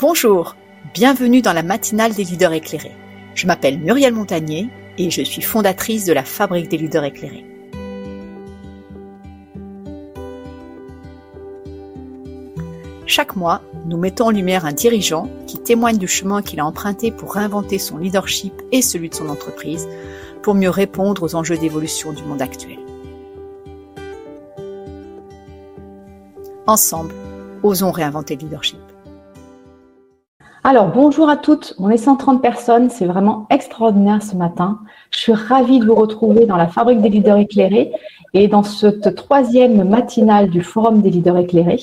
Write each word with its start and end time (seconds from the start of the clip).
Bonjour, 0.00 0.56
bienvenue 0.94 1.42
dans 1.42 1.52
la 1.52 1.62
matinale 1.62 2.14
des 2.14 2.24
leaders 2.24 2.54
éclairés. 2.54 2.96
Je 3.34 3.46
m'appelle 3.46 3.78
Muriel 3.78 4.14
Montagnier 4.14 4.70
et 4.96 5.10
je 5.10 5.20
suis 5.20 5.42
fondatrice 5.42 6.06
de 6.06 6.14
la 6.14 6.22
Fabrique 6.22 6.70
des 6.70 6.78
leaders 6.78 7.04
éclairés. 7.04 7.44
Chaque 13.04 13.36
mois, 13.36 13.60
nous 13.84 13.98
mettons 13.98 14.28
en 14.28 14.30
lumière 14.30 14.64
un 14.64 14.72
dirigeant 14.72 15.28
qui 15.46 15.58
témoigne 15.58 15.98
du 15.98 16.08
chemin 16.08 16.40
qu'il 16.40 16.60
a 16.60 16.64
emprunté 16.64 17.10
pour 17.10 17.34
réinventer 17.34 17.78
son 17.78 17.98
leadership 17.98 18.54
et 18.72 18.80
celui 18.80 19.10
de 19.10 19.14
son 19.14 19.28
entreprise 19.28 19.86
pour 20.40 20.54
mieux 20.54 20.70
répondre 20.70 21.22
aux 21.22 21.34
enjeux 21.34 21.58
d'évolution 21.58 22.14
du 22.14 22.22
monde 22.22 22.40
actuel. 22.40 22.78
Ensemble, 26.66 27.12
osons 27.62 27.90
réinventer 27.90 28.36
le 28.36 28.44
leadership. 28.44 28.89
Alors, 30.62 30.88
bonjour 30.88 31.30
à 31.30 31.38
toutes. 31.38 31.74
On 31.78 31.88
est 31.88 31.96
130 31.96 32.42
personnes. 32.42 32.90
C'est 32.90 33.06
vraiment 33.06 33.46
extraordinaire 33.48 34.22
ce 34.22 34.36
matin. 34.36 34.80
Je 35.10 35.18
suis 35.18 35.32
ravie 35.32 35.80
de 35.80 35.86
vous 35.86 35.94
retrouver 35.94 36.44
dans 36.44 36.58
la 36.58 36.68
Fabrique 36.68 37.00
des 37.00 37.08
leaders 37.08 37.38
éclairés 37.38 37.92
et 38.34 38.46
dans 38.46 38.62
cette 38.62 39.14
troisième 39.14 39.88
matinale 39.88 40.50
du 40.50 40.62
Forum 40.62 41.00
des 41.00 41.08
leaders 41.08 41.38
éclairés. 41.38 41.80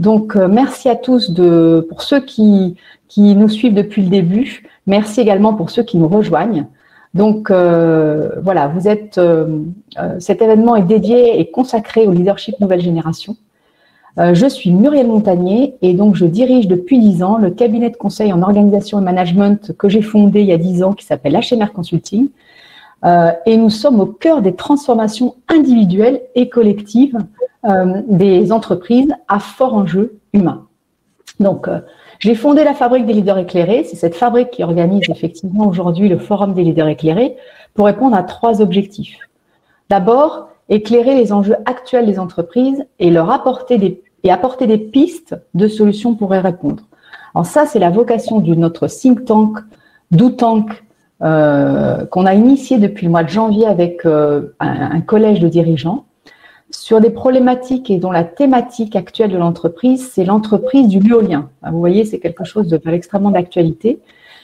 Donc, 0.00 0.34
euh, 0.34 0.48
merci 0.48 0.88
à 0.88 0.96
tous 0.96 1.32
pour 1.88 2.02
ceux 2.02 2.18
qui, 2.18 2.74
qui 3.06 3.36
nous 3.36 3.48
suivent 3.48 3.74
depuis 3.74 4.02
le 4.02 4.08
début. 4.08 4.68
Merci 4.88 5.20
également 5.20 5.54
pour 5.54 5.70
ceux 5.70 5.84
qui 5.84 5.96
nous 5.96 6.08
rejoignent. 6.08 6.66
Donc, 7.14 7.52
euh, 7.52 8.30
voilà, 8.42 8.66
vous 8.66 8.88
êtes, 8.88 9.18
euh, 9.18 9.60
cet 10.18 10.42
événement 10.42 10.74
est 10.74 10.82
dédié 10.82 11.38
et 11.38 11.48
consacré 11.52 12.08
au 12.08 12.12
leadership 12.12 12.58
nouvelle 12.58 12.80
génération. 12.80 13.36
Je 14.34 14.46
suis 14.48 14.70
Muriel 14.70 15.06
Montagnier 15.06 15.76
et 15.82 15.94
donc 15.94 16.14
je 16.14 16.26
dirige 16.26 16.68
depuis 16.68 16.98
10 16.98 17.22
ans 17.22 17.38
le 17.38 17.50
cabinet 17.50 17.88
de 17.90 17.96
conseil 17.96 18.32
en 18.32 18.42
organisation 18.42 19.00
et 19.00 19.02
management 19.02 19.72
que 19.78 19.88
j'ai 19.88 20.02
fondé 20.02 20.40
il 20.40 20.46
y 20.46 20.52
a 20.52 20.58
10 20.58 20.82
ans 20.82 20.92
qui 20.92 21.06
s'appelle 21.06 21.38
HMR 21.38 21.72
Consulting. 21.72 22.28
et 23.04 23.56
nous 23.56 23.70
sommes 23.70 24.00
au 24.00 24.06
cœur 24.06 24.42
des 24.42 24.54
transformations 24.54 25.36
individuelles 25.48 26.20
et 26.34 26.48
collectives 26.48 27.16
euh, 27.68 28.00
des 28.08 28.52
entreprises 28.52 29.12
à 29.28 29.38
fort 29.38 29.74
enjeu 29.74 30.18
humain. 30.32 30.66
Donc, 31.40 31.68
euh, 31.68 31.80
j'ai 32.18 32.34
fondé 32.34 32.64
la 32.64 32.72
Fabrique 32.72 33.04
des 33.04 33.12
leaders 33.12 33.36
éclairés. 33.36 33.84
C'est 33.84 33.96
cette 33.96 34.14
fabrique 34.14 34.50
qui 34.50 34.62
organise 34.62 35.02
effectivement 35.10 35.66
aujourd'hui 35.66 36.08
le 36.08 36.16
Forum 36.16 36.54
des 36.54 36.64
leaders 36.64 36.88
éclairés 36.88 37.36
pour 37.74 37.84
répondre 37.84 38.16
à 38.16 38.22
trois 38.22 38.62
objectifs. 38.62 39.18
D'abord, 39.90 40.48
éclairer 40.70 41.14
les 41.16 41.34
enjeux 41.34 41.56
actuels 41.66 42.06
des 42.06 42.18
entreprises 42.18 42.86
et 42.98 43.10
leur 43.10 43.30
apporter 43.30 43.76
des, 43.76 44.02
et 44.24 44.30
apporter 44.30 44.66
des 44.66 44.78
pistes 44.78 45.36
de 45.54 45.68
solutions 45.68 46.14
pour 46.14 46.34
y 46.34 46.38
répondre. 46.38 46.84
Alors 47.34 47.46
ça, 47.46 47.66
c'est 47.66 47.78
la 47.78 47.90
vocation 47.90 48.40
de 48.40 48.54
notre 48.54 48.86
think 48.86 49.24
tank, 49.24 49.58
Do 50.10 50.30
Tank, 50.30 50.82
euh, 51.22 52.06
qu'on 52.06 52.26
a 52.26 52.34
initié 52.34 52.78
depuis 52.78 53.06
le 53.06 53.12
mois 53.12 53.22
de 53.22 53.28
janvier 53.28 53.66
avec 53.66 54.04
un, 54.06 54.44
un, 54.58 55.00
collège 55.00 55.38
de 55.40 55.48
dirigeants 55.48 56.06
sur 56.70 57.00
des 57.00 57.10
problématiques 57.10 57.90
et 57.90 57.98
dont 57.98 58.10
la 58.10 58.24
thématique 58.24 58.96
actuelle 58.96 59.30
de 59.30 59.36
l'entreprise, 59.36 60.08
c'est 60.12 60.24
l'entreprise 60.24 60.88
du 60.88 60.98
lien. 61.00 61.50
Vous 61.68 61.78
voyez, 61.78 62.04
c'est 62.04 62.20
quelque 62.20 62.44
chose 62.44 62.68
de 62.68 62.80
extrêmement 62.86 63.30
d'actualité. 63.30 64.00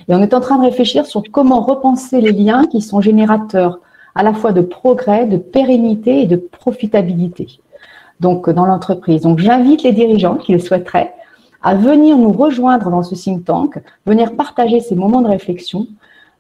Et 0.09 0.15
on 0.15 0.23
est 0.23 0.35
en 0.35 0.41
train 0.41 0.59
de 0.59 0.65
réfléchir 0.65 1.07
sur 1.07 1.23
comment 1.31 1.61
repenser 1.61 2.21
les 2.21 2.33
liens 2.33 2.67
qui 2.67 2.83
sont 2.83 3.01
générateurs 3.01 3.81
à 4.15 4.23
la 4.23 4.33
fois 4.33 4.53
de 4.53 4.61
progrès, 4.61 5.27
de 5.27 5.37
pérennité 5.37 6.23
et 6.23 6.27
de 6.27 6.37
profitabilité. 6.37 7.61
Donc, 8.21 8.49
dans 8.51 8.65
l'entreprise. 8.65 9.23
Donc, 9.23 9.39
j'invite 9.39 9.83
les 9.83 9.93
dirigeants 9.93 10.37
qui 10.37 10.53
le 10.53 10.59
souhaiteraient 10.59 11.13
à 11.63 11.75
venir 11.75 12.17
nous 12.17 12.33
rejoindre 12.33 12.91
dans 12.91 13.03
ce 13.03 13.17
think 13.17 13.45
tank, 13.45 13.81
venir 14.07 14.37
partager 14.37 14.79
ces 14.81 14.95
moments 14.95 15.21
de 15.21 15.27
réflexion. 15.27 15.89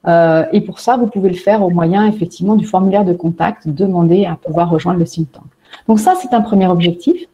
Euh, 0.06 0.44
et 0.52 0.60
pour 0.60 0.78
ça, 0.78 0.96
vous 0.96 1.08
pouvez 1.08 1.28
le 1.28 1.36
faire 1.36 1.64
au 1.64 1.70
moyen 1.70 2.06
effectivement 2.06 2.54
du 2.54 2.64
formulaire 2.64 3.04
de 3.04 3.12
contact, 3.12 3.66
demander 3.68 4.24
à 4.24 4.36
pouvoir 4.36 4.70
rejoindre 4.70 5.00
le 5.00 5.04
think 5.04 5.32
tank. 5.32 5.44
Donc 5.88 5.98
ça, 5.98 6.14
c'est 6.14 6.32
un 6.32 6.42
premier 6.42 6.68
objectif. 6.68 7.26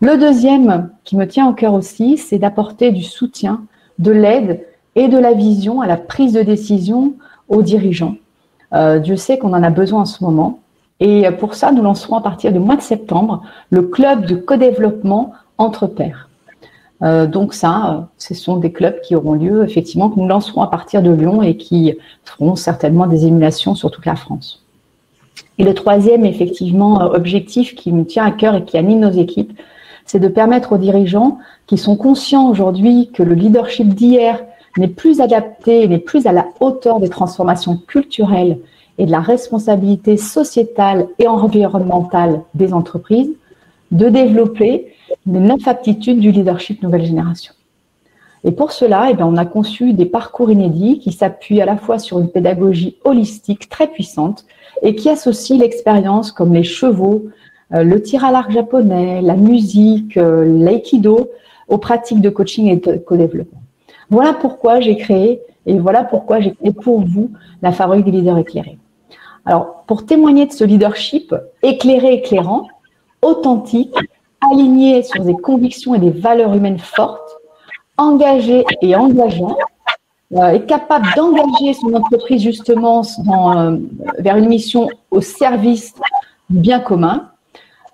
Le 0.00 0.16
deuxième 0.16 0.90
qui 1.04 1.16
me 1.16 1.26
tient 1.26 1.46
au 1.46 1.52
cœur 1.52 1.74
aussi, 1.74 2.16
c'est 2.16 2.38
d'apporter 2.38 2.92
du 2.92 3.02
soutien, 3.02 3.62
de 3.98 4.10
l'aide 4.10 4.64
et 4.94 5.08
de 5.08 5.18
la 5.18 5.34
vision 5.34 5.82
à 5.82 5.86
la 5.86 5.98
prise 5.98 6.32
de 6.32 6.42
décision 6.42 7.12
aux 7.48 7.60
dirigeants. 7.60 8.16
Euh, 8.72 8.98
Dieu 8.98 9.16
sait 9.16 9.38
qu'on 9.38 9.52
en 9.52 9.62
a 9.62 9.70
besoin 9.70 10.00
en 10.00 10.06
ce 10.06 10.24
moment. 10.24 10.60
Et 11.06 11.30
pour 11.38 11.54
ça, 11.54 11.70
nous 11.70 11.82
lancerons 11.82 12.16
à 12.16 12.22
partir 12.22 12.50
du 12.50 12.58
mois 12.58 12.76
de 12.76 12.80
septembre 12.80 13.42
le 13.68 13.82
club 13.82 14.24
de 14.24 14.36
co-développement 14.36 15.32
entre 15.58 15.86
pairs. 15.86 16.30
Euh, 17.02 17.26
donc 17.26 17.52
ça, 17.52 18.08
ce 18.16 18.32
sont 18.32 18.56
des 18.56 18.72
clubs 18.72 18.98
qui 19.02 19.14
auront 19.14 19.34
lieu, 19.34 19.64
effectivement, 19.64 20.08
que 20.08 20.18
nous 20.18 20.26
lancerons 20.26 20.62
à 20.62 20.68
partir 20.68 21.02
de 21.02 21.10
Lyon 21.10 21.42
et 21.42 21.58
qui 21.58 21.94
feront 22.24 22.56
certainement 22.56 23.06
des 23.06 23.26
émulations 23.26 23.74
sur 23.74 23.90
toute 23.90 24.06
la 24.06 24.16
France. 24.16 24.64
Et 25.58 25.64
le 25.64 25.74
troisième, 25.74 26.24
effectivement, 26.24 27.02
euh, 27.02 27.14
objectif 27.14 27.74
qui 27.74 27.92
me 27.92 28.06
tient 28.06 28.24
à 28.24 28.30
cœur 28.30 28.54
et 28.54 28.64
qui 28.64 28.78
anime 28.78 29.00
nos 29.00 29.10
équipes, 29.10 29.52
c'est 30.06 30.20
de 30.20 30.28
permettre 30.28 30.72
aux 30.72 30.78
dirigeants 30.78 31.36
qui 31.66 31.76
sont 31.76 31.96
conscients 31.96 32.48
aujourd'hui 32.48 33.10
que 33.12 33.22
le 33.22 33.34
leadership 33.34 33.88
d'hier 33.88 34.42
n'est 34.78 34.88
plus 34.88 35.20
adapté, 35.20 35.86
n'est 35.86 35.98
plus 35.98 36.26
à 36.26 36.32
la 36.32 36.46
hauteur 36.60 36.98
des 36.98 37.10
transformations 37.10 37.76
culturelles 37.76 38.58
et 38.98 39.06
de 39.06 39.10
la 39.10 39.20
responsabilité 39.20 40.16
sociétale 40.16 41.08
et 41.18 41.26
environnementale 41.26 42.42
des 42.54 42.72
entreprises, 42.72 43.32
de 43.90 44.08
développer 44.08 44.94
les 45.26 45.40
neuf 45.40 45.66
aptitudes 45.66 46.20
du 46.20 46.30
leadership 46.30 46.82
nouvelle 46.82 47.04
génération. 47.04 47.54
Et 48.44 48.52
pour 48.52 48.72
cela, 48.72 49.08
eh 49.10 49.14
bien, 49.14 49.26
on 49.26 49.36
a 49.36 49.46
conçu 49.46 49.94
des 49.94 50.04
parcours 50.04 50.50
inédits 50.50 50.98
qui 50.98 51.12
s'appuient 51.12 51.62
à 51.62 51.64
la 51.64 51.76
fois 51.76 51.98
sur 51.98 52.18
une 52.18 52.28
pédagogie 52.28 52.96
holistique 53.04 53.70
très 53.70 53.86
puissante 53.86 54.44
et 54.82 54.94
qui 54.94 55.08
associe 55.08 55.58
l'expérience 55.58 56.30
comme 56.30 56.52
les 56.52 56.62
chevaux, 56.62 57.24
euh, 57.72 57.82
le 57.82 58.02
tir 58.02 58.22
à 58.24 58.30
l'arc 58.30 58.50
japonais, 58.50 59.22
la 59.22 59.36
musique, 59.36 60.18
euh, 60.18 60.44
l'aïkido 60.62 61.30
aux 61.68 61.78
pratiques 61.78 62.20
de 62.20 62.28
coaching 62.28 62.68
et 62.68 62.76
de 62.76 62.98
co-développement. 62.98 63.62
Voilà 64.10 64.34
pourquoi 64.34 64.80
j'ai 64.80 64.96
créé 64.96 65.40
et 65.64 65.78
voilà 65.78 66.04
pourquoi 66.04 66.40
j'ai 66.40 66.52
créé 66.52 66.72
pour 66.72 67.00
vous 67.00 67.30
la 67.62 67.72
fabrique 67.72 68.04
des 68.04 68.10
leaders 68.10 68.36
éclairés. 68.36 68.76
Alors, 69.46 69.84
pour 69.86 70.06
témoigner 70.06 70.46
de 70.46 70.52
ce 70.52 70.64
leadership 70.64 71.34
éclairé, 71.62 72.14
éclairant, 72.14 72.68
authentique, 73.22 73.94
aligné 74.40 75.02
sur 75.02 75.22
des 75.24 75.34
convictions 75.34 75.94
et 75.94 75.98
des 75.98 76.10
valeurs 76.10 76.54
humaines 76.54 76.78
fortes, 76.78 77.38
engagé 77.96 78.64
et 78.82 78.96
engageant, 78.96 79.56
euh, 80.32 80.58
capable 80.60 81.06
d'engager 81.16 81.74
son 81.74 81.92
entreprise 81.94 82.42
justement 82.42 83.02
euh, 83.02 83.76
vers 84.18 84.36
une 84.36 84.48
mission 84.48 84.88
au 85.10 85.20
service 85.20 85.94
du 86.50 86.58
bien 86.58 86.80
commun, 86.80 87.30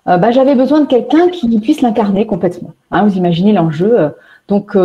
euh, 0.07 0.17
bah, 0.17 0.31
j'avais 0.31 0.55
besoin 0.55 0.81
de 0.81 0.85
quelqu'un 0.85 1.27
qui 1.29 1.59
puisse 1.59 1.81
l'incarner 1.81 2.25
complètement. 2.25 2.71
Hein, 2.89 3.05
vous 3.05 3.17
imaginez 3.17 3.53
l'enjeu. 3.53 4.11
Donc, 4.47 4.75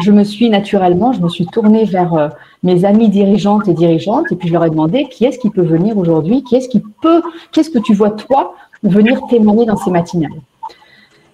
je 0.00 0.12
me 0.12 0.24
suis 0.24 0.50
naturellement, 0.50 1.12
je 1.12 1.20
me 1.20 1.28
suis 1.28 1.46
tournée 1.46 1.84
vers 1.84 2.30
mes 2.62 2.84
amis 2.84 3.08
dirigeantes 3.08 3.68
et 3.68 3.74
dirigeantes, 3.74 4.30
et 4.30 4.36
puis 4.36 4.48
je 4.48 4.52
leur 4.52 4.64
ai 4.64 4.70
demandé 4.70 5.08
qui 5.08 5.24
est-ce 5.24 5.38
qui 5.38 5.50
peut 5.50 5.62
venir 5.62 5.96
aujourd'hui, 5.96 6.42
qui 6.42 6.56
est-ce 6.56 6.68
qui 6.68 6.82
peut, 7.02 7.22
qu'est-ce 7.52 7.70
que 7.70 7.78
tu 7.78 7.94
vois 7.94 8.10
toi 8.10 8.54
venir 8.82 9.20
témoigner 9.28 9.64
dans 9.66 9.76
ces 9.76 9.90
matinales? 9.90 10.40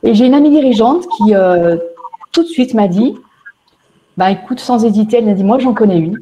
Et 0.03 0.15
j'ai 0.15 0.27
une 0.27 0.34
amie 0.34 0.51
dirigeante 0.51 1.06
qui 1.17 1.34
tout 2.33 2.43
de 2.43 2.49
suite 2.49 2.75
m'a 2.75 2.89
dit, 2.89 3.15
bah 4.17 4.31
écoute, 4.31 4.61
sans 4.61 4.84
hésiter, 4.84 5.19
elle 5.19 5.27
m'a 5.27 5.34
dit, 5.34 5.45
moi 5.45 5.59
j'en 5.59 5.75
connais 5.75 5.99
une 5.99 6.19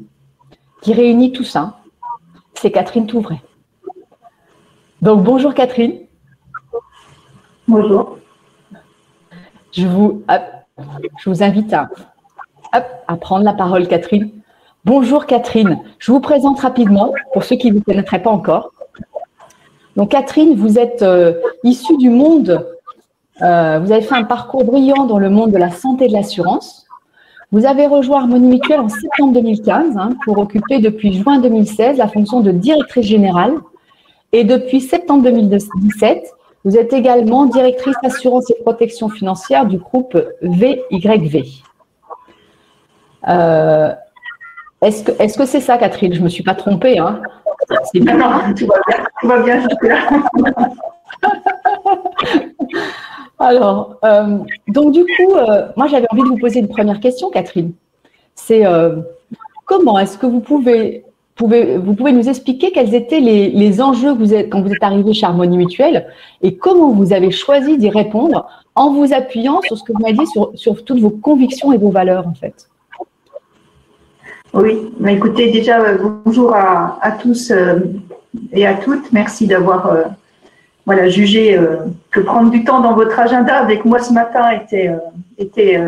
qui 0.82 0.92
réunit 0.92 1.32
tout 1.32 1.44
ça. 1.44 1.80
C'est 2.54 2.70
Catherine 2.70 3.06
Touvray. 3.06 3.40
Donc 5.02 5.22
bonjour 5.22 5.54
Catherine. 5.54 5.94
Bonjour. 7.66 8.18
Je 9.72 9.86
vous, 9.86 10.22
je 11.18 11.30
vous 11.30 11.42
invite 11.42 11.72
à, 11.72 11.88
à 12.72 13.16
prendre 13.16 13.44
la 13.44 13.52
parole 13.52 13.86
Catherine. 13.88 14.30
Bonjour 14.84 15.26
Catherine. 15.26 15.78
Je 15.98 16.12
vous 16.12 16.20
présente 16.20 16.60
rapidement 16.60 17.12
pour 17.32 17.44
ceux 17.44 17.56
qui 17.56 17.70
ne 17.70 17.78
vous 17.78 17.82
connaîtraient 17.82 18.22
pas 18.22 18.30
encore. 18.30 18.72
Donc 19.96 20.10
Catherine, 20.10 20.54
vous 20.54 20.78
êtes 20.78 21.02
euh, 21.02 21.34
issue 21.64 21.96
du 21.96 22.10
monde 22.10 22.66
euh, 23.42 23.78
vous 23.78 23.90
avez 23.90 24.02
fait 24.02 24.14
un 24.14 24.24
parcours 24.24 24.64
brillant 24.64 25.06
dans 25.06 25.18
le 25.18 25.30
monde 25.30 25.50
de 25.50 25.56
la 25.56 25.70
santé 25.70 26.04
et 26.04 26.08
de 26.08 26.12
l'assurance. 26.12 26.86
Vous 27.52 27.66
avez 27.66 27.86
rejoint 27.86 28.20
Harmonie 28.20 28.48
Mutuelle 28.48 28.80
en 28.80 28.88
septembre 28.88 29.32
2015 29.32 29.96
hein, 29.96 30.10
pour 30.24 30.38
occuper 30.38 30.78
depuis 30.78 31.14
juin 31.14 31.38
2016 31.40 31.96
la 31.96 32.06
fonction 32.06 32.40
de 32.40 32.52
directrice 32.52 33.06
générale. 33.06 33.54
Et 34.32 34.44
depuis 34.44 34.80
septembre 34.80 35.24
2017, 35.24 36.32
vous 36.64 36.76
êtes 36.76 36.92
également 36.92 37.46
directrice 37.46 37.96
assurance 38.04 38.50
et 38.50 38.62
protection 38.62 39.08
financière 39.08 39.64
du 39.66 39.78
groupe 39.78 40.16
VYV. 40.42 41.62
Euh, 43.28 43.92
est-ce 44.82 45.04
que 45.04 45.12
c'est 45.18 45.26
-ce 45.26 45.46
c'est 45.46 45.60
ça, 45.60 45.78
Catherine? 45.78 46.12
Je 46.12 46.20
ne 46.20 46.24
me 46.24 46.28
suis 46.28 46.42
pas 46.42 46.54
trompée. 46.54 46.98
Hein 46.98 47.20
non, 47.94 48.16
non, 48.16 48.54
tu 48.56 48.66
vas 48.66 48.80
bien, 48.86 48.98
tu 49.20 49.26
vas 49.28 49.42
bien 49.42 49.58
Alors, 53.38 53.98
donc 54.68 54.92
du 54.92 55.04
coup, 55.04 55.34
moi 55.76 55.86
j'avais 55.86 56.06
envie 56.10 56.22
de 56.22 56.28
vous 56.28 56.38
poser 56.38 56.60
une 56.60 56.68
première 56.68 57.00
question, 57.00 57.30
Catherine. 57.30 57.72
C'est 58.34 58.64
comment 59.66 59.98
est-ce 59.98 60.18
que 60.18 60.26
vous 60.26 60.40
pouvez 60.40 61.04
vous 61.40 61.94
pouvez 61.94 62.12
nous 62.12 62.28
expliquer 62.28 62.70
quels 62.70 62.94
étaient 62.94 63.20
les, 63.20 63.82
enjeux 63.82 64.12
vous 64.12 64.34
êtes, 64.34 64.50
quand 64.50 64.62
vous 64.62 64.72
êtes 64.72 64.82
arrivé 64.82 65.12
chez 65.12 65.26
Harmonie 65.26 65.56
Mutuelle 65.56 66.06
et 66.42 66.56
comment 66.56 66.90
vous 66.90 67.12
avez 67.12 67.30
choisi 67.30 67.78
d'y 67.78 67.88
répondre 67.88 68.46
en 68.74 68.92
vous 68.92 69.12
appuyant 69.12 69.60
sur 69.62 69.78
ce 69.78 69.84
que 69.84 69.92
vous 69.92 70.00
m'avez 70.00 70.14
dit, 70.14 70.26
sur, 70.54 70.84
toutes 70.84 71.00
vos 71.00 71.10
convictions 71.10 71.72
et 71.72 71.78
vos 71.78 71.90
valeurs 71.90 72.26
en 72.26 72.34
fait? 72.34 72.69
Oui, 74.52 74.92
bah, 74.98 75.12
écoutez, 75.12 75.50
déjà, 75.52 75.80
euh, 75.80 75.96
bonjour 76.24 76.54
à, 76.54 77.12
tous 77.22 77.52
euh, 77.52 77.78
et 78.52 78.66
à 78.66 78.74
toutes. 78.74 79.12
Merci 79.12 79.46
d'avoir 79.46 79.86
euh, 79.86 80.02
voilà, 80.86 81.08
jugé 81.08 81.56
que 82.10 82.18
prendre 82.18 82.50
du 82.50 82.64
temps 82.64 82.80
dans 82.80 82.94
votre 82.94 83.16
agenda 83.18 83.54
avec 83.54 83.84
moi 83.84 84.00
ce 84.00 84.12
matin 84.12 84.50
était, 85.38 85.78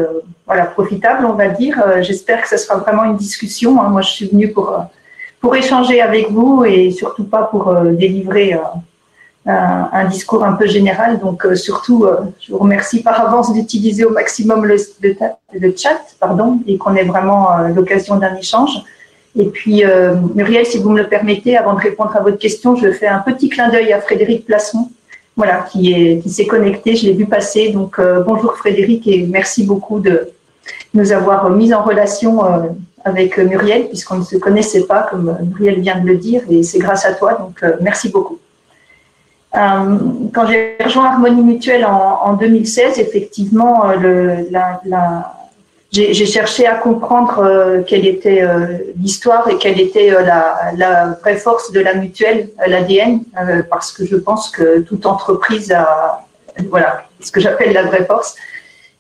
voilà, 0.47 0.67
profitable, 0.67 1.27
on 1.27 1.33
va 1.33 1.49
dire. 1.49 1.83
J'espère 2.03 2.43
que 2.43 2.49
ce 2.49 2.57
sera 2.57 2.79
vraiment 2.79 3.05
une 3.05 3.17
discussion. 3.17 3.83
Hein. 3.83 3.89
Moi, 3.89 4.03
je 4.03 4.11
suis 4.11 4.29
venue 4.29 4.53
pour 4.53 4.79
pour 5.41 5.57
échanger 5.57 6.01
avec 6.01 6.31
vous 6.31 6.65
et 6.65 6.93
surtout 6.93 7.25
pas 7.25 7.43
pour 7.43 7.75
délivrer 7.75 8.57
euh, 9.47 9.51
un, 9.51 10.05
discours 10.07 10.45
un 10.45 10.53
peu 10.53 10.67
général. 10.67 11.19
Donc 11.21 11.45
euh, 11.45 11.55
surtout, 11.55 12.07
je 12.41 12.53
vous 12.53 12.59
remercie 12.59 13.03
par 13.03 13.21
avance 13.21 13.53
d'utiliser 13.53 14.05
au 14.05 14.11
maximum 14.11 14.65
le, 14.65 14.77
le, 15.03 15.75
chat, 15.77 16.01
pardon, 16.21 16.61
et 16.67 16.79
qu'on 16.79 16.95
ait 16.95 17.05
vraiment 17.05 17.59
l'occasion 17.75 18.17
d'un 18.17 18.35
échange. 18.37 18.83
Et 19.35 19.47
puis, 19.47 19.83
Muriel, 20.35 20.67
si 20.67 20.79
vous 20.79 20.91
me 20.91 20.99
le 21.01 21.09
permettez, 21.09 21.57
avant 21.57 21.73
de 21.73 21.81
répondre 21.81 22.15
à 22.15 22.21
votre 22.21 22.37
question, 22.37 22.77
je 22.77 22.91
fais 22.93 23.07
un 23.07 23.21
petit 23.21 23.49
clin 23.49 23.71
d'œil 23.71 23.91
à 23.93 24.01
Frédéric 24.01 24.45
Plasson, 24.45 24.91
voilà, 25.37 25.65
qui 25.71 26.21
qui 26.23 26.29
s'est 26.29 26.47
connecté. 26.47 26.97
Je 26.97 27.07
l'ai 27.07 27.15
vu 27.15 27.25
passer. 27.25 27.71
Donc, 27.71 27.99
bonjour 28.27 28.57
Frédéric 28.59 29.09
et 29.09 29.27
merci 29.27 29.65
beaucoup 29.65 30.01
de 30.01 30.29
nous 30.93 31.13
avoir 31.13 31.49
mis 31.49 31.73
en 31.73 31.83
relation 31.83 32.43
avec 33.05 33.39
euh, 33.39 33.45
Muriel, 33.45 33.89
puisqu'on 33.89 34.19
ne 34.19 34.25
se 34.25 34.37
connaissait 34.37 34.85
pas, 34.85 35.07
comme 35.11 35.29
euh, 35.29 35.45
Muriel 35.45 35.81
vient 35.81 35.99
de 35.99 36.07
le 36.07 36.17
dire, 36.17 36.43
et 36.51 36.63
c'est 36.63 36.79
grâce 36.79 37.05
à 37.05 37.15
toi, 37.15 37.35
donc 37.35 37.63
euh, 37.63 37.77
merci 37.81 38.09
beaucoup. 38.09 38.39
Quand 39.53 40.47
j'ai 40.49 40.77
rejoint 40.83 41.07
Harmonie 41.07 41.43
Mutuelle 41.43 41.85
en, 41.85 42.35
2016, 42.35 42.99
effectivement, 42.99 43.85
la, 44.51 45.35
j'ai 45.91 46.27
cherché 46.27 46.67
à 46.67 46.77
comprendre 46.77 47.83
quelle 47.87 48.07
était 48.07 48.43
l'histoire 48.97 49.47
et 49.49 49.59
quelle 49.59 49.79
était 49.79 50.11
la, 50.11 51.19
vraie 51.21 51.37
force 51.37 51.71
de 51.71 51.81
la 51.81 51.95
mutuelle, 51.95 52.49
l'ADN, 52.67 53.21
parce 53.69 53.93
que 53.93 54.07
je 54.07 54.17
pense 54.17 54.49
que 54.49 54.81
toute 54.81 55.05
entreprise 55.05 55.71
a 55.71 56.25
voilà, 56.69 57.05
ce 57.21 57.31
que 57.31 57.41
j'appelle 57.41 57.73
la 57.73 57.85
vraie 57.85 58.05
force. 58.05 58.37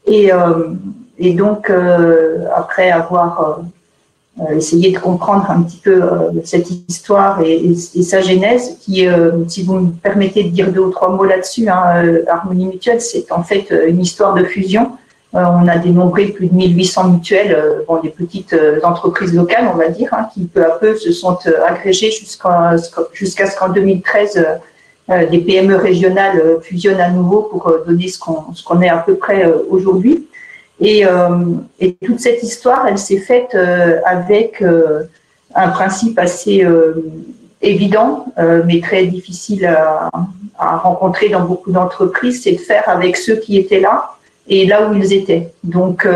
Et, 0.06 0.31
donc, 1.34 1.70
après 2.54 2.90
avoir 2.90 3.40
euh, 3.40 3.62
essayer 4.50 4.90
de 4.93 4.99
comprendre 4.99 5.50
un 5.50 5.62
petit 5.62 5.79
peu 5.79 6.02
euh, 6.02 6.31
cette 6.44 6.70
histoire 6.70 7.40
et, 7.43 7.75
sa 7.75 8.20
genèse, 8.20 8.79
qui, 8.81 9.06
euh, 9.06 9.46
si 9.46 9.62
vous 9.62 9.75
me 9.75 9.90
permettez 9.90 10.44
de 10.44 10.49
dire 10.49 10.73
deux 10.73 10.81
ou 10.81 10.90
trois 10.90 11.11
mots 11.11 11.25
là-dessus, 11.25 11.69
hein, 11.69 12.05
Harmonie 12.26 12.67
Mutuelle, 12.67 13.00
c'est 13.00 13.31
en 13.31 13.43
fait 13.43 13.73
une 13.87 14.00
histoire 14.00 14.34
de 14.34 14.44
fusion. 14.44 14.93
on 15.34 15.67
a 15.69 15.76
dénombré 15.79 16.26
plus 16.26 16.49
de 16.49 16.55
1800 16.55 17.08
mutuelles, 17.08 17.84
bon, 17.87 18.00
des 18.00 18.11
petites 18.11 18.55
entreprises 18.82 19.34
locales, 19.34 19.70
on 19.73 19.76
va 19.76 19.88
dire, 19.88 20.12
hein, 20.12 20.29
qui 20.32 20.44
peu 20.44 20.64
à 20.64 20.70
peu 20.70 20.96
se 20.96 21.12
sont 21.12 21.38
agrégées 21.67 22.11
jusqu'à 22.11 23.46
ce 23.46 23.56
qu'en 23.58 23.69
2013, 23.70 24.46
des 25.31 25.38
PME 25.38 25.76
régionales 25.76 26.58
fusionnent 26.62 27.00
à 27.00 27.11
nouveau 27.11 27.43
pour 27.43 27.70
donner 27.87 28.08
ce 28.08 28.19
qu'on 28.19 28.82
est 28.82 28.88
à 28.88 28.99
peu 28.99 29.14
près 29.17 29.50
aujourd'hui. 29.70 30.26
Et, 30.82 31.06
euh, 31.06 31.29
et, 31.79 31.94
toute 31.94 32.19
cette 32.19 32.43
histoire, 32.43 32.87
elle 32.88 32.99
s'est 32.99 33.20
faite 33.20 33.55
euh, 33.55 34.00
avec 34.05 34.61
euh, 34.61 35.05
un 35.55 35.69
principe 35.69 36.19
assez 36.19 36.67
évident, 37.61 38.26
mais 38.64 38.81
très 38.81 39.06
difficile 39.06 39.67
à, 39.67 40.11
rencontrer 40.58 41.29
dans 41.29 41.44
beaucoup 41.44 41.70
d'entreprises, 41.70 42.43
c'est 42.43 42.52
de 42.52 42.58
faire 42.58 42.88
avec 42.88 43.17
ceux 43.17 43.37
qui 43.37 43.58
étaient 43.58 43.81
là 43.81 44.14
et 44.49 44.64
là 44.67 44.88
où 44.88 44.94
ils 44.94 45.12
étaient. 45.12 45.52
Donc, 45.62 46.08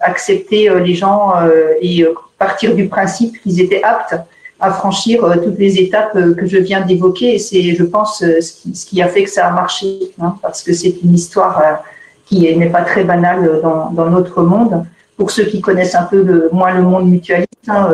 accepter 0.00 0.70
les 0.84 0.94
gens 0.94 1.32
et 1.80 2.06
partir 2.38 2.76
du 2.76 2.86
principe 2.88 3.42
qu'ils 3.42 3.60
étaient 3.60 3.82
aptes 3.82 4.14
à 4.60 4.70
franchir 4.70 5.24
toutes 5.42 5.58
les 5.58 5.80
étapes 5.80 6.12
que 6.12 6.46
je 6.46 6.58
viens 6.58 6.82
d'évoquer. 6.82 7.34
Et 7.34 7.38
c'est, 7.40 7.74
je 7.74 7.82
pense, 7.82 8.18
ce 8.20 8.52
qui, 8.52 8.76
ce 8.76 8.86
qui, 8.86 9.02
a 9.02 9.08
fait 9.08 9.24
que 9.24 9.30
ça 9.30 9.48
a 9.48 9.50
marché, 9.50 10.12
hein, 10.20 10.36
parce 10.40 10.62
que 10.62 10.72
c'est 10.72 10.94
une 11.02 11.14
histoire 11.14 11.82
qui 12.28 12.54
n'est 12.56 12.70
pas 12.70 12.82
très 12.82 13.04
banal 13.04 13.60
dans, 13.62 14.10
notre 14.10 14.42
monde. 14.42 14.84
Pour 15.16 15.30
ceux 15.30 15.44
qui 15.44 15.60
connaissent 15.60 15.96
un 15.96 16.04
peu 16.04 16.48
moins 16.52 16.72
le 16.74 16.82
monde 16.82 17.08
mutualiste, 17.08 17.48
hein, 17.68 17.88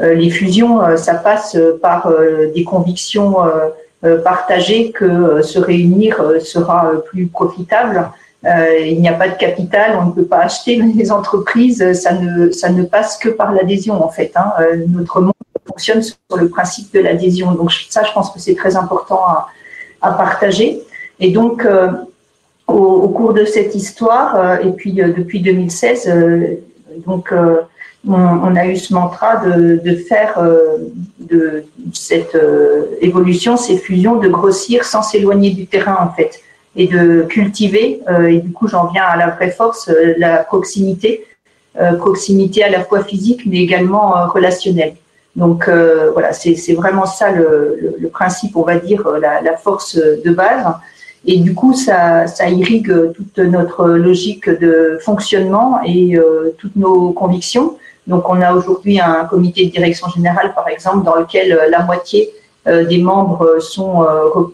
euh, 0.00 0.14
les 0.14 0.30
fusions, 0.30 0.82
euh, 0.82 0.96
ça 0.96 1.14
passe 1.14 1.56
par 1.82 2.06
euh, 2.06 2.50
des 2.54 2.64
convictions 2.64 3.36
partagées 4.22 4.90
que 4.90 5.40
se 5.40 5.58
réunir 5.58 6.22
sera 6.40 6.92
plus 7.06 7.26
profitable. 7.26 8.10
il 8.44 9.00
n'y 9.00 9.08
a 9.08 9.14
pas 9.14 9.28
de 9.28 9.36
capital, 9.36 9.98
on 9.98 10.06
ne 10.08 10.12
peut 10.12 10.26
pas 10.26 10.40
acheter 10.40 10.76
les 10.94 11.10
entreprises, 11.10 11.92
ça 11.94 12.12
ne, 12.12 12.50
ça 12.50 12.68
ne 12.68 12.82
passe 12.82 13.16
que 13.16 13.30
par 13.30 13.52
l'adhésion 13.52 14.04
en 14.04 14.10
fait. 14.10 14.32
Hein. 14.36 14.52
notre 14.88 15.22
monde 15.22 15.32
fonctionne 15.66 16.02
sur 16.02 16.16
le 16.36 16.50
principe 16.50 16.92
de 16.92 17.00
l'adhésion. 17.00 17.52
Donc 17.52 17.72
ça, 17.88 18.02
je 18.04 18.12
pense 18.12 18.30
que 18.30 18.38
c'est 18.38 18.54
très 18.54 18.76
important 18.76 19.24
à, 19.26 19.48
à, 20.02 20.12
partager. 20.12 20.82
Et 21.18 21.30
donc, 21.30 21.66
au, 22.66 23.08
cours 23.08 23.34
de 23.34 23.44
cette 23.44 23.74
histoire, 23.74 24.36
euh, 24.36 24.56
et 24.58 24.72
puis 24.72 25.00
euh, 25.00 25.12
depuis 25.16 25.40
2016, 25.40 26.08
euh, 26.08 26.54
donc 27.06 27.32
on, 28.06 28.56
a 28.56 28.66
eu 28.66 28.76
ce 28.76 28.92
mantra 28.94 29.36
de, 29.36 29.76
de 29.76 29.96
faire 29.96 30.38
de 31.18 31.64
cette 31.92 32.36
évolution, 33.00 33.56
ces 33.56 33.78
fusions, 33.78 34.16
de 34.16 34.28
grossir 34.28 34.84
sans 34.84 35.02
s'éloigner 35.02 35.50
du 35.50 35.66
terrain 35.66 35.96
en 36.00 36.14
fait, 36.14 36.40
et 36.76 36.86
de 36.86 37.22
cultiver. 37.22 38.00
et 38.28 38.38
du 38.38 38.52
coup, 38.52 38.68
j'en 38.68 38.86
viens 38.92 39.02
à 39.04 39.16
la 39.16 39.30
vraie 39.30 39.50
force, 39.50 39.90
la 40.18 40.44
proximité, 40.44 41.26
proximité 41.98 42.62
à 42.62 42.70
la 42.70 42.84
fois 42.84 43.02
physique 43.02 43.42
mais 43.46 43.58
également 43.58 44.28
relationnelle. 44.28 44.94
Donc 45.34 45.68
voilà, 46.12 46.32
c'est 46.32 46.74
vraiment 46.74 47.06
ça 47.06 47.32
le, 47.32 47.76
le, 47.80 47.96
le, 47.98 48.08
principe, 48.08 48.54
on 48.56 48.62
va 48.62 48.76
dire, 48.76 49.08
la, 49.18 49.40
la 49.40 49.56
force 49.56 49.96
de 49.96 50.30
base. 50.30 50.64
Et 51.26 51.38
du 51.38 51.54
coup, 51.54 51.72
ça, 51.72 52.26
irrigue 52.48 53.12
toute 53.14 53.38
notre 53.38 53.88
logique 53.88 54.48
de 54.48 54.98
fonctionnement 55.02 55.80
et 55.84 56.16
euh, 56.16 56.54
toutes 56.58 56.76
nos 56.76 57.12
convictions. 57.12 57.78
Donc, 58.06 58.28
on 58.28 58.42
a 58.42 58.52
aujourd'hui 58.52 59.00
un 59.00 59.24
comité 59.24 59.64
de 59.64 59.70
direction 59.70 60.08
générale, 60.08 60.52
par 60.54 60.68
exemple, 60.68 61.04
dans 61.04 61.14
lequel 61.14 61.52
euh, 61.52 61.70
la 61.70 61.82
moitié 61.82 62.30
euh, 62.66 62.84
des 62.84 62.98
membres 62.98 63.58
sont 63.58 64.06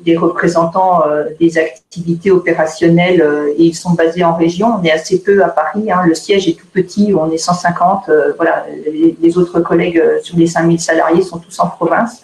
des 0.05 0.17
représentants 0.17 1.03
des 1.41 1.59
activités 1.59 2.31
opérationnelles 2.31 3.25
et 3.57 3.65
ils 3.65 3.75
sont 3.75 3.91
basés 3.91 4.25
en 4.25 4.35
région. 4.35 4.69
On 4.81 4.85
est 4.85 4.93
assez 4.93 5.21
peu 5.21 5.43
à 5.43 5.49
Paris. 5.49 5.91
Hein. 5.91 6.03
Le 6.07 6.15
siège 6.15 6.49
est 6.49 6.55
tout 6.55 6.67
petit, 6.73 7.13
on 7.17 7.31
est 7.31 7.39
150. 7.39 8.11
voilà, 8.37 8.67
les, 8.93 9.39
autres 9.39 9.61
collègues 9.61 10.03
sur 10.23 10.37
les 10.37 10.47
5000 10.47 10.81
salariés 10.81 11.23
sont 11.23 11.39
tous 11.39 11.59
en 11.61 11.69
province. 11.69 12.21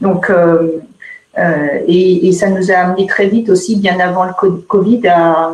Donc, 0.00 0.30
euh, 1.38 1.80
et, 1.86 2.28
et, 2.28 2.32
ça 2.32 2.48
nous 2.48 2.70
a 2.70 2.74
amené 2.74 3.06
très 3.06 3.26
vite 3.26 3.48
aussi, 3.50 3.76
bien 3.76 3.98
avant 3.98 4.24
le 4.24 4.32
Covid, 4.32 5.08
à 5.08 5.52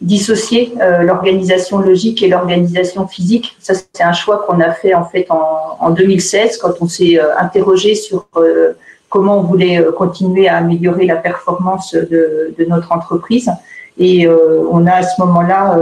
dissocier 0.00 0.72
euh, 0.80 1.02
l'organisation 1.02 1.78
logique 1.78 2.22
et 2.22 2.28
l'organisation 2.28 3.06
physique. 3.06 3.56
Ça, 3.60 3.74
c'est 3.74 4.02
un 4.02 4.12
choix 4.12 4.44
qu'on 4.46 4.60
a 4.60 4.72
fait 4.72 4.94
en 4.94 5.04
fait 5.04 5.26
en, 5.30 5.76
en 5.78 5.90
2016 5.90 6.56
quand 6.56 6.72
on 6.80 6.88
s'est 6.88 7.20
euh, 7.20 7.36
interrogé 7.38 7.94
sur 7.94 8.26
comment 9.08 9.38
on 9.38 9.42
voulait 9.42 9.84
continuer 9.96 10.48
à 10.48 10.56
améliorer 10.56 11.04
la 11.04 11.16
performance 11.16 11.94
de, 11.94 12.54
notre 12.68 12.92
entreprise. 12.92 13.50
Et 13.98 14.28
on 14.28 14.86
a 14.86 14.92
à 14.92 15.02
ce 15.02 15.20
moment-là 15.20 15.76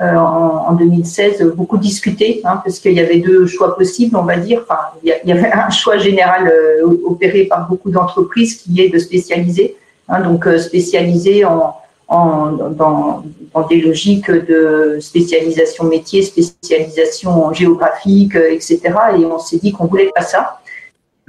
en, 0.00 0.72
2016 0.72 1.42
beaucoup 1.54 1.76
discuté, 1.76 2.40
hein, 2.44 2.60
parce 2.64 2.78
qu'il 2.78 2.92
y 2.92 3.00
avait 3.00 3.18
deux 3.18 3.46
choix 3.46 3.76
possibles, 3.76 4.16
on 4.16 4.22
va 4.22 4.36
dire. 4.36 4.62
Enfin, 4.62 4.80
il 5.02 5.14
y, 5.24 5.32
avait 5.32 5.52
un 5.52 5.70
choix 5.70 5.98
général 5.98 6.48
euh, 6.48 6.86
opéré 7.04 7.44
par 7.44 7.68
beaucoup 7.68 7.90
d'entreprises 7.90 8.56
qui 8.56 8.80
est 8.80 8.88
de 8.88 8.98
spécialiser, 8.98 9.76
hein, 10.08 10.20
donc 10.20 10.46
euh, 10.46 10.58
spécialiser 10.58 11.44
en, 11.44 11.76
dans, 12.08 13.22
des 13.68 13.80
logiques 13.80 14.30
de 14.30 14.98
spécialisation 15.00 15.84
métier, 15.84 16.22
spécialisation 16.22 17.52
géographique, 17.52 18.34
etc. 18.34 18.80
Et 19.18 19.24
on 19.26 19.38
s'est 19.38 19.58
dit 19.58 19.70
qu'on 19.72 19.84
voulait 19.84 20.10
pas 20.14 20.22
ça, 20.22 20.60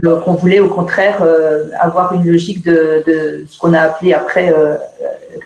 qu'on 0.02 0.34
voulait 0.34 0.60
au 0.60 0.70
contraire 0.70 1.24
avoir 1.80 2.14
une 2.14 2.26
logique 2.26 2.64
de 2.64 3.46
ce 3.48 3.60
qu'on 3.60 3.74
a 3.74 3.82
appelé 3.82 4.14
après 4.14 4.52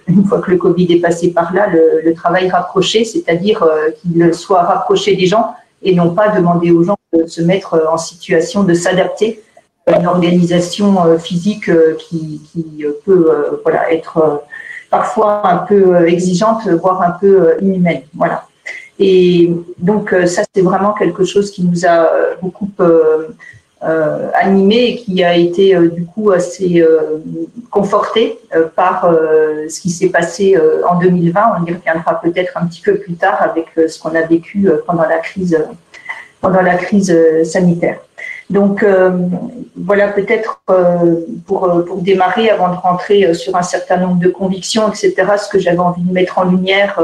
une 0.07 0.25
fois 0.25 0.39
que 0.39 0.51
le 0.51 0.57
Covid 0.57 0.91
est 0.93 0.99
passé 0.99 1.31
par 1.31 1.53
là, 1.53 1.67
le, 1.67 2.13
travail 2.13 2.49
rapproché, 2.49 3.03
c'est-à-dire 3.05 3.63
euh, 3.63 3.89
qu'il 3.91 4.33
soit 4.33 4.63
rapproché 4.63 5.15
des 5.15 5.25
gens 5.25 5.53
et 5.81 5.93
non 5.93 6.13
pas 6.13 6.29
demander 6.29 6.71
aux 6.71 6.83
gens 6.83 6.97
de 7.13 7.25
se 7.25 7.41
mettre 7.41 7.73
euh, 7.73 7.87
en 7.89 7.97
situation 7.97 8.63
de 8.63 8.73
s'adapter 8.73 9.41
à 9.87 9.99
une 9.99 10.07
organisation 10.07 11.05
euh, 11.05 11.17
physique 11.17 11.69
qui, 11.97 12.41
peut 13.05 13.59
voilà, 13.63 13.91
être 13.91 14.43
parfois 14.89 15.47
un 15.47 15.57
peu 15.57 16.07
exigeante, 16.07 16.67
voire 16.67 17.01
un 17.01 17.11
peu 17.11 17.55
inhumaine. 17.61 18.03
Voilà. 18.15 18.47
Et 18.97 19.51
donc 19.77 20.15
ça, 20.25 20.43
c'est 20.53 20.61
vraiment 20.61 20.93
quelque 20.93 21.25
chose 21.25 21.51
qui 21.51 21.63
nous 21.63 21.85
a 21.85 22.07
beaucoup 22.41 22.69
euh, 23.85 24.31
animé 24.33 24.77
et 24.85 24.95
qui 24.95 25.23
a 25.23 25.35
été 25.35 25.75
euh, 25.75 25.89
du 25.89 26.05
coup 26.05 26.31
assez 26.31 26.81
euh, 26.81 27.21
conforté 27.69 28.39
par 28.75 29.13
ce 29.69 29.79
qui 29.79 29.89
s'est 29.89 30.09
passé 30.09 30.57
en 30.89 30.97
2020. 30.97 31.41
On 31.59 31.65
y 31.65 31.73
reviendra 31.73 32.21
peut-être 32.21 32.53
un 32.55 32.65
petit 32.65 32.81
peu 32.81 32.95
plus 32.95 33.15
tard 33.15 33.41
avec 33.41 33.67
ce 33.75 33.99
qu'on 33.99 34.15
a 34.15 34.21
vécu 34.21 34.69
pendant 34.87 35.03
la 35.03 35.17
crise, 35.17 35.61
pendant 36.39 36.61
la 36.61 36.75
crise 36.75 37.13
sanitaire. 37.43 37.99
Donc 38.49 38.85
voilà 39.75 40.07
peut-être 40.07 40.61
pour 41.45 41.83
démarrer 41.97 42.49
avant 42.49 42.69
de 42.69 42.77
rentrer 42.77 43.33
sur 43.33 43.57
un 43.57 43.63
certain 43.63 43.97
nombre 43.97 44.21
de 44.21 44.29
convictions, 44.29 44.87
etc., 44.87 45.13
ce 45.37 45.49
que 45.49 45.59
j'avais 45.59 45.79
envie 45.79 46.03
de 46.03 46.13
mettre 46.13 46.37
en 46.39 46.45
lumière 46.45 46.97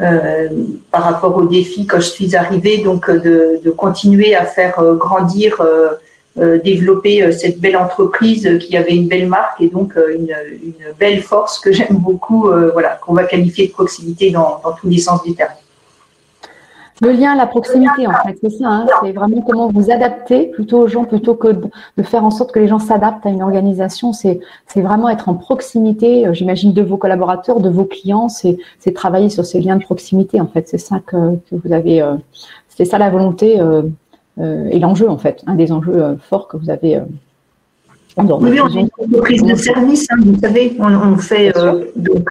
euh, 0.00 0.48
par 0.90 1.02
rapport 1.02 1.36
aux 1.36 1.44
défis 1.44 1.84
quand 1.86 2.00
je 2.00 2.08
suis 2.08 2.34
arrivée, 2.34 2.78
donc 2.78 3.10
euh, 3.10 3.58
de, 3.62 3.70
continuer 3.70 4.34
à 4.34 4.46
faire 4.46 4.78
euh, 4.78 4.94
grandir, 4.94 5.62
développer 6.64 7.30
cette 7.30 7.60
belle 7.60 7.76
entreprise 7.76 8.48
qui 8.58 8.74
avait 8.74 8.94
une 8.94 9.06
belle 9.06 9.28
marque 9.28 9.60
et 9.60 9.68
donc 9.68 9.92
une, 9.96 10.34
une 10.64 10.94
belle 10.98 11.22
force 11.22 11.58
que 11.58 11.72
j'aime 11.72 11.98
beaucoup, 11.98 12.50
voilà, 12.72 12.98
qu'on 13.04 13.12
va 13.12 13.24
qualifier 13.24 13.66
de 13.66 13.72
proximité 13.72 14.30
dans, 14.30 14.58
dans 14.64 14.72
tous 14.72 14.88
les 14.88 14.96
sens 14.96 15.22
du 15.22 15.34
terme. 15.34 15.50
Le 17.00 17.10
lien, 17.10 17.34
la 17.34 17.46
proximité, 17.46 18.06
en 18.06 18.12
fait, 18.12 18.38
c'est 18.40 18.50
ça. 18.50 18.68
Hein. 18.68 18.86
c'est 19.02 19.12
vraiment 19.12 19.40
comment 19.40 19.68
vous 19.68 19.90
adapter 19.90 20.46
plutôt 20.48 20.78
aux 20.78 20.88
gens, 20.88 21.04
plutôt 21.04 21.34
que 21.34 21.48
de 21.48 22.02
faire 22.02 22.24
en 22.24 22.30
sorte 22.30 22.52
que 22.52 22.58
les 22.58 22.68
gens 22.68 22.78
s'adaptent 22.78 23.24
à 23.24 23.30
une 23.30 23.42
organisation. 23.42 24.12
C'est 24.12 24.40
vraiment 24.76 25.08
être 25.08 25.28
en 25.28 25.34
proximité, 25.34 26.26
euh, 26.26 26.34
j'imagine, 26.34 26.72
de 26.72 26.82
vos 26.82 26.96
collaborateurs, 26.96 27.60
de 27.60 27.70
vos 27.70 27.84
clients. 27.84 28.28
C'est 28.28 28.58
travailler 28.94 29.30
sur 29.30 29.44
ces 29.44 29.60
liens 29.60 29.76
de 29.76 29.82
proximité, 29.82 30.40
en 30.40 30.46
fait. 30.46 30.68
C'est 30.68 30.78
ça 30.78 31.00
que, 31.04 31.16
vous 31.50 31.72
avez. 31.72 32.02
Euh, 32.02 32.14
c'est 32.68 32.84
ça 32.84 32.98
la 32.98 33.10
volonté 33.10 33.60
euh, 33.60 33.82
et 34.38 34.78
l'enjeu, 34.78 35.08
en 35.08 35.18
fait, 35.18 35.42
un 35.46 35.54
des 35.54 35.72
enjeux 35.72 36.16
forts 36.28 36.48
que 36.48 36.56
vous 36.56 36.70
avez. 36.70 37.00
oui, 38.16 38.60
on 38.60 38.68
est 38.68 38.80
une 38.80 38.88
entreprise 39.06 39.42
de 39.42 39.54
service, 39.54 40.06
hein, 40.10 40.16
vous 40.24 40.38
savez, 40.38 40.76
on, 40.78 40.86
on 40.86 41.16
fait 41.16 41.52
donc 41.96 42.30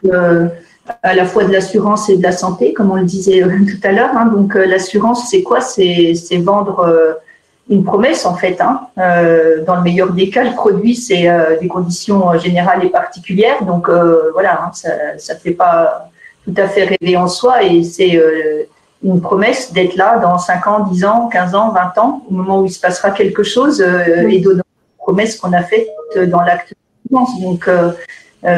à 1.04 1.14
la 1.14 1.26
fois 1.26 1.44
de 1.44 1.52
l'assurance 1.52 2.10
et 2.10 2.18
de 2.18 2.24
la 2.24 2.32
santé, 2.32 2.74
comme 2.74 2.92
on 2.92 2.96
le 2.96 3.06
disait 3.06 3.44
euh, 3.44 3.50
tout 3.70 3.88
à 3.88 3.92
l'heure. 3.92 4.12
Hein. 4.16 4.28
Donc 4.28 4.56
euh, 4.56 4.66
l'assurance, 4.66 5.30
c'est 5.30 5.44
quoi? 5.44 5.62
C'est 5.62 6.14
vendre 6.38 6.80
euh, 6.80 7.14
une 7.70 7.84
promesse 7.84 8.26
en 8.26 8.36
fait. 8.36 8.60
Hein. 8.60 8.88
dans 9.66 9.76
le 9.76 9.82
meilleur 9.82 10.12
des 10.12 10.30
cas, 10.30 10.44
le 10.44 10.56
produit, 10.56 10.96
c'est 10.96 11.30
des 11.62 11.68
conditions 11.68 12.38
générales 12.38 12.84
et 12.84 12.90
particulières. 12.90 13.64
Donc 13.64 13.90
voilà, 14.34 14.64
hein, 14.64 14.72
ça 14.74 15.34
ne 15.34 15.40
fait 15.40 15.52
pas 15.52 16.10
tout 16.44 16.54
à 16.58 16.68
fait 16.68 16.84
rêver 16.84 17.16
en 17.16 17.28
soi 17.28 17.64
et 17.64 17.84
c'est 17.84 18.20
une 19.04 19.22
promesse 19.22 19.72
d'être 19.72 19.96
là 19.96 20.18
dans 20.18 20.38
5 20.38 20.68
ans, 20.68 20.80
10 20.82 21.06
ans, 21.06 21.30
15 21.32 21.56
ans, 21.56 21.72
20 21.72 21.98
ans, 22.02 22.24
au 22.30 22.34
moment 22.34 22.60
où 22.60 22.66
il 22.66 22.72
se 22.72 22.80
passera 22.80 23.12
quelque 23.12 23.44
chose 23.44 23.80
et 23.80 24.40
donner 24.42 24.58
une 24.58 24.98
promesse 24.98 25.38
qu'on 25.38 25.54
a 25.54 25.62
faite 25.62 25.88
dans 26.28 26.42
l'acte 26.42 26.74
de 27.10 27.42
Donc 27.42 27.70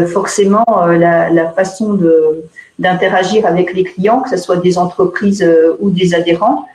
forcément 0.07 0.65
euh, 0.69 0.97
la, 0.97 1.29
la, 1.29 1.49
façon 1.51 1.93
de 1.93 2.43
d'interagir 2.79 3.45
avec 3.45 3.73
les 3.73 3.83
clients, 3.83 4.21
que 4.21 4.29
ce 4.29 4.37
soit 4.37 4.57
des 4.57 4.77
entreprises 4.77 5.43
euh, 5.43 5.77
ou 5.79 5.89
des 5.89 6.15
adhérents, 6.15 6.65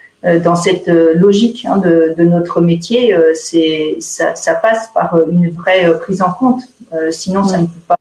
dans 0.44 0.56
cette 0.56 0.88
logique 0.88 1.64
hein, 1.64 1.76
de, 1.76 2.12
de, 2.18 2.24
notre 2.24 2.60
métier, 2.60 3.16
c'est 3.34 3.98
ça, 4.00 4.34
ça, 4.34 4.54
passe 4.54 4.90
par 4.92 5.16
une 5.30 5.50
vraie 5.50 5.96
prise 6.00 6.22
en 6.22 6.32
compte. 6.32 6.62
sinon, 7.12 7.44
ça 7.44 7.58
ne 7.58 7.66
peut 7.66 7.84
pas. 7.86 7.96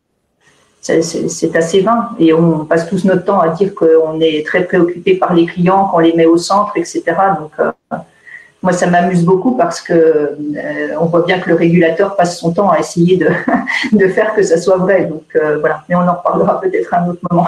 C'est 0.82 1.56
assez 1.56 1.82
vain 1.82 2.10
et 2.18 2.34
on 2.34 2.66
passe 2.66 2.90
tous 2.90 3.06
notre 3.06 3.24
temps 3.24 3.40
à 3.40 3.50
dire 3.50 3.76
qu'on 3.76 4.20
est 4.20 4.44
très 4.48 4.64
préoccupé 4.64 5.14
par 5.14 5.36
les 5.36 5.46
clients, 5.46 5.90
qu'on 5.90 6.00
les 6.00 6.14
met 6.14 6.26
au 6.26 6.38
centre, 6.38 6.72
etc. 6.76 7.04
Donc, 7.40 7.52
moi, 8.68 8.74
ça 8.74 8.88
m'amuse 8.88 9.24
beaucoup 9.24 9.56
parce 9.56 9.80
que 9.80 9.94
euh, 9.94 10.36
on 11.00 11.06
voit 11.06 11.22
bien 11.22 11.40
que 11.40 11.48
le 11.48 11.56
régulateur 11.56 12.18
passe 12.18 12.38
son 12.38 12.52
temps 12.52 12.70
à 12.70 12.80
essayer 12.80 13.16
de, 13.16 13.30
de 13.94 14.08
faire 14.10 14.36
que 14.36 14.44
ça 14.44 14.58
soit 14.58 14.76
vrai. 14.76 15.06
Donc 15.06 15.24
euh, 15.38 15.58
voilà, 15.60 15.86
mais 15.88 15.96
on 15.96 16.00
en 16.00 16.16
reparlera 16.16 16.60
peut-être 16.60 16.94
à 16.94 17.02
un 17.02 17.08
autre 17.08 17.22
moment. 17.32 17.48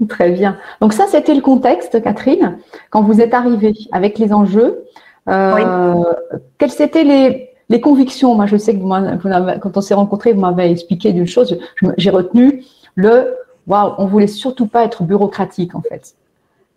Très 0.08 0.30
bien. 0.30 0.56
Donc 0.80 0.94
ça, 0.94 1.04
c'était 1.08 1.32
le 1.32 1.42
contexte, 1.42 2.02
Catherine, 2.02 2.58
quand 2.90 3.02
vous 3.02 3.20
êtes 3.20 3.34
arrivée 3.34 3.72
avec 3.92 4.18
les 4.18 4.32
enjeux. 4.32 4.82
Euh, 5.28 6.02
Quelles 6.58 6.82
étaient 6.82 7.04
les, 7.04 7.50
les, 7.68 7.80
convictions? 7.80 8.34
Moi, 8.34 8.46
je 8.46 8.56
sais 8.56 8.74
que 8.74 8.80
vous, 8.80 8.88
quand 9.60 9.76
on 9.76 9.80
s'est 9.80 9.94
rencontrés, 9.94 10.32
vous 10.32 10.40
m'avez 10.40 10.72
expliqué 10.72 11.12
d'une 11.12 11.28
chose. 11.28 11.56
J'ai 11.98 12.10
retenu 12.10 12.64
le 12.96 13.36
waouh, 13.68 13.94
on 13.98 14.06
voulait 14.06 14.26
surtout 14.26 14.66
pas 14.66 14.84
être 14.84 15.04
bureaucratique 15.04 15.76
en 15.76 15.82
fait. 15.82 16.16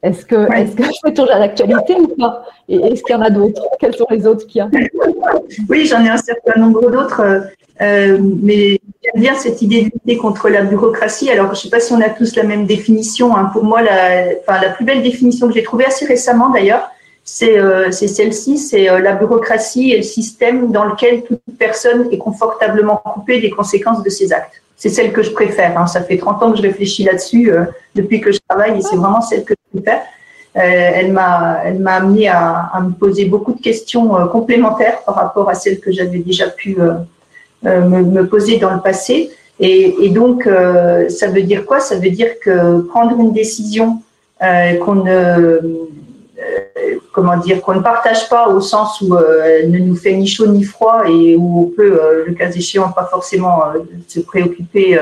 Est-ce 0.05 0.24
que 0.25 0.39
est-ce 0.53 0.75
que 0.75 0.83
c'est 1.03 1.13
toujours 1.13 1.27
d'actualité 1.27 1.95
ou 1.95 2.07
pas? 2.07 2.45
Et 2.69 2.75
est-ce 2.75 3.01
qu'il 3.03 3.15
y 3.15 3.17
en 3.17 3.21
a 3.21 3.31
d'autres? 3.31 3.63
Quels 3.79 3.95
sont 3.95 4.05
les 4.12 4.27
autres 4.27 4.45
qu'il 4.45 4.59
y 4.59 4.62
a? 4.62 4.69
Oui, 5.69 5.85
j'en 5.85 6.03
ai 6.03 6.09
un 6.09 6.17
certain 6.17 6.59
nombre 6.59 6.91
d'autres. 6.91 7.21
Euh, 7.81 8.17
mais 8.21 8.79
j'aime 9.03 9.21
bien 9.21 9.35
cette 9.35 9.62
idée 9.62 9.81
de 9.81 9.85
lutter 9.85 10.17
contre 10.17 10.50
la 10.50 10.62
bureaucratie. 10.62 11.29
Alors, 11.29 11.47
je 11.47 11.51
ne 11.51 11.55
sais 11.55 11.69
pas 11.69 11.79
si 11.79 11.91
on 11.91 12.01
a 12.01 12.09
tous 12.09 12.35
la 12.35 12.43
même 12.43 12.65
définition. 12.65 13.35
Hein. 13.35 13.50
Pour 13.51 13.63
moi, 13.63 13.81
la, 13.81 14.25
enfin, 14.41 14.62
la 14.62 14.69
plus 14.69 14.85
belle 14.85 15.01
définition 15.01 15.47
que 15.47 15.53
j'ai 15.53 15.63
trouvée 15.63 15.85
assez 15.85 16.05
récemment 16.05 16.50
d'ailleurs, 16.50 16.89
c'est 17.24 17.57
euh, 17.57 17.91
celle-ci, 17.91 18.59
c'est 18.59 18.88
euh, 18.88 19.00
la 19.00 19.13
bureaucratie 19.13 19.91
et 19.91 19.97
le 19.97 20.03
système 20.03 20.71
dans 20.71 20.85
lequel 20.85 21.24
toute 21.24 21.41
personne 21.57 22.07
est 22.12 22.19
confortablement 22.19 22.97
coupée 22.97 23.41
des 23.41 23.50
conséquences 23.50 24.03
de 24.03 24.09
ses 24.09 24.31
actes 24.31 24.62
c'est 24.77 24.89
celle 24.89 25.13
que 25.13 25.24
je 25.24 25.32
préfère. 25.32 25.77
Hein. 25.79 25.88
Ça 25.88 26.01
fait 26.01 26.17
30 26.17 26.44
ans 26.44 26.51
que 26.51 26.58
je 26.58 26.62
réfléchis 26.62 27.03
là-dessus 27.03 27.51
euh, 27.51 27.65
depuis 27.94 28.20
que 28.22 28.32
je 28.32 28.39
travaille 28.48 28.77
et 28.77 28.82
c'est 28.82 28.96
vraiment 28.96 29.22
celle 29.22 29.44
que 29.44 29.53
je 29.53 29.79
préfère. 29.79 30.01
Euh, 30.58 30.62
elle 30.62 31.12
m'a, 31.12 31.62
amené 31.86 32.29
à, 32.29 32.72
me 32.82 32.91
poser 32.91 33.25
beaucoup 33.25 33.53
de 33.53 33.62
questions 33.62 34.17
euh, 34.17 34.25
complémentaires 34.27 35.01
par 35.05 35.15
rapport 35.15 35.50
à 35.50 35.53
celles 35.53 35.79
que 35.79 35.91
j'avais 35.91 36.20
déjà 36.20 36.48
pu 36.48 36.77
me, 37.63 38.24
poser 38.24 38.58
dans 38.58 38.74
le 38.74 38.82
passé. 38.82 39.32
Et, 39.60 39.96
et 40.01 40.10
donc, 40.10 40.48
ça 41.10 41.27
veut 41.27 41.41
dire 41.41 41.65
quoi? 41.65 41.79
Ça 41.79 41.96
veut 41.96 42.10
dire 42.10 42.39
que 42.41 42.82
prendre 42.82 43.17
une 43.20 43.32
décision 43.32 44.01
qu'on 44.39 44.96
ne 44.96 45.62
comment 47.15 47.38
dire, 47.38 47.62
qu'on 47.62 47.75
ne 47.75 47.82
partage 47.82 48.27
pas 48.30 48.50
au 48.50 48.60
sens 48.60 49.00
où 49.01 49.15
euh, 49.15 49.60
elle 49.62 49.72
ne 49.72 49.80
nous 49.80 49.96
fait 49.96 50.13
ni 50.13 50.27
chaud 50.27 50.48
ni 50.48 50.63
froid 50.63 51.04
et 51.08 51.36
où 51.38 51.62
on 51.62 51.65
peut, 51.68 51.98
euh, 52.01 52.25
le 52.27 52.34
cas 52.34 52.51
échéant, 52.51 52.92
pas 52.92 53.06
forcément 53.06 53.63
se 54.08 54.20
préoccuper 54.20 55.00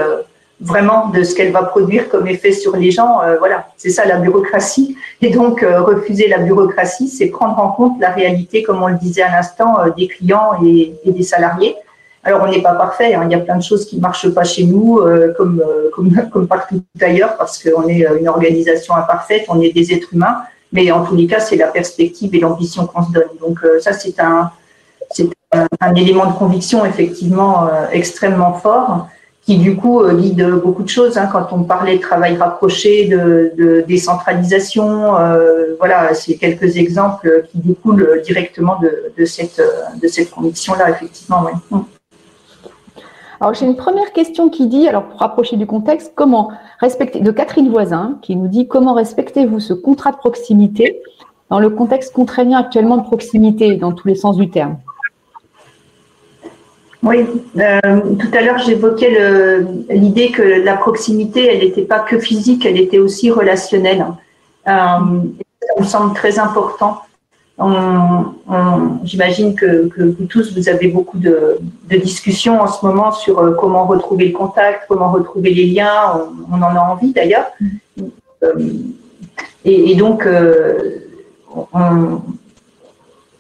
vraiment 0.62 1.10
de 1.10 1.24
ce 1.24 1.36
qu'elle 1.36 1.52
va 1.52 1.64
produire 1.64 2.08
comme 2.10 2.28
effet 2.28 2.52
sur 2.52 2.78
les 2.78 2.92
gens. 2.92 3.22
voilà, 3.40 3.68
c'est 3.76 3.90
ça 3.90 4.06
la 4.06 4.18
bureaucratie. 4.18 4.96
Et 5.22 5.30
donc, 5.30 5.62
refuser 5.62 6.28
la 6.28 6.38
bureaucratie, 6.38 7.10
c'est 7.10 7.28
prendre 7.28 7.58
en 7.60 7.70
compte 7.72 8.00
la 8.00 8.12
réalité, 8.12 8.64
comme 8.64 8.82
on 8.82 8.88
le 8.88 8.98
disait 8.98 9.24
à 9.24 9.32
l'instant, 9.32 9.76
des 9.98 10.08
clients 10.08 10.52
et, 10.64 10.94
des 11.06 11.24
salariés. 11.24 11.76
Alors, 12.24 12.44
on 12.44 12.50
n'est 12.50 12.62
pas 12.62 12.76
parfait. 12.76 13.14
Hein. 13.14 13.24
Il 13.26 13.32
y 13.32 13.36
a 13.36 13.40
plein 13.40 13.58
de 13.58 13.64
choses 13.64 13.86
qui 13.86 14.00
marchent 14.00 14.30
pas 14.30 14.46
chez 14.46 14.64
nous, 14.64 15.02
comme, 15.36 15.62
comme, 15.94 16.12
comme 16.32 16.48
partout 16.48 16.82
ailleurs, 17.02 17.36
parce 17.38 17.62
qu'on 17.62 17.88
est 17.90 18.06
une 18.20 18.30
organisation 18.30 18.96
imparfaite, 18.96 19.46
on 19.50 19.60
est 19.60 19.74
des 19.74 19.92
êtres 19.94 20.14
humains. 20.14 20.38
Mais 20.74 20.92
en 20.92 21.06
tous 21.06 21.16
les 21.16 21.28
cas, 21.28 21.40
c'est 21.40 21.56
la 21.56 21.68
perspective 21.68 22.34
et 22.36 22.40
l'ambition 22.40 22.88
qu'on 22.88 23.04
se 23.04 23.12
donne. 23.12 23.30
Donc 23.40 23.60
euh, 23.64 23.80
ça, 23.80 23.94
c'est 23.94 24.20
un, 24.20 24.52
c'est 25.12 25.30
un, 25.80 25.96
élément 25.96 26.26
de 26.26 26.34
conviction 26.34 26.84
effectivement 26.84 27.68
euh, 27.68 27.86
extrêmement 27.92 28.54
fort 28.54 29.08
qui 29.46 29.58
du 29.58 29.76
coup 29.76 30.02
euh, 30.02 30.16
guide 30.16 30.44
beaucoup 30.64 30.82
de 30.82 30.90
choses. 30.90 31.16
Hein, 31.18 31.30
quand 31.32 31.54
on 31.54 31.64
parlait 31.64 31.98
de 31.98 32.02
travail 32.02 32.38
rapproché, 32.38 33.08
de, 33.08 33.52
de 33.56 33.86
décentralisation, 33.88 35.14
voilà, 35.78 36.14
c'est 36.16 36.36
quelques 36.36 36.78
exemples 36.78 37.46
qui 37.52 37.60
découlent 37.60 38.22
directement 38.26 38.80
de, 38.82 39.26
cette, 39.26 39.62
de 40.02 40.08
cette 40.08 40.32
conviction-là, 40.32 40.90
effectivement. 40.90 41.44
Ouais. 41.44 41.80
Alors, 43.44 43.56
j'ai 43.56 43.66
une 43.66 43.76
première 43.76 44.14
question 44.14 44.48
qui 44.48 44.68
dit, 44.68 44.88
alors 44.88 45.04
pour 45.04 45.20
rapprocher 45.20 45.58
du 45.58 45.68
contexte, 45.68 46.14
comment 46.16 46.54
respecter, 46.80 47.20
de 47.20 47.30
Catherine 47.30 47.70
Voisin, 47.70 48.18
qui 48.22 48.38
nous 48.38 48.48
dit 48.48 48.70
comment 48.70 48.94
respectez-vous 48.94 49.60
ce 49.60 49.74
contrat 49.74 50.14
de 50.14 50.16
proximité 50.16 51.02
dans 51.50 51.60
le 51.60 51.70
contexte 51.70 52.14
contraignant 52.14 52.60
actuellement 52.60 52.96
de 52.96 53.04
proximité, 53.04 53.76
dans 53.76 53.92
tous 53.92 54.08
les 54.08 54.16
sens 54.16 54.38
du 54.38 54.50
terme? 54.50 54.78
Oui, 57.04 57.26
euh, 57.58 57.82
tout 58.18 58.32
à 58.32 58.42
l'heure 58.44 58.60
j'évoquais 58.60 59.60
l'idée 59.90 60.32
que 60.32 60.64
la 60.64 60.78
proximité, 60.78 61.46
elle 61.46 61.66
n'était 61.66 61.82
pas 61.82 62.00
que 62.00 62.20
physique, 62.20 62.66
elle 62.66 62.80
était 62.80 63.00
aussi 63.00 63.30
relationnelle. 63.30 64.06
Euh, 64.70 64.72
ça 64.72 65.82
me 65.82 65.84
semble 65.84 66.14
très 66.14 66.40
important 66.40 67.02
J'imagine 69.04 69.56
que, 69.56 69.90
vous 69.98 70.26
tous, 70.26 70.54
vous 70.56 70.70
avez 70.70 70.88
beaucoup 70.88 71.18
de, 71.18 71.60
discussions 71.90 72.62
en 72.62 72.68
ce 72.68 72.86
moment 72.86 73.12
sur 73.12 73.40
euh, 73.40 73.52
comment 73.52 73.86
retrouver 73.86 74.28
le 74.28 74.34
contact, 74.34 74.86
comment 74.88 75.12
retrouver 75.12 75.54
les 75.54 75.66
liens. 75.66 76.22
On, 76.52 76.56
en 76.56 76.76
a 76.76 76.80
envie 76.80 77.14
d'ailleurs. 77.14 77.48
Euh, 78.44 78.54
et, 79.66 79.96
donc, 79.96 80.26
euh, 80.26 81.00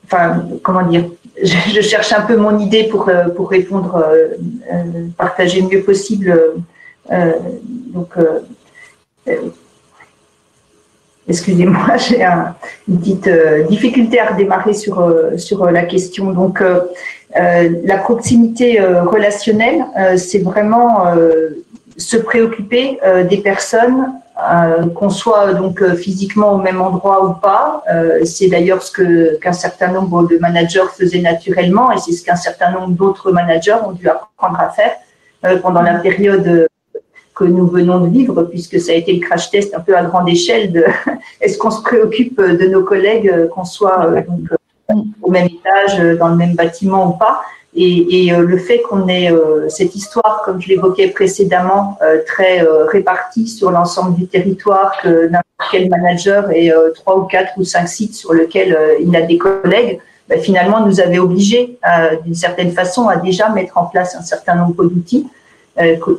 enfin, 0.05 0.45
comment 0.61 0.83
dire 0.83 1.05
je, 1.41 1.81
cherche 1.81 2.13
un 2.13 2.21
peu 2.21 2.37
mon 2.37 2.59
idée 2.59 2.83
pour, 2.85 3.09
pour 3.35 3.49
répondre, 3.49 4.05
partager 5.17 5.61
le 5.61 5.67
mieux 5.67 5.81
possible. 5.81 6.39
donc, 7.09 8.15
Excusez-moi, 11.27 11.97
j'ai 11.97 12.23
une 12.87 12.99
petite 12.99 13.29
difficulté 13.69 14.19
à 14.19 14.31
redémarrer 14.31 14.73
sur, 14.73 15.11
sur 15.37 15.65
la 15.71 15.83
question. 15.83 16.31
Donc, 16.31 16.61
la 17.35 17.97
proximité 17.97 18.79
relationnelle, 18.81 19.85
c'est 20.17 20.39
vraiment 20.39 21.05
se 21.97 22.17
préoccuper 22.17 22.99
des 23.29 23.37
personnes 23.37 24.13
euh, 24.35 24.89
qu'on 24.89 25.11
soit 25.11 25.53
donc 25.53 25.79
euh, 25.83 25.95
physiquement 25.95 26.53
au 26.53 26.57
même 26.57 26.81
endroit 26.81 27.23
ou 27.23 27.33
pas. 27.33 27.83
Euh, 27.93 28.25
c'est 28.25 28.47
d'ailleurs 28.47 28.81
ce 28.81 28.91
que 28.91 29.37
qu'un 29.37 29.53
certain 29.53 29.89
nombre 29.89 30.27
de 30.27 30.39
managers 30.39 30.87
faisaient 30.97 31.21
naturellement 31.21 31.91
et 31.91 31.99
c'est 31.99 32.13
ce 32.13 32.25
qu'un 32.25 32.35
certain 32.35 32.71
nombre 32.71 32.89
d'autres 32.89 33.31
managers 33.31 33.75
ont 33.85 33.91
dû 33.91 34.09
apprendre 34.09 34.59
à 34.59 34.69
faire 34.69 34.93
pendant 35.61 35.83
la 35.83 35.99
période 35.99 36.67
que 37.35 37.43
nous 37.43 37.67
venons 37.67 37.99
de 37.99 38.09
vivre, 38.09 38.43
puisque 38.43 38.79
ça 38.79 38.91
a 38.91 38.95
été 38.95 39.13
le 39.13 39.19
crash 39.19 39.49
test 39.49 39.73
un 39.75 39.79
peu 39.79 39.95
à 39.95 40.03
grande 40.03 40.29
échelle 40.29 40.71
de 40.71 40.85
est-ce 41.41 41.57
qu'on 41.57 41.71
se 41.71 41.81
préoccupe 41.81 42.39
de 42.39 42.67
nos 42.67 42.83
collègues, 42.83 43.49
qu'on 43.53 43.65
soit 43.65 44.07
donc, 44.27 45.05
au 45.21 45.31
même 45.31 45.47
étage, 45.47 46.17
dans 46.17 46.29
le 46.29 46.35
même 46.35 46.55
bâtiment 46.55 47.09
ou 47.09 47.17
pas. 47.17 47.41
Et, 47.75 48.31
euh, 48.31 48.41
le 48.41 48.57
fait 48.57 48.81
qu'on 48.81 49.07
ait 49.07 49.31
euh, 49.31 49.67
cette 49.67 49.95
histoire, 49.95 50.43
comme 50.45 50.61
je 50.61 50.67
l'évoquais 50.67 51.07
précédemment, 51.07 51.97
euh, 52.03 52.21
très 52.25 52.61
répartie 52.87 53.47
sur 53.47 53.71
l'ensemble 53.71 54.15
du 54.15 54.27
territoire, 54.27 54.93
que 55.01 55.25
n'importe 55.25 55.71
quel 55.71 55.89
manager 55.89 56.51
ait 56.51 56.71
trois 56.93 57.17
ou 57.17 57.23
quatre 57.23 57.53
ou 57.57 57.63
cinq 57.63 57.87
sites 57.87 58.15
sur 58.15 58.33
lesquels 58.33 58.77
il 58.99 59.15
a 59.15 59.21
des 59.21 59.37
collègues, 59.37 59.99
ben, 60.29 60.39
finalement 60.39 60.85
nous 60.85 60.99
avait 60.99 61.19
obligés, 61.19 61.77
d'une 62.25 62.35
certaine 62.35 62.71
façon, 62.71 63.07
à 63.07 63.17
déjà 63.17 63.49
mettre 63.49 63.77
en 63.77 63.85
place 63.85 64.15
un 64.15 64.21
certain 64.21 64.55
nombre 64.55 64.83
d'outils 64.83 65.27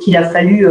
qu'il 0.01 0.17
a 0.17 0.23
fallu 0.23 0.67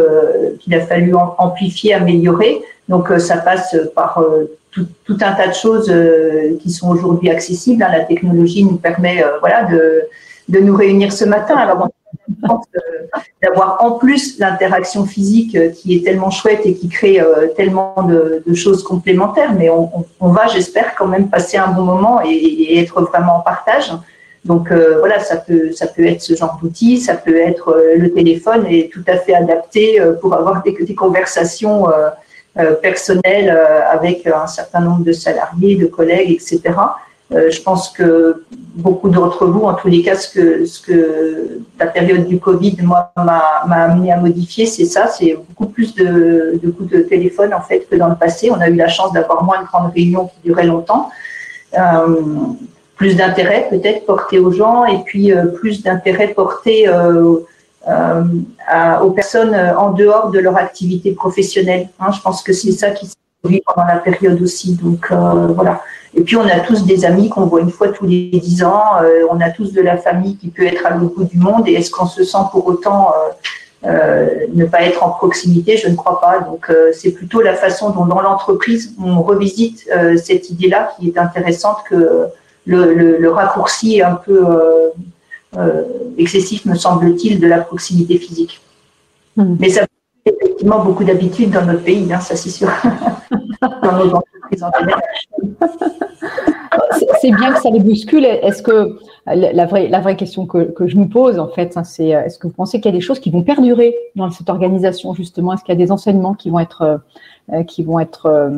qu'il 0.61 0.75
a 0.75 0.81
fallu 0.81 1.15
amplifier, 1.39 1.95
améliorer. 1.95 2.63
Donc 2.89 3.11
ça 3.19 3.39
passe 3.39 3.77
par 3.95 4.23
tout, 4.71 4.87
un 5.09 5.33
tas 5.33 5.49
de 5.49 5.55
choses 5.55 5.93
qui 6.61 6.71
sont 6.71 6.91
aujourd'hui 6.91 7.31
accessibles. 7.31 7.83
Hein. 7.83 7.91
La 7.93 8.05
technologie 8.05 8.65
nous 8.65 8.77
permet, 8.77 9.25
voilà, 9.41 9.65
de 9.65 10.09
de 10.49 10.59
nous 10.61 10.77
réunir 10.77 11.13
ce 11.13 11.25
matin. 11.25 11.57
Alors, 11.57 11.89
euh, 12.49 12.79
d'avoir 13.43 13.79
en 13.81 13.93
plus 13.93 14.39
l'interaction 14.39 15.05
physique 15.05 15.57
euh, 15.57 15.71
qui 15.71 15.97
est 15.97 16.05
tellement 16.05 16.31
chouette 16.31 16.61
et 16.65 16.75
qui 16.75 16.89
crée 16.89 17.21
euh, 17.21 17.49
tellement 17.57 17.95
de, 18.03 18.43
choses 18.55 18.83
complémentaires, 18.83 19.53
mais 19.53 19.69
on, 19.71 20.29
va, 20.29 20.47
j'espère, 20.47 20.95
quand 20.95 21.07
même 21.07 21.29
passer 21.29 21.57
un 21.57 21.69
bon 21.69 21.83
moment 21.83 22.21
et, 22.25 22.79
être 22.79 23.01
vraiment 23.03 23.37
en 23.37 23.41
partage. 23.41 23.93
Donc 24.45 24.71
voilà, 24.99 25.21
ça 25.21 25.37
peut, 25.37 25.73
ça 25.73 25.87
peut 25.87 26.05
être 26.05 26.21
ce 26.21 26.35
genre 26.35 26.59
d'outil, 26.63 27.01
ça 27.01 27.15
peut 27.15 27.37
être 27.37 27.75
le 27.97 28.13
téléphone 28.13 28.67
et 28.69 28.91
tout 28.91 29.05
à 29.07 29.17
fait 29.17 29.35
adapté 29.35 29.99
pour 30.21 30.35
avoir 30.35 30.63
des, 30.63 30.95
conversations 30.95 31.87
personnelles 32.83 33.59
avec 33.91 34.27
un 34.27 34.47
certain 34.47 34.81
nombre 34.81 35.03
de 35.03 35.13
salariés, 35.13 35.77
de 35.77 35.87
collègues, 35.87 36.31
etc. 36.33 36.75
Euh, 37.33 37.51
je 37.51 37.61
pense 37.63 37.89
que 37.89 38.45
beaucoup 38.75 39.09
d'entre 39.09 39.47
vous, 39.47 39.63
en 39.63 39.75
tous 39.75 39.89
les 39.89 40.03
cas, 40.03 40.15
ce 40.15 40.29
que, 40.29 40.67
ce 40.67 40.81
que 40.81 41.61
la 41.79 41.87
période 41.87 42.27
du 42.27 42.39
Covid 42.39 42.77
m'a 42.83 43.13
amené 43.71 44.13
à 44.13 44.19
modifier, 44.19 44.67
c'est 44.67 44.85
ça, 44.85 45.07
c'est 45.07 45.37
beaucoup 45.49 45.67
plus 45.67 45.95
de, 45.95 46.61
de, 46.63 46.71
coups 46.71 46.91
de 46.91 47.01
téléphone 47.01 47.55
en 47.55 47.63
fait 47.63 47.89
que 47.91 47.97
dans 47.97 48.09
le 48.09 48.15
passé. 48.15 48.51
On 48.51 48.61
a 48.61 48.69
eu 48.69 48.75
la 48.75 48.89
chance 48.89 49.13
d'avoir 49.13 49.43
moins 49.43 49.63
de 49.63 49.67
grandes 49.67 49.93
réunions 49.93 50.27
qui 50.27 50.49
duraient 50.49 50.67
longtemps, 50.67 51.09
euh, 51.79 52.17
plus 52.97 53.17
d'intérêt 53.17 53.67
peut-être 53.71 54.07
porté 54.07 54.39
aux 54.39 54.53
gens 54.53 54.85
et 54.85 54.99
puis 55.05 55.33
euh, 55.33 55.47
plus 55.47 55.83
d'intérêt 55.83 56.29
porté 56.29 56.89
euh, 56.89 57.37
à, 58.67 59.03
aux 59.05 59.11
personnes 59.11 59.55
en 59.55 59.91
dehors 59.91 60.31
de 60.31 60.39
leur 60.39 60.57
activité 60.57 61.13
professionnelle. 61.13 61.89
Hein, 62.01 62.13
je 62.13 62.21
pense 62.21 62.43
que 62.43 62.53
c'est 62.53 62.73
ça 62.73 62.91
qui 62.91 63.07
s'est 63.07 63.15
produit 63.43 63.63
pendant 63.67 63.87
la 63.87 63.99
période 63.99 64.41
aussi. 64.41 64.75
Donc 64.75 65.13
voilà. 65.13 65.83
Et 66.17 66.23
puis, 66.23 66.37
on 66.37 66.47
a 66.47 66.61
tous 66.61 66.85
des 66.85 67.05
amis 67.05 67.29
qu'on 67.29 67.47
voit 67.47 67.61
une 67.61 67.71
fois 67.71 67.89
tous 67.89 68.07
les 68.07 68.31
dix 68.31 68.63
ans. 68.63 69.03
Euh, 69.03 69.27
on 69.31 69.41
a 69.41 69.51
tous 69.51 69.73
de 69.73 69.81
la 69.81 69.97
famille 69.97 70.37
qui 70.37 70.49
peut 70.49 70.65
être 70.65 70.87
à 70.87 70.91
l'autre 70.91 71.15
bout 71.17 71.25
du 71.25 71.39
monde. 71.39 71.67
Et 71.67 71.73
est-ce 71.73 71.91
qu'on 71.91 72.07
se 72.07 72.23
sent 72.23 72.39
pour 72.53 72.67
autant 72.67 73.09
euh, 73.09 73.89
euh, 73.89 74.29
ne 74.53 74.65
pas 74.65 74.83
être 74.83 75.05
en 75.05 75.11
proximité? 75.11 75.77
Je 75.77 75.89
ne 75.89 75.97
crois 75.97 76.21
pas. 76.21 76.41
Donc, 76.41 76.71
c'est 76.93 77.11
plutôt 77.11 77.41
la 77.41 77.55
façon 77.55 77.91
dont, 77.91 78.07
dans 78.07 78.21
l'entreprise, 78.21 78.95
on 79.03 79.23
revisite 79.23 79.89
cette 80.17 80.51
idée-là 80.51 80.93
qui 80.97 81.09
est 81.09 81.19
intéressante 81.19 81.79
que 81.89 82.27
le, 82.67 83.29
raccourci 83.31 84.03
un 84.03 84.15
peu 84.15 84.45
excessif, 86.19 86.65
me 86.65 86.75
semble-t-il, 86.75 87.41
de 87.41 87.47
la 87.47 87.59
proximité 87.59 88.19
physique. 88.19 88.61
Hmm. 89.37 89.57
Mais 89.59 89.69
ça 89.69 89.87
effectivement 90.27 90.83
beaucoup 90.83 91.05
d'habitude 91.05 91.51
dans 91.51 91.65
notre 91.65 91.83
pays, 91.83 92.13
hein, 92.13 92.21
ça 92.21 92.37
c'est 92.37 92.51
sûr. 92.51 92.71
dans 93.83 94.05
nos. 94.05 94.23
C'est 97.21 97.31
bien 97.31 97.53
que 97.53 97.61
ça 97.61 97.71
les 97.71 97.81
bouscule. 97.81 98.25
Est-ce 98.25 98.63
que 98.63 98.99
la 99.27 99.67
vraie, 99.67 99.89
la 99.89 100.01
vraie 100.01 100.17
question 100.17 100.47
que, 100.47 100.71
que 100.71 100.87
je 100.87 100.97
me 100.97 101.09
pose, 101.09 101.39
en 101.39 101.49
fait, 101.49 101.77
hein, 101.77 101.85
c'est 101.85 102.09
est-ce 102.09 102.39
que 102.39 102.47
vous 102.47 102.53
pensez 102.53 102.81
qu'il 102.81 102.91
y 102.91 102.95
a 102.95 102.97
des 102.97 103.01
choses 103.01 103.21
qui 103.21 103.31
vont 103.31 103.43
perdurer 103.43 103.95
dans 104.17 104.31
cette 104.31 104.51
organisation, 104.51 105.15
justement? 105.15 105.55
Est-ce 105.55 105.65
qu'il 105.65 105.75
y 105.75 105.83
a 105.83 105.85
des 105.85 105.93
enseignements 105.93 106.35
qui 106.35 106.51
vont 106.51 106.59
être, 106.59 107.01
euh, 107.53 107.63
qui 107.65 107.83
vont 107.83 107.99
être, 107.99 108.27
euh, 108.27 108.51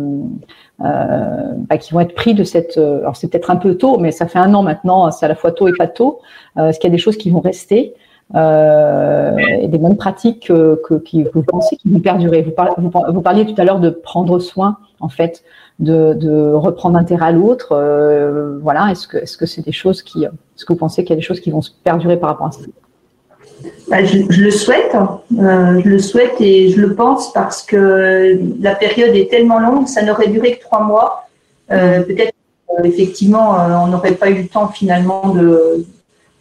euh 0.85 1.53
bah, 1.69 1.79
qui 1.79 1.93
vont 1.93 2.01
être 2.01 2.15
pris 2.15 2.35
de 2.35 2.45
cette. 2.45 2.79
Alors, 2.79 3.17
c'est 3.17 3.29
peut-être 3.29 3.51
un 3.51 3.57
peu 3.57 3.77
tôt, 3.77 3.99
mais 3.99 4.11
ça 4.11 4.27
fait 4.27 4.39
un 4.39 4.53
an 4.55 4.63
maintenant, 4.63 5.11
c'est 5.11 5.27
à 5.27 5.29
la 5.29 5.37
fois 5.37 5.53
tôt 5.53 5.69
et 5.69 5.73
pas 5.77 5.89
tôt. 5.89 6.21
est-ce 6.59 6.79
qu'il 6.79 6.89
y 6.89 6.93
a 6.93 6.97
des 6.97 7.03
choses 7.03 7.17
qui 7.17 7.31
vont 7.31 7.41
rester? 7.41 7.95
Et 8.35 9.69
des 9.69 9.79
bonnes 9.79 9.97
pratiques 9.97 10.49
que, 10.49 10.81
vous 11.33 11.43
pensez 11.45 11.77
qui 11.77 11.89
vont 11.89 12.01
perdurer? 12.01 12.43
Vous, 12.43 13.21
parliez 13.21 13.47
tout 13.47 13.55
à 13.57 13.65
l'heure 13.65 13.79
de 13.79 13.91
prendre 13.91 14.41
soin, 14.41 14.79
en 14.99 15.09
fait, 15.09 15.45
de, 15.79 16.15
de 16.15 16.53
reprendre 16.53 16.99
intérêt 16.99 17.27
à 17.27 17.33
l'autre. 17.33 17.73
Euh, 17.73 18.59
voilà, 18.63 18.91
est-ce 18.91 19.07
que 19.07 19.19
est-ce 19.19 19.37
que 19.37 19.47
c'est 19.47 19.63
des 19.63 19.73
choses 19.73 20.03
qui, 20.03 20.25
est-ce 20.25 20.65
que 20.65 20.73
vous 20.73 20.79
pensez 20.79 21.05
qu'il 21.05 21.11
y 21.11 21.13
a 21.15 21.17
des 21.17 21.23
choses 21.23 21.41
qui 21.41 21.51
vont 21.51 21.63
se 21.63 21.71
perdurer 21.85 22.17
par 22.17 22.31
rapport 22.31 22.47
à 22.47 22.53
ça? 22.53 22.61
Bah, 23.89 24.05
je, 24.05 24.19
le 24.19 24.51
souhaite, 24.51 24.95
euh, 24.95 25.81
je 25.83 25.89
le 25.89 25.99
souhaite 25.99 26.41
et 26.41 26.71
je 26.71 26.81
le 26.81 26.95
pense 26.95 27.33
parce 27.33 27.63
que 27.63 28.39
la 28.61 28.75
période 28.75 29.15
est 29.15 29.31
tellement 29.31 29.59
longue, 29.59 29.87
ça 29.87 30.03
n'aurait 30.03 30.29
duré 30.29 30.57
que 30.57 30.61
trois 30.63 30.83
mois. 30.83 31.29
Euh, 31.71 32.03
peut-être 32.03 32.33
effectivement, 32.85 33.57
on 33.85 33.87
n'aurait 33.87 34.13
pas 34.13 34.29
eu 34.29 34.43
le 34.43 34.49
temps 34.49 34.69
finalement 34.69 35.31
de, 35.31 35.87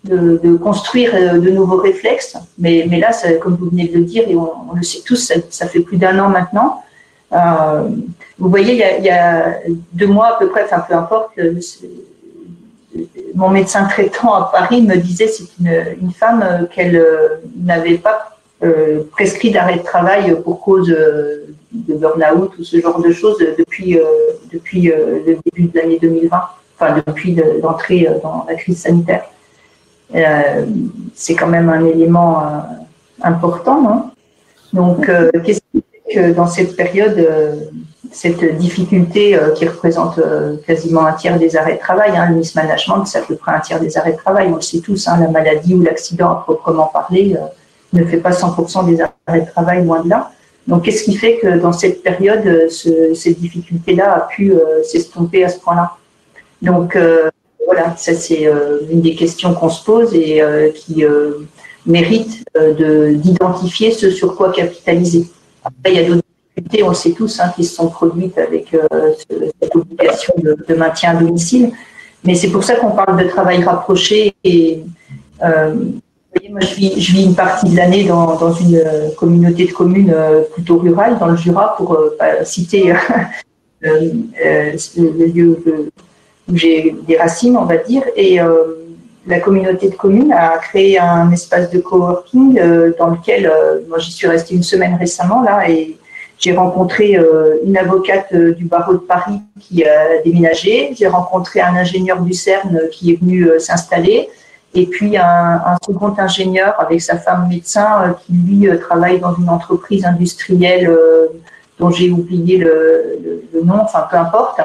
de, 0.03 0.57
construire 0.57 1.13
de 1.39 1.49
nouveaux 1.49 1.77
réflexes. 1.77 2.35
Mais, 2.57 2.85
mais 2.89 2.99
là, 2.99 3.11
comme 3.41 3.55
vous 3.55 3.69
venez 3.69 3.87
de 3.87 3.99
le 3.99 4.03
dire, 4.03 4.23
et 4.27 4.35
on, 4.35 4.75
le 4.75 4.83
sait 4.83 4.99
tous, 5.05 5.15
ça, 5.15 5.35
ça 5.49 5.67
fait 5.67 5.79
plus 5.79 5.95
d'un 5.95 6.19
an 6.19 6.27
maintenant. 6.27 6.83
Euh, 7.35 7.89
vous 8.37 8.49
voyez, 8.49 8.73
il 8.73 9.05
y, 9.05 9.09
a, 9.09 9.59
deux 9.93 10.07
mois 10.07 10.35
à 10.35 10.39
peu 10.39 10.49
près, 10.49 10.63
enfin 10.63 10.83
peu 10.87 10.93
importe, 10.93 11.39
mon 13.33 13.49
médecin 13.49 13.85
traitant 13.85 14.33
à 14.33 14.49
Paris 14.51 14.81
me 14.81 14.95
disait 14.95 15.27
c'est 15.27 15.43
une, 15.59 16.11
femme 16.11 16.43
euh, 16.43 16.65
qu'elle 16.65 16.95
euh, 16.95 17.41
n'avait 17.57 17.97
pas 17.97 18.31
prescrit 19.11 19.51
d'arrêt 19.51 19.77
de 19.77 19.83
travail 19.83 20.35
pour 20.43 20.59
cause 20.61 20.87
de 20.87 21.93
burn-out 21.93 22.51
ou 22.57 22.63
ce 22.63 22.79
genre 22.79 22.99
de 22.99 23.11
choses 23.11 23.37
depuis, 23.59 23.99
depuis 24.51 24.83
le 24.87 25.23
début 25.23 25.67
de 25.67 25.77
l'année 25.77 25.99
2020, 26.01 26.41
enfin 26.79 26.95
depuis 27.05 27.37
l'entrée 27.61 28.09
dans 28.23 28.43
la 28.49 28.55
crise 28.55 28.79
sanitaire. 28.79 29.25
c'est 31.13 31.35
quand 31.35 31.47
même 31.47 31.69
un 31.69 31.85
élément 31.85 32.41
important, 33.21 34.11
Donc, 34.73 35.11
qu'est-ce 35.43 35.64
dans 36.17 36.47
cette 36.47 36.75
période, 36.75 37.17
euh, 37.17 37.55
cette 38.11 38.57
difficulté 38.57 39.35
euh, 39.35 39.51
qui 39.51 39.67
représente 39.67 40.19
euh, 40.19 40.55
quasiment 40.65 41.05
un 41.05 41.13
tiers 41.13 41.37
des 41.37 41.55
arrêts 41.55 41.75
de 41.75 41.79
travail, 41.79 42.11
hein, 42.15 42.27
le 42.29 42.35
mismanagement, 42.35 43.05
c'est 43.05 43.19
à 43.19 43.21
peu 43.21 43.35
près 43.35 43.53
un 43.53 43.59
tiers 43.59 43.79
des 43.79 43.97
arrêts 43.97 44.13
de 44.13 44.17
travail, 44.17 44.47
on 44.51 44.55
le 44.55 44.61
sait 44.61 44.79
tous, 44.79 45.07
hein, 45.07 45.17
la 45.19 45.27
maladie 45.27 45.73
ou 45.73 45.81
l'accident 45.81 46.31
à 46.31 46.35
proprement 46.35 46.87
parler 46.87 47.37
ne 47.93 48.05
fait 48.05 48.17
pas 48.17 48.31
100% 48.31 48.85
des 48.85 49.01
arrêts 49.01 49.41
de 49.41 49.49
travail, 49.49 49.85
loin 49.85 50.03
de 50.03 50.09
là. 50.09 50.31
Donc, 50.67 50.83
qu'est-ce 50.83 51.03
qui 51.03 51.15
fait 51.15 51.37
que 51.37 51.59
dans 51.59 51.71
cette 51.71 52.01
période, 52.03 52.69
cette 52.69 53.39
difficulté-là 53.39 54.15
a 54.15 54.21
pu 54.21 54.53
s'estomper 54.83 55.43
à 55.45 55.49
ce 55.49 55.59
point-là? 55.59 55.91
Donc, 56.61 56.97
voilà, 57.63 57.95
ça 57.95 58.15
c'est 58.15 58.49
une 58.89 59.01
des 59.01 59.15
questions 59.15 59.53
qu'on 59.53 59.69
se 59.69 59.83
pose 59.85 60.13
et 60.15 60.41
qui 60.75 61.05
mérite 61.85 62.43
d'identifier 62.57 63.91
ce 63.91 64.09
sur 64.09 64.35
quoi 64.35 64.51
capitaliser. 64.51 65.27
Après, 65.65 65.93
il 65.93 65.95
y 65.95 65.99
a 65.99 66.07
d'autres 66.07 66.21
difficultés, 66.55 66.83
on 66.83 66.89
le 66.89 66.95
sait 66.95 67.11
tous, 67.11 67.39
hein, 67.39 67.51
qui 67.55 67.63
se 67.63 67.75
sont 67.75 67.89
produites 67.89 68.37
avec 68.37 68.73
euh, 68.73 69.13
cette 69.59 69.75
obligation 69.75 70.33
de, 70.37 70.75
maintien 70.75 71.17
à 71.17 71.21
domicile. 71.21 71.71
Mais 72.23 72.35
c'est 72.35 72.49
pour 72.49 72.63
ça 72.63 72.75
qu'on 72.75 72.91
parle 72.91 73.23
de 73.23 73.27
travail 73.27 73.63
rapproché. 73.63 74.35
Et 74.43 74.83
euh, 75.43 75.73
moi, 76.49 76.59
je 76.59 76.75
vis, 76.75 77.25
une 77.25 77.35
partie 77.35 77.69
de 77.69 77.75
l'année 77.75 78.03
dans, 78.03 78.53
une 78.53 78.83
communauté 79.17 79.65
de 79.65 79.71
communes 79.71 80.13
euh, 80.13 80.41
plutôt 80.53 80.77
rurale, 80.77 81.17
dans 81.17 81.27
le 81.27 81.37
Jura, 81.37 81.75
pour 81.77 81.99
citer 82.43 82.93
le 83.81 85.25
lieu 85.25 85.63
où 86.47 86.55
j'ai 86.55 86.95
des 87.07 87.17
racines, 87.17 87.57
on 87.57 87.65
va 87.65 87.77
dire. 87.77 88.03
Et 88.15 88.39
la 89.27 89.39
communauté 89.39 89.89
de 89.89 89.95
communes 89.95 90.31
a 90.31 90.57
créé 90.57 90.99
un 90.99 91.31
espace 91.31 91.69
de 91.69 91.79
coworking 91.79 92.59
dans 92.97 93.07
lequel, 93.07 93.51
moi 93.87 93.97
j'y 93.99 94.11
suis 94.11 94.27
restée 94.27 94.55
une 94.55 94.63
semaine 94.63 94.95
récemment 94.99 95.41
là 95.41 95.67
et 95.69 95.97
j'ai 96.37 96.55
rencontré 96.55 97.17
une 97.65 97.77
avocate 97.77 98.35
du 98.35 98.65
barreau 98.65 98.93
de 98.93 98.99
Paris 98.99 99.39
qui 99.59 99.85
a 99.85 100.21
déménagé. 100.23 100.93
J'ai 100.95 101.07
rencontré 101.07 101.61
un 101.61 101.75
ingénieur 101.75 102.21
du 102.21 102.33
CERN 102.33 102.81
qui 102.91 103.13
est 103.13 103.19
venu 103.19 103.49
s'installer. 103.57 104.29
Et 104.73 104.85
puis 104.85 105.17
un, 105.17 105.23
un, 105.23 105.77
second 105.83 106.13
ingénieur 106.17 106.75
avec 106.77 107.01
sa 107.01 107.17
femme 107.17 107.47
médecin 107.47 108.15
qui 108.25 108.33
lui 108.33 108.79
travaille 108.79 109.19
dans 109.19 109.33
une 109.35 109.49
entreprise 109.49 110.05
industrielle 110.05 110.93
dont 111.79 111.89
j'ai 111.89 112.09
oublié 112.09 112.57
le, 112.57 113.41
le, 113.53 113.61
nom, 113.61 113.81
enfin 113.81 114.05
peu 114.09 114.17
importe. 114.17 114.59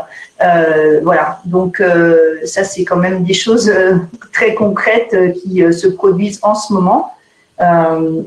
Euh, 0.45 1.01
voilà, 1.03 1.41
donc 1.45 1.81
euh, 1.81 2.39
ça 2.45 2.65
c'est 2.65 2.85
quand 2.85 2.97
même 2.97 3.25
des 3.25 3.35
choses 3.35 3.69
euh, 3.69 3.97
très 4.33 4.55
concrètes 4.55 5.15
euh, 5.15 5.31
qui 5.31 5.63
se 5.73 5.89
produisent 5.89 6.41
en 6.43 6.55
ce 6.55 6.73
moment. 6.73 7.13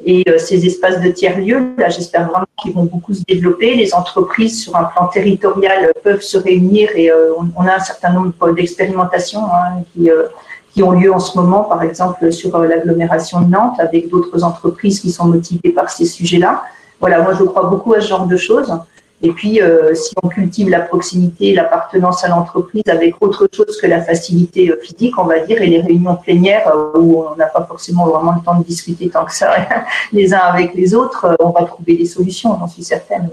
et 0.06 0.24
ces 0.38 0.60
espaces 0.70 1.00
de 1.02 1.10
tiers-lieux, 1.10 1.62
là 1.78 1.90
j'espère 1.90 2.24
vraiment 2.30 2.46
qu'ils 2.62 2.74
vont 2.74 2.88
beaucoup 2.94 3.16
se 3.16 3.24
développer. 3.34 3.74
Les 3.74 3.92
entreprises 4.02 4.56
sur 4.64 4.76
un 4.76 4.84
plan 4.84 5.08
territorial 5.08 5.92
peuvent 6.04 6.22
se 6.34 6.38
réunir 6.38 6.86
et 6.96 7.12
on, 7.40 7.46
on, 7.60 7.66
a 7.66 7.74
un 7.80 7.86
certain 7.92 8.12
nombre 8.14 8.52
d'expérimentations 8.52 9.46
hein, 9.46 9.82
qui, 9.90 10.12
qui 10.72 10.84
ont 10.84 10.92
lieu 10.92 11.12
en 11.12 11.24
ce 11.28 11.36
moment, 11.40 11.64
par 11.64 11.82
exemple 11.82 12.32
sur 12.32 12.52
l'agglomération 12.60 13.42
de 13.42 13.50
Nantes, 13.56 13.80
avec 13.80 14.08
d'autres 14.12 14.44
entreprises 14.44 15.00
qui 15.00 15.12
sont 15.12 15.26
motivées 15.26 15.74
par 15.80 15.90
ces 15.90 16.06
sujets-là. 16.06 16.54
Voilà, 17.04 17.22
moi 17.22 17.34
je 17.38 17.44
crois 17.44 17.64
beaucoup 17.64 17.94
à 17.94 18.00
ce 18.00 18.08
genre 18.08 18.28
de 18.28 18.38
choses. 18.38 18.74
Et 19.22 19.32
puis, 19.34 19.62
euh, 19.62 19.94
si 19.94 20.14
on 20.24 20.30
cultive 20.30 20.70
la 20.70 20.80
proximité, 20.80 21.54
l'appartenance 21.54 22.24
à 22.24 22.30
l'entreprise 22.30 22.84
avec 22.88 23.22
autre 23.22 23.46
chose 23.54 23.78
que 23.82 23.88
la 23.88 24.02
facilité 24.02 24.70
euh, 24.70 24.80
physique, 24.82 25.20
on 25.20 25.26
va 25.26 25.40
dire, 25.40 25.62
et 25.62 25.68
les 25.68 25.82
réunions 25.82 26.16
plénières 26.16 26.70
euh, 26.70 26.98
où 26.98 27.26
on 27.30 27.36
n'a 27.36 27.48
pas 27.48 27.66
forcément 27.66 28.06
vraiment 28.06 28.32
le 28.32 28.42
temps 28.42 28.58
de 28.58 28.64
discuter 28.64 29.10
tant 29.10 29.26
que 29.26 29.36
ça 29.36 29.52
les 30.14 30.34
uns 30.34 30.46
avec 30.54 30.76
les 30.76 30.96
autres, 30.96 31.36
on 31.42 31.50
va 31.50 31.66
trouver 31.66 31.98
des 31.98 32.06
solutions, 32.06 32.58
j'en 32.58 32.70
suis 32.70 32.84
certaine. 32.86 33.30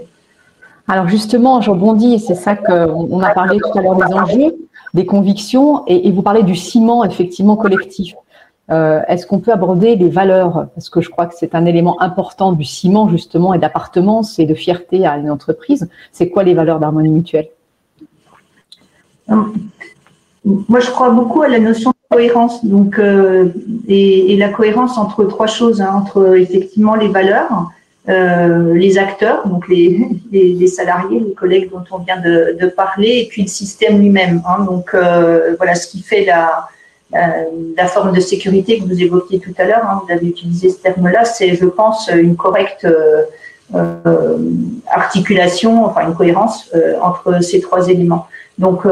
Alors 0.89 1.07
justement, 1.07 1.61
je 1.61 1.71
rebondis, 1.71 2.19
c'est 2.19 2.35
ça 2.35 2.57
qu'on 2.57 3.21
a 3.21 3.29
parlé 3.29 3.57
tout 3.57 3.79
à 3.79 3.81
l'heure 3.81 3.95
des 3.95 4.13
enjeux, 4.13 4.55
des 4.93 5.05
convictions, 5.05 5.83
et, 5.87 6.09
et 6.09 6.11
vous 6.11 6.23
parlez 6.23 6.43
du 6.43 6.57
ciment 6.57 7.05
effectivement 7.05 7.55
collectif. 7.55 8.15
Euh, 8.71 9.01
est-ce 9.07 9.25
qu'on 9.25 9.39
peut 9.39 9.51
aborder 9.51 9.95
les 9.95 10.07
valeurs? 10.07 10.67
Parce 10.75 10.89
que 10.89 11.01
je 11.01 11.09
crois 11.09 11.25
que 11.25 11.33
c'est 11.37 11.55
un 11.55 11.65
élément 11.65 12.01
important 12.01 12.53
du 12.53 12.63
ciment, 12.63 13.09
justement, 13.09 13.53
et 13.53 13.59
d'appartenance 13.59 14.39
et 14.39 14.45
de 14.45 14.53
fierté 14.53 15.05
à 15.05 15.17
une 15.17 15.29
entreprise. 15.29 15.89
C'est 16.11 16.29
quoi 16.29 16.43
les 16.43 16.53
valeurs 16.53 16.79
d'harmonie 16.79 17.09
mutuelle? 17.09 17.49
Euh, 19.29 19.35
Moi, 20.45 20.79
je 20.79 20.89
crois 20.89 21.09
beaucoup 21.09 21.41
à 21.41 21.49
la 21.49 21.59
notion 21.59 21.89
de 21.89 22.15
cohérence. 22.15 22.63
Donc, 22.63 22.97
euh, 22.97 23.49
et, 23.89 24.37
la 24.37 24.49
cohérence 24.49 24.97
entre 24.97 25.25
trois 25.25 25.47
choses, 25.47 25.81
hein, 25.81 25.91
entre 25.93 26.37
effectivement 26.37 26.95
les 26.95 27.09
valeurs, 27.09 27.71
les 28.07 28.97
acteurs, 28.97 29.47
donc 29.47 29.67
les, 29.69 30.67
salariés, 30.67 31.19
les 31.19 31.33
collègues 31.33 31.69
dont 31.71 31.83
on 31.91 31.97
vient 31.99 32.19
de, 32.21 32.67
parler, 32.67 33.23
et 33.23 33.27
puis 33.29 33.41
le 33.41 33.47
système 33.49 33.99
lui-même. 33.99 34.41
Hein. 34.47 34.63
donc, 34.63 34.95
voilà 35.57 35.75
ce 35.75 35.87
qui 35.87 36.01
fait 36.01 36.23
la 36.23 36.69
euh, 36.71 36.80
la 37.13 37.87
forme 37.87 38.13
de 38.13 38.19
sécurité 38.19 38.79
que 38.79 38.85
vous 38.85 39.01
évoquiez 39.01 39.39
tout 39.39 39.53
à 39.57 39.65
l'heure, 39.65 39.83
hein, 39.83 40.01
vous 40.05 40.13
avez 40.13 40.27
utilisé 40.27 40.69
ce 40.69 40.77
terme-là, 40.77 41.25
c'est, 41.25 41.55
je 41.55 41.65
pense, 41.65 42.09
une 42.09 42.35
correcte 42.35 42.85
euh, 42.85 43.23
euh, 43.75 44.37
articulation, 44.87 45.85
enfin 45.85 46.07
une 46.07 46.15
cohérence 46.15 46.71
entre 47.01 47.43
ces 47.43 47.59
trois 47.59 47.87
éléments. 47.89 48.27
Donc, 48.57 48.85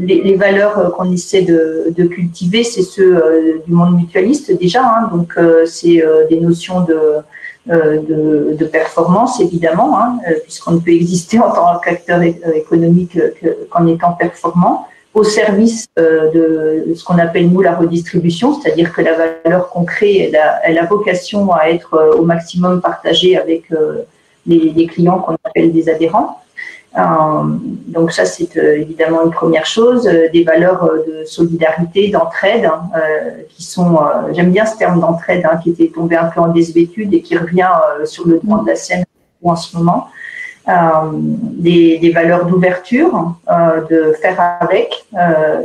les, 0.00 0.34
valeurs 0.34 0.92
qu'on 0.96 1.12
essaie 1.12 1.42
de, 1.42 2.04
cultiver, 2.04 2.64
c'est 2.64 2.82
ceux 2.82 3.62
du 3.66 3.72
monde 3.72 3.96
mutualiste 3.96 4.58
déjà. 4.58 4.82
Hein. 4.82 5.10
donc, 5.12 5.38
c'est 5.66 6.02
des 6.30 6.40
notions 6.40 6.80
de, 6.80 7.22
de, 7.66 8.64
performance, 8.64 9.40
évidemment, 9.40 10.00
hein, 10.00 10.18
puisqu'on 10.42 10.72
ne 10.72 10.78
peut 10.80 10.92
exister 10.92 11.38
en 11.38 11.50
tant 11.50 11.78
qu'acteur 11.78 12.22
économique 12.22 13.18
qu'en 13.70 13.86
étant 13.86 14.12
performant 14.12 14.88
au 15.14 15.22
service 15.22 15.86
euh, 15.98 16.84
de 16.86 16.94
ce 16.94 17.04
qu'on 17.04 17.18
appelle 17.18 17.48
nous 17.48 17.62
la 17.62 17.76
redistribution, 17.76 18.60
c'est-à-dire 18.60 18.92
que 18.92 19.00
la 19.00 19.14
valeur 19.14 19.70
qu'on 19.70 19.84
crée, 19.84 20.32
elle 20.64 20.78
a, 20.78 20.84
vocation 20.86 21.52
à 21.52 21.68
être 21.70 21.94
euh, 21.94 22.16
au 22.16 22.24
maximum 22.24 22.80
partagée 22.80 23.38
avec 23.38 23.70
euh, 23.72 24.02
les, 24.46 24.86
clients 24.86 25.20
qu'on 25.20 25.36
appelle 25.44 25.72
des 25.72 25.88
adhérents. 25.88 26.40
donc 26.96 28.12
ça, 28.12 28.24
c'est 28.24 28.56
évidemment 28.56 29.24
une 29.24 29.30
première 29.30 29.64
chose. 29.64 30.02
Des 30.04 30.44
valeurs 30.44 30.90
de 31.08 31.24
solidarité, 31.24 32.08
d'entraide, 32.10 32.66
hein, 32.66 32.82
qui 33.48 33.62
sont, 33.62 33.98
j'aime 34.32 34.50
bien 34.50 34.66
ce 34.66 34.76
terme 34.76 35.00
d'entraide, 35.00 35.44
hein, 35.50 35.56
qui 35.62 35.70
était 35.70 35.88
tombé 35.88 36.14
un 36.16 36.26
peu 36.26 36.40
en 36.40 36.48
désuétude 36.48 37.14
et 37.14 37.22
qui 37.22 37.38
revient 37.38 37.72
sur 38.04 38.28
le 38.28 38.38
droit 38.38 38.62
de 38.62 38.68
la 38.68 38.76
scène 38.76 39.04
en 39.42 39.56
ce 39.56 39.76
moment. 39.76 40.08
Euh, 40.66 40.72
des, 41.12 42.10
valeurs 42.14 42.46
d'ouverture, 42.46 43.34
euh, 43.50 43.82
de 43.90 44.14
faire 44.14 44.56
avec 44.62 45.04
euh, 45.12 45.60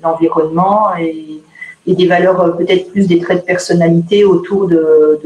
l'environnement 0.00 0.94
et, 0.96 1.40
et, 1.88 1.94
des 1.96 2.06
valeurs 2.06 2.56
peut-être 2.56 2.92
plus 2.92 3.08
des 3.08 3.18
traits 3.18 3.40
de 3.40 3.46
personnalité 3.46 4.24
autour 4.24 4.68
de, 4.68 5.18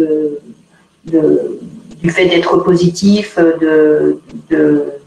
du 1.05 2.11
fait 2.11 2.25
d'être 2.25 2.57
positif, 2.59 3.39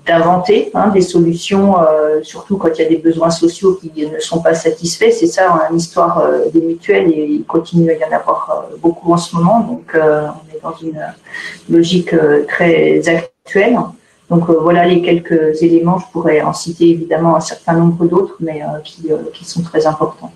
d'inventer 0.06 0.70
hein, 0.76 0.90
des 0.90 1.02
solutions, 1.02 1.80
euh, 1.80 2.22
surtout 2.22 2.58
quand 2.58 2.70
il 2.78 2.84
y 2.84 2.86
a 2.86 2.90
des 2.90 2.98
besoins 2.98 3.32
sociaux 3.32 3.80
qui 3.82 4.06
ne 4.06 4.20
sont 4.20 4.40
pas 4.40 4.54
satisfaits. 4.54 5.12
C'est 5.12 5.26
ça, 5.26 5.52
hein, 5.52 5.62
l'histoire 5.72 6.20
euh, 6.20 6.48
des 6.54 6.62
mutuelles, 6.62 7.10
et 7.10 7.26
il 7.26 7.44
continue 7.46 7.90
à 7.90 7.96
y 7.96 8.06
en 8.06 8.16
avoir 8.16 8.68
beaucoup 8.84 9.14
en 9.14 9.18
ce 9.18 9.36
moment. 9.36 9.62
Donc, 9.62 9.96
on 9.96 10.56
est 10.56 10.62
dans 10.62 10.76
une 10.80 11.02
logique 11.72 12.14
très 12.48 13.02
actuelle. 13.08 13.80
Donc 14.32 14.50
euh, 14.50 14.58
voilà 14.62 14.88
les 14.88 15.02
quelques 15.02 15.62
éléments. 15.62 16.00
Je 16.00 16.06
pourrais 16.12 16.42
en 16.42 16.54
citer 16.54 16.90
évidemment 16.90 17.36
un 17.36 17.42
certain 17.42 17.74
nombre 17.74 18.06
d'autres, 18.06 18.38
mais 18.40 18.64
euh, 18.64 18.80
qui, 18.82 19.12
euh, 19.12 19.18
qui, 19.34 19.44
sont 19.44 19.62
très 19.62 19.86
importants. 19.86 20.32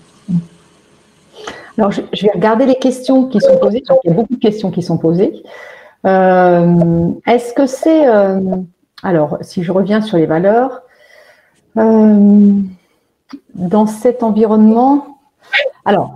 Alors 1.77 1.91
je, 1.91 2.01
vais 2.01 2.31
regarder 2.33 2.65
les 2.65 2.75
questions 2.75 3.27
qui 3.27 3.39
sont 3.39 3.57
posées. 3.57 3.83
il 4.03 4.09
y 4.09 4.11
a 4.11 4.13
beaucoup 4.13 4.35
de 4.35 4.39
questions 4.39 4.69
qui 4.69 4.83
sont 4.83 4.97
posées. 4.97 5.43
Est-ce 6.03 7.53
que 7.53 7.65
c'est 7.65 8.05
alors 9.03 9.37
si 9.41 9.63
je 9.63 9.71
reviens 9.71 10.01
sur 10.01 10.17
les 10.17 10.25
valeurs 10.25 10.81
dans 11.75 12.67
cet 13.87 14.23
environnement 14.23 15.19
alors 15.83 16.13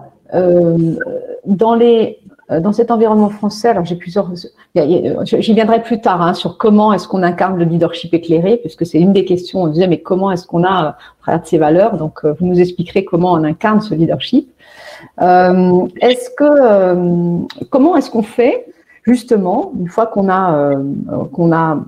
dans 1.45 1.75
les 1.75 2.19
dans 2.49 2.73
cet 2.73 2.89
environnement 2.89 3.29
français, 3.29 3.69
alors 3.69 3.85
j'ai 3.85 3.95
plusieurs, 3.95 4.31
j'y 4.75 5.53
viendrai 5.53 5.83
plus 5.83 6.01
tard 6.01 6.21
hein, 6.21 6.33
sur 6.33 6.57
comment 6.57 6.91
est-ce 6.93 7.07
qu'on 7.07 7.21
incarne 7.21 7.57
le 7.57 7.65
leadership 7.65 8.11
éclairé, 8.13 8.57
puisque 8.57 8.87
c'est 8.87 8.99
une 8.99 9.13
des 9.13 9.23
questions. 9.23 9.61
On 9.61 9.67
disait 9.67 9.87
mais 9.87 9.99
comment 9.99 10.31
est-ce 10.31 10.47
qu'on 10.47 10.63
a, 10.63 10.69
à 10.69 10.97
travers 11.21 11.45
ces 11.45 11.59
valeurs, 11.59 11.97
donc 11.97 12.21
euh, 12.23 12.33
vous 12.39 12.47
nous 12.47 12.59
expliquerez 12.59 13.05
comment 13.05 13.33
on 13.33 13.43
incarne 13.43 13.81
ce 13.81 13.93
leadership. 13.93 14.49
Euh, 15.21 15.85
est-ce 16.01 16.31
que 16.31 16.43
euh, 16.43 17.37
comment 17.69 17.95
est-ce 17.95 18.09
qu'on 18.09 18.23
fait 18.23 18.65
justement 19.03 19.71
une 19.79 19.87
fois 19.87 20.07
qu'on 20.07 20.27
a 20.27 20.73
qu'on 21.31 21.51
a 21.51 21.79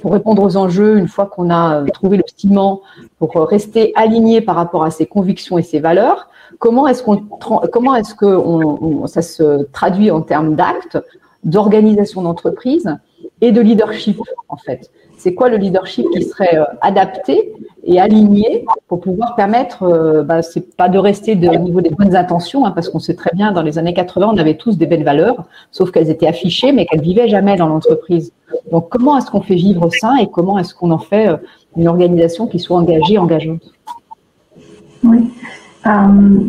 pour 0.00 0.12
répondre 0.12 0.42
aux 0.42 0.56
enjeux, 0.56 0.98
une 0.98 1.08
fois 1.08 1.26
qu'on 1.26 1.50
a 1.50 1.84
trouvé 1.92 2.16
le 2.16 2.24
ciment 2.34 2.80
pour 3.18 3.34
rester 3.46 3.92
aligné 3.94 4.40
par 4.40 4.56
rapport 4.56 4.84
à 4.84 4.90
ses 4.90 5.06
convictions 5.06 5.56
et 5.58 5.62
ses 5.62 5.80
valeurs, 5.80 6.28
Comment 6.58 6.86
est-ce 6.86 8.14
que 8.14 9.06
ça 9.06 9.22
se 9.22 9.64
traduit 9.72 10.10
en 10.10 10.22
termes 10.22 10.54
d'actes, 10.54 10.98
d'organisation 11.44 12.22
d'entreprise 12.22 12.96
et 13.40 13.52
de 13.52 13.60
leadership 13.60 14.20
en 14.48 14.56
fait? 14.56 14.90
C'est 15.16 15.34
quoi 15.34 15.48
le 15.48 15.56
leadership 15.56 16.06
qui 16.12 16.22
serait 16.22 16.56
euh, 16.56 16.64
adapté 16.82 17.54
et 17.84 17.98
aligné 18.00 18.64
pour 18.86 19.00
pouvoir 19.00 19.34
permettre, 19.34 19.82
euh, 19.82 20.22
bah, 20.22 20.42
c'est 20.42 20.76
pas 20.76 20.88
de 20.88 20.98
rester 20.98 21.32
au 21.32 21.58
niveau 21.58 21.80
des 21.80 21.90
bonnes 21.90 22.14
intentions, 22.14 22.66
hein, 22.66 22.72
parce 22.72 22.88
qu'on 22.88 22.98
sait 22.98 23.14
très 23.14 23.30
bien 23.34 23.52
dans 23.52 23.62
les 23.62 23.78
années 23.78 23.94
80 23.94 24.30
on 24.34 24.36
avait 24.36 24.56
tous 24.56 24.76
des 24.76 24.86
belles 24.86 25.04
valeurs, 25.04 25.44
sauf 25.70 25.90
qu'elles 25.90 26.10
étaient 26.10 26.26
affichées 26.26 26.72
mais 26.72 26.84
qu'elles 26.84 27.00
vivaient 27.00 27.28
jamais 27.28 27.56
dans 27.56 27.66
l'entreprise. 27.66 28.32
Donc 28.70 28.90
comment 28.90 29.16
est-ce 29.16 29.30
qu'on 29.30 29.40
fait 29.40 29.54
vivre 29.54 29.88
ça 29.98 30.14
et 30.20 30.26
comment 30.26 30.58
est-ce 30.58 30.74
qu'on 30.74 30.90
en 30.90 30.98
fait 30.98 31.28
euh, 31.28 31.36
une 31.76 31.88
organisation 31.88 32.46
qui 32.46 32.58
soit 32.58 32.76
engagée, 32.76 33.16
engageante? 33.16 33.62
Oui. 35.02 35.30
Euh, 35.86 36.40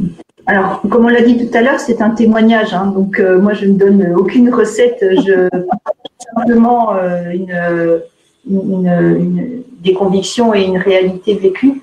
alors, 0.46 0.82
comme 0.90 1.06
on 1.06 1.10
l'a 1.10 1.22
dit 1.22 1.38
tout 1.38 1.56
à 1.56 1.62
l'heure, 1.62 1.80
c'est 1.80 2.02
un 2.02 2.12
témoignage. 2.12 2.74
Hein. 2.74 2.88
donc, 2.88 3.20
euh, 3.20 3.40
moi, 3.40 3.54
je 3.54 3.66
ne 3.66 3.74
donne 3.74 4.14
aucune 4.16 4.54
recette. 4.54 5.00
Je 5.02 5.50
simplement 6.36 6.94
euh, 6.96 7.32
une, 7.32 8.02
des 9.82 9.94
convictions 9.94 10.54
et 10.54 10.64
une 10.64 10.78
réalité 10.78 11.36
vécue 11.36 11.82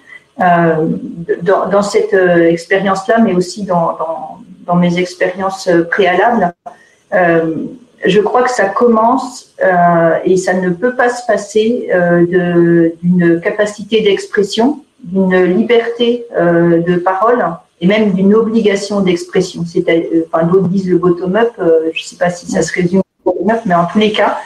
dans, 1.42 1.82
cette 1.82 2.14
expérience-là, 2.14 3.18
mais 3.18 3.34
aussi 3.34 3.64
dans, 3.64 3.98
dans 4.66 4.74
mes 4.74 4.98
expériences 4.98 5.68
préalables. 5.90 6.54
je 7.12 8.20
crois 8.20 8.42
que 8.42 8.50
ça 8.50 8.64
commence 8.64 9.54
et 10.24 10.36
ça 10.38 10.54
ne 10.54 10.70
peut 10.70 10.94
pas 10.94 11.10
se 11.10 11.26
passer 11.26 11.90
d'une 12.28 13.40
capacité 13.42 14.00
d'expression 14.00 14.83
d'une 15.04 15.44
liberté 15.56 16.26
euh, 16.36 16.82
de 16.82 16.96
parole 16.96 17.44
et 17.80 17.86
même 17.86 18.12
d'une 18.12 18.34
obligation 18.34 19.00
d'expression. 19.00 19.64
C'est, 19.66 19.84
enfin, 20.26 20.46
d'autres 20.46 20.68
disent 20.68 20.88
le 20.88 20.98
bottom-up. 20.98 21.52
je 21.58 22.00
ne 22.00 22.04
sais 22.04 22.16
pas 22.16 22.30
si 22.30 22.46
ça 22.46 22.62
se 22.62 22.72
résume 22.72 23.02
au 23.24 23.32
bottom-up, 23.32 23.60
mais 23.66 23.74
en 23.74 23.86
tous 23.86 23.98
les 23.98 24.12
cas, 24.12 24.38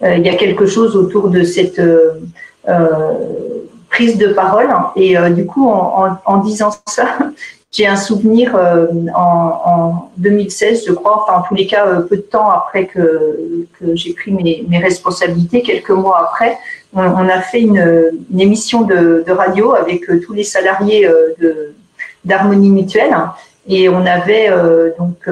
il 0.00 0.24
y 0.24 0.28
a 0.28 0.36
quelque 0.36 0.66
chose 0.66 0.96
autour 0.96 1.28
de 1.28 1.42
cette 1.42 1.82
prise 3.90 4.16
de 4.16 4.28
parole. 4.28 4.70
Et 4.96 5.16
du 5.30 5.44
coup, 5.44 5.68
en 5.68 6.36
disant 6.38 6.70
ça, 6.86 7.18
j'ai 7.70 7.86
un 7.86 7.96
souvenir 7.96 8.56
euh, 8.56 8.86
en, 9.14 10.10
2016, 10.16 10.84
je 10.86 10.92
crois, 10.92 11.22
enfin 11.22 11.40
en 11.40 11.42
tous 11.42 11.54
les 11.54 11.66
cas 11.66 11.86
euh, 11.86 12.00
peu 12.00 12.16
de 12.16 12.22
temps 12.22 12.48
après 12.50 12.86
que, 12.86 13.66
que 13.78 13.94
j'ai 13.94 14.14
pris 14.14 14.32
mes, 14.32 14.64
mes, 14.68 14.78
responsabilités, 14.78 15.62
quelques 15.62 15.90
mois 15.90 16.30
après, 16.30 16.56
on, 16.94 17.28
a 17.28 17.40
fait 17.40 17.60
une, 17.60 18.12
une 18.32 18.40
émission 18.40 18.82
de, 18.82 19.22
de, 19.26 19.32
radio 19.32 19.74
avec 19.74 20.08
euh, 20.08 20.20
tous 20.24 20.32
les 20.32 20.44
salariés 20.44 21.08
de 21.38 21.74
d'Harmonie 22.24 22.70
Mutuelle 22.70 23.14
et 23.68 23.88
on 23.88 24.04
avait 24.04 24.50
donc 24.98 25.28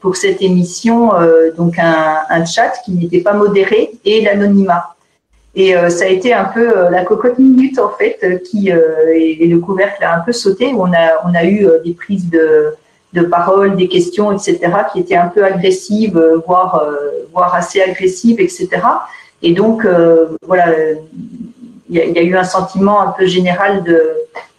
pour 0.00 0.16
cette 0.16 0.42
émission 0.42 1.12
donc 1.56 1.78
un, 1.78 2.18
un 2.28 2.44
chat 2.44 2.72
qui 2.84 2.90
n'était 2.92 3.20
pas 3.20 3.34
modéré 3.34 3.92
et 4.04 4.20
l'anonymat. 4.22 4.96
Et 5.58 5.74
euh, 5.74 5.90
ça 5.90 6.04
a 6.04 6.08
été 6.08 6.32
un 6.32 6.44
peu 6.44 6.78
euh, 6.78 6.88
la 6.88 7.04
cocotte 7.04 7.40
minute 7.40 7.80
en 7.80 7.90
fait, 7.90 8.18
euh, 8.22 8.38
qui 8.38 8.68
et, 8.68 9.46
le 9.46 9.58
couvercle 9.58 10.04
a 10.04 10.14
un 10.14 10.20
peu 10.20 10.32
sauté. 10.32 10.72
on 10.72 10.92
a 10.92 11.06
on 11.24 11.34
a 11.34 11.44
eu 11.44 11.66
des 11.84 11.94
prises 11.94 12.30
de 12.30 12.74
de 13.14 13.22
parole, 13.22 13.74
des 13.74 13.88
questions, 13.88 14.30
etc., 14.30 14.58
qui 14.92 15.00
étaient 15.00 15.16
un 15.16 15.28
peu 15.28 15.42
agressives, 15.42 16.20
voire 16.46 16.86
voire 17.32 17.54
assez 17.54 17.80
agressives, 17.80 18.38
etc. 18.38 18.68
Et 19.42 19.52
donc 19.52 19.86
voilà, 20.46 20.66
il 21.88 21.96
y, 21.96 22.18
a, 22.18 22.22
eu 22.22 22.36
un 22.36 22.44
sentiment 22.44 23.00
un 23.00 23.12
peu 23.18 23.26
général 23.26 23.82
de 23.82 24.00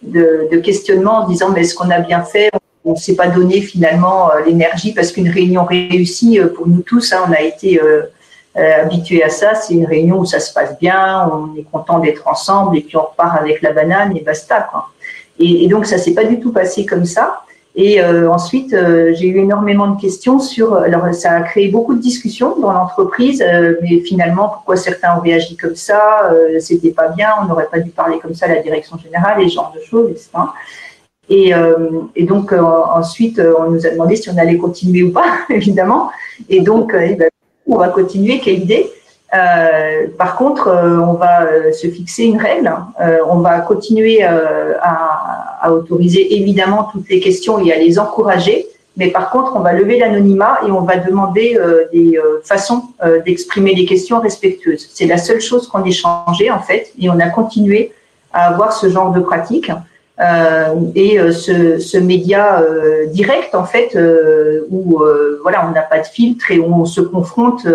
de, 0.01 0.57
questionnement 0.57 1.19
en 1.19 1.27
disant 1.27 1.49
mais 1.51 1.61
est-ce 1.61 1.75
qu'on 1.75 1.91
a 1.91 1.99
bien 1.99 2.23
fait? 2.23 2.49
On 2.83 2.93
ne 2.93 2.97
s'est 2.97 3.15
pas 3.15 3.27
donné 3.27 3.61
finalement 3.61 4.31
l'énergie 4.45 4.93
parce 4.93 5.11
qu'une 5.11 5.29
réunion 5.29 5.63
réussie 5.63 6.39
pour 6.55 6.67
nous 6.67 6.81
tous, 6.81 7.13
hein, 7.13 7.19
on 7.29 7.31
a 7.31 7.41
été 7.41 7.79
habitué 8.59 9.23
à 9.23 9.29
ça. 9.29 9.55
C'est 9.55 9.73
une 9.73 9.85
réunion 9.85 10.19
où 10.19 10.25
ça 10.25 10.39
se 10.39 10.53
passe 10.53 10.77
bien, 10.79 11.29
on 11.31 11.57
est 11.57 11.63
content 11.63 11.99
d'être 11.99 12.27
ensemble 12.27 12.77
et 12.77 12.81
puis 12.81 12.97
on 12.97 13.03
repart 13.03 13.39
avec 13.39 13.61
la 13.61 13.71
banane 13.73 14.15
et 14.15 14.21
basta. 14.21 14.61
Quoi. 14.61 14.89
Et, 15.39 15.63
et 15.63 15.67
donc 15.67 15.85
ça 15.85 15.97
s'est 15.97 16.13
pas 16.13 16.25
du 16.25 16.39
tout 16.39 16.51
passé 16.51 16.85
comme 16.85 17.05
ça. 17.05 17.41
Et 17.75 18.01
euh, 18.01 18.29
ensuite, 18.29 18.73
euh, 18.73 19.13
j'ai 19.13 19.27
eu 19.27 19.39
énormément 19.39 19.87
de 19.87 20.01
questions 20.01 20.39
sur. 20.39 20.75
Alors, 20.75 21.13
ça 21.13 21.31
a 21.33 21.41
créé 21.41 21.69
beaucoup 21.69 21.95
de 21.95 22.01
discussions 22.01 22.59
dans 22.59 22.73
l'entreprise, 22.73 23.41
euh, 23.41 23.75
mais 23.81 23.99
finalement, 24.01 24.49
pourquoi 24.49 24.75
certains 24.75 25.15
ont 25.15 25.21
réagi 25.21 25.55
comme 25.55 25.75
ça 25.75 26.29
C'était 26.59 26.91
pas 26.91 27.09
bien, 27.09 27.29
on 27.41 27.45
n'aurait 27.45 27.69
pas 27.71 27.79
dû 27.79 27.91
parler 27.91 28.19
comme 28.19 28.33
ça 28.33 28.47
à 28.47 28.49
la 28.49 28.61
direction 28.61 28.97
générale, 28.97 29.41
et 29.41 29.47
ce 29.47 29.55
genre 29.55 29.73
de 29.75 29.81
choses. 29.81 30.29
Et, 31.29 31.53
et 32.15 32.23
donc, 32.23 32.51
ensuite, 32.51 33.39
on 33.39 33.69
nous 33.69 33.85
a 33.85 33.91
demandé 33.91 34.15
si 34.15 34.29
on 34.29 34.37
allait 34.37 34.57
continuer 34.57 35.03
ou 35.03 35.11
pas, 35.11 35.31
évidemment. 35.49 36.09
Et 36.49 36.61
donc, 36.61 36.93
eh 36.99 37.15
ben, 37.15 37.29
on 37.69 37.77
va 37.77 37.89
continuer, 37.89 38.39
quelle 38.39 38.59
idée. 38.59 38.91
Euh, 39.33 40.07
par 40.17 40.35
contre, 40.35 40.67
euh, 40.67 40.97
on 40.97 41.13
va 41.13 41.43
euh, 41.43 41.71
se 41.71 41.87
fixer 41.87 42.23
une 42.23 42.37
règle. 42.37 42.73
on 43.27 43.39
va 43.39 43.59
continuer 43.59 44.23
à, 44.23 45.71
autoriser 45.71 46.35
évidemment 46.35 46.87
toutes 46.91 47.09
les 47.09 47.19
questions 47.19 47.59
et 47.59 47.71
à 47.71 47.77
les 47.77 47.99
encourager. 47.99 48.65
Mais 48.97 49.07
par 49.07 49.29
contre, 49.29 49.55
on 49.55 49.59
va 49.59 49.73
lever 49.73 49.99
l'anonymat 49.99 50.59
et 50.65 50.71
on 50.71 50.81
va 50.81 50.97
demander 50.97 51.57
des 51.93 52.19
façons 52.43 52.83
d'exprimer 53.25 53.73
les 53.73 53.85
questions 53.85 54.19
respectueuses. 54.19 54.89
C'est 54.93 55.05
la 55.05 55.17
seule 55.17 55.39
chose 55.39 55.67
qu'on 55.67 55.83
ait 55.85 55.91
changé 55.91 56.49
en 56.51 56.59
fait, 56.59 56.91
et 56.99 57.09
on 57.09 57.19
a 57.19 57.29
continué 57.29 57.93
à 58.33 58.47
avoir 58.47 58.73
ce 58.73 58.89
genre 58.89 59.11
de 59.11 59.21
pratique. 59.21 59.71
Euh, 60.21 60.75
et 60.95 61.17
euh, 61.17 61.31
ce, 61.31 61.97
média 61.97 62.59
euh, 62.59 63.05
direct 63.05 63.55
en 63.55 63.63
fait 63.63 63.97
où 64.69 65.01
voilà 65.41 65.65
on 65.67 65.71
n'a 65.71 65.81
pas 65.81 65.99
de 65.99 66.05
filtre 66.05 66.51
et 66.51 66.59
on 66.59 66.83
se 66.85 66.99
confronte 66.99 67.65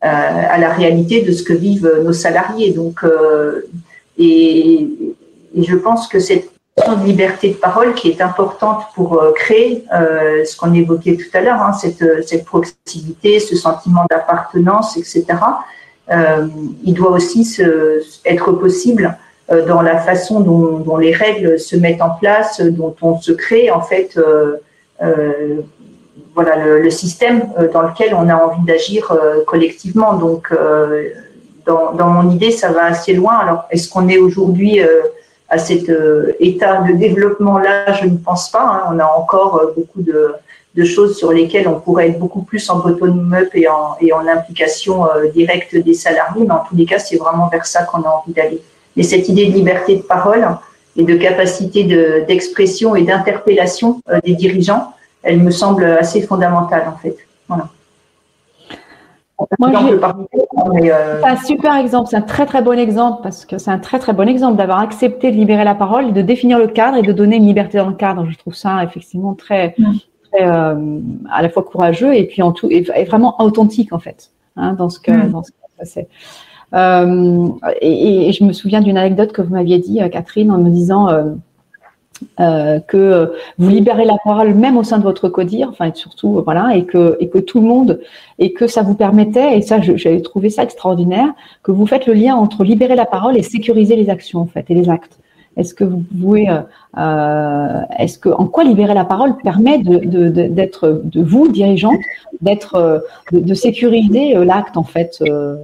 à 0.00 0.58
la 0.58 0.72
réalité 0.72 1.20
de 1.22 1.32
ce 1.32 1.42
que 1.42 1.52
vivent 1.52 2.00
nos 2.02 2.14
salariés 2.14 2.72
donc 2.72 3.04
et, 4.18 4.88
je 5.56 5.76
pense 5.76 6.08
que 6.08 6.18
cette 6.18 6.50
de 6.76 7.04
liberté 7.04 7.48
de 7.50 7.54
parole 7.56 7.92
qui 7.94 8.08
est 8.08 8.20
importante 8.20 8.84
pour 8.94 9.20
créer 9.34 9.84
ce 9.90 10.56
qu'on 10.56 10.72
évoquait 10.72 11.16
tout 11.16 11.36
à 11.36 11.40
l'heure, 11.40 11.60
hein, 11.60 11.72
cette, 11.72 12.44
proximité, 12.44 13.40
ce 13.40 13.56
sentiment 13.56 14.04
d'appartenance, 14.08 14.96
etc. 14.96 15.24
Il 16.08 16.94
doit 16.94 17.10
aussi 17.10 17.60
être 18.24 18.52
possible 18.52 19.18
dans 19.50 19.80
la 19.80 19.98
façon 19.98 20.40
dont, 20.40 20.96
les 20.98 21.14
règles 21.14 21.58
se 21.58 21.74
mettent 21.76 22.02
en 22.02 22.10
place, 22.10 22.60
dont 22.60 22.94
on 23.00 23.18
se 23.18 23.32
crée 23.32 23.70
en 23.70 23.80
fait 23.80 24.16
euh, 24.16 24.56
euh 25.02 25.62
voilà 26.34 26.56
le, 26.56 26.90
système 26.90 27.48
euh, 27.58 27.68
dans 27.68 27.82
lequel 27.82 28.14
on 28.14 28.28
a 28.28 28.36
envie 28.36 28.64
d'agir 28.64 29.12
collectivement. 29.46 30.14
Donc 30.14 30.52
dans, 31.66 32.08
mon 32.08 32.30
idée, 32.30 32.52
ça 32.52 32.70
va 32.70 32.84
assez 32.84 33.12
loin. 33.14 33.38
Alors 33.38 33.64
est-ce 33.70 33.88
qu'on 33.88 34.08
est 34.08 34.18
aujourd'hui 34.18 34.80
à 35.48 35.58
cet 35.58 35.90
état 36.38 36.82
de 36.82 36.92
développement 36.92 37.58
là 37.58 37.92
Je 37.92 38.06
ne 38.06 38.16
pense 38.16 38.50
pas. 38.50 38.62
Hein. 38.62 38.90
On 38.92 38.98
a 39.00 39.06
encore 39.06 39.72
beaucoup 39.76 40.02
de, 40.02 40.84
choses 40.84 41.16
sur 41.16 41.32
lesquelles 41.32 41.66
on 41.66 41.80
pourrait 41.80 42.10
être 42.10 42.20
beaucoup 42.20 42.42
plus 42.42 42.70
en 42.70 42.78
bottom-up 42.78 43.48
et 43.54 43.66
en 43.66 44.28
implication 44.28 45.08
directe 45.34 45.74
des 45.74 45.94
salariés. 45.94 46.44
Mais 46.46 46.54
en 46.54 46.62
tous 46.68 46.76
les 46.76 46.84
cas, 46.84 47.00
c'est 47.00 47.16
vraiment 47.16 47.48
vers 47.48 47.66
ça 47.66 47.82
qu'on 47.82 48.02
a 48.02 48.08
envie 48.08 48.32
d'aller. 48.32 48.62
Et 48.96 49.02
cette 49.02 49.28
idée 49.28 49.46
de 49.46 49.52
liberté 49.52 49.96
de 49.96 50.02
parole 50.02 50.46
et 50.96 51.04
de 51.04 51.14
capacité 51.14 51.84
d'expression 52.26 52.96
et 52.96 53.02
d'interpellation 53.02 54.02
euh, 54.10 54.20
des 54.24 54.34
dirigeants, 54.34 54.92
elle 55.22 55.40
me 55.40 55.50
semble 55.50 55.84
assez 55.84 56.22
fondamentale 56.22 56.88
en 56.88 56.98
fait. 56.98 57.16
Voilà. 57.48 57.68
Moi, 59.60 59.70
euh, 59.70 61.20
C'est 61.22 61.28
un 61.28 61.36
super 61.36 61.76
exemple, 61.76 62.08
c'est 62.10 62.16
un 62.16 62.22
très 62.22 62.44
très 62.44 62.60
bon 62.60 62.76
exemple 62.76 63.20
parce 63.22 63.44
que 63.44 63.56
c'est 63.58 63.70
un 63.70 63.78
très 63.78 64.00
très 64.00 64.12
bon 64.12 64.28
exemple 64.28 64.56
d'avoir 64.56 64.80
accepté 64.80 65.30
de 65.30 65.36
libérer 65.36 65.62
la 65.62 65.76
parole, 65.76 66.12
de 66.12 66.22
définir 66.22 66.58
le 66.58 66.66
cadre 66.66 66.96
et 66.96 67.02
de 67.02 67.12
donner 67.12 67.36
une 67.36 67.46
liberté 67.46 67.78
dans 67.78 67.86
le 67.86 67.94
cadre. 67.94 68.26
Je 68.28 68.36
trouve 68.36 68.54
ça 68.54 68.82
effectivement 68.82 69.34
très, 69.34 69.76
euh, 70.40 70.98
à 71.30 71.42
la 71.42 71.48
fois 71.50 71.62
courageux 71.62 72.14
et 72.14 72.26
puis 72.26 72.42
en 72.42 72.50
tout 72.50 72.68
et, 72.70 72.82
vraiment 73.04 73.40
authentique 73.40 73.92
en 73.92 74.00
fait 74.00 74.32
hein, 74.56 74.72
dans 74.72 74.90
ce 74.90 74.98
que 74.98 75.12
mm. 75.12 75.30
dans 75.30 75.44
ce 75.44 75.52
que 75.52 75.56
ça 75.78 75.84
c'est. 75.84 76.08
Et, 76.72 78.28
et, 78.28 78.32
je 78.32 78.44
me 78.44 78.52
souviens 78.52 78.80
d'une 78.80 78.98
anecdote 78.98 79.32
que 79.32 79.42
vous 79.42 79.54
m'aviez 79.54 79.78
dit, 79.78 80.02
euh, 80.02 80.08
Catherine, 80.08 80.50
en 80.50 80.58
me 80.58 80.70
disant 80.70 81.08
euh, 81.08 81.24
euh, 82.40 82.80
que 82.80 83.32
vous 83.58 83.68
libérez 83.68 84.04
la 84.04 84.16
parole 84.24 84.54
même 84.54 84.76
au 84.76 84.82
sein 84.82 84.98
de 84.98 85.02
votre 85.02 85.28
codir, 85.28 85.68
enfin 85.70 85.90
surtout 85.94 86.42
voilà, 86.44 86.76
et 86.76 86.84
que 86.84 87.16
et 87.20 87.28
que 87.28 87.38
tout 87.38 87.60
le 87.60 87.66
monde 87.66 88.00
et 88.38 88.52
que 88.52 88.66
ça 88.66 88.82
vous 88.82 88.94
permettait, 88.94 89.56
et 89.56 89.62
ça 89.62 89.80
j'avais 89.80 90.20
trouvé 90.20 90.50
ça 90.50 90.64
extraordinaire, 90.64 91.32
que 91.62 91.70
vous 91.72 91.86
faites 91.86 92.06
le 92.06 92.14
lien 92.14 92.34
entre 92.34 92.64
libérer 92.64 92.96
la 92.96 93.06
parole 93.06 93.36
et 93.36 93.42
sécuriser 93.42 93.96
les 93.96 94.10
actions 94.10 94.40
en 94.40 94.46
fait 94.46 94.66
et 94.68 94.74
les 94.74 94.90
actes. 94.90 95.18
Est-ce 95.58 95.74
que 95.74 95.82
vous 95.82 96.04
pouvez, 96.20 96.48
euh, 96.48 96.60
euh, 96.98 97.80
est-ce 97.98 98.18
que, 98.18 98.28
en 98.28 98.46
quoi 98.46 98.62
libérer 98.62 98.94
la 98.94 99.04
parole 99.04 99.36
permet 99.42 99.78
de, 99.78 100.28
d'être, 100.28 101.02
de, 101.02 101.20
vous, 101.22 101.48
dirigeante, 101.48 101.98
d'être, 102.40 102.76
euh, 102.76 103.00
de, 103.32 103.54
sécuriser 103.54 104.34
l'acte 104.44 104.76
en 104.76 104.84
fait 104.84 105.20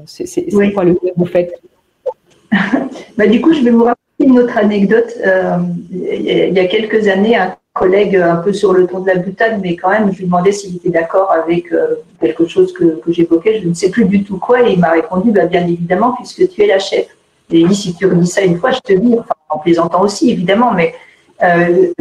C'est, 0.07 0.48
quoi 0.74 0.83
le 0.85 0.94
que 0.94 1.07
vous 1.16 1.26
faites? 1.26 1.54
Bah, 3.16 3.28
Du 3.28 3.40
coup, 3.40 3.54
je 3.54 3.61
vais 3.62 3.70
vous 3.70 3.85
raconter 3.85 4.24
une 4.24 4.38
autre 4.40 4.59
anecdote. 4.59 5.14
il 5.92 6.52
y 6.52 6.59
a 6.59 6.66
quelques 6.66 7.07
années, 7.07 7.37
un 7.37 7.54
collègue 7.72 8.16
un 8.16 8.37
peu 8.37 8.52
sur 8.52 8.72
le 8.72 8.88
ton 8.88 9.00
de 9.00 9.07
la 9.07 9.16
butade, 9.16 9.61
mais 9.62 9.76
quand 9.76 9.90
même, 9.90 10.12
je 10.12 10.18
lui 10.18 10.24
demandais 10.24 10.50
s'il 10.50 10.74
était 10.74 10.90
d'accord 10.90 11.30
avec 11.30 11.72
quelque 12.20 12.46
chose 12.46 12.72
que, 12.72 13.00
j'évoquais. 13.07 13.61
Je 13.62 13.68
ne 13.68 13.74
sais 13.74 13.90
plus 13.90 14.07
du 14.07 14.24
tout 14.24 14.38
quoi, 14.38 14.68
et 14.68 14.72
il 14.72 14.80
m'a 14.80 14.90
répondu 14.90 15.30
bah, 15.30 15.46
bien 15.46 15.62
évidemment, 15.62 16.14
puisque 16.14 16.48
tu 16.48 16.62
es 16.62 16.66
la 16.66 16.80
chef. 16.80 17.07
Et 17.50 17.72
si 17.74 17.94
tu 17.94 18.07
redis 18.07 18.26
ça 18.26 18.42
une 18.42 18.59
fois, 18.59 18.70
je 18.70 18.80
te 18.80 18.92
dis, 18.92 19.16
en 19.48 19.59
plaisantant 19.59 20.02
aussi, 20.02 20.30
évidemment, 20.30 20.72
mais 20.72 20.94
euh, 21.42 21.92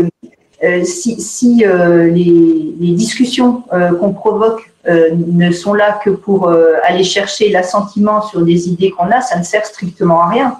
euh, 0.63 0.83
si, 0.83 1.19
si 1.19 1.65
euh, 1.65 2.09
les, 2.09 2.93
discussions 2.93 3.63
qu'on 3.99 4.13
provoque 4.13 4.71
ne 4.85 5.51
sont 5.51 5.73
là 5.73 5.99
que 6.03 6.09
pour 6.09 6.49
aller 6.83 7.03
chercher 7.03 7.49
l'assentiment 7.49 8.21
sur 8.21 8.41
des 8.41 8.69
idées 8.69 8.91
qu'on 8.91 9.09
a, 9.11 9.21
ça 9.21 9.37
ne 9.37 9.43
sert 9.43 9.65
strictement 9.65 10.21
à 10.21 10.29
rien. 10.29 10.57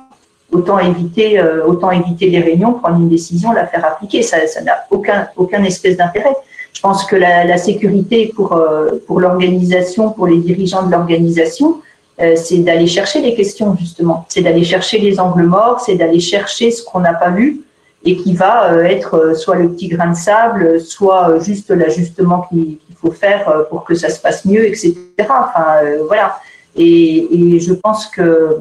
Autant 0.51 0.79
éviter, 0.79 1.41
autant 1.65 1.91
éviter 1.91 2.29
les 2.29 2.39
réunions, 2.39 2.73
prendre 2.73 2.97
une 2.97 3.09
décision, 3.09 3.51
la 3.51 3.67
faire 3.67 3.85
appliquer. 3.85 4.21
Ça 4.23 4.37
n'a 4.61 4.85
aucun, 4.91 5.27
aucun 5.35 5.63
espèce 5.63 5.97
d'intérêt. 5.97 6.35
Je 6.73 6.81
pense 6.81 7.05
que 7.05 7.15
la, 7.15 7.43
la 7.45 7.57
sécurité 7.57 8.31
pour, 8.35 8.59
pour 9.07 9.19
l'organisation, 9.19 10.11
pour 10.11 10.27
les 10.27 10.37
dirigeants 10.37 10.83
de 10.83 10.91
l'organisation, 10.91 11.81
c'est 12.17 12.59
d'aller 12.59 12.87
chercher 12.87 13.21
les 13.21 13.33
questions 13.33 13.75
justement, 13.79 14.25
c'est 14.29 14.41
d'aller 14.41 14.63
chercher 14.63 14.99
les 14.99 15.19
angles 15.19 15.43
morts, 15.43 15.79
c'est 15.79 15.95
d'aller 15.95 16.19
chercher 16.19 16.71
ce 16.71 16.83
qu'on 16.83 16.99
n'a 16.99 17.13
pas 17.13 17.31
vu 17.31 17.63
et 18.05 18.17
qui 18.17 18.33
va 18.33 18.73
euh, 18.73 18.83
être 18.83 19.15
euh, 19.15 19.33
soit 19.33 19.55
le 19.55 19.69
petit 19.69 19.87
grain 19.87 20.11
de 20.11 20.15
sable, 20.15 20.81
soit 20.81 21.39
juste 21.39 21.69
l'ajustement 21.69 22.45
qu'il 22.49 22.77
faut 23.01 23.11
faire 23.11 23.65
pour 23.69 23.83
que 23.83 23.95
ça 23.95 24.09
se 24.09 24.19
passe 24.19 24.45
mieux, 24.45 24.65
etc. 24.67 24.95
Enfin 25.19 25.79
voilà. 26.07 26.37
Et, 26.75 27.59
je 27.59 27.73
pense 27.73 28.07
que 28.07 28.57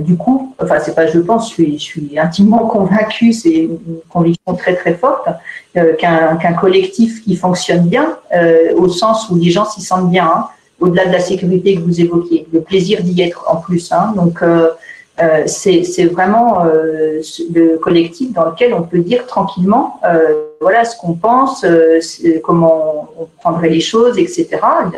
du 0.00 0.16
coup, 0.16 0.54
enfin 0.60 0.78
c'est 0.80 0.94
pas 0.94 1.06
je 1.06 1.18
pense, 1.20 1.50
je 1.50 1.54
suis, 1.54 1.78
je 1.78 1.84
suis 1.84 2.18
intimement 2.18 2.66
convaincue, 2.68 3.32
c'est 3.32 3.50
une 3.50 3.78
conviction 4.08 4.54
très 4.54 4.74
très 4.74 4.94
forte 4.94 5.28
qu'un 5.74 6.52
collectif 6.58 7.22
qui 7.22 7.36
fonctionne 7.36 7.86
bien, 7.86 8.18
au 8.76 8.88
sens 8.88 9.28
où 9.30 9.36
les 9.36 9.50
gens 9.50 9.64
s'y 9.64 9.82
sentent 9.82 10.10
bien, 10.10 10.26
hein, 10.26 10.48
au-delà 10.80 11.06
de 11.06 11.12
la 11.12 11.20
sécurité 11.20 11.76
que 11.76 11.80
vous 11.80 12.00
évoquiez, 12.00 12.46
le 12.52 12.60
plaisir 12.60 13.02
d'y 13.02 13.22
être 13.22 13.44
en 13.48 13.56
plus. 13.56 13.92
Hein, 13.92 14.12
donc 14.16 14.42
euh, 15.18 15.44
c'est 15.46 16.04
vraiment 16.06 16.66
euh, 16.66 17.22
le 17.54 17.78
collectif 17.78 18.32
dans 18.34 18.44
lequel 18.50 18.74
on 18.74 18.82
peut 18.82 18.98
dire 18.98 19.26
tranquillement, 19.26 19.98
euh, 20.04 20.48
voilà 20.60 20.84
ce 20.84 20.96
qu'on 20.98 21.14
pense, 21.14 21.64
comment 22.44 23.08
on 23.18 23.26
prendrait 23.40 23.70
les 23.70 23.80
choses, 23.80 24.18
etc. 24.18 24.48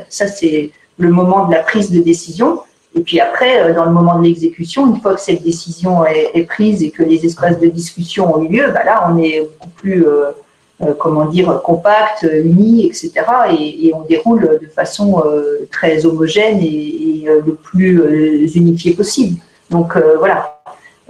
Ça, 0.09 0.27
c'est 0.27 0.71
le 0.99 1.11
moment 1.11 1.47
de 1.47 1.53
la 1.53 1.61
prise 1.61 1.91
de 1.93 2.01
décision. 2.01 2.61
Et 2.97 3.01
puis 3.01 3.21
après, 3.21 3.73
dans 3.75 3.85
le 3.85 3.93
moment 3.93 4.19
de 4.19 4.25
l'exécution, 4.25 4.89
une 4.93 5.01
fois 5.01 5.15
que 5.15 5.21
cette 5.21 5.43
décision 5.43 6.05
est, 6.05 6.43
prise 6.45 6.83
et 6.83 6.91
que 6.91 7.03
les 7.05 7.25
espaces 7.25 7.61
de 7.61 7.69
discussion 7.69 8.35
ont 8.35 8.43
eu 8.43 8.49
lieu, 8.49 8.71
bah 8.73 8.83
là, 8.85 9.09
on 9.13 9.19
est 9.19 9.41
beaucoup 9.41 9.71
plus, 9.77 10.05
comment 10.99 11.27
dire, 11.27 11.61
compact, 11.63 12.23
unis, 12.23 12.87
etc. 12.87 13.13
Et, 13.59 13.93
on 13.95 14.03
déroule 14.03 14.59
de 14.63 14.67
façon 14.69 15.23
très 15.73 16.07
homogène 16.07 16.59
et, 16.61 16.67
et 16.67 17.29
le 17.45 17.55
plus 17.55 18.01
unifié 18.55 18.95
possible. 18.95 19.41
Donc 19.71 19.97
euh, 19.97 20.17
voilà, 20.19 20.61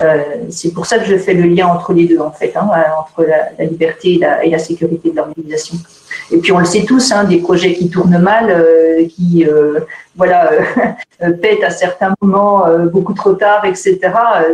euh, 0.02 0.22
c'est 0.50 0.72
pour 0.72 0.86
ça 0.86 0.98
que 0.98 1.04
je 1.04 1.16
fais 1.16 1.34
le 1.34 1.48
lien 1.48 1.66
entre 1.66 1.92
les 1.92 2.06
deux, 2.06 2.18
en 2.18 2.30
fait, 2.30 2.52
hein, 2.56 2.68
entre 2.98 3.24
la, 3.24 3.64
liberté 3.64 4.20
et 4.42 4.50
la, 4.50 4.58
sécurité 4.58 5.10
de 5.10 5.16
l'organisation. 5.16 5.76
Et 6.30 6.38
puis 6.38 6.52
on 6.52 6.58
le 6.58 6.64
sait 6.64 6.84
tous, 6.84 7.12
hein, 7.12 7.24
des 7.24 7.38
projets 7.38 7.74
qui 7.74 7.88
tournent 7.88 8.18
mal, 8.18 8.50
euh, 8.50 9.06
qui 9.06 9.46
voilà, 10.16 10.50
pètent 11.40 11.64
à 11.64 11.70
certains 11.70 12.14
moments 12.20 12.64
beaucoup 12.92 13.14
trop 13.14 13.34
tard, 13.34 13.64
etc. 13.64 13.98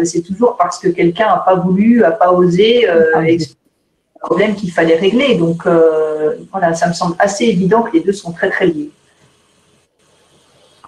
c'est 0.05 0.23
toujours 0.23 0.57
parce 0.57 0.79
que 0.79 0.89
quelqu'un 0.89 1.27
n'a 1.27 1.43
pas 1.45 1.57
voulu, 1.57 2.01
n'a 2.01 2.11
pas 2.11 2.33
osé 2.33 2.87
ah 2.89 3.21
problème 4.25 4.55
qu'il 4.55 4.73
fallait 4.73 4.97
régler. 4.97 5.37
Donc 5.37 5.67
voilà, 6.53 6.75
ça 6.75 6.89
me 6.89 6.95
semble 6.95 7.15
assez 7.19 7.45
évident 7.45 7.83
que 7.83 7.93
les 7.93 8.01
deux 8.01 8.13
sont 8.13 8.33
très 8.33 8.51
très 8.51 8.67
liés. 8.67 8.91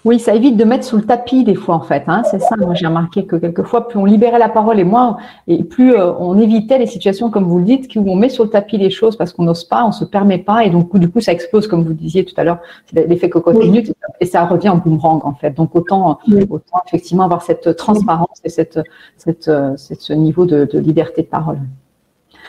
Oui, 0.07 0.20
ça 0.20 0.37
évite 0.37 0.57
de 0.57 0.62
mettre 0.62 0.85
sous 0.85 0.99
le 0.99 1.03
tapis 1.03 1.42
des 1.42 1.57
fois 1.57 1.75
en 1.75 1.81
fait. 1.81 2.05
Hein. 2.07 2.22
c'est 2.31 2.38
ça. 2.38 2.55
Moi, 2.57 2.75
j'ai 2.75 2.87
remarqué 2.87 3.27
que 3.27 3.35
quelquefois, 3.35 3.88
plus 3.88 3.99
on 3.99 4.05
libérait 4.05 4.38
la 4.38 4.49
parole 4.49 4.79
et 4.79 4.85
moins, 4.85 5.16
et 5.49 5.64
plus 5.64 5.94
euh, 5.94 6.12
on 6.20 6.38
évitait 6.38 6.79
les 6.79 6.87
situations 6.87 7.29
comme 7.29 7.42
vous 7.42 7.59
le 7.59 7.64
dites, 7.64 7.92
où 7.96 8.05
on 8.09 8.14
met 8.14 8.29
sur 8.29 8.44
le 8.44 8.51
tapis 8.51 8.79
les 8.79 8.90
choses 8.90 9.16
parce 9.16 9.33
qu'on 9.33 9.42
n'ose 9.42 9.64
pas, 9.64 9.85
on 9.85 9.90
se 9.90 10.05
permet 10.05 10.38
pas, 10.38 10.64
et 10.64 10.70
donc 10.70 10.96
du 10.96 11.11
coup, 11.11 11.20
ça 11.20 11.33
explose 11.33 11.66
comme 11.66 11.83
vous 11.83 11.92
disiez 11.92 12.25
tout 12.25 12.35
à 12.37 12.44
l'heure, 12.44 12.59
l'effet 12.92 13.29
cocotte 13.29 13.59
minute, 13.59 13.92
et 14.20 14.27
ça 14.27 14.46
revient 14.46 14.68
en 14.68 14.77
boomerang 14.77 15.22
en 15.25 15.35
fait. 15.35 15.51
Donc 15.51 15.75
autant, 15.75 16.20
autant 16.51 16.83
effectivement 16.87 17.25
avoir 17.25 17.42
cette 17.42 17.75
transparence 17.75 18.40
et 18.44 18.49
cette, 18.49 18.79
cette, 19.16 19.49
euh, 19.49 19.77
ce 19.77 20.12
niveau 20.12 20.46
de, 20.46 20.68
liberté 20.79 21.22
de 21.22 21.27
parole. 21.27 21.59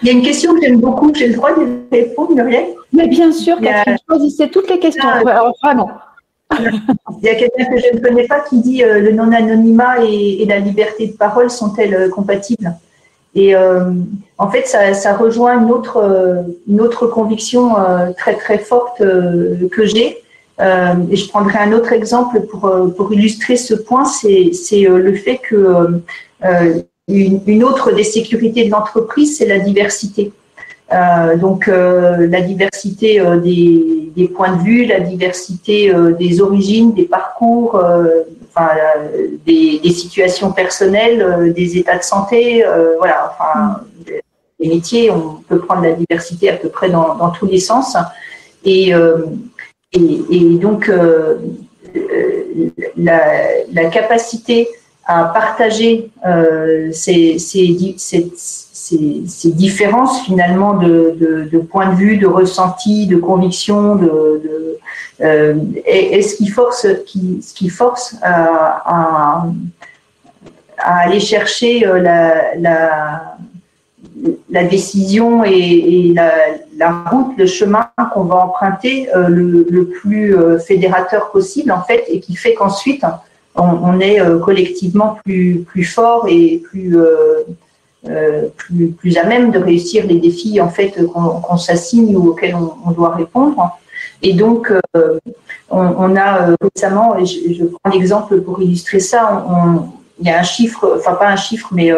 Il 0.01 0.07
y 0.07 0.12
a 0.12 0.13
une 0.13 0.21
question 0.21 0.53
que 0.53 0.62
j'aime 0.62 0.79
beaucoup, 0.79 1.12
j'ai 1.13 1.27
le 1.27 1.36
droit 1.36 1.53
de 1.53 1.65
répondre, 1.91 2.36
Muriel? 2.36 2.67
Mais 2.93 3.07
bien 3.07 3.31
sûr, 3.31 3.60
Catherine, 3.60 3.97
choisissez 4.07 4.49
toutes 4.49 4.69
les 4.69 4.79
questions. 4.79 5.07
Ah. 5.07 5.21
Alors, 5.25 5.53
vraiment. 5.63 5.91
Il 6.60 7.23
y 7.23 7.29
a 7.29 7.36
quelqu'un 7.36 7.65
que 7.65 7.77
je 7.77 7.95
ne 7.95 7.99
connais 7.99 8.25
pas 8.25 8.39
qui 8.39 8.62
dit 8.62 8.83
euh, 8.83 8.99
le 8.99 9.12
non-anonymat 9.12 10.05
et, 10.05 10.45
la 10.47 10.60
liberté 10.60 11.07
de 11.07 11.13
parole 11.13 11.49
sont-elles 11.49 11.93
euh, 11.93 12.10
compatibles? 12.10 12.73
Et 13.36 13.55
euh, 13.55 13.91
en 14.38 14.49
fait, 14.49 14.65
ça, 14.65 15.15
rejoint 15.15 15.62
une 15.62 15.71
autre, 15.71 16.45
une 16.67 16.81
autre 16.81 17.05
conviction 17.05 17.75
très 18.17 18.36
très 18.36 18.57
forte 18.57 18.97
que 18.97 19.86
j'ai. 19.86 20.23
et 20.60 21.15
je 21.15 21.29
prendrai 21.29 21.60
un 21.60 21.71
autre 21.73 21.93
exemple 21.93 22.41
pour, 22.41 22.71
pour 22.95 23.13
illustrer 23.13 23.55
ce 23.55 23.75
point, 23.75 24.05
c'est 24.05 24.49
le 24.71 25.13
fait 25.13 25.38
que 25.38 26.01
une, 27.08 27.63
autre 27.63 27.91
des 27.91 28.04
sécurités 28.04 28.65
de 28.65 28.72
l'entreprise, 28.72 29.38
c'est 29.38 29.46
la 29.46 29.60
diversité. 29.60 30.32
Euh, 30.93 31.36
donc 31.36 31.67
euh, 31.67 32.28
la 32.28 32.39
diversité 32.39 33.20
euh, 33.20 33.38
des, 33.38 34.10
des, 34.15 34.28
points 34.30 34.56
de 34.56 34.63
vue, 34.63 34.86
la 34.86 35.02
diversité 35.02 35.93
des 36.17 36.41
origines, 36.41 36.93
des 36.93 37.04
parcours, 37.04 37.82
enfin, 38.50 38.70
des, 39.46 39.80
des, 39.80 39.89
situations 39.89 40.52
personnelles, 40.52 41.54
des 41.54 41.78
états 41.78 41.98
de 41.98 42.04
santé, 42.04 42.63
voilà, 42.98 43.32
enfin, 43.32 43.82
les 44.60 44.70
métiers, 44.70 45.12
on 45.12 45.41
peut 45.48 45.60
prendre 45.60 45.84
la 45.84 45.93
diversité 45.93 46.50
à 46.50 46.58
peu 46.58 46.70
près 46.70 46.89
dans, 46.89 47.15
dans 47.15 47.30
tous 47.30 47.46
les 47.46 47.60
sens. 47.60 47.96
Et, 48.65 48.89
et, 48.89 50.22
et 50.32 50.58
donc 50.58 50.91
la, 52.98 53.22
la, 53.72 53.86
capacité 53.86 54.67
à 55.08 55.26
partager 55.26 56.12
ces, 56.91 57.39
ces, 57.39 57.96
ces 57.98 58.32
ces, 59.28 59.52
différences 59.52 60.22
finalement 60.22 60.74
de, 60.76 61.58
point 61.70 61.89
de 61.91 61.96
vue, 61.96 62.17
de 62.17 62.28
ressenti, 62.28 63.08
de 63.08 63.17
conviction, 63.17 63.96
de, 63.96 64.78
euh, 65.22 65.56
est, 65.86 66.22
ce 66.22 66.36
qui 66.36 66.48
force, 66.48 66.88
qui, 67.06 67.41
ce 67.41 67.54
qui 67.54 67.70
force 67.70 68.15
à, 68.22 68.84
à, 68.86 69.48
aller 70.78 71.20
chercher 71.20 71.86
euh, 71.86 72.00
la, 72.00 72.56
la, 74.50 74.63
décision 74.63 75.43
et, 75.43 76.13
la, 76.78 76.91
route, 77.10 77.38
le 77.38 77.48
chemin 77.48 77.89
qu'on 78.13 78.24
va 78.24 78.36
emprunter 78.46 79.10
euh, 79.15 79.28
le, 79.28 79.65
le, 79.70 79.88
plus 79.88 80.36
fédérateur 80.65 81.32
possible 81.32 81.72
en 81.72 81.82
fait, 81.82 82.06
et 82.08 82.20
qui 82.20 82.36
fait 82.36 82.54
qu'ensuite 82.54 83.04
on, 83.58 84.00
est 84.00 84.20
collectivement 84.41 85.17
plus, 85.24 85.84
fort 85.84 86.28
et 86.30 86.62
plus 86.70 86.96
euh, 88.10 88.48
plus, 88.56 89.17
à 89.17 89.26
même 89.26 89.52
de 89.52 89.60
réussir 89.60 90.06
les 90.06 90.20
défis 90.20 90.62
en 90.62 90.70
fait 90.70 90.93
qu'on 91.12 91.58
s'assigne 91.58 92.15
ou 92.15 92.30
auxquels 92.30 92.56
on, 92.56 92.91
doit 92.91 93.15
répondre. 93.15 93.78
Et 94.22 94.34
donc, 94.34 94.72
euh, 94.72 95.20
on, 95.70 96.15
a 96.15 96.50
euh, 96.50 96.56
récemment, 96.62 97.17
et 97.17 97.26
je, 97.26 97.65
prends 97.65 97.91
l'exemple 97.91 98.39
pour 98.41 98.62
illustrer 98.62 99.00
ça, 99.00 99.46
il 100.20 100.28
y 100.28 100.30
a 100.30 100.39
un 100.39 100.43
chiffre, 100.43 100.96
enfin 100.98 101.13
pas 101.13 101.28
un 101.28 101.36
chiffre, 101.36 101.70
mais 101.72 101.91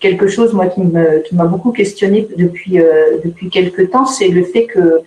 quelque 0.00 0.28
chose 0.28 0.52
moi 0.54 0.66
qui 0.66 0.82
m'a 0.82 1.44
beaucoup 1.44 1.72
questionné 1.72 2.26
depuis 2.36 2.78
depuis 3.24 3.48
quelques 3.48 3.90
temps, 3.90 4.06
c'est 4.06 4.28
le 4.28 4.44
fait 4.44 4.64
que 4.64 5.00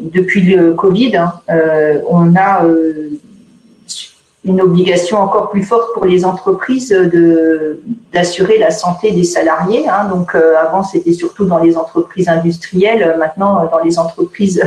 depuis 0.00 0.42
le 0.42 0.74
Covid, 0.74 1.16
hein, 1.16 1.32
on 2.08 2.34
a 2.36 2.66
une 4.44 4.60
obligation 4.60 5.18
encore 5.18 5.50
plus 5.50 5.62
forte 5.62 5.94
pour 5.94 6.04
les 6.04 6.24
entreprises 6.24 6.88
de 6.88 7.80
d'assurer 8.12 8.58
la 8.58 8.72
santé 8.72 9.12
des 9.12 9.22
salariés. 9.22 9.88
Hein. 9.88 10.08
Donc 10.08 10.34
euh, 10.34 10.54
avant 10.60 10.82
c'était 10.82 11.12
surtout 11.12 11.44
dans 11.44 11.58
les 11.58 11.76
entreprises 11.76 12.28
industrielles, 12.28 13.16
maintenant 13.18 13.68
dans 13.70 13.78
les 13.84 13.98
entreprises 14.00 14.62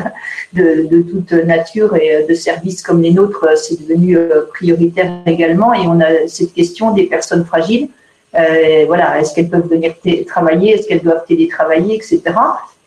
de, 0.53 0.87
de, 0.89 1.01
toute 1.01 1.33
nature 1.33 1.95
et 1.95 2.25
de 2.27 2.33
services 2.33 2.81
comme 2.81 3.01
les 3.01 3.11
nôtres, 3.11 3.45
c'est 3.57 3.79
devenu 3.81 4.17
euh, 4.17 4.45
prioritaire 4.53 5.11
également. 5.25 5.73
Et 5.73 5.85
on 5.87 5.99
a 5.99 6.27
cette 6.27 6.53
question 6.53 6.91
des 6.91 7.07
personnes 7.07 7.43
fragiles. 7.43 7.89
Euh, 8.35 8.85
voilà, 8.87 9.19
est-ce 9.19 9.33
qu'elles 9.33 9.49
peuvent 9.49 9.67
venir 9.67 9.93
travailler, 10.25 10.75
est-ce 10.75 10.87
qu'elles 10.87 11.03
doivent 11.03 11.25
télétravailler, 11.27 11.95
etc 11.95 12.33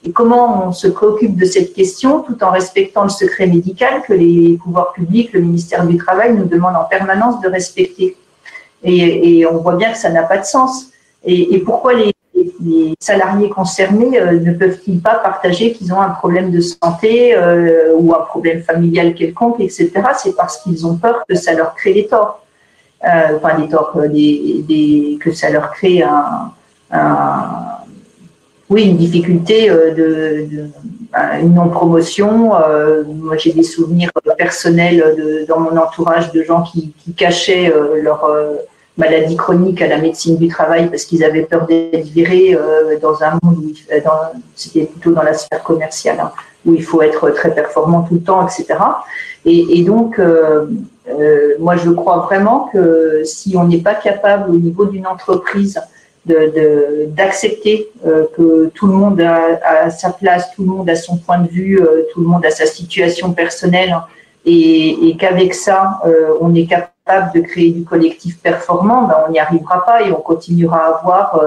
et 0.04 0.12
comment 0.12 0.68
on 0.68 0.72
se 0.72 0.86
préoccupe 0.86 1.36
de 1.36 1.44
cette 1.44 1.72
question 1.72 2.20
tout 2.20 2.42
en 2.44 2.50
respectant 2.50 3.02
le 3.02 3.08
secret 3.08 3.46
médical 3.46 4.02
que 4.06 4.12
les 4.12 4.58
pouvoirs 4.62 4.92
publics, 4.92 5.32
le 5.32 5.40
ministère 5.40 5.86
du 5.86 5.96
Travail 5.96 6.36
nous 6.36 6.44
demande 6.44 6.76
en 6.76 6.84
permanence 6.84 7.40
de 7.40 7.48
respecter. 7.48 8.16
Et, 8.84 9.44
on 9.46 9.56
voit 9.58 9.74
bien 9.74 9.90
que 9.92 9.98
ça 9.98 10.10
n'a 10.10 10.22
pas 10.22 10.38
de 10.38 10.44
sens. 10.44 10.90
Et, 11.24 11.58
pourquoi 11.60 11.94
les, 11.94 12.12
salariés 13.00 13.50
concernés 13.50 14.20
euh, 14.20 14.38
ne 14.38 14.52
peuvent-ils 14.52 15.00
pas 15.00 15.16
partager 15.16 15.72
qu'ils 15.72 15.92
ont 15.92 16.00
un 16.00 16.10
problème 16.10 16.52
de 16.52 16.60
santé 16.60 17.34
euh, 17.34 17.94
ou 17.96 18.14
un 18.14 18.20
problème 18.20 18.62
familial 18.62 19.14
quelconque, 19.14 19.58
etc. 19.58 19.90
C'est 20.16 20.36
parce 20.36 20.58
qu'ils 20.58 20.86
ont 20.86 20.96
peur 20.96 21.24
que 21.28 21.34
ça 21.34 21.52
leur 21.54 21.74
crée 21.74 21.94
des 21.94 22.06
torts. 22.06 22.44
Euh, 23.04 23.36
enfin, 23.36 23.58
des 23.58 23.68
torts, 23.68 23.92
des, 24.08 25.18
que 25.20 25.32
ça 25.32 25.50
leur 25.50 25.72
crée 25.72 26.02
un 26.02 26.52
oui, 28.70 28.84
une 28.84 28.96
difficulté 28.98 29.70
euh, 29.70 29.94
de, 29.94 30.56
de 30.56 30.64
bah, 31.10 31.38
une 31.40 31.54
non-promotion. 31.54 32.54
Euh, 32.54 33.02
moi, 33.06 33.36
j'ai 33.38 33.52
des 33.52 33.62
souvenirs 33.62 34.10
personnels 34.36 35.14
de, 35.16 35.46
dans 35.46 35.58
mon 35.58 35.76
entourage 35.76 36.32
de 36.32 36.42
gens 36.42 36.62
qui, 36.62 36.92
qui 37.02 37.14
cachaient 37.14 37.72
euh, 37.72 38.02
leur 38.02 38.30
maladie 38.98 39.36
chronique 39.36 39.80
à 39.80 39.86
la 39.86 39.98
médecine 39.98 40.36
du 40.36 40.48
travail 40.48 40.90
parce 40.90 41.04
qu'ils 41.04 41.24
avaient 41.24 41.44
peur 41.44 41.66
d'être 41.66 42.08
virés 42.08 42.58
dans 43.00 43.22
un 43.22 43.38
monde 43.42 43.58
où 43.58 43.72
c'était 44.56 44.86
plutôt 44.86 45.12
dans 45.12 45.22
la 45.22 45.34
sphère 45.34 45.62
commerciale 45.62 46.18
hein, 46.20 46.32
où 46.66 46.74
il 46.74 46.82
faut 46.82 47.00
être 47.00 47.30
très 47.30 47.54
performant 47.54 48.02
tout 48.02 48.14
le 48.14 48.22
temps, 48.22 48.44
etc. 48.44 48.66
Et, 49.44 49.78
et 49.78 49.84
donc, 49.84 50.20
moi, 51.60 51.76
je 51.76 51.90
crois 51.90 52.18
vraiment 52.26 52.68
que 52.72 53.22
si 53.24 53.56
on 53.56 53.68
n'est 53.68 53.80
pas 53.80 53.94
capable 53.94 54.50
au 54.50 54.58
niveau 54.58 54.86
d'une 54.86 55.06
entreprise 55.06 55.80
d'accepter 56.28 57.88
euh, 58.06 58.26
que 58.36 58.70
tout 58.74 58.86
le 58.86 58.92
monde 58.92 59.20
a, 59.20 59.90
sa 59.90 60.10
place, 60.10 60.50
tout 60.54 60.62
le 60.62 60.68
monde 60.68 60.90
a 60.90 60.96
son 60.96 61.16
point 61.16 61.38
de 61.38 61.48
vue, 61.48 61.80
euh, 61.80 62.06
tout 62.12 62.20
le 62.20 62.26
monde 62.26 62.44
a 62.44 62.50
sa 62.50 62.66
situation 62.66 63.32
personnelle 63.32 63.96
et, 64.44 65.16
qu'avec 65.18 65.54
ça, 65.54 66.00
euh, 66.06 66.34
on 66.40 66.54
est 66.54 66.66
capable 66.66 67.32
de 67.34 67.40
créer 67.40 67.70
du 67.70 67.84
collectif 67.84 68.38
performant, 68.40 69.02
ben, 69.02 69.16
on 69.26 69.32
n'y 69.32 69.38
arrivera 69.38 69.84
pas 69.84 70.02
et 70.02 70.12
on 70.12 70.20
continuera 70.20 70.78
à 70.78 70.98
avoir 70.98 71.40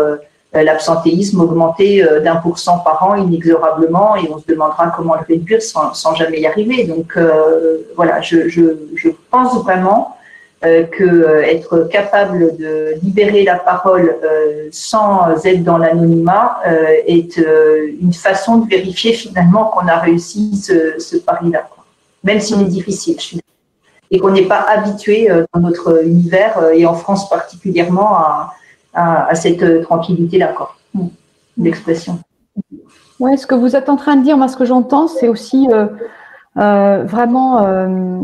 l'absentéisme 0.54 1.40
augmenter 1.40 2.06
d'un 2.24 2.36
pour 2.36 2.60
cent 2.60 2.80
par 2.80 3.02
an 3.04 3.16
inexorablement 3.16 4.16
et 4.18 4.30
on 4.30 4.40
se 4.40 4.46
demandera 4.46 4.92
comment 4.96 5.16
le 5.16 5.22
réduire 5.28 5.62
sans, 5.62 5.94
sans 5.94 6.14
jamais 6.16 6.42
y 6.42 6.48
arriver. 6.48 6.84
Donc 6.84 7.18
voilà, 7.96 8.22
je, 8.22 8.50
je, 8.50 9.10
pense 9.30 9.64
vraiment 9.64 10.18
euh, 10.64 10.84
que 10.84 11.03
euh, 11.03 11.41
être 11.41 11.89
capable 11.91 12.55
de 12.55 12.93
libérer 13.01 13.43
la 13.43 13.55
parole 13.55 14.16
euh, 14.24 14.70
sans 14.72 15.43
être 15.43 15.64
dans 15.64 15.80
l'anonymat 15.80 16.59
est 17.07 17.38
une 17.99 18.14
façon 18.14 18.57
de 18.57 18.70
vérifier 18.70 19.14
finalement 19.14 19.66
qu'on 19.66 19.88
a 19.88 19.97
réussi 19.97 20.55
ce, 20.55 21.18
pari-là, 21.18 21.68
même 22.24 22.39
s'il 22.39 22.62
est 22.62 22.66
difficile. 22.66 23.41
Et 24.12 24.20
qu'on 24.20 24.30
n'est 24.30 24.45
pas 24.45 24.64
habitué 24.70 25.30
dans 25.51 25.62
notre 25.62 26.05
univers 26.05 26.70
et 26.74 26.86
en 26.86 26.93
France 26.93 27.28
particulièrement 27.28 28.18
à, 28.93 29.34
cette 29.34 29.82
tranquillité-là, 29.82 30.53
d'expression. 31.57 32.20
Ouais, 33.20 33.36
ce 33.36 33.47
que 33.47 33.55
vous 33.55 33.76
êtes 33.76 33.89
en 33.89 33.95
train 33.95 34.16
de 34.16 34.24
dire, 34.24 34.38
moi, 34.38 34.47
ce 34.47 34.57
que 34.57 34.66
j'entends, 34.66 35.07
c'est 35.07 35.28
aussi 35.28 35.68
euh, 36.58 37.04
vraiment 37.06 37.66
euh, 37.66 38.20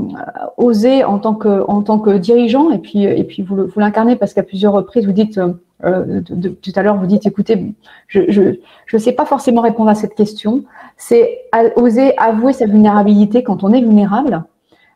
oser 0.58 1.06
en 1.06 1.18
tant 1.18 1.34
que 1.34 1.64
en 1.70 1.82
tant 1.82 1.98
que 1.98 2.18
dirigeant 2.18 2.72
et 2.72 2.78
puis 2.78 3.04
et 3.04 3.24
puis 3.24 3.42
vous, 3.42 3.68
vous 3.68 3.80
l'incarnez 3.80 4.18
parce 4.18 4.34
qu'à 4.34 4.44
plusieurs 4.44 4.74
reprises 4.74 5.06
vous 5.06 5.14
dites 5.14 5.40
euh, 5.86 6.22
tout 6.62 6.72
à 6.76 6.82
l'heure 6.82 6.98
vous 6.98 7.06
dites 7.06 7.26
écoutez 7.26 7.74
je 8.08 8.30
je 8.30 8.60
je 8.86 8.98
sais 8.98 9.14
pas 9.14 9.26
forcément 9.26 9.62
répondre 9.62 9.90
à 9.90 9.96
cette 9.96 10.16
question. 10.16 10.64
C'est 10.98 11.46
oser 11.78 12.18
avouer 12.18 12.52
sa 12.52 12.66
vulnérabilité 12.66 13.44
quand 13.44 13.64
on 13.64 13.72
est 13.72 13.82
vulnérable 13.82 14.44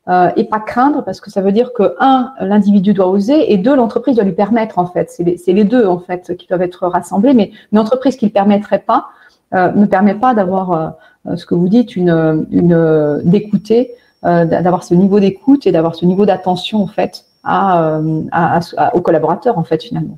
euh, 0.10 0.30
et 0.36 0.44
pas 0.46 0.60
craindre 0.60 1.04
parce 1.04 1.22
que 1.22 1.30
ça 1.30 1.42
veut 1.42 1.54
dire 1.54 1.72
que 1.74 1.96
un 2.00 2.34
l'individu 2.42 2.94
doit 2.94 3.08
oser 3.08 3.54
et 3.54 3.58
deux 3.58 3.76
l'entreprise 3.76 4.16
doit 4.16 4.26
lui 4.26 4.34
permettre 4.34 4.78
en 4.78 4.88
fait. 4.88 5.10
C'est 5.10 5.24
les, 5.24 5.38
les 5.54 5.64
deux 5.64 5.86
en 5.86 6.00
fait 6.00 6.36
qui 6.36 6.48
doivent 6.48 6.64
être 6.64 6.88
rassemblés 6.88 7.34
mais 7.34 7.52
une 7.72 7.80
entreprise 7.80 8.18
qui 8.18 8.26
ne 8.26 8.32
permettrait 8.32 8.80
pas 8.80 9.08
ne 9.54 9.86
permet 9.86 10.16
pas 10.16 10.34
d'avoir 10.34 10.96
euh, 11.28 11.36
ce 11.36 11.46
que 11.46 11.56
vous 11.56 11.70
dites, 11.70 11.96
une, 11.96 12.46
une 12.52 13.22
d'écouter, 13.24 13.94
euh, 14.26 14.46
d'avoir 14.46 14.84
ce 14.84 14.94
niveau 14.94 15.20
d'écoute 15.20 15.68
et 15.68 15.72
d'avoir 15.72 15.96
ce 15.96 16.06
niveau 16.06 16.26
d'attention 16.26 16.82
en 16.82 16.88
fait 16.88 17.26
à, 17.44 17.98
euh, 17.98 18.24
à, 18.32 18.60
aux 18.96 19.02
collaborateurs 19.02 19.58
en 19.58 19.64
fait 19.64 19.84
finalement. 19.84 20.18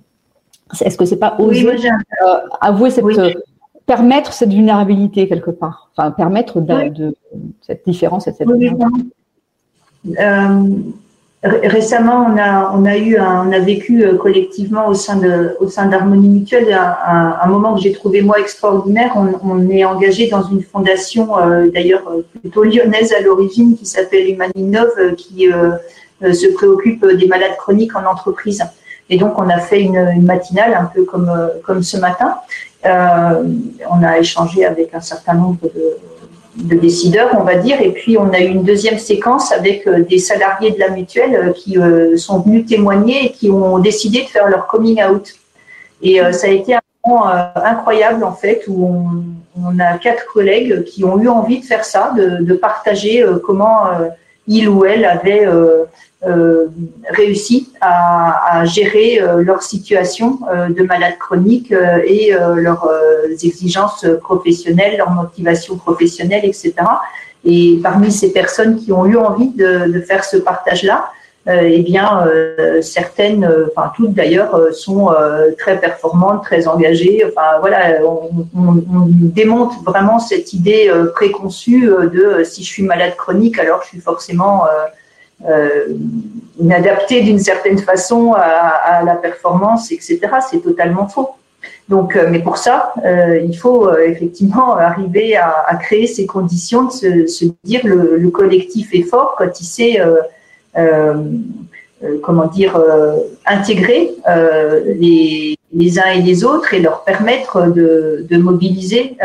Est-ce 0.81 0.97
que 0.97 1.05
c'est 1.05 1.17
pas 1.17 1.35
oser 1.39 1.69
avouer 2.61 2.89
cette 2.89 3.05
permettre 3.85 4.31
cette 4.31 4.49
vulnérabilité 4.49 5.27
quelque 5.27 5.51
part, 5.51 5.89
enfin 5.95 6.11
permettre 6.11 6.61
de, 6.61 7.15
cette 7.61 7.85
différence 7.85 8.27
et 8.27 8.31
cette 8.31 8.47
oui, 8.47 8.71
Récemment, 11.43 12.25
on 12.29 12.37
a, 12.37 12.71
on 12.73 12.85
a 12.85 12.95
eu, 12.95 13.19
on 13.19 13.51
a 13.51 13.59
vécu 13.59 14.01
euh, 14.05 14.15
collectivement 14.15 14.87
au 14.87 14.93
sein 14.93 15.17
de, 15.17 15.57
au 15.59 15.67
sein 15.67 15.87
d'Harmonie 15.87 16.29
Mutuelle 16.29 16.73
un, 16.73 17.47
moment 17.47 17.75
que 17.75 17.81
j'ai 17.81 17.91
trouvé 17.91 18.21
moi 18.21 18.39
extraordinaire. 18.39 19.11
On, 19.43 19.69
est 19.69 19.83
engagé 19.83 20.29
dans 20.29 20.43
une 20.43 20.63
fondation, 20.63 21.37
euh, 21.37 21.69
d'ailleurs 21.69 22.07
euh, 22.07 22.21
plutôt 22.39 22.63
lyonnaise 22.63 23.11
à 23.11 23.19
l'origine, 23.19 23.75
qui 23.75 23.85
s'appelle 23.85 24.29
Humaninov, 24.29 25.15
qui 25.17 25.49
se 26.21 26.47
préoccupe 26.53 27.05
des 27.05 27.27
malades 27.27 27.57
chroniques 27.57 27.93
en 27.97 28.05
entreprise. 28.09 28.63
Et 29.09 29.17
donc, 29.17 29.37
on 29.37 29.49
a 29.49 29.59
fait 29.59 29.81
une, 29.81 29.97
une 30.15 30.23
matinale 30.23 30.73
un 30.73 30.85
peu 30.85 31.03
comme 31.03 31.29
comme 31.65 31.83
ce 31.83 31.97
matin. 31.97 32.35
on 32.85 34.01
a 34.01 34.17
échangé 34.17 34.63
avec 34.65 34.93
un 34.93 35.01
certain 35.01 35.33
nombre 35.33 35.57
de 35.63 35.97
de 36.55 36.75
décideurs, 36.75 37.29
on 37.39 37.43
va 37.43 37.55
dire. 37.55 37.81
Et 37.81 37.91
puis, 37.91 38.17
on 38.17 38.31
a 38.31 38.39
eu 38.39 38.47
une 38.47 38.63
deuxième 38.63 38.99
séquence 38.99 39.51
avec 39.51 39.87
euh, 39.87 40.03
des 40.03 40.19
salariés 40.19 40.71
de 40.71 40.79
la 40.79 40.89
mutuelle 40.89 41.35
euh, 41.35 41.51
qui 41.51 41.77
euh, 41.77 42.17
sont 42.17 42.39
venus 42.39 42.65
témoigner 42.65 43.25
et 43.25 43.31
qui 43.31 43.49
ont 43.49 43.79
décidé 43.79 44.21
de 44.21 44.27
faire 44.27 44.47
leur 44.47 44.67
coming 44.67 45.03
out. 45.03 45.33
Et 46.01 46.19
ça 46.33 46.47
a 46.47 46.49
été 46.49 46.75
un 46.75 46.81
moment 47.05 47.27
incroyable, 47.55 48.25
en 48.25 48.33
fait, 48.33 48.65
où 48.67 49.09
on, 49.57 49.79
a 49.79 49.97
quatre 49.97 50.25
collègues 50.25 50.83
qui 50.83 51.05
ont 51.05 51.17
eu 51.17 51.29
envie 51.29 51.61
de 51.61 51.65
faire 51.65 51.85
ça, 51.85 52.11
de, 52.17 52.43
de 52.43 52.53
partager 52.55 53.25
comment 53.45 53.85
il 54.47 54.67
ou 54.69 54.85
elle 54.85 55.05
avait 55.05 55.47
euh, 56.25 56.67
réussi 57.09 57.69
à, 57.81 58.63
gérer 58.63 59.21
euh, 59.21 59.43
leur 59.43 59.61
situation 59.61 60.39
euh, 60.49 60.69
de 60.69 60.81
malade 60.83 61.17
chronique 61.19 61.73
et 61.73 62.31
leurs 62.55 62.87
exigences 63.29 64.05
professionnelles, 64.21 64.95
leur 64.97 65.11
motivation 65.11 65.75
professionnelle, 65.75 66.45
etc. 66.45 66.73
Et 67.43 67.79
parmi 67.83 68.09
ces 68.09 68.31
personnes 68.31 68.77
qui 68.77 68.93
ont 68.93 69.05
eu 69.05 69.17
envie 69.17 69.49
de, 69.49 69.91
de 69.91 69.99
faire 69.99 70.23
ce 70.23 70.37
partage-là, 70.37 71.11
eh 71.47 71.79
bien, 71.79 72.25
certaines, 72.81 73.49
enfin 73.75 73.91
toutes 73.95 74.13
d'ailleurs, 74.13 74.73
sont 74.73 75.09
très 75.57 75.77
performantes, 75.79 76.43
très 76.43 76.67
engagées. 76.67 77.25
Enfin 77.25 77.59
voilà, 77.59 77.99
on, 78.03 78.45
on, 78.57 78.67
on, 78.77 79.05
démonte 79.07 79.73
vraiment 79.85 80.19
cette 80.19 80.53
idée 80.53 80.89
préconçue 81.13 81.87
de 81.87 82.43
si 82.43 82.63
je 82.63 82.69
suis 82.69 82.83
malade 82.83 83.15
chronique, 83.17 83.59
alors 83.59 83.81
je 83.83 83.89
suis 83.89 83.99
forcément 83.99 84.63
euh, 85.49 85.87
d'une 87.09 87.39
certaine 87.39 87.77
façon 87.79 88.33
à, 88.33 89.03
la 89.03 89.15
performance, 89.15 89.91
etc. 89.91 90.19
C'est 90.49 90.61
totalement 90.61 91.07
faux. 91.07 91.31
Donc, 91.89 92.15
euh, 92.15 92.27
mais 92.29 92.39
pour 92.39 92.57
ça, 92.57 92.93
euh, 93.03 93.39
il 93.43 93.57
faut 93.57 93.93
effectivement 93.97 94.77
arriver 94.77 95.35
à, 95.35 95.75
créer 95.81 96.07
ces 96.07 96.25
conditions 96.25 96.83
de 96.83 97.27
se, 97.27 97.45
dire 97.63 97.81
le, 97.83 98.17
le, 98.17 98.29
collectif 98.29 98.93
est 98.93 99.03
fort 99.03 99.35
quand 99.37 99.59
il 99.59 99.65
sait, 99.65 99.99
comment 102.21 102.47
dire, 102.47 102.81
intégrer 103.45 104.11
les, 104.97 105.57
uns 105.99 106.11
et 106.11 106.21
les 106.21 106.43
autres 106.43 106.73
et 106.73 106.79
leur 106.79 107.03
permettre 107.03 107.67
de, 107.67 108.37
mobiliser 108.37 109.17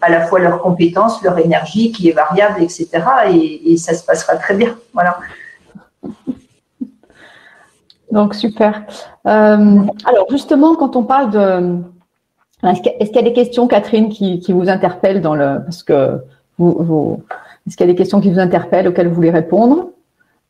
à 0.00 0.10
la 0.10 0.22
fois 0.22 0.40
leurs 0.40 0.60
compétences, 0.60 1.22
leur 1.22 1.38
énergie 1.38 1.92
qui 1.92 2.08
est 2.08 2.12
variable, 2.12 2.62
etc. 2.62 2.88
Et, 3.32 3.76
ça 3.76 3.94
se 3.94 4.04
passera 4.04 4.36
très 4.36 4.54
bien. 4.54 4.76
Voilà. 4.92 5.18
Donc, 8.10 8.34
super. 8.34 8.82
Euh, 9.26 9.80
alors, 10.04 10.26
justement, 10.30 10.74
quand 10.76 10.96
on 10.96 11.04
parle 11.04 11.30
de. 11.30 11.78
Est-ce 12.64 12.80
qu'il 12.82 13.16
y 13.16 13.18
a 13.18 13.22
des 13.22 13.32
questions, 13.32 13.66
Catherine, 13.66 14.08
qui, 14.08 14.52
vous 14.52 14.68
interpellent 14.68 15.22
dans 15.22 15.34
le. 15.34 15.60
Parce 15.64 15.82
que 15.82 16.20
vous. 16.58 17.22
Est-ce 17.66 17.76
qu'il 17.76 17.86
y 17.86 17.90
a 17.90 17.92
des 17.92 17.98
questions 17.98 18.20
qui 18.20 18.30
vous 18.30 18.38
interpellent 18.38 18.88
auxquelles 18.88 19.08
vous 19.08 19.14
voulez 19.14 19.30
répondre 19.30 19.90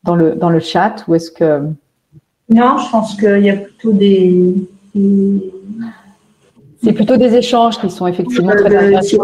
dans 0.03 0.15
le, 0.15 0.35
dans 0.35 0.49
le 0.49 0.59
chat 0.59 1.03
ou 1.07 1.15
est-ce 1.15 1.31
que. 1.31 1.61
Non, 2.49 2.77
je 2.77 2.91
pense 2.91 3.15
qu'il 3.15 3.43
y 3.43 3.49
a 3.49 3.55
plutôt 3.55 3.93
des 3.93 4.67
c'est 6.83 6.91
plutôt 6.91 7.15
des 7.15 7.33
échanges 7.35 7.79
qui 7.79 7.89
sont 7.89 8.07
effectivement 8.07 8.51
très 8.51 8.75
euh, 8.75 8.97
intéressants. 8.97 9.23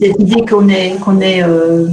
Cette 0.00 0.18
idée 0.20 0.46
qu'on 0.46 0.68
est, 0.68 0.96
qu'on 1.04 1.20
est 1.20 1.42
euh, 1.42 1.86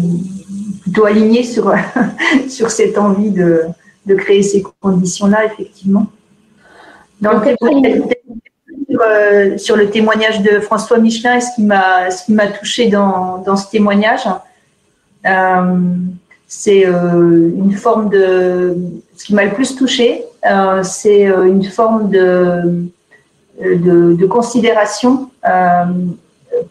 plutôt 0.81 1.05
aligné 1.05 1.43
sur, 1.43 1.73
sur 2.49 2.71
cette 2.71 2.97
envie 2.97 3.31
de, 3.31 3.63
de 4.05 4.15
créer 4.15 4.41
ces 4.41 4.63
conditions-là, 4.79 5.45
effectivement. 5.45 6.07
Donc, 7.19 7.45
euh, 7.45 9.57
sur 9.57 9.75
le 9.75 9.89
témoignage 9.89 10.41
de 10.41 10.59
François 10.59 10.97
Michelin, 10.97 11.41
ce 11.41 11.55
qui 11.55 11.63
m'a, 11.63 12.09
ce 12.09 12.25
qui 12.25 12.33
m'a 12.33 12.47
touché 12.47 12.87
dans, 12.87 13.39
dans 13.39 13.57
ce 13.57 13.69
témoignage, 13.69 14.21
c'est 16.47 16.83
une 16.83 17.73
forme 17.73 18.09
de. 18.09 18.75
Ce 19.15 19.25
qui 19.25 19.35
m'a 19.35 19.45
le 19.45 19.53
plus 19.53 19.75
touché, 19.75 20.23
c'est 20.83 21.23
une 21.23 21.63
forme 21.63 22.09
de 22.09 22.89
de, 23.61 24.25
considération 24.25 25.29
euh, 25.47 25.83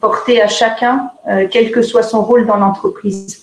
portée 0.00 0.42
à 0.42 0.48
chacun, 0.48 1.10
euh, 1.28 1.46
quel 1.50 1.70
que 1.70 1.82
soit 1.82 2.02
son 2.02 2.22
rôle 2.22 2.46
dans 2.46 2.56
l'entreprise. 2.56 3.42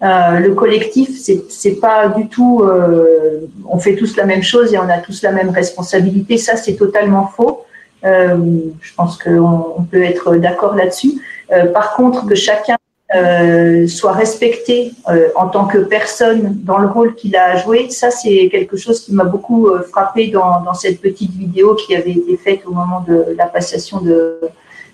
Euh, 0.00 0.38
le 0.38 0.54
collectif, 0.54 1.10
c'est 1.48 1.80
pas 1.80 2.08
du 2.08 2.28
tout, 2.28 2.62
euh, 2.62 3.48
on 3.68 3.78
fait 3.78 3.96
tous 3.96 4.16
la 4.16 4.24
même 4.24 4.42
chose 4.42 4.72
et 4.72 4.78
on 4.78 4.88
a 4.88 4.98
tous 4.98 5.22
la 5.22 5.32
même 5.32 5.50
responsabilité. 5.50 6.38
Ça, 6.38 6.56
c'est 6.56 6.76
totalement 6.76 7.26
faux. 7.26 7.64
Euh, 8.04 8.36
je 8.80 8.94
pense 8.94 9.18
qu'on 9.18 9.74
on 9.76 9.82
peut 9.82 10.02
être 10.02 10.36
d'accord 10.36 10.76
là-dessus. 10.76 11.20
par 11.72 11.94
contre, 11.94 12.26
que 12.26 12.34
chacun 12.34 12.76
euh, 13.14 13.86
soit 13.86 14.12
respecté 14.12 14.92
euh, 15.08 15.28
en 15.34 15.48
tant 15.48 15.66
que 15.66 15.78
personne 15.78 16.58
dans 16.62 16.76
le 16.76 16.88
rôle 16.88 17.14
qu'il 17.14 17.36
a 17.36 17.56
joué, 17.56 17.88
ça 17.88 18.10
c'est 18.10 18.50
quelque 18.50 18.76
chose 18.76 19.00
qui 19.00 19.14
m'a 19.14 19.24
beaucoup 19.24 19.68
euh, 19.68 19.82
frappé 19.82 20.28
dans, 20.28 20.60
dans, 20.60 20.74
cette 20.74 21.00
petite 21.00 21.30
vidéo 21.30 21.74
qui 21.74 21.96
avait 21.96 22.10
été 22.10 22.36
faite 22.36 22.60
au 22.66 22.72
moment 22.72 23.02
de 23.08 23.34
la 23.34 23.46
passation 23.46 24.02
de, 24.02 24.40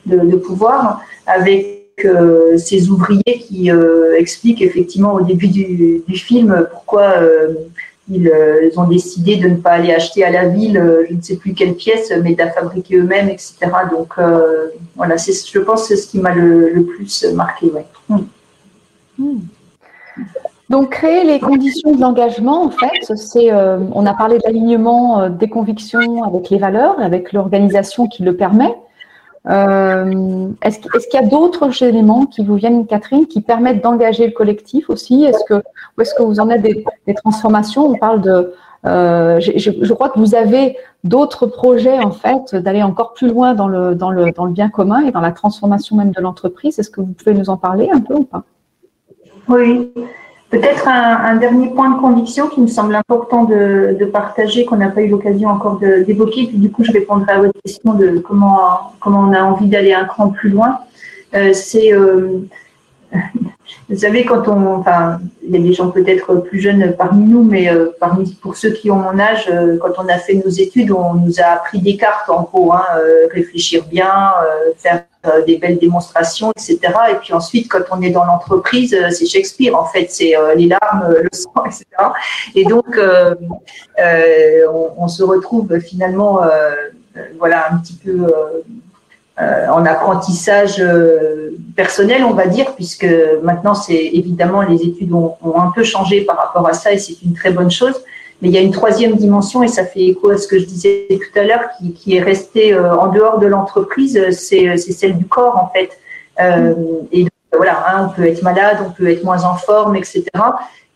de, 0.07 0.19
de 0.19 0.37
pouvoir 0.37 1.01
avec 1.27 1.89
euh, 2.05 2.57
ces 2.57 2.89
ouvriers 2.89 3.23
qui 3.25 3.71
expliquent 4.17 4.63
effectivement 4.63 5.15
au 5.15 5.23
début 5.23 5.49
du, 5.49 6.03
du 6.07 6.17
film 6.17 6.69
pourquoi 6.71 7.15
euh, 8.11 8.69
ils, 8.71 8.79
ont 8.79 8.87
décidé 8.87 9.37
de 9.37 9.49
ne 9.49 9.57
pas 9.57 9.71
aller 9.71 9.93
acheter 9.93 10.25
à 10.25 10.31
la 10.31 10.49
ville, 10.49 10.77
euh, 10.77 11.07
je 11.09 11.15
ne 11.15 11.23
sais 11.23 11.37
plus 11.37 11.55
quelle 11.55 11.75
pièce, 11.75 12.13
mais 12.23 12.35
de 12.35 12.39
la 12.39 12.51
fabriquer 12.51 12.97
eux-mêmes, 12.97 13.29
etc. 13.29 13.57
Donc 13.91 14.15
euh, 14.19 14.69
voilà, 14.97 15.17
je 15.17 15.59
pense 15.61 15.89
c'est 15.89 15.97
ce 15.97 16.09
qui 16.09 16.19
m'a 16.19 16.35
le, 16.35 16.85
plus 16.85 17.25
marqué. 17.33 17.71
Hmm. 18.09 18.19
Hmm. 19.19 19.39
Donc, 20.71 20.91
créer 20.91 21.25
les 21.25 21.41
conditions 21.41 21.95
de 21.95 22.01
l'engagement, 22.01 22.65
en 22.65 22.71
fait, 22.71 23.15
c'est, 23.17 23.53
on 23.53 24.07
a 24.07 24.15
parlé 24.15 24.39
d'alignement 24.39 25.21
euh, 25.21 25.29
des 25.29 25.49
convictions 25.49 26.25
avec 26.25 26.49
les 26.49 26.59
valeurs, 26.59 26.99
avec 27.01 27.33
l'organisation 27.33 28.07
qui 28.07 28.23
le 28.23 28.35
permet. 28.35 28.75
Euh, 29.47 30.49
est-ce, 30.63 30.79
qu'il 30.79 31.21
y 31.21 31.23
a 31.23 31.27
d'autres 31.27 31.83
éléments 31.83 32.27
qui 32.27 32.45
vous 32.45 32.55
viennent, 32.55 32.87
Catherine, 32.87 33.27
qui 33.27 33.41
permettent 33.41 33.83
d'engager 33.83 34.27
le 34.27 34.33
collectif 34.33 34.89
aussi? 34.89 35.25
Est-ce 35.25 35.45
que, 35.45 35.55
Ou 35.55 36.01
est-ce 36.01 36.15
que 36.15 36.23
vous 36.23 36.41
en 36.41 36.49
êtes 36.51 36.63
des, 36.63 37.15
transformations? 37.15 37.87
On 37.87 37.99
parle 37.99 38.23
de. 38.23 38.55
je, 38.85 39.93
crois 39.93 40.09
que 40.09 40.19
vous 40.19 40.35
avez 40.35 40.77
d'autres 41.05 41.47
projets, 41.47 41.99
en 41.99 42.13
fait, 42.13 42.55
d'aller 42.55 42.83
encore 42.83 43.13
plus 43.13 43.29
loin 43.29 43.55
dans 43.55 43.69
le, 43.69 43.95
dans, 43.95 44.11
le, 44.11 44.33
dans 44.33 44.47
le 44.47 44.53
bien 44.53 44.71
commun 44.71 45.01
et 45.01 45.11
dans 45.11 45.21
la 45.21 45.33
transformation 45.33 45.97
même 45.97 46.11
de 46.13 46.21
l'entreprise. 46.21 46.79
Est-ce 46.79 46.91
que 46.91 47.03
vous 47.03 47.13
pouvez 47.13 47.35
nous 47.35 47.51
en 47.51 47.59
parler 47.59 47.91
un 47.93 48.01
peu 48.01 48.15
ou 48.15 48.25
pas? 48.25 48.45
Oui. 49.49 49.93
Peut-être 50.51 50.87
un, 50.87 51.37
dernier 51.37 51.71
point 51.71 51.91
de 51.91 52.01
conviction 52.01 52.49
qui 52.49 52.61
me 52.61 52.69
semble 52.69 52.95
important 52.95 53.45
de, 53.45 54.05
partager, 54.13 54.65
qu'on 54.65 54.77
n'a 54.77 54.89
pas 54.89 55.03
eu 55.03 55.09
l'occasion 55.09 55.49
encore 55.49 55.79
d'évoquer, 55.79 56.47
puis 56.47 56.59
du 56.59 56.71
coup 56.71 56.85
je 56.85 56.93
répondrai 56.93 57.33
à 57.33 57.39
votre 57.39 57.61
question 57.65 57.95
de 57.95 58.19
comment, 58.19 58.93
comment 59.01 59.21
on 59.21 59.33
a 59.33 59.43
envie 59.43 59.69
d'aller 59.69 59.93
un 59.93 60.05
cran 60.05 60.29
plus 60.29 60.51
loin. 60.51 60.79
Euh, 61.35 61.53
c'est, 61.53 61.93
euh, 61.93 62.39
vous 63.89 63.97
savez, 63.97 64.25
quand 64.25 64.47
on, 64.47 64.77
enfin, 64.77 65.19
il 65.43 65.51
y 65.51 65.57
a 65.57 65.61
des 65.61 65.73
gens 65.73 65.91
peut-être 65.91 66.37
plus 66.37 66.61
jeunes 66.61 66.95
parmi 66.97 67.25
nous, 67.25 67.43
mais 67.43 67.69
euh, 67.69 67.89
parmi 67.99 68.35
pour 68.35 68.57
ceux 68.57 68.71
qui 68.71 68.91
ont 68.91 68.97
mon 68.97 69.19
âge, 69.19 69.51
quand 69.81 69.93
on 69.99 70.09
a 70.09 70.19
fait 70.19 70.35
nos 70.35 70.51
études, 70.51 70.93
on 70.93 71.15
nous 71.15 71.41
a 71.41 71.47
appris 71.47 71.81
des 71.81 71.97
cartes 71.97 72.31
en 72.31 72.43
gros, 72.43 72.73
hein, 72.73 72.85
réfléchir 73.33 73.85
bien, 73.87 74.33
faire 74.77 75.05
des 75.47 75.57
belles 75.57 75.79
démonstrations, 75.79 76.51
etc. 76.53 76.81
Et 77.11 77.15
puis 77.17 77.33
ensuite, 77.33 77.69
quand 77.69 77.81
on 77.91 78.03
est 78.03 78.11
dans 78.11 78.25
l'entreprise, 78.25 78.95
euh, 78.95 79.11
c'est 79.11 79.27
Shakespeare, 79.27 79.75
en 79.75 79.85
fait, 79.85 80.07
c'est 80.11 80.37
euh, 80.37 80.55
les 80.55 80.67
larmes, 80.67 81.09
le 81.09 81.29
sang, 81.33 81.53
etc. 81.67 81.85
Et 82.55 82.65
donc, 82.65 82.99
on, 84.99 85.09
se 85.09 85.23
retrouve 85.23 85.79
finalement, 85.81 86.41
voilà, 87.39 87.69
un 87.71 87.77
petit 87.79 87.95
peu 87.95 88.27
en 89.39 89.85
apprentissage 89.85 90.83
personnel, 91.77 92.25
on 92.25 92.33
va 92.33 92.47
dire, 92.47 92.75
puisque 92.75 93.07
maintenant, 93.43 93.75
c'est 93.75 93.95
évidemment, 93.95 94.63
les 94.63 94.83
études 94.83 95.13
ont, 95.13 95.37
un 95.57 95.71
peu 95.75 95.85
changé 95.85 96.23
par 96.23 96.37
rapport 96.37 96.67
à 96.67 96.73
ça, 96.73 96.93
et 96.93 96.99
c'est 96.99 97.23
une 97.23 97.35
très 97.35 97.51
bonne 97.51 97.71
chose. 97.71 97.95
Mais 98.45 98.51
il 98.51 98.55
y 98.57 98.59
a 98.59 98.61
une 98.61 98.73
troisième 98.73 99.17
dimension, 99.17 99.63
et 99.63 99.69
ça 99.69 99.87
fait 99.87 100.05
écho 100.05 100.29
à 100.29 100.37
ce 100.37 100.47
que 100.47 100.59
je 100.59 100.67
disais 100.67 101.09
tout 101.09 101.39
à 101.39 101.45
l'heure, 101.45 101.65
qui, 101.97 102.15
est 102.15 102.21
restée 102.21 102.75
euh, 102.75 102.95
en 102.95 103.07
dehors 103.07 103.39
de 103.39 103.47
l'entreprise, 103.47 104.21
c'est 104.33 104.77
celle 104.77 105.17
du 105.17 105.25
corps, 105.25 105.57
en 105.57 105.73
fait. 105.75 105.99
Euh, 106.43 106.75
et 107.11 107.27
voilà, 107.57 107.83
hein, 107.89 108.11
on 108.11 108.15
peut 108.15 108.29
être 108.29 108.43
malade, 108.43 108.77
on 108.87 108.91
peut 108.91 109.09
être 109.09 109.25
moins 109.25 109.45
en 109.45 109.55
forme, 109.55 109.97
etc. 109.97 110.25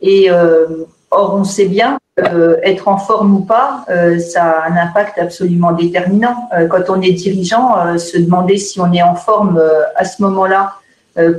Et 0.03 0.31
euh, 0.31 0.67
or, 1.11 1.37
on 1.37 1.45
sait 1.45 1.65
bien, 1.65 1.97
être 2.19 2.87
en 2.87 2.99
forme 2.99 3.35
ou 3.35 3.41
pas, 3.41 3.87
ça 4.19 4.43
a 4.43 4.69
un 4.69 4.77
impact 4.77 5.19
absolument 5.19 5.73
déterminant. 5.73 6.51
quand 6.69 6.91
on 6.91 7.01
est 7.01 7.13
dirigeant, 7.13 7.97
se 7.97 8.19
demander 8.19 8.59
si 8.59 8.79
on 8.79 8.93
est 8.93 9.03
en 9.03 9.15
forme 9.15 9.63
à 9.97 10.05
ce 10.05 10.21
moment-là, 10.21 10.75
euh, 10.83 10.88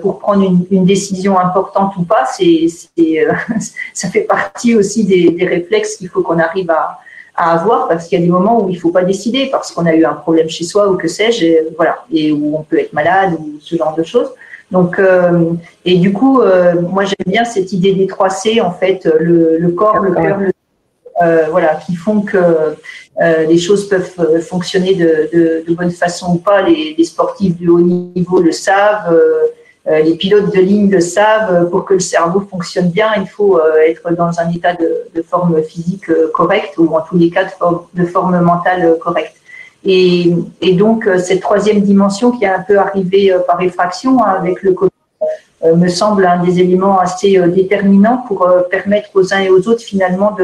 pour 0.01 0.19
prendre 0.19 0.43
une, 0.71 0.85
décision 0.85 1.39
importante 1.39 1.95
ou 1.97 2.03
pas, 2.03 2.25
c'est, 2.25 2.67
euh, 2.99 3.31
ça 3.93 4.09
fait 4.09 4.21
partie 4.21 4.75
aussi 4.75 5.05
des, 5.05 5.45
réflexes 5.45 5.95
qu'il 5.97 6.09
faut 6.09 6.21
qu'on 6.21 6.39
arrive 6.39 6.69
à, 6.71 6.99
avoir 7.35 7.87
parce 7.87 8.07
qu'il 8.07 8.19
y 8.19 8.21
a 8.21 8.25
des 8.25 8.31
moments 8.31 8.61
où 8.61 8.69
il 8.69 8.75
ne 8.75 8.79
faut 8.79 8.91
pas 8.91 9.05
décider 9.05 9.47
parce 9.49 9.71
qu'on 9.71 9.85
a 9.85 9.93
eu 9.93 10.03
un 10.03 10.13
problème 10.13 10.49
chez 10.49 10.65
soi 10.65 10.89
ou 10.89 10.97
que 10.97 11.07
sais-je, 11.07 11.45
et, 11.45 11.67
voilà, 11.77 12.03
et 12.11 12.33
où 12.33 12.57
on 12.57 12.63
peut 12.63 12.77
être 12.77 12.91
malade 12.91 13.33
ou 13.39 13.51
ce 13.61 13.77
genre 13.77 13.95
de 13.95 14.03
choses. 14.03 14.29
Donc, 14.71 14.99
euh, 14.99 15.53
et 15.85 15.95
du 15.95 16.11
coup, 16.11 16.41
moi 16.89 17.05
j'aime 17.05 17.25
bien 17.25 17.45
cette 17.45 17.71
idée 17.71 17.93
des 17.93 18.07
trois 18.07 18.29
C, 18.29 18.59
en 18.59 18.71
fait, 18.71 19.07
le, 19.21 19.69
corps, 19.69 19.99
le 19.99 20.13
cœur, 20.13 20.37
le 20.39 21.49
voilà, 21.49 21.75
qui 21.75 21.95
font 21.95 22.23
que 22.23 22.75
les 23.47 23.57
choses 23.57 23.87
peuvent 23.87 24.41
fonctionner 24.41 24.95
de, 24.95 25.63
de, 25.65 25.73
bonne 25.73 25.91
façon 25.91 26.33
ou 26.33 26.37
pas. 26.39 26.61
Les, 26.61 26.93
les, 26.97 27.05
sportifs 27.05 27.57
de 27.57 27.69
haut 27.69 27.79
niveau 27.79 28.41
le 28.41 28.51
savent. 28.51 29.15
Euh, 29.87 29.99
les 30.01 30.15
pilotes 30.15 30.53
de 30.53 30.59
ligne 30.59 30.89
le 30.89 30.99
savent, 30.99 31.53
euh, 31.53 31.65
pour 31.65 31.85
que 31.85 31.93
le 31.93 32.01
cerveau 32.01 32.41
fonctionne 32.41 32.89
bien, 32.89 33.11
il 33.17 33.27
faut 33.27 33.57
euh, 33.57 33.87
être 33.87 34.13
dans 34.13 34.39
un 34.39 34.49
état 34.51 34.73
de, 34.73 35.21
forme 35.23 35.61
physique 35.63 36.05
correcte 36.33 36.77
ou 36.77 36.95
en 36.95 37.01
tous 37.01 37.17
les 37.17 37.29
cas 37.29 37.45
de 37.93 38.05
forme, 38.05 38.39
mentale 38.41 38.97
correcte. 38.99 39.35
Et, 39.85 40.33
donc, 40.73 41.07
cette 41.19 41.41
troisième 41.41 41.81
dimension 41.81 42.31
qui 42.31 42.45
est 42.45 42.49
un 42.49 42.61
peu 42.61 42.77
arrivée 42.77 43.35
par 43.47 43.61
effraction 43.61 44.23
hein, 44.23 44.35
avec 44.39 44.61
le 44.63 44.73
Covid 44.73 44.91
me 45.75 45.87
semble 45.89 46.25
un 46.25 46.41
des 46.43 46.59
éléments 46.59 46.99
assez 46.99 47.37
déterminants 47.49 48.23
pour 48.27 48.47
permettre 48.69 49.09
aux 49.13 49.33
uns 49.33 49.39
et 49.39 49.49
aux 49.49 49.67
autres 49.67 49.81
finalement 49.81 50.35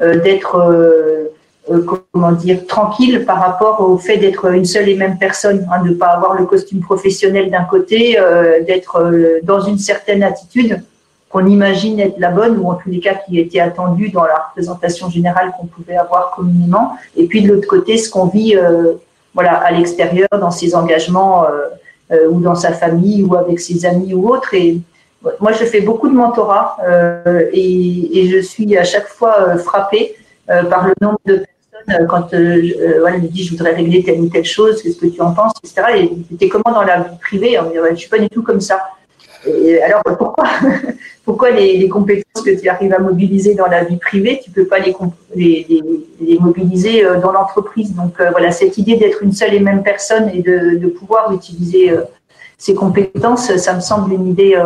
d'être 0.00 1.30
euh, 1.70 1.84
comment 2.12 2.32
dire, 2.32 2.66
tranquille 2.66 3.24
par 3.26 3.40
rapport 3.40 3.80
au 3.80 3.98
fait 3.98 4.16
d'être 4.16 4.46
une 4.52 4.64
seule 4.64 4.88
et 4.88 4.94
même 4.94 5.18
personne, 5.18 5.66
hein, 5.70 5.82
de 5.82 5.90
ne 5.90 5.94
pas 5.94 6.06
avoir 6.06 6.34
le 6.34 6.46
costume 6.46 6.80
professionnel 6.80 7.50
d'un 7.50 7.64
côté, 7.64 8.18
euh, 8.18 8.62
d'être 8.64 9.00
euh, 9.00 9.40
dans 9.42 9.60
une 9.60 9.78
certaine 9.78 10.22
attitude 10.22 10.82
qu'on 11.28 11.46
imagine 11.46 12.00
être 12.00 12.18
la 12.18 12.30
bonne, 12.30 12.58
ou 12.58 12.70
en 12.70 12.74
tous 12.74 12.88
les 12.88 13.00
cas 13.00 13.14
qui 13.14 13.38
était 13.38 13.60
attendue 13.60 14.08
dans 14.08 14.24
la 14.24 14.48
représentation 14.48 15.10
générale 15.10 15.52
qu'on 15.58 15.66
pouvait 15.66 15.96
avoir 15.96 16.30
communément, 16.30 16.96
et 17.16 17.26
puis 17.26 17.42
de 17.42 17.52
l'autre 17.52 17.68
côté, 17.68 17.98
ce 17.98 18.08
qu'on 18.08 18.26
vit 18.26 18.56
voilà, 19.34 19.52
à 19.58 19.70
l'extérieur, 19.70 20.28
dans 20.32 20.50
ses 20.50 20.74
engagements, 20.74 21.44
ou 22.30 22.40
dans 22.40 22.54
sa 22.54 22.72
famille, 22.72 23.22
ou 23.22 23.36
avec 23.36 23.60
ses 23.60 23.84
amis 23.84 24.14
ou 24.14 24.30
autres. 24.30 24.54
Et 24.54 24.80
moi, 25.38 25.52
je 25.52 25.66
fais 25.66 25.82
beaucoup 25.82 26.08
de 26.08 26.14
mentorat, 26.14 26.78
et, 27.52 28.20
et, 28.20 28.30
je 28.30 28.38
suis 28.38 28.74
à 28.78 28.84
chaque 28.84 29.08
fois 29.08 29.58
frappée 29.58 30.16
par 30.46 30.88
le 30.88 30.94
nombre 31.02 31.20
de 31.26 31.44
quand 32.08 32.32
euh, 32.34 32.62
euh, 32.80 33.00
voilà, 33.00 33.18
me 33.18 33.28
dit 33.28 33.44
je 33.44 33.50
voudrais 33.50 33.74
régler 33.74 34.02
telle 34.02 34.20
ou 34.20 34.28
telle 34.28 34.44
chose, 34.44 34.82
qu'est-ce 34.82 34.98
que 34.98 35.06
tu 35.06 35.20
en 35.20 35.32
penses, 35.32 35.52
etc. 35.62 35.82
Et 35.96 36.10
c'était 36.30 36.48
comment 36.48 36.74
dans 36.74 36.82
la 36.82 37.00
vie 37.00 37.16
privée 37.20 37.58
on 37.58 37.72
Je 37.72 37.90
ne 37.90 37.96
suis 37.96 38.08
pas 38.08 38.18
du 38.18 38.28
tout 38.28 38.42
comme 38.42 38.60
ça. 38.60 38.80
Alors 39.84 40.02
pourquoi, 40.18 40.44
pourquoi 41.24 41.50
les, 41.50 41.88
compétences 41.88 42.42
que 42.44 42.60
tu 42.60 42.68
arrives 42.68 42.92
à 42.92 42.98
mobiliser 42.98 43.54
dans 43.54 43.66
la 43.66 43.84
vie 43.84 43.96
privée, 43.96 44.40
tu 44.42 44.50
ne 44.50 44.54
peux 44.54 44.66
pas 44.66 44.78
les, 44.78 44.94
mobiliser 46.40 47.04
dans 47.22 47.32
l'entreprise? 47.32 47.94
Donc 47.94 48.14
voilà, 48.18 48.50
cette 48.50 48.76
idée 48.78 48.96
d'être 48.96 49.22
une 49.22 49.32
seule 49.32 49.54
et 49.54 49.60
même 49.60 49.82
personne 49.82 50.28
et 50.34 50.42
de, 50.42 50.76
de 50.76 50.88
pouvoir 50.88 51.32
utiliser 51.32 51.94
ces 52.58 52.74
compétences, 52.74 53.56
ça 53.56 53.74
me 53.74 53.80
semble 53.80 54.12
une 54.12 54.26
idée 54.26 54.60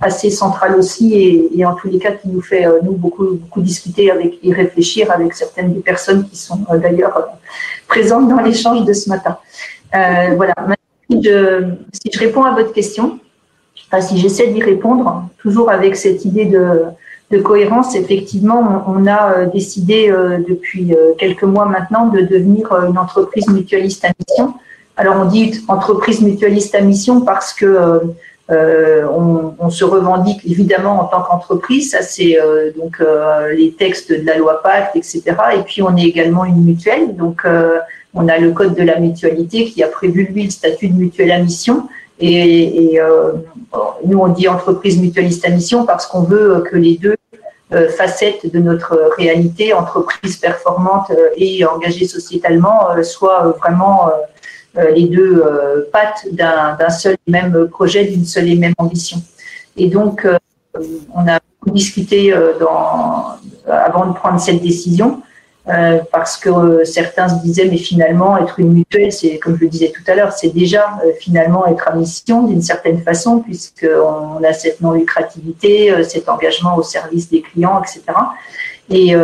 assez 0.00 0.30
centrale 0.30 0.76
aussi 0.76 1.50
et, 1.54 1.64
en 1.64 1.74
tous 1.74 1.88
les 1.88 1.98
cas 1.98 2.12
qui 2.12 2.28
nous 2.28 2.40
fait 2.40 2.66
euh, 2.66 2.78
nous 2.82 2.92
beaucoup 2.92 3.26
beaucoup 3.32 3.60
discuter 3.60 4.10
avec 4.10 4.38
et 4.42 4.52
réfléchir 4.52 5.10
avec 5.10 5.34
certaines 5.34 5.74
des 5.74 5.80
personnes 5.80 6.28
qui 6.28 6.36
sont 6.36 6.60
euh, 6.70 6.78
d'ailleurs 6.78 7.16
euh, 7.16 7.22
présentes 7.88 8.28
dans 8.28 8.40
l'échange 8.40 8.84
de 8.84 8.92
ce 8.92 9.08
matin. 9.08 9.38
voilà. 10.36 10.54
Si 11.10 11.22
je, 11.22 12.18
réponds 12.18 12.44
à 12.44 12.54
votre 12.54 12.72
question, 12.72 13.18
si 14.00 14.18
j'essaie 14.18 14.48
d'y 14.48 14.62
répondre, 14.62 15.24
toujours 15.38 15.70
avec 15.70 15.96
cette 15.96 16.26
idée 16.26 16.44
de, 16.44 17.38
cohérence, 17.42 17.94
effectivement, 17.94 18.84
on, 18.86 19.06
a 19.06 19.46
décidé 19.46 20.12
depuis 20.46 20.94
quelques 21.16 21.44
mois 21.44 21.64
maintenant 21.64 22.08
de 22.08 22.20
devenir 22.20 22.70
une 22.86 22.98
entreprise 22.98 23.48
mutualiste 23.48 24.04
à 24.04 24.10
mission. 24.20 24.54
Alors 24.98 25.16
on 25.22 25.24
dit 25.24 25.64
entreprise 25.68 26.20
mutualiste 26.20 26.74
à 26.74 26.82
mission 26.82 27.22
parce 27.22 27.54
que 27.54 28.02
on, 28.50 29.54
on, 29.58 29.70
se 29.70 29.84
revendique 29.84 30.40
évidemment 30.46 31.00
en 31.02 31.04
tant 31.04 31.22
qu'entreprise, 31.22 31.90
ça 31.90 32.00
c'est 32.00 32.40
euh, 32.40 32.70
donc 32.76 32.96
euh, 33.00 33.52
les 33.52 33.72
textes 33.72 34.10
de 34.10 34.24
la 34.24 34.38
loi 34.38 34.62
Pacte, 34.62 34.96
etc. 34.96 35.22
Et 35.54 35.62
puis 35.66 35.82
on 35.82 35.94
est 35.96 36.04
également 36.04 36.46
une 36.46 36.64
mutuelle, 36.64 37.14
donc 37.14 37.46
on 38.14 38.28
a 38.28 38.38
le 38.38 38.52
code 38.52 38.74
de 38.74 38.82
la 38.82 38.98
mutualité 38.98 39.66
qui 39.66 39.82
a 39.82 39.88
prévu 39.88 40.24
lui 40.32 40.44
le 40.44 40.50
statut 40.50 40.88
de 40.88 40.94
mutuelle 40.94 41.32
à 41.32 41.38
mission. 41.40 41.88
Et, 42.20 42.94
et 42.94 43.00
nous 44.04 44.18
on 44.18 44.28
dit 44.28 44.48
entreprise 44.48 44.98
mutualiste 44.98 45.44
à 45.44 45.50
mission 45.50 45.84
parce 45.84 46.06
qu'on 46.06 46.22
veut 46.22 46.64
que 46.68 46.76
les 46.76 46.96
deux 46.96 47.16
facettes 47.70 48.50
de 48.50 48.58
notre 48.60 49.10
réalité, 49.18 49.74
entreprise 49.74 50.38
performante 50.38 51.12
et 51.36 51.64
engagée 51.66 52.06
sociétalement, 52.06 52.88
soient 53.02 53.54
vraiment 53.58 54.08
euh, 54.08 54.12
les 54.74 55.04
deux 55.04 55.42
euh, 55.44 55.88
pattes 55.92 56.26
d'un 56.32 56.90
seul 56.90 57.16
et 57.26 57.30
même 57.30 57.68
projet, 57.68 58.04
d'une 58.04 58.24
seule 58.24 58.48
et 58.48 58.56
même 58.56 58.74
ambition. 58.78 59.18
Et 59.76 59.88
donc, 59.88 60.24
euh, 60.24 60.38
on 61.14 61.26
a 61.28 61.38
discuté 61.66 62.32
dans, 62.60 63.36
avant 63.66 64.06
de 64.06 64.14
prendre 64.14 64.40
cette 64.40 64.62
décision, 64.62 65.22
parce 66.12 66.38
que 66.38 66.84
certains 66.84 67.28
se 67.28 67.42
disaient, 67.42 67.66
mais 67.66 67.76
finalement, 67.76 68.38
être 68.38 68.58
une 68.58 68.72
mutuelle, 68.72 69.12
c'est, 69.12 69.38
comme 69.38 69.56
je 69.56 69.62
le 69.62 69.68
disais 69.68 69.92
tout 69.94 70.02
à 70.10 70.14
l'heure, 70.14 70.32
c'est 70.32 70.48
déjà 70.48 70.98
finalement 71.18 71.66
être 71.66 71.88
à 71.88 71.94
mission 71.94 72.44
d'une 72.44 72.62
certaine 72.62 73.02
façon, 73.02 73.40
puisqu'on 73.40 74.42
a 74.42 74.52
cette 74.54 74.80
non-lucrativité, 74.80 75.92
cet 76.04 76.28
engagement 76.28 76.76
au 76.76 76.82
service 76.82 77.28
des 77.28 77.42
clients, 77.42 77.82
etc. 77.82 78.02
Et, 78.88 79.14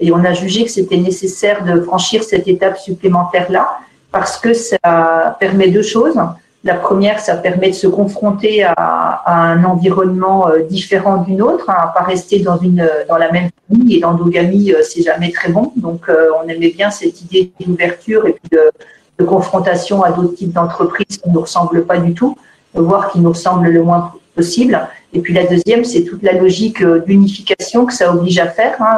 et 0.00 0.10
on 0.10 0.24
a 0.24 0.32
jugé 0.32 0.64
que 0.64 0.70
c'était 0.70 0.96
nécessaire 0.96 1.64
de 1.64 1.80
franchir 1.82 2.24
cette 2.24 2.48
étape 2.48 2.78
supplémentaire-là, 2.78 3.78
parce 4.14 4.38
que 4.38 4.54
ça 4.54 5.36
permet 5.40 5.68
deux 5.68 5.82
choses. 5.82 6.14
La 6.62 6.76
première, 6.76 7.18
ça 7.18 7.34
permet 7.36 7.70
de 7.70 7.74
se 7.74 7.88
confronter 7.88 8.62
à, 8.64 9.22
un 9.26 9.64
environnement 9.64 10.48
euh, 10.48 10.60
différent 10.60 11.16
d'une 11.24 11.42
autre, 11.42 11.68
hein, 11.68 11.90
pas 11.92 12.04
rester 12.04 12.38
dans, 12.38 12.56
une, 12.56 12.88
dans 13.08 13.18
la 13.18 13.32
même 13.32 13.50
famille. 13.68 13.96
Et 13.96 14.00
l'endogamie, 14.00 14.72
euh, 14.72 14.82
c'est 14.82 15.02
jamais 15.02 15.32
très 15.32 15.50
bon. 15.50 15.72
Donc, 15.76 16.08
euh, 16.08 16.28
on 16.40 16.48
aimait 16.48 16.70
bien 16.70 16.90
cette 16.92 17.20
idée 17.22 17.52
d'ouverture 17.58 18.26
et 18.28 18.36
de 18.52 19.24
confrontation 19.24 20.04
à 20.04 20.12
d'autres 20.12 20.36
types 20.36 20.52
d'entreprises 20.52 21.18
qui 21.18 21.28
ne 21.28 21.34
nous 21.34 21.40
ressemblent 21.40 21.84
pas 21.84 21.98
du 21.98 22.14
tout, 22.14 22.38
voire 22.72 23.10
qui 23.10 23.18
nous 23.18 23.30
ressemblent 23.30 23.68
le 23.68 23.82
moins 23.82 24.12
possible. 24.36 24.80
Et 25.12 25.20
puis 25.20 25.34
la 25.34 25.44
deuxième, 25.44 25.84
c'est 25.84 26.04
toute 26.04 26.22
la 26.22 26.32
logique 26.32 26.84
d'unification 27.06 27.84
que 27.84 27.92
ça 27.92 28.12
oblige 28.12 28.38
à 28.38 28.48
faire 28.48 28.74
hein, 28.80 28.96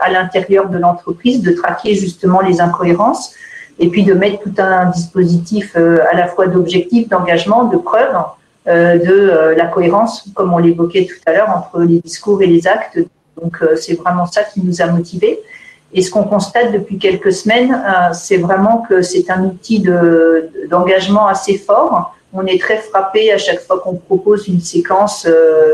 à 0.00 0.10
l'intérieur 0.10 0.68
de 0.68 0.78
l'entreprise, 0.78 1.40
de 1.42 1.52
traquer 1.52 1.94
justement 1.94 2.40
les 2.40 2.60
incohérences 2.60 3.34
et 3.78 3.88
puis 3.88 4.04
de 4.04 4.14
mettre 4.14 4.42
tout 4.42 4.54
un 4.58 4.86
dispositif 4.90 5.72
euh, 5.76 5.98
à 6.10 6.16
la 6.16 6.28
fois 6.28 6.46
d'objectifs, 6.46 7.08
d'engagement, 7.08 7.64
de 7.64 7.76
preuves, 7.76 8.16
euh, 8.68 8.98
de 8.98 9.12
euh, 9.12 9.54
la 9.54 9.66
cohérence, 9.66 10.26
comme 10.34 10.52
on 10.52 10.58
l'évoquait 10.58 11.06
tout 11.06 11.20
à 11.26 11.32
l'heure, 11.32 11.50
entre 11.50 11.82
les 11.82 11.98
discours 11.98 12.40
et 12.42 12.46
les 12.46 12.66
actes. 12.66 12.98
Donc 13.42 13.60
c'est 13.74 13.94
vraiment 13.94 14.26
ça 14.26 14.44
qui 14.44 14.62
nous 14.62 14.80
a 14.80 14.86
motivés. 14.86 15.40
Et 15.92 16.02
ce 16.02 16.10
qu'on 16.10 16.22
constate 16.22 16.72
depuis 16.72 16.98
quelques 16.98 17.32
semaines, 17.32 17.82
c'est 18.12 18.36
vraiment 18.36 18.84
que 18.88 19.02
c'est 19.02 19.28
un 19.28 19.44
outil 19.44 19.84
d'engagement 20.70 21.26
assez 21.26 21.58
fort. 21.58 22.14
On 22.32 22.46
est 22.46 22.60
très 22.60 22.78
frappé 22.78 23.32
à 23.32 23.38
chaque 23.38 23.60
fois 23.60 23.80
qu'on 23.80 23.96
propose 23.96 24.46
une 24.46 24.60
séquence. 24.60 25.26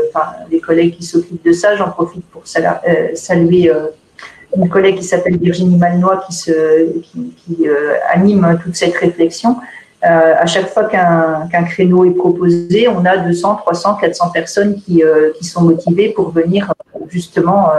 enfin, 0.09 0.31
les 0.49 0.59
collègues 0.59 0.97
qui 0.97 1.03
s'occupent 1.03 1.45
de 1.45 1.53
ça, 1.53 1.75
j'en 1.75 1.91
profite 1.91 2.25
pour 2.31 2.41
saluer 2.47 3.71
une 4.55 4.69
collègue 4.69 4.97
qui 4.97 5.03
s'appelle 5.03 5.37
Virginie 5.37 5.77
Malnois 5.77 6.23
qui, 6.29 6.51
euh, 6.51 7.93
anime 8.09 8.59
toute 8.63 8.75
cette 8.75 8.95
réflexion. 8.95 9.57
Euh, 10.03 10.33
à 10.37 10.45
chaque 10.45 10.67
fois 10.69 10.85
qu'un 10.85 11.63
créneau 11.63 12.05
est 12.05 12.15
proposé, 12.15 12.87
on 12.87 13.05
a 13.05 13.17
200, 13.17 13.55
300, 13.55 13.95
400 13.95 14.29
personnes 14.31 14.81
qui, 14.81 15.03
euh, 15.03 15.31
qui 15.37 15.45
sont 15.45 15.61
motivées 15.61 16.09
pour 16.09 16.31
venir 16.31 16.73
justement 17.09 17.69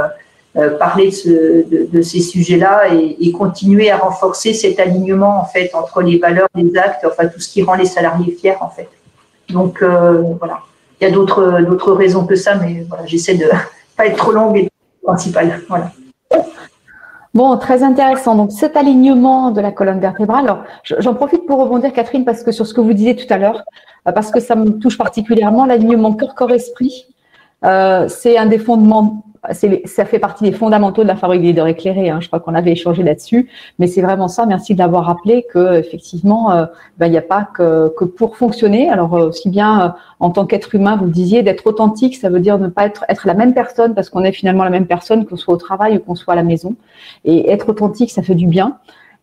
parler 0.78 1.06
de, 1.06 1.10
ce, 1.12 1.28
de, 1.28 1.88
de 1.90 2.02
ces 2.02 2.20
sujets-là 2.20 2.94
et, 2.94 3.32
continuer 3.32 3.90
à 3.90 3.96
renforcer 3.96 4.52
cet 4.52 4.78
alignement 4.78 5.40
en 5.40 5.46
fait 5.46 5.70
entre 5.74 6.02
les 6.02 6.18
valeurs, 6.18 6.48
les 6.54 6.76
actes, 6.76 7.06
enfin 7.06 7.26
tout 7.26 7.40
ce 7.40 7.48
qui 7.48 7.62
rend 7.62 7.74
les 7.74 7.86
salariés 7.86 8.36
fiers 8.38 8.56
en 8.60 8.68
fait. 8.68 8.88
Donc 9.48 9.82
voilà, 9.82 10.60
il 11.00 11.04
y 11.04 11.06
a 11.06 11.10
d'autres 11.10 11.92
raisons 11.92 12.26
que 12.26 12.36
ça, 12.36 12.54
mais 12.54 12.84
voilà, 12.88 13.06
j'essaie 13.06 13.34
de 13.34 13.46
pas 13.96 14.06
être 14.06 14.16
trop 14.16 14.32
longue 14.32 14.58
et 14.58 14.70
principale. 15.02 15.62
Voilà. 15.68 15.90
Bon, 17.34 17.56
très 17.56 17.82
intéressant. 17.82 18.34
Donc, 18.34 18.52
cet 18.52 18.76
alignement 18.76 19.50
de 19.50 19.60
la 19.60 19.72
colonne 19.72 20.00
vertébrale. 20.00 20.44
Alors, 20.44 20.64
j'en 20.98 21.14
profite 21.14 21.46
pour 21.46 21.58
rebondir, 21.60 21.92
Catherine, 21.92 22.24
parce 22.26 22.42
que 22.42 22.52
sur 22.52 22.66
ce 22.66 22.74
que 22.74 22.80
vous 22.82 22.92
disiez 22.92 23.16
tout 23.16 23.32
à 23.32 23.38
l'heure, 23.38 23.62
euh, 24.06 24.12
parce 24.12 24.30
que 24.30 24.38
ça 24.38 24.54
me 24.54 24.78
touche 24.78 24.98
particulièrement, 24.98 25.64
l'alignement 25.64 26.12
corps-corps-esprit, 26.12 27.06
euh, 27.64 28.06
c'est 28.08 28.36
un 28.36 28.46
des 28.46 28.58
fondements 28.58 29.24
ça 29.50 30.04
fait 30.04 30.20
partie 30.20 30.44
des 30.44 30.52
fondamentaux 30.52 31.02
de 31.02 31.08
la 31.08 31.16
fabrique 31.16 31.40
des 31.40 31.48
leaders 31.48 31.66
éclairés. 31.66 32.10
Hein. 32.10 32.20
Je 32.20 32.28
crois 32.28 32.38
qu'on 32.38 32.54
avait 32.54 32.72
échangé 32.72 33.02
là-dessus, 33.02 33.48
mais 33.80 33.88
c'est 33.88 34.00
vraiment 34.00 34.28
ça. 34.28 34.46
Merci 34.46 34.76
d'avoir 34.76 35.06
rappelé 35.06 35.44
que 35.52 35.78
effectivement, 35.78 36.52
euh, 36.52 36.66
ben, 36.98 37.06
il 37.06 37.10
n'y 37.10 37.18
a 37.18 37.22
pas 37.22 37.48
que, 37.52 37.92
que, 37.96 38.04
pour 38.04 38.36
fonctionner. 38.36 38.88
Alors 38.88 39.16
euh, 39.16 39.28
aussi 39.28 39.50
bien 39.50 39.82
euh, 39.82 39.88
en 40.20 40.30
tant 40.30 40.46
qu'être 40.46 40.76
humain, 40.76 40.96
vous 40.96 41.06
le 41.06 41.10
disiez, 41.10 41.42
d'être 41.42 41.66
authentique, 41.66 42.16
ça 42.16 42.28
veut 42.28 42.38
dire 42.38 42.58
ne 42.58 42.68
pas 42.68 42.86
être 42.86 43.04
être 43.08 43.26
la 43.26 43.34
même 43.34 43.52
personne 43.52 43.94
parce 43.94 44.10
qu'on 44.10 44.22
est 44.22 44.32
finalement 44.32 44.62
la 44.62 44.70
même 44.70 44.86
personne 44.86 45.26
qu'on 45.26 45.36
soit 45.36 45.54
au 45.54 45.58
travail 45.58 45.96
ou 45.96 46.00
qu'on 46.00 46.14
soit 46.14 46.34
à 46.34 46.36
la 46.36 46.44
maison. 46.44 46.76
Et 47.24 47.50
être 47.50 47.68
authentique, 47.68 48.12
ça 48.12 48.22
fait 48.22 48.36
du 48.36 48.46
bien. 48.46 48.78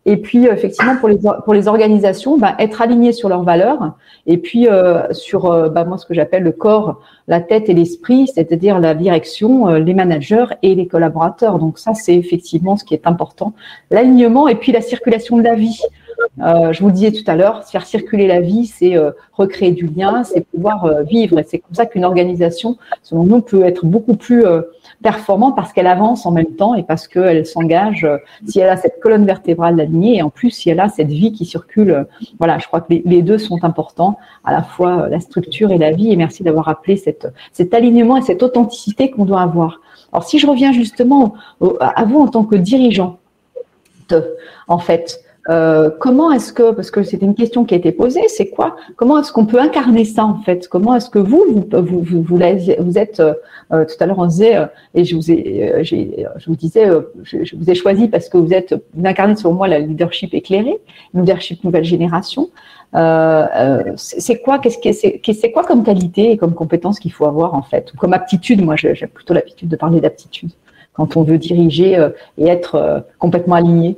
Et 0.06 0.18
puis, 0.18 0.48
euh, 0.48 0.54
effectivement, 0.54 0.96
pour 0.96 1.10
les, 1.10 1.18
pour 1.44 1.54
les 1.54 1.68
organisations, 1.68 2.38
bah, 2.38 2.56
être 2.60 2.82
alignés 2.82 3.12
sur 3.12 3.28
leurs 3.28 3.44
valeurs. 3.44 3.94
Et 4.28 4.38
puis, 4.38 4.68
euh, 4.68 5.14
sur 5.14 5.52
euh, 5.52 5.70
bah, 5.70 5.84
moi, 5.84 5.98
ce 5.98 6.06
que 6.06 6.14
j'appelle 6.14 6.44
le 6.44 6.52
corps, 6.52 7.02
la 7.28 7.42
tête 7.42 7.70
et 7.70 7.74
l'esprit, 7.74 8.28
c'est-à-dire 8.34 8.80
la 8.80 8.94
direction, 8.96 9.68
les 9.68 9.94
managers 9.94 10.46
et 10.64 10.74
les 10.74 10.88
collaborateurs. 10.88 11.60
Donc 11.60 11.78
ça, 11.80 11.94
c'est 11.94 12.16
effectivement 12.16 12.78
ce 12.78 12.86
qui 12.86 12.94
est 12.94 13.06
important. 13.06 13.54
L'alignement 13.92 14.48
et 14.48 14.56
puis 14.56 14.72
la 14.72 14.82
circulation 14.82 15.38
de 15.38 15.44
la 15.44 15.56
vie. 15.56 15.80
Je 16.38 16.80
vous 16.80 16.88
le 16.88 16.94
disais 16.94 17.12
tout 17.12 17.24
à 17.28 17.36
l'heure, 17.36 17.64
faire 17.66 17.86
circuler 17.86 18.28
la 18.28 18.42
vie, 18.42 18.66
c'est 18.66 18.96
recréer 19.34 19.72
du 19.72 19.88
lien, 19.88 20.24
c'est 20.24 20.46
pouvoir 20.48 21.04
vivre. 21.04 21.38
Et 21.40 21.46
c'est 21.48 21.60
comme 21.60 21.76
ça 21.76 21.86
qu'une 21.86 22.04
organisation, 22.04 22.78
selon 23.04 23.24
nous, 23.26 23.42
peut 23.42 23.64
être 23.64 23.86
beaucoup 23.86 24.16
plus 24.16 24.44
performante 25.02 25.56
parce 25.56 25.72
qu'elle 25.72 25.88
avance 25.88 26.26
en 26.26 26.32
même 26.32 26.56
temps 26.56 26.76
et 26.76 26.84
parce 26.84 27.08
qu'elle 27.08 27.46
s'engage, 27.46 28.08
si 28.48 28.60
elle 28.60 28.70
a 28.70 28.78
cette 28.78 29.00
colonne 29.00 29.26
vertébrale 29.26 29.80
alignée 29.80 30.18
et 30.18 30.22
en 30.22 30.30
plus 30.30 30.52
si 30.52 30.70
elle 30.70 30.80
a 30.80 30.90
cette 30.90 31.08
vie 31.08 31.32
qui 31.32 31.46
circule. 31.46 32.06
voilà, 32.38 32.60
je 32.60 32.68
crois 32.68 32.82
que 32.82 32.94
les, 32.94 33.22
deux 33.22 33.38
sont 33.38 33.64
importants, 33.64 34.18
à 34.44 34.52
la 34.52 34.62
fois 34.62 35.08
la 35.10 35.20
structure 35.20 35.72
et 35.72 35.78
la 35.78 35.92
vie. 35.92 36.12
Et 36.12 36.16
merci 36.16 36.44
d'avoir 36.44 36.66
rappelé 36.66 36.98
cette, 36.98 37.28
cet 37.54 37.74
alignement 37.74 38.18
et 38.18 38.22
cette 38.22 38.44
authenticité 38.44 39.10
qu'on 39.10 39.26
doit 39.26 39.42
avoir. 39.42 39.80
Alors 40.12 40.24
si 40.24 40.40
je 40.40 40.48
reviens 40.48 40.72
justement 40.72 41.34
à 41.80 42.04
vous 42.06 42.20
en 42.20 42.28
tant 42.28 42.44
que 42.44 42.56
dirigeant, 42.56 43.20
en 44.68 44.80
fait, 44.80 45.22
euh, 45.48 45.90
comment 46.00 46.32
est-ce 46.32 46.52
que, 46.52 46.72
parce 46.72 46.92
que 46.92 47.02
c'était 47.02 47.26
une 47.26 47.36
question 47.36 47.64
qui 47.64 47.74
a 47.74 47.78
été 47.78 47.92
posée, 47.92 48.28
c'est 48.28 48.50
quoi 48.50 48.76
Comment 48.98 49.20
est-ce 49.20 49.32
qu'on 49.32 49.46
peut 49.46 49.60
incarner 49.60 50.04
ça 50.04 50.26
en 50.26 50.42
fait? 50.42 50.68
Comment 50.68 50.96
est-ce 50.96 51.10
que 51.10 51.18
vous, 51.18 51.66
vous, 51.72 52.02
vous, 52.02 52.22
vous, 52.22 52.42
êtes 52.42 53.20
euh, 53.20 53.34
euh, 53.72 53.86
tout 53.86 53.96
à 54.00 54.06
l'heure 54.06 54.20
on 54.20 54.26
disait 54.26 54.58
et 54.94 55.06
je 55.06 55.16
vous 55.16 55.32
ai, 55.32 55.84
je 55.84 56.46
vous 56.46 56.56
disais, 56.56 56.88
je, 57.24 57.56
vous 57.56 57.70
ai 57.70 57.76
choisi 57.76 58.08
parce 58.08 58.28
que 58.28 58.38
vous 58.38 58.54
êtes, 58.54 58.76
vous 58.94 59.06
incarnez 59.06 59.36
selon 59.36 59.54
moi 59.54 59.68
la 59.68 59.80
leadership 59.80 60.34
éclairée, 60.34 60.78
leadership 61.14 61.64
nouvelle 61.64 61.86
génération. 61.86 62.50
c'est 62.94 64.42
quoi 64.44 64.60
Qu'est-ce 64.60 64.78
que 64.78 65.34
c'est 65.34 65.52
quoi 65.52 65.64
comme 65.64 65.84
qualité 65.84 66.32
et 66.32 66.38
comme 66.38 66.54
compétence 66.54 67.00
qu'il 67.00 67.14
faut 67.14 67.26
avoir 67.26 67.56
en 67.56 67.64
fait, 67.64 67.94
ou 67.94 67.98
comme 67.98 68.14
aptitude 68.14 68.64
Moi, 68.64 68.76
j'ai 68.76 68.94
plutôt 69.08 69.34
l'habitude 69.34 69.70
de 69.70 69.76
parler 69.78 70.02
d'aptitude 70.02 70.52
quand 70.94 71.16
on 71.16 71.24
veut 71.24 71.38
diriger 71.38 72.10
et 72.38 72.48
être 72.48 73.06
complètement 73.20 73.56
aligné. 73.56 73.98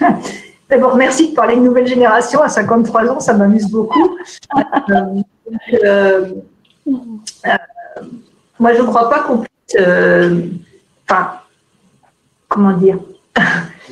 D'abord, 0.70 0.96
merci 0.96 1.30
de 1.30 1.34
parler 1.34 1.56
de 1.56 1.60
nouvelle 1.60 1.86
génération. 1.86 2.42
À 2.42 2.48
53 2.48 3.08
ans, 3.10 3.20
ça 3.20 3.34
m'amuse 3.34 3.68
beaucoup. 3.68 4.16
Euh, 4.54 5.22
euh, 5.84 6.26
moi, 8.58 8.74
je 8.74 8.82
ne 8.82 8.86
crois 8.86 9.10
pas 9.10 9.20
qu'on 9.20 9.38
puisse. 9.38 9.80
Euh, 9.80 10.42
enfin, 11.08 11.32
comment 12.48 12.72
dire 12.72 12.98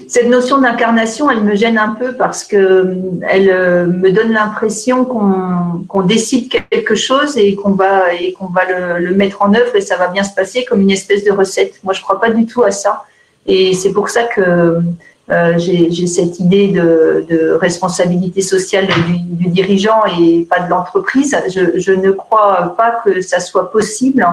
Cette 0.07 0.29
notion 0.29 0.59
d'incarnation, 0.59 1.31
elle 1.31 1.43
me 1.43 1.57
gêne 1.57 1.77
un 1.77 1.91
peu 1.91 2.15
parce 2.15 2.45
que 2.45 2.97
elle 3.29 3.89
me 3.89 4.11
donne 4.11 4.33
l'impression 4.33 5.05
qu'on 5.05 6.03
décide 6.03 6.49
quelque 6.71 6.95
chose 6.95 7.37
et 7.37 7.57
qu'on 7.57 7.73
va, 7.73 8.15
et 8.15 8.33
qu'on 8.33 8.47
va 8.47 8.63
le, 8.99 9.15
mettre 9.15 9.43
en 9.43 9.53
œuvre 9.53 9.75
et 9.75 9.81
ça 9.81 9.97
va 9.97 10.09
bien 10.09 10.23
se 10.23 10.35
passer 10.35 10.65
comme 10.65 10.81
une 10.81 10.93
espèce 10.93 11.25
de 11.25 11.33
recette. 11.33 11.81
Moi, 11.83 11.93
je 11.93 12.01
ne 12.01 12.05
crois 12.05 12.21
pas 12.21 12.31
du 12.31 12.47
tout 12.47 12.63
à 12.63 12.71
ça. 12.71 13.05
Et 13.47 13.75
c'est 13.75 13.93
pour 13.93 14.09
ça 14.09 14.25
que 14.25 14.81
euh, 15.31 15.59
j'ai 15.59 16.07
cette 16.07 16.41
idée 16.41 16.69
de, 16.69 17.53
responsabilité 17.61 18.41
sociale 18.41 18.87
du, 18.87 19.49
dirigeant 19.49 20.03
et 20.19 20.47
pas 20.49 20.61
de 20.61 20.71
l'entreprise. 20.71 21.37
Je, 21.49 21.93
ne 21.93 22.11
crois 22.13 22.75
pas 22.77 23.01
que 23.05 23.21
ça 23.21 23.39
soit 23.39 23.71
possible 23.71 24.27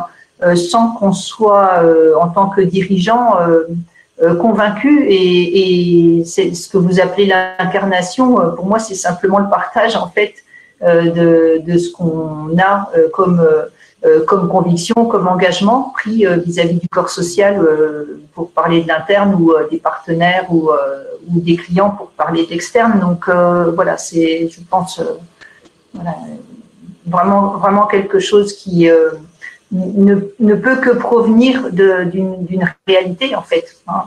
euh, 0.44 0.56
sans 0.56 0.92
qu'on 0.92 1.12
soit, 1.12 1.84
euh, 1.84 2.14
en 2.20 2.30
tant 2.30 2.50
que 2.50 2.62
dirigeant, 2.62 3.38
convaincu. 4.40 5.06
Et, 5.10 6.24
c'est 6.26 6.54
ce 6.54 6.70
que 6.70 6.78
vous 6.78 7.02
appelez 7.02 7.26
l'incarnation. 7.26 8.36
Pour 8.56 8.66
moi, 8.66 8.80
c'est 8.80 8.96
simplement 8.96 9.40
le 9.40 9.50
partage, 9.50 9.98
en 9.98 10.08
fait, 10.08 10.36
de, 10.82 11.78
ce 11.78 11.92
qu'on 11.92 12.58
a 12.58 12.90
comme 13.12 13.46
comme 14.28 14.48
conviction, 14.50 15.06
comme 15.06 15.28
engagement 15.28 15.94
pris 15.96 16.26
euh, 16.26 16.38
vis-à-vis 16.38 16.80
du 16.80 16.88
corps 16.90 17.10
social 17.10 17.60
euh, 17.60 18.22
pour 18.34 18.52
parler 18.52 18.82
de 18.82 18.88
l'interne 18.88 19.36
ou 19.36 19.54
des 19.72 19.78
partenaires 19.78 20.46
ou, 20.52 20.70
des 21.28 21.56
clients 21.56 21.90
pour 21.90 22.10
parler 22.10 22.46
d'externe. 22.46 23.00
Donc 23.00 23.28
voilà, 23.28 23.98
c'est, 23.98 24.48
je 24.50 24.60
pense, 24.70 25.02
vraiment, 27.08 27.58
vraiment 27.58 27.88
quelque 27.88 28.20
chose 28.20 28.54
qui 28.54 28.88
ne, 29.72 30.16
ne, 30.40 30.56
peut 30.56 30.76
que 30.76 30.92
provenir 30.92 31.72
d'une 31.72 32.74
réalité 32.88 33.36
en 33.36 33.42
fait. 33.42 33.76
Hein. 33.88 34.04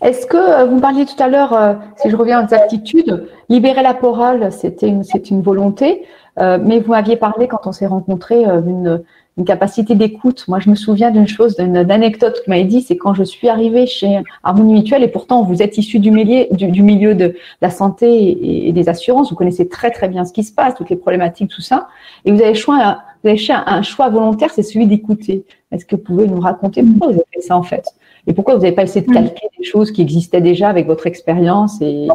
Est-ce 0.00 0.26
que 0.26 0.66
vous 0.66 0.80
parliez 0.80 1.04
tout 1.04 1.22
à 1.22 1.28
l'heure, 1.28 1.76
si 1.96 2.08
je 2.08 2.16
reviens 2.16 2.46
aux 2.46 2.54
aptitudes, 2.54 3.28
libérer 3.48 3.82
la 3.82 3.94
parole, 3.94 4.52
c'était 4.52 4.94
c'est 5.02 5.30
une 5.30 5.42
volonté. 5.42 6.06
Euh, 6.38 6.58
mais 6.62 6.80
vous 6.80 6.92
m'aviez 6.92 7.16
parlé 7.16 7.48
quand 7.48 7.66
on 7.66 7.72
s'est 7.72 7.86
rencontrés 7.86 8.46
euh, 8.46 8.60
d'une 8.60 9.02
une 9.38 9.44
capacité 9.44 9.94
d'écoute. 9.94 10.44
Moi, 10.48 10.58
je 10.58 10.68
me 10.68 10.74
souviens 10.74 11.12
d'une 11.12 11.28
chose, 11.28 11.56
d'une 11.56 11.76
anecdote 11.76 12.34
que 12.34 12.44
vous 12.44 12.50
m'avez 12.50 12.64
dit, 12.64 12.82
c'est 12.82 12.96
quand 12.96 13.14
je 13.14 13.22
suis 13.22 13.48
arrivée 13.48 13.86
chez 13.86 14.20
Harmonie 14.42 14.74
Mutuelle, 14.74 15.04
et 15.04 15.08
pourtant 15.08 15.44
vous 15.44 15.62
êtes 15.62 15.78
issu 15.78 16.00
du 16.00 16.10
milieu, 16.10 16.46
du, 16.50 16.82
milieu 16.82 17.14
de 17.14 17.36
la 17.62 17.70
santé 17.70 18.66
et, 18.66 18.72
des 18.72 18.88
assurances, 18.88 19.30
vous 19.30 19.36
connaissez 19.36 19.68
très 19.68 19.92
très 19.92 20.08
bien 20.08 20.24
ce 20.24 20.32
qui 20.32 20.42
se 20.42 20.52
passe, 20.52 20.74
toutes 20.74 20.90
les 20.90 20.96
problématiques, 20.96 21.50
tout 21.50 21.62
ça, 21.62 21.88
et 22.24 22.32
vous 22.32 22.42
avez 22.42 22.54
choix, 22.54 22.98
vous 23.22 23.30
avez 23.30 23.40
un, 23.50 23.82
choix 23.82 24.08
volontaire, 24.08 24.50
c'est 24.50 24.64
celui 24.64 24.86
d'écouter. 24.86 25.44
Est-ce 25.70 25.86
que 25.86 25.94
vous 25.94 26.02
pouvez 26.02 26.26
nous 26.26 26.40
raconter 26.40 26.82
pourquoi 26.82 27.06
vous 27.06 27.14
avez 27.14 27.26
fait 27.32 27.40
ça 27.40 27.56
en 27.56 27.62
fait? 27.62 27.84
Et 28.26 28.32
pourquoi 28.32 28.56
vous 28.56 28.62
n'avez 28.62 28.74
pas 28.74 28.82
essayé 28.82 29.06
de 29.06 29.12
calquer 29.12 29.46
des 29.56 29.64
choses 29.64 29.92
qui 29.92 30.02
existaient 30.02 30.40
déjà 30.40 30.68
avec 30.68 30.86
votre 30.86 31.06
expérience 31.06 31.80
et, 31.80 32.08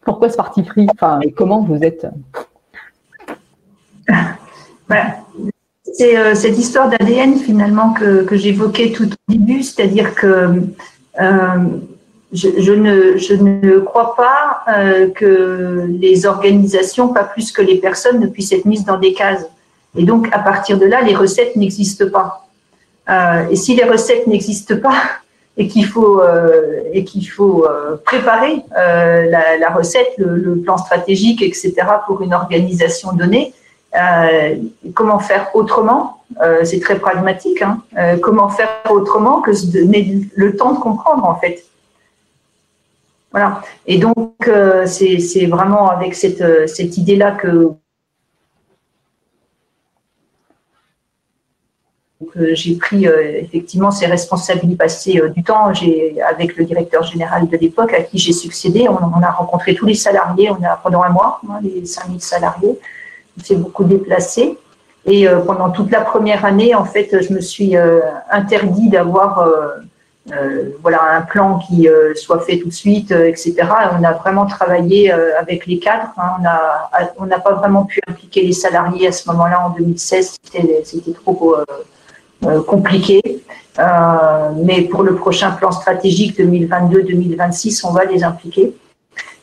Pourquoi 0.00 0.30
ce 0.30 0.36
parti 0.36 0.62
pris? 0.62 0.86
Enfin, 0.90 1.20
et 1.20 1.30
comment 1.30 1.60
vous 1.60 1.82
êtes 1.84 2.06
C'est 5.98 6.34
cette 6.34 6.58
histoire 6.58 6.90
d'ADN 6.90 7.38
finalement 7.38 7.94
que, 7.94 8.26
j'évoquais 8.36 8.92
tout 8.92 9.06
au 9.06 9.32
début, 9.32 9.62
c'est-à-dire 9.62 10.14
que 10.14 10.60
je, 12.32 12.72
ne, 12.72 13.16
je, 13.16 13.34
ne, 13.34 13.78
crois 13.80 14.14
pas 14.16 14.62
euh, 14.68 15.08
que 15.10 15.86
les 15.88 16.26
organisations, 16.26 17.08
pas 17.08 17.24
plus 17.24 17.52
que 17.52 17.62
les 17.62 17.76
personnes, 17.76 18.20
ne 18.20 18.26
puissent 18.26 18.52
être 18.52 18.64
mises 18.64 18.84
dans 18.84 18.98
des 18.98 19.12
cases. 19.12 19.46
Et 19.96 20.04
donc, 20.04 20.28
à 20.32 20.38
partir 20.38 20.78
de 20.78 20.86
là, 20.86 21.02
les 21.02 21.14
recettes 21.14 21.56
n'existent 21.56 22.08
pas. 22.10 22.46
Euh, 23.08 23.48
et 23.48 23.56
si 23.56 23.76
les 23.76 23.84
recettes 23.84 24.26
n'existent 24.26 24.76
pas 24.76 25.02
et 25.56 25.68
qu'il 25.68 25.86
faut, 25.86 26.20
euh, 26.20 26.80
et 26.92 27.04
qu'il 27.04 27.26
faut 27.28 27.64
euh, 27.64 27.96
préparer 28.04 28.62
euh, 28.76 29.30
la, 29.30 29.70
recette, 29.70 30.12
le, 30.18 30.56
plan 30.56 30.76
stratégique, 30.76 31.42
etc., 31.42 31.74
pour 32.06 32.20
une 32.22 32.34
organisation 32.34 33.12
donnée, 33.12 33.54
comment 34.94 35.18
faire 35.18 35.50
autrement? 35.54 36.22
C'est 36.64 36.80
très 36.80 36.98
pragmatique. 36.98 37.62
Hein, 37.62 37.82
comment 38.20 38.48
faire 38.48 38.68
autrement 38.90 39.40
que 39.40 39.52
se 39.52 39.66
donner 39.66 40.28
le 40.34 40.56
temps 40.56 40.72
de 40.72 40.78
comprendre, 40.78 41.24
en 41.24 41.36
fait 41.36 41.64
voilà. 43.36 43.60
Et 43.86 43.98
donc, 43.98 44.48
euh, 44.48 44.86
c'est 44.86 45.44
vraiment 45.44 45.90
avec 45.90 46.14
cette, 46.14 46.40
euh, 46.40 46.66
idée-là 46.78 47.32
que, 47.32 47.72
j'ai 52.52 52.76
pris 52.76 53.06
euh, 53.06 53.42
effectivement 53.42 53.90
ces 53.90 54.06
responsabilités 54.06 54.76
passées 54.76 55.20
du 55.34 55.42
temps. 55.42 55.66
Avec 55.66 56.56
le 56.56 56.64
directeur 56.64 57.02
général 57.02 57.46
de 57.46 57.56
l'époque 57.58 57.92
à 57.92 58.00
qui 58.00 58.16
j'ai 58.16 58.32
succédé, 58.32 58.88
on, 58.88 58.96
a 59.22 59.30
rencontré 59.30 59.74
tous 59.74 59.84
les 59.84 59.94
salariés. 59.94 60.50
On 60.50 60.62
a 60.64 60.80
pendant 60.82 61.02
un 61.02 61.10
mois, 61.10 61.40
hein, 61.46 61.60
les 61.62 61.84
5000 61.84 62.22
salariés. 62.22 62.78
S'est 63.42 63.56
beaucoup 63.56 63.84
déplacé. 63.84 64.58
Et 65.04 65.28
pendant 65.46 65.70
toute 65.70 65.90
la 65.92 66.00
première 66.00 66.44
année, 66.44 66.74
en 66.74 66.84
fait, 66.84 67.22
je 67.22 67.32
me 67.32 67.40
suis 67.40 67.76
interdit 68.30 68.88
d'avoir 68.88 69.46
euh, 70.32 70.70
voilà 70.82 71.02
un 71.12 71.20
plan 71.20 71.60
qui 71.60 71.88
euh, 71.88 72.12
soit 72.16 72.40
fait 72.40 72.58
tout 72.58 72.66
de 72.66 72.74
suite, 72.74 73.12
euh, 73.12 73.28
etc. 73.28 73.54
On 73.96 74.02
a 74.02 74.12
vraiment 74.12 74.44
travaillé 74.46 75.12
avec 75.12 75.66
les 75.66 75.78
cadres. 75.78 76.12
Hein. 76.18 76.42
On 77.18 77.26
n'a 77.26 77.38
pas 77.38 77.52
vraiment 77.54 77.84
pu 77.84 78.00
impliquer 78.08 78.42
les 78.42 78.52
salariés 78.52 79.06
à 79.08 79.12
ce 79.12 79.28
moment-là 79.30 79.66
en 79.66 79.70
2016. 79.70 80.36
C'était 80.42 81.12
trop 81.12 81.56
compliqué. 82.66 83.22
mais 84.64 84.82
pour 84.82 85.02
le 85.02 85.14
prochain 85.14 85.52
plan 85.52 85.70
stratégique 85.70 86.38
2022-2026, 86.38 87.86
on 87.86 87.92
va 87.92 88.04
les 88.04 88.24
impliquer. 88.24 88.74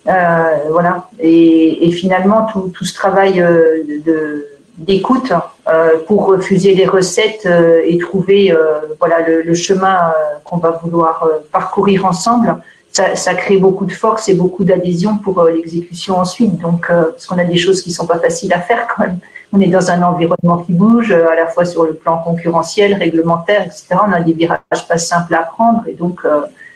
Voilà. 0.05 1.09
Et, 1.19 1.91
finalement, 1.91 2.45
tout, 2.51 2.71
tout, 2.73 2.85
ce 2.85 2.93
travail 2.93 3.33
de 3.35 4.47
d'écoute 4.77 5.31
euh, 5.67 5.99
pour 6.07 6.25
refuser 6.27 6.73
les 6.73 6.85
recettes 6.85 7.45
euh, 7.45 7.81
et 7.85 7.97
trouver 7.97 8.51
euh, 8.51 8.79
voilà 8.99 9.19
le, 9.27 9.53
chemin 9.53 10.11
qu'on 10.43 10.57
va 10.57 10.71
vouloir 10.71 11.27
parcourir 11.51 12.05
ensemble. 12.05 12.57
Ça, 12.91 13.33
crée 13.33 13.57
beaucoup 13.57 13.85
de 13.85 13.91
force 13.91 14.29
et 14.29 14.35
beaucoup 14.35 14.63
d'adhésion 14.63 15.17
pour 15.17 15.43
l'exécution 15.45 16.19
ensuite. 16.19 16.59
Donc, 16.59 16.89
parce 16.89 17.25
qu'on 17.25 17.39
a 17.39 17.43
des 17.43 17.57
choses 17.57 17.81
qui 17.81 17.91
sont 17.91 18.05
pas 18.05 18.19
faciles 18.19 18.53
à 18.53 18.59
faire 18.59 18.87
quand 18.87 19.01
même. 19.01 19.17
On 19.51 19.59
est 19.59 19.67
dans 19.67 19.89
un 19.89 20.03
environnement 20.03 20.59
qui 20.59 20.73
bouge, 20.73 21.11
à 21.11 21.33
la 21.33 21.47
fois 21.47 21.65
sur 21.65 21.85
le 21.85 21.95
plan 21.95 22.19
concurrentiel, 22.19 22.93
réglementaire, 22.93 23.63
etc. 23.63 23.95
On 24.07 24.13
a 24.13 24.19
des 24.19 24.33
virages 24.33 24.87
pas 24.87 24.99
simples 24.99 25.33
à 25.33 25.39
prendre 25.39 25.81
et 25.87 25.93
donc 25.93 26.21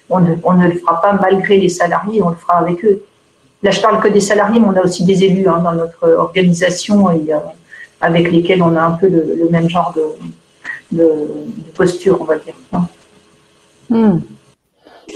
on 0.10 0.20
ne, 0.20 0.34
on, 0.44 0.54
ne, 0.54 0.68
le 0.68 0.80
fera 0.80 1.00
pas 1.00 1.14
malgré 1.14 1.58
les 1.58 1.70
salariés, 1.70 2.24
on 2.24 2.30
le 2.30 2.36
fera 2.36 2.58
avec 2.58 2.84
eux. 2.84 3.04
Là, 3.64 3.72
je 3.72 3.82
parle 3.82 4.02
que 4.02 4.08
des 4.08 4.22
salariés, 4.22 4.60
mais 4.60 4.68
on 4.68 4.78
a 4.78 4.84
aussi 4.84 5.04
des 5.04 5.24
élus 5.24 5.48
hein, 5.48 5.60
dans 5.64 5.74
notre 5.74 6.08
organisation 6.10 7.10
et 7.12 7.32
avec 8.00 8.32
lesquels 8.32 8.62
on 8.62 8.76
a 8.76 8.82
un 8.82 8.92
peu 8.92 9.08
le, 9.08 9.50
même 9.50 9.70
genre 9.70 9.94
de, 10.92 11.02
posture, 11.74 12.22
on 12.22 12.26
va 12.26 12.38
dire. 12.38 12.54
Hmm. 13.90 14.20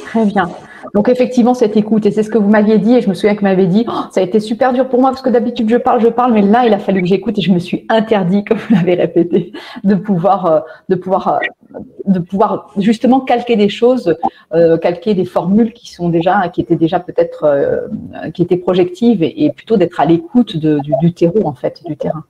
Très 0.06 0.26
bien. 0.26 0.50
Donc 0.94 1.08
effectivement, 1.08 1.54
cette 1.54 1.78
écoute, 1.78 2.06
et 2.06 2.12
c'est 2.12 2.24
ce 2.24 2.30
que 2.30 2.38
vous 2.38 2.50
m'aviez 2.50 2.78
dit, 2.78 2.96
et 2.96 3.02
je 3.02 3.10
me 3.10 3.14
souviens 3.14 3.34
que 3.34 3.40
vous 3.40 3.46
m'avez 3.46 3.68
dit, 3.68 3.86
oh, 3.88 3.92
ça 4.12 4.20
a 4.20 4.24
été 4.24 4.40
super 4.40 4.74
dur 4.74 4.90
pour 4.90 5.00
moi, 5.00 5.12
parce 5.12 5.22
que 5.22 5.30
d'habitude 5.30 5.70
je 5.70 5.78
parle, 5.78 6.02
je 6.02 6.08
parle, 6.08 6.34
mais 6.34 6.42
là, 6.42 6.66
il 6.66 6.74
a 6.74 6.80
fallu 6.80 7.02
que 7.02 7.08
j'écoute, 7.08 7.38
et 7.38 7.42
je 7.42 7.52
me 7.52 7.60
suis 7.60 7.86
interdit, 7.90 8.44
comme 8.46 8.58
vous 8.58 8.76
l'avez 8.76 8.96
répété, 8.96 9.54
de 9.84 9.96
pouvoir, 9.96 10.46
euh, 10.46 10.60
de 10.90 10.96
pouvoir, 10.96 11.28
euh, 11.28 11.80
de 12.08 12.20
pouvoir 12.20 12.72
justement 12.78 13.22
calquer 13.22 13.56
des 13.56 13.70
choses, 13.70 14.16
euh, 14.54 14.78
calquer 14.78 15.14
des 15.14 15.26
formules 15.26 15.72
qui 15.72 15.94
sont 15.94 16.10
déjà, 16.10 16.50
qui 16.50 16.62
étaient 16.62 16.76
déjà 16.76 17.00
peut-être, 17.00 17.90
qui 18.34 18.42
étaient 18.42 18.58
projectives, 18.58 19.24
et, 19.24 19.52
plutôt 19.56 19.78
d'être 19.78 20.00
à 20.00 20.06
l'écoute 20.06 20.58
du, 20.58 20.80
du 21.02 21.14
terreau 21.14 21.46
en 21.46 21.54
fait, 21.54 21.82
du 21.86 21.96
terrain. 21.96 22.24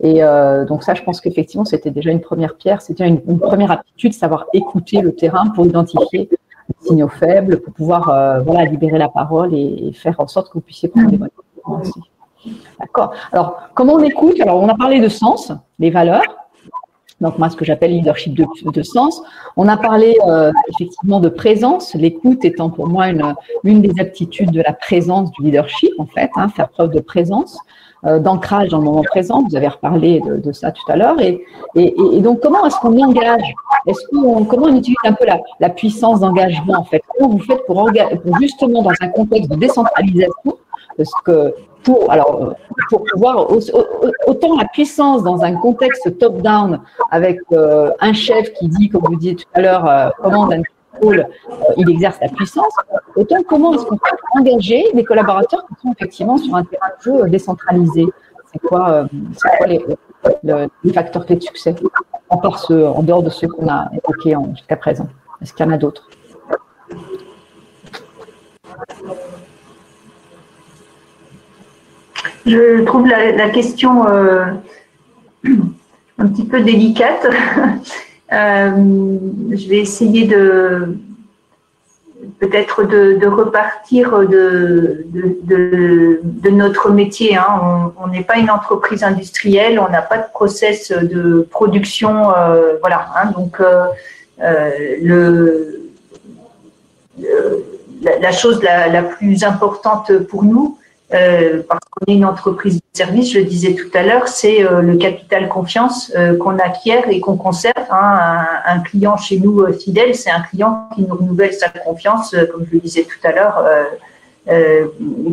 Et 0.00 0.20
donc 0.68 0.82
ça, 0.84 0.94
je 0.94 1.02
pense 1.02 1.20
qu'effectivement, 1.20 1.64
c'était 1.64 1.90
déjà 1.90 2.10
une 2.10 2.20
première 2.20 2.54
pierre, 2.56 2.82
c'était 2.82 3.06
une, 3.06 3.38
première 3.38 3.70
aptitude, 3.70 4.12
savoir 4.12 4.46
écouter 4.52 5.00
le 5.00 5.14
terrain 5.14 5.46
pour 5.54 5.66
identifier 5.66 6.28
signaux 6.80 7.08
faibles, 7.08 7.60
pour 7.60 7.74
pouvoir 7.74 8.08
euh, 8.08 8.40
voilà, 8.40 8.64
libérer 8.64 8.98
la 8.98 9.08
parole 9.08 9.54
et, 9.54 9.92
faire 9.92 10.18
en 10.18 10.26
sorte 10.26 10.48
que 10.48 10.54
vous 10.54 10.60
puissiez 10.60 10.88
prendre 10.88 11.10
des 11.10 11.18
bonnes 11.18 11.30
décisions 11.80 12.02
D'accord. 12.78 13.12
Alors, 13.32 13.58
comment 13.74 13.94
on 13.94 14.04
écoute? 14.04 14.40
Alors, 14.40 14.62
on 14.62 14.68
a 14.68 14.76
parlé 14.76 15.00
de 15.00 15.08
sens, 15.08 15.52
des 15.78 15.90
valeurs. 15.90 16.22
Donc, 17.20 17.38
moi, 17.38 17.48
ce 17.48 17.56
que 17.56 17.64
j'appelle 17.64 17.92
leadership 17.92 18.34
de, 18.34 18.44
de, 18.70 18.82
sens. 18.82 19.22
On 19.56 19.68
a 19.68 19.76
parlé 19.76 20.16
euh, 20.28 20.52
effectivement 20.68 21.18
de 21.18 21.30
présence, 21.30 21.94
l'écoute 21.94 22.44
étant 22.44 22.68
pour 22.68 22.88
moi 22.88 23.08
une, 23.08 23.34
une 23.64 23.80
des 23.80 24.00
aptitudes 24.00 24.50
de 24.50 24.60
la 24.60 24.74
présence 24.74 25.30
du 25.32 25.42
leadership, 25.42 25.92
en 25.98 26.06
fait, 26.06 26.30
hein, 26.36 26.48
faire 26.50 26.68
preuve 26.68 26.90
de 26.90 27.00
présence. 27.00 27.58
Euh, 28.04 28.18
d'ancrage 28.18 28.68
dans 28.68 28.78
le 28.78 28.84
moment 28.84 29.02
présent. 29.02 29.42
Vous 29.48 29.56
avez 29.56 29.68
reparlé 29.68 30.20
de, 30.20 30.52
ça 30.52 30.70
tout 30.70 30.84
à 30.92 30.96
l'heure. 30.96 31.18
Et, 31.20 31.44
et, 31.74 32.20
donc, 32.20 32.40
comment 32.40 32.66
est-ce 32.66 32.76
qu'on 32.76 32.96
engage? 33.00 33.54
Est-ce 33.86 34.06
qu'on 34.08 34.44
comment 34.44 34.66
on 34.66 34.76
utilise 34.76 34.98
un 35.04 35.14
peu 35.14 35.24
la, 35.24 35.40
la 35.60 35.70
puissance 35.70 36.20
d'engagement 36.20 36.74
en 36.76 36.84
fait? 36.84 37.02
Comment 37.16 37.30
vous 37.30 37.40
faites 37.40 37.64
pour, 37.66 37.88
justement 38.38 38.82
dans 38.82 38.92
un 39.00 39.08
contexte 39.08 39.50
de 39.50 39.56
décentralisation 39.56 40.58
parce 40.96 41.10
que 41.24 41.54
pour, 41.84 42.10
alors, 42.10 42.54
pour 42.90 43.04
pouvoir, 43.12 43.48
autant 44.26 44.56
la 44.56 44.66
puissance 44.66 45.22
dans 45.22 45.42
un 45.42 45.54
contexte 45.54 46.18
top-down 46.18 46.80
avec 47.10 47.40
euh, 47.52 47.90
un 48.00 48.12
chef 48.12 48.52
qui 48.54 48.68
dit, 48.68 48.88
comme 48.88 49.02
vous 49.04 49.16
disiez 49.16 49.36
tout 49.36 49.44
à 49.54 49.60
l'heure, 49.60 49.86
euh, 49.88 50.10
euh, 51.02 51.22
il 51.76 51.90
exerce 51.90 52.18
la 52.20 52.28
puissance, 52.28 52.72
autant 53.14 53.36
comment 53.48 53.74
est-ce 53.74 53.84
qu'on 53.84 53.96
peut 53.96 54.16
engager 54.38 54.84
des 54.94 55.04
collaborateurs 55.04 55.66
qui 55.66 55.74
sont 55.82 55.92
effectivement 55.92 56.38
sur 56.38 56.54
un 56.54 56.64
terrain 56.64 56.88
de 56.98 57.02
jeu 57.02 57.28
décentralisé 57.28 58.06
C'est 58.52 58.60
quoi, 58.60 58.90
euh, 58.90 59.06
les, 59.66 60.92
facteurs 60.92 61.26
clés 61.26 61.36
de 61.36 61.42
succès 61.42 61.74
en, 62.30 62.38
en 62.38 63.02
dehors 63.02 63.22
de 63.22 63.30
ceux 63.30 63.48
qu'on 63.48 63.68
a 63.68 63.88
évoqués 63.92 64.36
jusqu'à 64.54 64.76
présent? 64.76 65.08
Est-ce 65.42 65.52
qu'il 65.52 65.66
y 65.66 65.68
en 65.68 65.72
a 65.72 65.78
d'autres? 65.78 66.08
Je 72.46 72.84
trouve 72.84 73.08
la, 73.08 73.50
question 73.50 74.08
euh, 74.08 74.44
un 76.18 76.28
petit 76.28 76.44
peu 76.44 76.60
délicate. 76.62 77.26
Euh, 78.32 78.70
je 79.50 79.68
vais 79.68 79.78
essayer 79.78 80.26
de 80.26 80.96
peut-être 82.40 82.82
de, 82.82 83.26
repartir 83.26 84.18
de, 84.18 85.06
de, 85.12 86.50
notre 86.50 86.90
métier. 86.90 87.36
Hein. 87.36 87.92
On 88.02 88.08
n'est 88.08 88.24
pas 88.24 88.36
une 88.38 88.50
entreprise 88.50 89.04
industrielle, 89.04 89.78
on 89.78 89.88
n'a 89.88 90.02
pas 90.02 90.18
de 90.18 90.30
process 90.32 90.90
de 90.90 91.46
production. 91.50 92.32
Euh, 92.36 92.78
voilà. 92.80 93.08
Hein. 93.16 93.30
Donc, 93.30 93.60
euh, 93.60 94.70
le, 95.02 95.90
la, 98.02 98.32
chose 98.32 98.62
la, 98.62 98.88
la, 98.88 99.02
plus 99.02 99.44
importante 99.44 100.12
pour 100.24 100.44
nous, 100.44 100.78
euh, 101.14 101.62
parce 101.68 101.80
qu'on 101.88 102.12
est 102.12 102.16
une 102.16 102.24
entreprise 102.24 102.76
de 102.76 102.82
service, 102.92 103.32
je 103.32 103.38
le 103.38 103.44
disais 103.44 103.74
tout 103.74 103.96
à 103.96 104.02
l'heure, 104.02 104.26
c'est 104.26 104.64
euh, 104.64 104.80
le 104.80 104.96
capital 104.96 105.48
confiance 105.48 106.10
euh, 106.16 106.36
qu'on 106.36 106.58
acquiert 106.58 107.08
et 107.08 107.20
qu'on 107.20 107.36
conserve. 107.36 107.74
Hein. 107.90 108.44
Un, 108.66 108.80
client 108.80 109.16
chez 109.16 109.38
nous 109.38 109.64
fidèle, 109.72 110.16
c'est 110.16 110.30
un 110.30 110.40
client 110.40 110.88
qui 110.94 111.02
nous 111.02 111.14
renouvelle 111.14 111.52
sa 111.52 111.68
confiance, 111.68 112.34
comme 112.52 112.66
je 112.68 112.74
le 112.74 112.80
disais 112.80 113.04
tout 113.04 113.24
à 113.26 113.32
l'heure, 113.32 113.64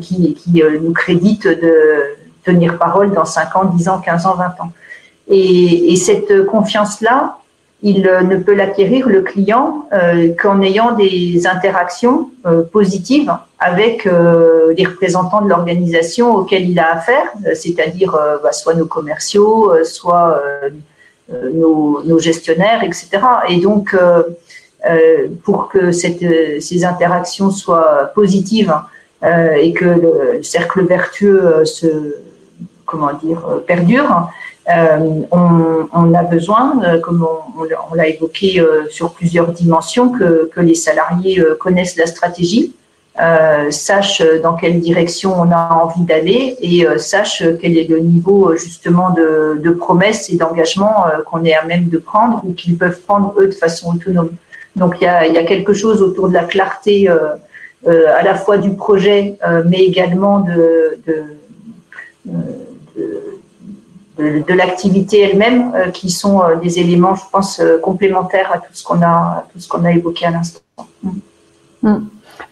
qui, 0.01 0.37
nous 0.55 0.93
crédite 0.93 1.47
de 1.47 2.15
tenir 2.43 2.77
parole 2.77 3.11
dans 3.11 3.25
5 3.25 3.55
ans, 3.55 3.65
10 3.65 3.89
ans, 3.89 3.99
15 3.99 4.25
ans, 4.27 4.35
20 4.35 4.43
ans. 4.61 4.71
Et, 5.27 5.91
et 5.91 5.95
cette 5.95 6.45
confiance-là, 6.45 7.37
il 7.81 8.01
ne 8.01 8.37
peut 8.37 8.53
l'acquérir, 8.53 9.09
le 9.09 9.21
client, 9.21 9.87
qu'en 10.41 10.61
ayant 10.61 10.93
des 10.93 11.47
interactions 11.47 12.29
positives 12.71 13.33
avec 13.63 14.05
les 14.05 14.85
représentants 14.85 15.41
de 15.41 15.49
l'organisation 15.49 16.35
auquel 16.35 16.69
il 16.69 16.79
a 16.79 16.95
affaire, 16.97 17.31
c'est-à-dire 17.55 18.11
bah, 18.43 18.51
soit 18.51 18.73
nos 18.73 18.85
commerciaux, 18.85 19.71
soit 19.85 20.41
nos, 21.29 22.19
gestionnaires, 22.19 22.83
etc. 22.83 23.07
Et 23.47 23.57
donc, 23.57 23.95
pour 25.43 25.69
que 25.69 25.91
ces 25.91 26.85
interactions 26.85 27.51
soient 27.51 28.11
positives, 28.13 28.73
et 29.57 29.71
que 29.71 29.85
le 29.85 30.43
cercle 30.43 30.85
vertueux 30.85 31.63
se, 31.63 32.17
comment 32.85 33.13
dire, 33.13 33.41
perdure, 33.65 34.29
on, 35.31 36.13
a 36.13 36.23
besoin, 36.23 36.99
comme 37.01 37.25
on, 37.57 37.93
l'a 37.93 38.07
évoqué 38.07 38.61
sur 38.89 39.13
plusieurs 39.13 39.51
dimensions, 39.51 40.09
que 40.11 40.59
les 40.59 40.75
salariés 40.75 41.41
connaissent 41.59 41.95
la 41.95 42.07
stratégie, 42.07 42.73
euh, 43.21 43.69
sache 43.69 44.23
dans 44.41 44.55
quelle 44.55 44.79
direction 44.79 45.39
on 45.39 45.51
a 45.51 45.69
envie 45.83 46.01
d'aller 46.01 46.57
et 46.61 46.87
euh, 46.87 46.97
sache 46.97 47.43
quel 47.61 47.77
est 47.77 47.87
le 47.87 47.99
niveau 47.99 48.49
euh, 48.49 48.55
justement 48.55 49.11
de, 49.11 49.69
promesses 49.69 50.31
et 50.31 50.35
d'engagement 50.35 51.05
qu'on 51.27 51.43
est 51.43 51.53
à 51.53 51.63
même 51.63 51.89
de 51.89 51.99
prendre 51.99 52.41
ou 52.43 52.53
qu'ils 52.53 52.75
peuvent 52.75 52.99
prendre 53.01 53.35
eux 53.37 53.45
de 53.45 53.53
façon 53.53 53.93
autonome. 53.93 54.31
Donc 54.75 54.95
il 54.99 55.03
y 55.03 55.07
a, 55.07 55.43
quelque 55.43 55.73
chose 55.73 56.01
autour 56.01 56.27
de 56.27 56.33
la 56.33 56.43
clarté 56.43 57.07
à 57.07 58.23
la 58.23 58.33
fois 58.33 58.57
du 58.57 58.75
projet 58.75 59.37
mais 59.65 59.83
également 59.83 60.39
de, 60.39 60.97
l'activité 64.55 65.19
elle-même 65.21 65.91
qui 65.93 66.09
sont 66.09 66.41
des 66.61 66.79
éléments, 66.79 67.13
je 67.13 67.23
pense, 67.31 67.61
complémentaires 67.83 68.51
à 68.53 68.57
tout 68.57 68.73
ce 68.73 68.83
qu'on 68.83 69.03
a, 69.03 69.45
tout 69.51 69.59
ce 69.59 69.67
qu'on 69.67 69.85
a 69.85 69.91
évoqué 69.91 70.25
à 70.25 70.31
l'instant. 70.31 70.61
Mm 71.83 71.97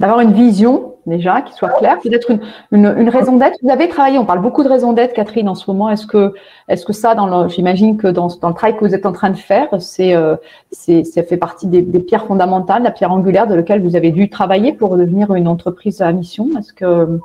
d'avoir 0.01 0.19
une 0.19 0.33
vision 0.33 0.95
déjà 1.05 1.41
qui 1.41 1.53
soit 1.53 1.69
claire, 1.69 1.99
peut-être 1.99 2.29
une, 2.29 2.41
une, 2.71 3.09
raison 3.09 3.37
d'être. 3.37 3.57
Vous 3.63 3.71
avez 3.71 3.87
travaillé, 3.87 4.17
on 4.17 4.25
parle 4.25 4.41
beaucoup 4.41 4.63
de 4.63 4.69
raison 4.69 4.93
d'être, 4.93 5.13
Catherine, 5.13 5.49
en 5.49 5.55
ce 5.55 5.69
moment. 5.71 5.89
Est-ce 5.89 6.05
que, 6.05 6.33
est-ce 6.67 6.85
que 6.85 6.93
ça, 6.93 7.15
dans 7.15 7.47
j'imagine 7.47 7.97
que 7.97 8.07
dans, 8.07 8.27
dans, 8.41 8.49
le 8.49 8.53
travail 8.53 8.77
que 8.77 8.85
vous 8.85 8.93
êtes 8.93 9.05
en 9.05 9.11
train 9.11 9.29
de 9.29 9.37
faire, 9.37 9.67
c'est, 9.79 10.15
euh, 10.15 10.35
c'est, 10.71 11.03
ça 11.03 11.23
fait 11.23 11.37
partie 11.37 11.67
des, 11.67 11.81
des, 11.81 11.99
pierres 11.99 12.25
fondamentales, 12.25 12.83
la 12.83 12.91
pierre 12.91 13.11
angulaire 13.11 13.47
de 13.47 13.55
laquelle 13.55 13.81
vous 13.81 13.95
avez 13.95 14.11
dû 14.11 14.29
travailler 14.29 14.73
pour 14.73 14.97
devenir 14.97 15.33
une 15.33 15.47
entreprise 15.47 16.01
à 16.01 16.11
mission? 16.11 16.49
Est-ce 16.57 16.73
que, 16.73 17.19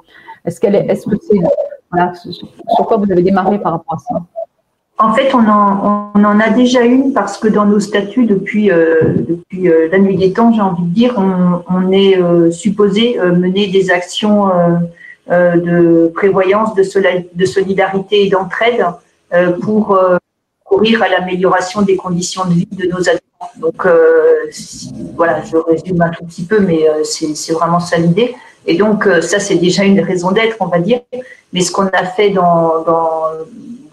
est-ce 0.44 0.60
qu'elle 0.60 0.74
est, 0.74 0.86
est-ce 0.86 1.06
que 1.06 1.16
c'est, 1.20 1.38
voilà, 1.90 2.12
sur 2.14 2.86
quoi 2.86 2.96
vous 2.96 3.10
avez 3.10 3.22
démarré 3.22 3.58
par 3.58 3.72
rapport 3.72 3.94
à 3.94 3.98
ça? 3.98 4.35
En 4.98 5.12
fait, 5.12 5.34
on 5.34 5.46
en, 5.46 6.40
a 6.40 6.48
déjà 6.50 6.80
une 6.80 7.12
parce 7.12 7.36
que 7.36 7.48
dans 7.48 7.66
nos 7.66 7.80
statuts, 7.80 8.24
depuis, 8.24 8.70
euh, 8.70 9.02
euh, 9.54 9.88
la 9.92 9.98
nuit 9.98 10.16
des 10.16 10.32
temps, 10.32 10.52
j'ai 10.54 10.62
envie 10.62 10.84
de 10.84 10.94
dire, 10.94 11.14
on, 11.18 11.92
est 11.92 12.18
euh, 12.18 12.50
supposé 12.50 13.18
mener 13.18 13.66
des 13.66 13.90
actions 13.90 14.48
de 15.28 16.10
prévoyance, 16.14 16.74
de, 16.74 17.44
solidarité 17.44 18.24
et 18.24 18.30
d'entraide 18.30 18.86
pour 19.60 19.98
courir 20.64 21.02
à 21.02 21.08
l'amélioration 21.08 21.82
des 21.82 21.96
conditions 21.96 22.46
de 22.46 22.54
vie 22.54 22.68
de 22.72 22.86
nos 22.86 23.00
adhérents. 23.00 23.20
Donc, 23.58 23.86
voilà, 25.14 25.42
je 25.42 25.58
résume 25.58 26.00
un 26.00 26.08
tout 26.08 26.24
petit 26.24 26.44
peu, 26.44 26.60
mais 26.60 26.86
c'est 27.04 27.52
vraiment 27.52 27.80
ça 27.80 27.98
l'idée. 27.98 28.34
Et 28.66 28.78
donc, 28.78 29.06
ça, 29.20 29.40
c'est 29.40 29.56
déjà 29.56 29.84
une 29.84 30.00
raison 30.00 30.30
d'être, 30.32 30.56
on 30.60 30.66
va 30.66 30.78
dire. 30.78 31.00
Mais 31.52 31.60
ce 31.60 31.70
qu'on 31.70 31.86
a 31.86 32.04
fait 32.06 32.30
dans 32.30 32.84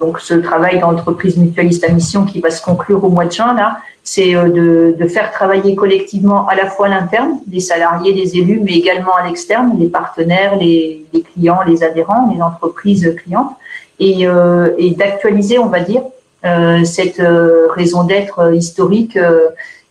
donc 0.04 0.20
ce 0.20 0.34
travail 0.34 0.80
d'entreprise 0.80 1.38
mutualiste 1.38 1.86
à 1.86 1.90
mission 1.90 2.26
qui 2.26 2.42
va 2.42 2.52
se 2.52 2.62
conclure 2.62 3.02
au 3.06 3.10
mois 3.10 3.26
de 3.26 3.32
juin, 3.32 3.54
là, 3.56 3.78
c'est 4.04 4.36
euh, 4.36 4.92
de, 4.92 5.08
faire 5.08 5.32
travailler 5.32 5.76
collectivement 5.76 6.46
à 6.48 6.56
la 6.56 6.70
fois 6.70 6.90
l'interne, 6.90 7.40
les 7.50 7.62
salariés, 7.62 8.12
les 8.12 8.38
élus, 8.38 8.60
mais 8.62 8.74
également 8.74 9.16
à 9.16 9.26
l'externe, 9.26 9.78
les 9.80 9.88
partenaires, 9.88 10.58
les, 10.58 11.06
clients, 11.34 11.62
les 11.66 11.84
adhérents, 11.84 12.30
les 12.34 12.42
entreprises 12.42 13.16
clientes, 13.24 13.56
et, 14.00 14.28
euh, 14.28 14.70
d'actualiser, 14.98 15.58
on 15.58 15.68
va 15.68 15.80
dire, 15.80 16.02
euh, 16.44 16.84
cette 16.84 17.22
raison 17.70 18.04
d'être 18.04 18.54
historique. 18.54 19.18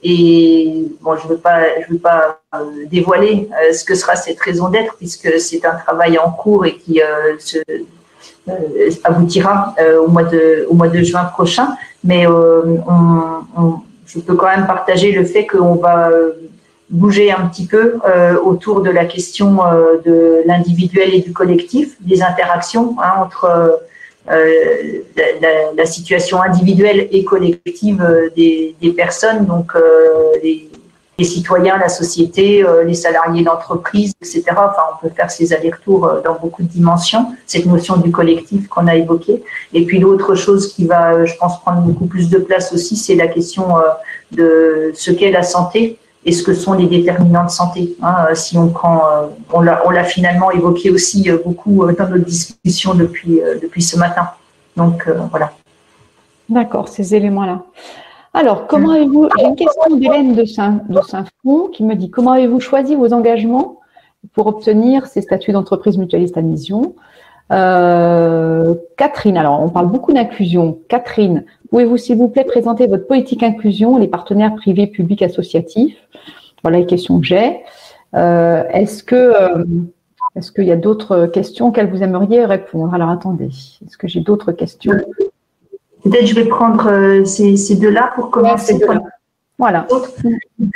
et 0.03 0.85
bon, 1.01 1.17
je 1.17 1.25
ne 1.25 1.29
veux 1.31 1.39
pas, 1.39 1.61
je 1.83 1.93
veux 1.93 1.99
pas 1.99 2.41
dévoiler 2.91 3.49
ce 3.73 3.83
que 3.83 3.95
sera 3.95 4.15
cette 4.17 4.41
raison 4.41 4.69
d'être, 4.69 4.95
puisque 4.97 5.41
c'est 5.41 5.65
un 5.65 5.77
travail 5.85 6.19
en 6.19 6.31
cours 6.31 6.67
et 6.67 6.75
qui 6.77 7.01
se 7.39 7.59
aboutira 9.05 9.75
euh, 9.79 10.01
au, 10.01 10.09
mois 10.09 10.25
de, 10.25 10.67
au 10.69 10.75
mois 10.75 10.89
de 10.89 11.03
juin 11.03 11.25
prochain. 11.25 11.77
Mais 12.05 12.27
euh, 12.27 12.63
je 14.07 14.19
peux 14.19 14.35
quand 14.35 14.49
même 14.49 14.67
partager 14.67 15.13
le 15.13 15.25
fait 15.25 15.47
qu'on 15.47 15.77
va 15.77 16.11
bouger 16.91 17.33
un 17.33 17.47
petit 17.47 17.67
peu 17.67 17.99
autour 18.45 18.83
de 18.83 18.91
la 18.91 19.07
question 19.07 19.61
de 20.05 20.43
l'individuel 20.45 21.15
et 21.15 21.21
du 21.21 21.33
collectif, 21.33 21.97
des 22.01 22.23
interactions 22.23 22.97
hein, 23.03 23.23
entre 23.25 23.81
la, 24.27 25.73
la, 25.75 25.87
situation 25.87 26.43
individuelle 26.43 27.09
et 27.11 27.25
collective 27.25 28.05
des, 28.37 28.75
des 28.83 28.91
personnes, 28.91 29.47
donc 29.47 29.73
les, 30.43 30.69
les 31.23 31.29
citoyens, 31.29 31.79
la 31.79 31.89
société, 31.89 32.65
euh, 32.65 32.83
les 32.83 32.95
salariés 32.95 33.45
d'entreprise, 33.45 34.13
etc. 34.21 34.43
Enfin, 34.51 34.85
on 34.93 35.07
peut 35.07 35.15
faire 35.15 35.31
ces 35.31 35.53
allers-retours 35.53 36.05
euh, 36.07 36.21
dans 36.21 36.37
beaucoup 36.43 36.63
de 36.65 36.69
dimensions, 36.69 37.25
cette 37.47 37.67
notion 37.67 37.97
du 37.97 38.11
collectif 38.11 38.67
qu'on 38.67 38.89
a 38.89 38.97
évoquée. 38.97 39.45
Et 39.73 39.85
puis 39.87 40.01
l'autre 40.01 40.35
chose 40.35 40.73
qui 40.73 40.85
va, 40.85 41.13
euh, 41.13 41.27
je 41.27 41.37
pense, 41.37 41.61
prendre 41.61 41.83
beaucoup 41.83 42.07
plus 42.07 42.29
de 42.29 42.39
place 42.39 42.73
aussi, 42.73 42.97
c'est 42.97 43.15
la 43.15 43.29
question 43.29 43.67
de 44.33 44.91
ce 44.95 45.11
qu'est 45.13 45.31
la 45.31 45.45
santé 45.45 45.99
et 46.25 46.33
ce 46.33 46.43
que 46.43 46.55
sont 46.55 46.73
les 46.73 46.87
déterminants 46.87 47.45
de 47.45 47.51
santé. 47.51 47.95
Hein, 48.03 48.35
si 48.35 48.59
on 48.59 48.69
prend, 48.69 49.03
on 49.53 49.61
l'a 49.61 50.05
finalement 50.05 50.51
évoqué 50.51 50.91
aussi 50.91 51.31
beaucoup 51.45 51.87
dans 51.99 52.09
notre 52.09 52.25
discussion 52.25 52.95
depuis, 52.95 53.41
depuis 53.63 53.83
ce 53.83 53.97
matin. 53.97 54.25
Donc 54.77 55.09
voilà. 55.31 55.53
D'accord, 56.49 56.89
ces 56.89 57.15
éléments-là. 57.15 57.63
Alors, 58.35 58.67
comment 58.67 58.93
avez-vous, 58.93 59.29
j'ai 59.39 59.45
une 59.45 59.57
question 59.57 59.97
d'Hélène 59.97 60.35
de 60.35 60.45
Saint-Fond 60.45 61.69
qui 61.73 61.85
me 61.85 61.95
dit 61.95 62.11
comment 62.11 62.33
avez-vous 62.33 62.61
choisi 62.61 62.95
vos 62.95 63.13
engagements 63.13 63.81
pour 64.33 64.47
obtenir 64.47 65.07
ces 65.07 65.21
statuts 65.21 65.53
d'entreprise 65.53 65.99
mutualiste 65.99 66.39
à 66.39 66.43
mission 66.43 66.95
euh, 67.51 68.75
Catherine, 68.97 69.37
alors 69.37 69.61
on 69.61 69.69
parle 69.69 69.89
beaucoup 69.89 70.13
d'inclusion. 70.13 70.79
Catherine, 70.89 71.45
pouvez-vous 71.71 71.99
s'il 71.99 72.17
vous 72.17 72.29
plaît 72.29 72.45
présenter 72.45 72.87
votre 72.87 73.07
politique 73.07 73.43
inclusion, 73.43 73.99
les 73.99 74.09
partenaires 74.09 74.55
privés, 74.55 74.87
publics, 74.87 75.21
associatifs? 75.21 75.97
Voilà 76.63 76.79
les 76.79 76.87
questions 76.87 77.21
que 77.21 77.27
j'ai. 77.27 77.61
Euh, 78.15 78.65
est-ce 78.71 79.03
que 79.03 79.17
euh, 79.17 79.65
est-ce 80.35 80.51
qu'il 80.51 80.65
y 80.65 80.73
a 80.73 80.77
d'autres 80.77 81.27
questions 81.27 81.69
auxquelles 81.69 81.91
vous 81.91 82.03
aimeriez 82.03 82.47
répondre? 82.47 82.95
Alors 82.95 83.11
attendez, 83.11 83.49
est-ce 83.49 83.99
que 83.99 84.09
j'ai 84.09 84.21
d'autres 84.21 84.53
questions? 84.53 84.95
Peut-être 86.03 86.27
je 86.27 86.35
vais 86.35 86.47
prendre 86.47 86.89
euh, 86.89 87.25
ces, 87.25 87.57
ces 87.57 87.77
deux-là 87.77 88.13
pour 88.15 88.31
commencer. 88.31 88.79
Voilà. 89.59 89.87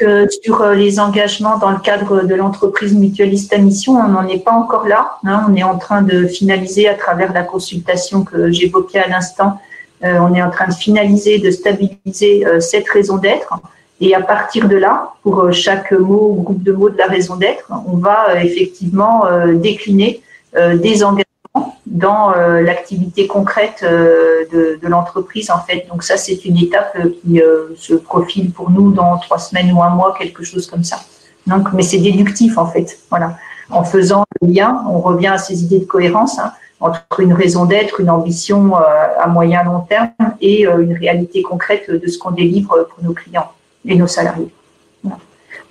Euh, 0.03 0.27
sur 0.43 0.62
euh, 0.62 0.74
les 0.74 1.01
engagements 1.01 1.59
dans 1.59 1.72
le 1.72 1.79
cadre 1.79 2.22
de 2.22 2.35
l'entreprise 2.37 2.95
mutualiste 2.95 3.53
à 3.53 3.59
mission, 3.59 3.95
on 3.95 4.09
n'en 4.09 4.29
est 4.29 4.45
pas 4.45 4.53
encore 4.53 4.87
là. 4.87 5.16
Hein. 5.24 5.47
on 5.51 5.57
est 5.57 5.64
en 5.64 5.77
train 5.79 6.03
de 6.03 6.27
finaliser 6.27 6.87
à 6.87 6.95
travers 6.95 7.33
la 7.33 7.43
consultation 7.43 8.22
que 8.22 8.53
j'évoquais 8.53 9.01
à 9.01 9.09
l'instant. 9.09 9.59
on 10.03 10.35
est 10.35 10.43
en 10.43 10.51
train 10.51 10.68
de 10.68 10.74
finaliser, 10.74 11.39
de 11.39 11.51
stabiliser 11.51 12.45
cette 12.61 12.89
raison 12.89 13.16
d'être. 13.16 13.59
Et 14.01 14.14
à 14.14 14.20
partir 14.20 14.68
de 14.68 14.77
là, 14.77 15.14
pour 15.22 15.51
chaque 15.53 15.91
mot 15.91 16.37
ou 16.37 16.43
groupe 16.43 16.62
de 16.62 16.72
mots 16.72 16.91
de 16.91 16.99
la 16.99 17.07
raison 17.07 17.35
d'être, 17.37 17.72
on 17.89 17.97
va 17.97 18.45
effectivement 18.45 19.24
décliner 19.55 20.20
des 20.55 21.03
engagements 21.03 21.26
dans 21.86 22.32
euh, 22.32 22.61
l'activité 22.62 23.26
concrète 23.26 23.80
euh, 23.82 24.44
de, 24.52 24.88
l'entreprise 24.88 25.50
en 25.50 25.61
fait. 25.61 25.86
Donc 25.88 26.02
ça 26.02 26.16
c'est 26.16 26.44
une 26.44 26.59
étape 26.59 26.96
euh, 26.96 27.11
qui 27.22 27.40
se 27.76 27.94
profile 27.94 28.50
pour 28.50 28.70
nous 28.70 28.92
dans 28.92 29.18
trois 29.18 29.38
semaines 29.38 29.72
ou 29.72 29.82
un 29.82 29.90
mois, 29.90 30.14
quelque 30.18 30.44
chose 30.44 30.66
comme 30.66 30.84
ça. 30.84 30.98
Donc, 31.46 31.72
mais 31.72 31.82
c'est 31.82 31.98
déductif 31.98 32.59
en 32.59 32.66
fait. 32.66 32.98
Voilà. 33.09 33.36
En 33.70 33.84
faisant 33.84 34.24
le 34.42 34.48
lien, 34.48 34.84
on 34.88 34.98
revient 34.98 35.28
à 35.28 35.38
ces 35.38 35.62
idées 35.62 35.80
de 35.80 35.84
cohérence 35.84 36.38
hein, 36.38 36.52
entre 36.80 37.20
une 37.20 37.32
raison 37.32 37.64
d'être, 37.64 38.00
une 38.00 38.11
ambition 38.11 38.74
à 38.76 39.26
moyen 39.28 39.62
long 39.64 39.80
terme 39.80 40.11
et 40.40 40.64
une 40.64 40.92
réalité 40.92 41.42
concrète 41.42 41.90
de 41.90 42.07
ce 42.09 42.18
qu'on 42.18 42.32
délivre 42.32 42.88
pour 42.90 43.04
nos 43.04 43.12
clients 43.12 43.50
et 43.84 43.96
nos 43.96 44.07
salariés. 44.07 44.50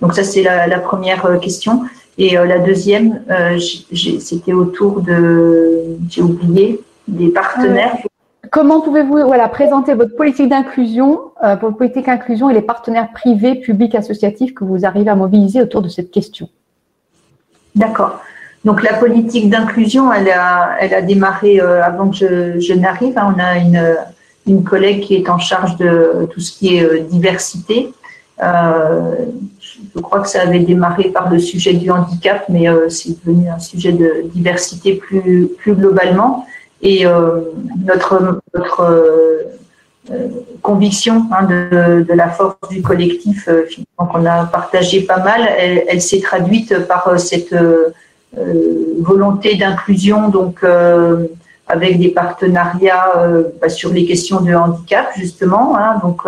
Donc 0.00 0.14
ça 0.14 0.24
c'est 0.24 0.42
la, 0.42 0.78
première 0.80 1.38
question. 1.40 1.84
Et 2.18 2.38
euh, 2.38 2.46
la 2.46 2.58
deuxième, 2.58 3.22
euh, 3.30 3.58
c'était 3.58 4.52
autour 4.52 5.02
de, 5.02 5.96
j'ai 6.08 6.22
oublié, 6.22 6.80
des 7.06 7.28
partenaires. 7.28 7.96
Comment 8.50 8.80
pouvez-vous 8.80 9.18
voilà, 9.26 9.48
présenter 9.48 9.92
votre 9.94 10.16
politique 10.16 10.48
d'inclusion, 10.48 11.20
euh, 11.44 11.56
votre 11.56 11.76
politique 11.76 12.06
d'inclusion 12.06 12.48
et 12.48 12.54
les 12.54 12.62
partenaires 12.62 13.10
privés, 13.12 13.56
publics, 13.56 13.94
associatifs 13.94 14.54
que 14.54 14.64
vous 14.64 14.86
arrivez 14.86 15.10
à 15.10 15.14
mobiliser 15.14 15.60
autour 15.60 15.82
de 15.82 15.88
cette 15.88 16.10
question? 16.10 16.48
D'accord. 17.74 18.20
Donc 18.64 18.82
la 18.82 18.94
politique 18.94 19.50
d'inclusion, 19.50 20.12
elle 20.12 20.30
a, 20.30 20.76
elle 20.80 20.94
a 20.94 21.02
démarré 21.02 21.60
avant 21.60 22.08
que 22.08 22.16
je, 22.16 22.58
je 22.60 22.72
n'arrive. 22.72 23.16
Hein. 23.18 23.34
On 23.36 23.40
a 23.40 23.58
une, 23.58 23.96
une 24.46 24.64
collègue 24.64 25.02
qui 25.02 25.14
est 25.16 25.28
en 25.28 25.38
charge 25.38 25.76
de 25.76 26.26
tout 26.32 26.40
ce 26.40 26.50
qui 26.56 26.76
est 26.76 27.00
diversité. 27.00 27.92
Je 29.94 30.00
crois 30.00 30.20
que 30.20 30.28
ça 30.28 30.42
avait 30.42 30.60
démarré 30.60 31.04
par 31.04 31.30
le 31.30 31.38
sujet 31.38 31.74
du 31.74 31.90
handicap, 31.90 32.44
mais 32.48 32.68
euh, 32.68 32.88
c'est 32.88 33.24
devenu 33.24 33.48
un 33.48 33.58
sujet 33.58 33.92
de 33.92 34.24
diversité 34.26 34.94
plus, 34.94 35.48
plus 35.58 35.74
globalement. 35.74 36.46
Et 36.82 37.06
euh, 37.06 37.40
notre, 37.84 38.40
notre 38.54 38.80
euh, 40.10 40.28
conviction 40.62 41.26
hein, 41.32 41.44
de, 41.44 42.12
la 42.12 42.28
force 42.28 42.56
du 42.70 42.82
collectif, 42.82 43.48
qu'on 43.96 44.26
a 44.26 44.44
partagé 44.46 45.02
pas 45.02 45.18
mal, 45.18 45.48
elle, 45.58 45.84
elle 45.88 46.02
s'est 46.02 46.20
traduite 46.20 46.86
par 46.86 47.18
cette 47.18 47.54
volonté 49.00 49.56
d'inclusion, 49.56 50.28
donc 50.28 50.64
avec 51.66 51.98
des 51.98 52.10
partenariats 52.10 53.14
bah, 53.60 53.68
sur 53.68 53.92
les 53.92 54.04
questions 54.06 54.40
de 54.42 54.54
handicap 54.54 55.08
justement. 55.16 55.76
Hein, 55.76 55.98
donc 56.02 56.22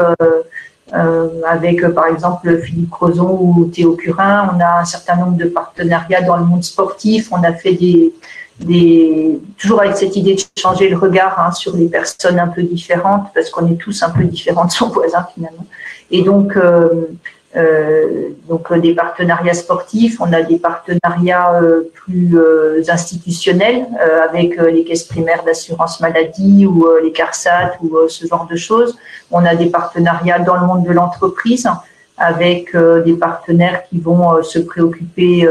avec 0.93 1.86
par 1.89 2.07
exemple 2.07 2.61
Philippe 2.62 2.91
Crozon 2.91 3.39
ou 3.41 3.70
Théo 3.72 3.95
Curin, 3.95 4.51
on 4.55 4.61
a 4.61 4.80
un 4.80 4.84
certain 4.84 5.16
nombre 5.16 5.36
de 5.36 5.45
partenariats 5.45 6.22
dans 6.22 6.36
le 6.36 6.45
monde 6.45 6.64
sportif. 6.64 7.28
On 7.30 7.43
a 7.43 7.53
fait 7.53 7.74
des, 7.74 8.12
des, 8.61 9.39
toujours 9.57 9.82
avec 9.82 9.97
cette 9.97 10.16
idée 10.16 10.34
de 10.34 10.43
changer 10.61 10.89
le 10.89 10.97
regard 10.97 11.39
hein, 11.39 11.53
sur 11.53 11.76
les 11.76 11.86
personnes 11.86 12.39
un 12.39 12.49
peu 12.49 12.62
différentes, 12.62 13.28
parce 13.34 13.51
qu'on 13.51 13.70
est 13.70 13.76
tous 13.76 14.03
un 14.03 14.11
peu 14.11 14.24
différents 14.24 14.64
de 14.64 14.72
son 14.72 14.89
voisin 14.91 15.26
finalement. 15.34 15.66
Et 16.11 16.22
donc, 16.22 16.57
euh, 16.57 16.61
euh, 16.61 17.07
donc 17.55 18.70
euh, 18.70 18.78
des 18.78 18.94
partenariats 18.94 19.55
sportifs, 19.55 20.20
on 20.20 20.32
a 20.32 20.42
des 20.42 20.59
partenariats 20.59 21.61
euh, 21.62 21.90
plus 21.94 22.38
euh, 22.38 22.82
institutionnels 22.88 23.86
avec 24.22 24.57
les 24.57 24.84
caisses 24.84 25.05
primaires 25.05 25.42
d'assurance 25.44 26.01
maladie 26.01 26.66
ou 26.66 26.86
les 27.03 27.12
CARSAT 27.12 27.78
ou 27.82 28.09
ce 28.09 28.26
genre 28.26 28.46
de 28.51 28.57
choses. 28.57 28.96
On 29.30 29.44
a 29.44 29.55
des 29.55 29.66
partenariats 29.66 30.38
dans 30.38 30.57
le 30.57 30.66
monde 30.66 30.84
de 30.84 30.92
l'entreprise 30.92 31.68
avec 32.16 32.76
des 32.76 33.14
partenaires 33.14 33.84
qui 33.88 33.99
vont 33.99 34.42
se 34.42 34.59
préoccuper 34.59 35.49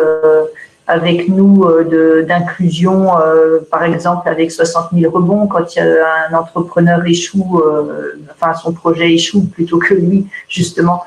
avec 0.87 1.27
nous 1.27 1.65
euh, 1.65 2.23
d'inclusion, 2.23 3.19
euh, 3.19 3.59
par 3.69 3.83
exemple 3.83 4.27
avec 4.29 4.51
60 4.51 4.89
000 4.97 5.11
rebonds, 5.13 5.45
quand 5.47 5.65
un 5.77 6.33
entrepreneur 6.33 7.05
échoue, 7.05 7.61
euh, 7.65 8.17
enfin 8.31 8.53
son 8.55 8.71
projet 8.71 9.11
échoue 9.13 9.43
plutôt 9.43 9.79
que 9.79 9.93
lui, 9.93 10.27
justement, 10.47 11.03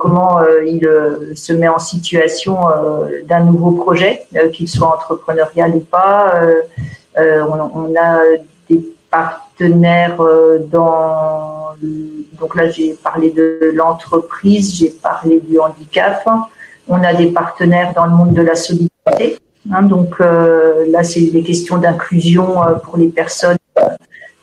comment 0.00 0.40
il 0.66 0.88
se 1.36 1.52
met 1.52 1.68
en 1.68 1.78
situation 1.78 2.58
d'un 3.28 3.40
nouveau 3.40 3.72
projet, 3.72 4.26
qu'il 4.52 4.66
soit 4.66 4.88
entrepreneurial 4.88 5.76
ou 5.76 5.80
pas. 5.80 6.34
On, 7.16 7.94
a 7.94 8.22
des 8.68 8.82
partenaires 9.08 10.16
dans... 10.68 11.76
Donc 12.40 12.56
là, 12.56 12.70
j'ai 12.70 12.94
parlé 12.94 13.30
de 13.30 13.70
l'entreprise, 13.74 14.74
j'ai 14.74 14.90
parlé 14.90 15.38
du 15.38 15.60
handicap. 15.60 16.26
On 16.88 17.00
a 17.04 17.14
des 17.14 17.26
partenaires 17.26 17.92
dans 17.94 18.06
le 18.06 18.12
monde 18.12 18.32
de 18.32 18.42
la 18.42 18.56
solidarité 18.56 18.91
Hein, 19.70 19.82
donc 19.82 20.14
euh, 20.20 20.84
là, 20.88 21.04
c'est 21.04 21.20
des 21.20 21.42
questions 21.42 21.78
d'inclusion 21.78 22.62
euh, 22.62 22.74
pour 22.74 22.96
les 22.96 23.08
personnes 23.08 23.58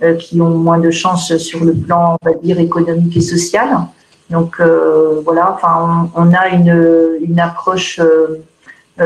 euh, 0.02 0.16
qui 0.16 0.40
ont 0.40 0.50
moins 0.50 0.80
de 0.80 0.92
chances 0.92 1.36
sur 1.38 1.64
le 1.64 1.74
plan, 1.74 2.18
on 2.22 2.30
va 2.30 2.36
dire, 2.38 2.60
économique 2.60 3.18
et 3.18 3.22
social. 3.22 3.68
Donc 4.30 4.62
voilà, 5.26 5.56
enfin, 5.56 6.08
on, 6.16 6.34
a 6.34 6.50
une, 6.50 7.18
une 7.20 7.40
approche 7.40 8.00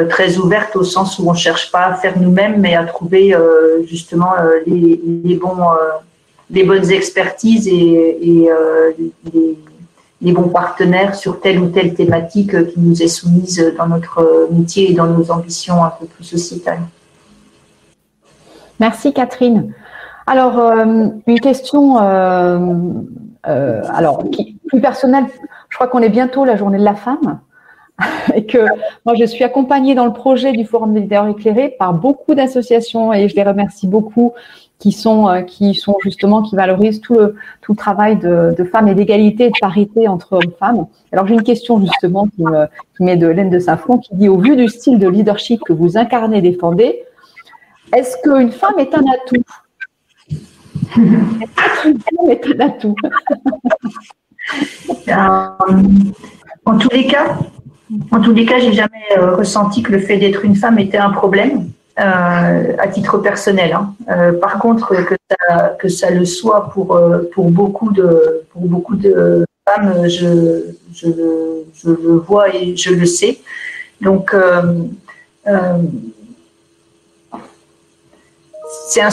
très 0.10 0.36
ouverte 0.36 0.76
au 0.76 0.84
sens 0.84 1.18
où 1.18 1.30
on 1.30 1.34
cherche 1.34 1.72
pas 1.72 1.86
à 1.86 1.93
faire 1.93 2.20
nous-mêmes, 2.20 2.60
mais 2.60 2.76
à 2.76 2.84
trouver 2.84 3.34
justement 3.86 4.34
les, 4.68 4.99
les, 5.24 5.36
bons, 5.36 5.62
les 6.49 6.66
bonnes 6.66 6.91
expertises 6.91 7.70
et, 7.70 8.18
et 8.22 8.49
les 9.34 9.58
les 10.24 10.32
bons 10.32 10.49
partenaires 10.49 11.13
sur 11.15 11.39
telle 11.41 11.59
ou 11.59 11.67
telle 11.67 11.93
thématique 11.93 12.67
qui 12.69 12.80
nous 12.80 13.03
est 13.03 13.07
soumise 13.07 13.74
dans 13.78 13.88
notre 13.88 14.47
métier 14.51 14.91
et 14.91 14.93
dans 14.93 15.07
nos 15.07 15.30
ambitions 15.32 15.84
un 15.84 15.89
peu 15.89 16.05
plus 16.05 16.24
sociétales. 16.24 16.82
Merci 18.80 19.13
Catherine. 19.13 19.74
Alors, 20.26 20.57
euh, 20.57 21.07
une 21.28 21.39
question 21.39 22.01
euh, 22.01 22.57
euh, 23.47 23.82
alors, 23.93 24.24
plus 24.67 24.82
personnelle. 24.82 25.26
Je 25.69 25.76
crois 25.76 25.88
qu'on 25.88 25.99
est 25.99 26.09
bientôt 26.09 26.45
la 26.45 26.55
journée 26.55 26.80
de 26.80 26.84
la 26.84 26.95
femme 26.95 27.39
et 28.36 28.46
que 28.46 28.58
moi, 29.06 29.16
je 29.16 29.26
suis 29.26 29.44
accompagnée 29.44 29.96
dans 29.96 30.06
le 30.06 30.14
projet 30.14 30.52
du 30.52 30.66
Forum 30.66 30.94
des 30.94 31.02
leaders 31.02 31.28
éclairés 31.28 31.70
par 31.78 31.94
beaucoup 31.94 32.36
d'associations 32.36 33.14
et 33.14 33.30
je 33.30 33.36
les 33.36 33.44
remercie 33.44 33.88
beaucoup 33.88 34.34
qui 34.80 34.91
sont, 34.91 35.30
euh, 35.30 35.41
qui 35.41 35.76
sont 35.76 35.96
justement, 36.04 36.41
qui 36.41 36.56
valorisent 36.56 37.00
tout 37.00 37.14
le, 37.14 37.36
tout 37.62 37.74
travail 37.74 38.18
de, 38.18 38.54
de 38.58 38.64
femmes 38.66 38.89
et 38.89 38.96
d'égalité 38.96 39.46
et 39.46 39.50
de 39.50 39.60
parité 39.62 40.08
entre 40.08 40.34
hommes 40.34 40.44
et 40.44 40.58
femmes. 40.60 40.88
Alors 41.12 41.26
j'ai 41.26 41.36
une 41.36 41.44
question 41.44 41.80
justement 41.80 42.28
qui, 42.28 42.44
me, 42.44 42.66
qui 42.98 43.04
met 43.04 43.16
de 43.16 43.28
laine 43.28 43.50
de 43.50 43.60
Safran 43.60 44.00
qui 44.00 44.14
dit, 44.16 44.28
au 44.28 44.38
vu 44.38 44.58
du 44.58 44.68
style 44.68 45.00
de 45.00 45.08
leadership 45.08 45.62
que 45.64 45.72
vous 45.72 45.98
incarnez 45.98 46.39
et 46.39 46.41
défendez, 46.41 47.04
est-ce 47.96 48.18
qu'une 48.24 48.52
femme 48.52 48.78
est 48.80 48.94
un 48.94 49.04
atout? 49.14 49.44
Est-ce 50.98 51.82
qu'une 51.82 52.00
femme 52.00 52.30
est 52.30 52.46
un 52.48 52.60
atout? 52.66 52.96
En 56.66 56.78
tous 56.78 56.89
les 56.89 57.08
cas, 57.08 57.38
en 58.11 58.21
tous 58.21 58.34
les 58.34 58.45
cas, 58.45 58.59
j'ai 58.59 58.73
jamais 58.73 59.05
euh, 59.17 59.36
ressenti 59.36 59.84
que 59.84 59.91
le 59.91 59.99
fait 59.99 60.17
d'être 60.17 60.45
une 60.45 60.55
femme 60.55 60.79
était 60.79 60.97
un 60.97 61.11
problème. 61.11 61.69
Euh, 61.99 62.73
à 62.79 62.88
titre 62.88 63.19
personnel. 63.19 63.71
Hein. 63.71 63.93
Euh, 64.09 64.34
par 64.39 64.57
contre, 64.57 64.95
que 65.77 65.88
ça, 65.89 66.09
le 66.09 66.25
soit 66.25 66.71
pour, 66.71 66.99
pour, 67.36 67.51
beaucoup, 67.51 67.91
de, 67.91 68.41
pour 68.49 68.63
beaucoup 68.63 68.95
de 68.95 69.45
femmes, 69.69 70.09
je, 70.09 70.73
je, 70.91 71.07
je 71.75 71.89
le 71.89 72.13
vois 72.13 72.49
et 72.55 72.75
je 72.75 72.95
le 72.95 73.05
sais. 73.05 73.38
Donc, 74.01 74.36
c'est 78.88 79.01
un, 79.01 79.09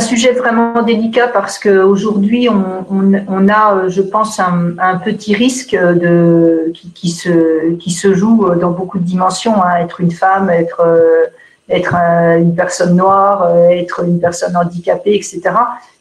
sujet, 0.00 0.32
vraiment 0.32 0.82
délicat 0.82 1.28
parce 1.28 1.58
qu'aujourd'hui, 1.58 2.48
on, 2.48 3.48
a, 3.48 3.88
je 3.88 4.02
pense, 4.02 4.40
un, 4.40 4.96
petit 5.04 5.34
risque 5.34 5.76
qui, 6.94 7.10
se, 7.10 8.14
joue 8.14 8.54
dans 8.54 8.70
beaucoup 8.70 8.98
de 8.98 9.04
dimensions. 9.04 9.62
Hein, 9.62 9.76
être 9.80 10.00
une 10.00 10.12
femme, 10.12 10.50
être 10.50 10.82
être 11.68 11.94
une 11.94 12.54
personne 12.54 12.96
noire, 12.96 13.42
euh, 13.44 13.70
être 13.70 14.04
une 14.04 14.20
personne 14.20 14.56
handicapée, 14.56 15.16
etc. 15.16 15.40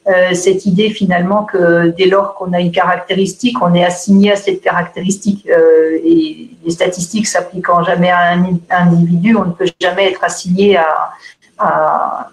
Euh, 0.08 0.34
cette 0.34 0.66
idée 0.68 0.92
finalement 0.92 1.46
que 1.46 1.88
dès 1.88 2.06
lors 2.06 2.36
qu'on 2.36 2.54
a 2.54 2.60
une 2.60 2.72
caractéristique, 2.72 3.58
on 3.62 3.74
est 3.74 3.84
assigné 3.84 4.32
à 4.32 4.36
cette 4.36 4.62
caractéristique. 4.62 5.48
Euh, 5.50 5.98
et 6.04 6.50
les 6.64 6.72
statistiques 6.72 7.28
s'appliquant 7.28 7.84
jamais 7.84 8.12
à 8.12 8.34
un, 8.34 8.46
individu, 8.70 9.36
on 9.36 9.46
ne 9.46 9.52
peut 9.52 9.66
jamais 9.82 10.12
être 10.12 10.24
assigné 10.24 10.78
à, 10.78 11.12
à, 11.58 12.32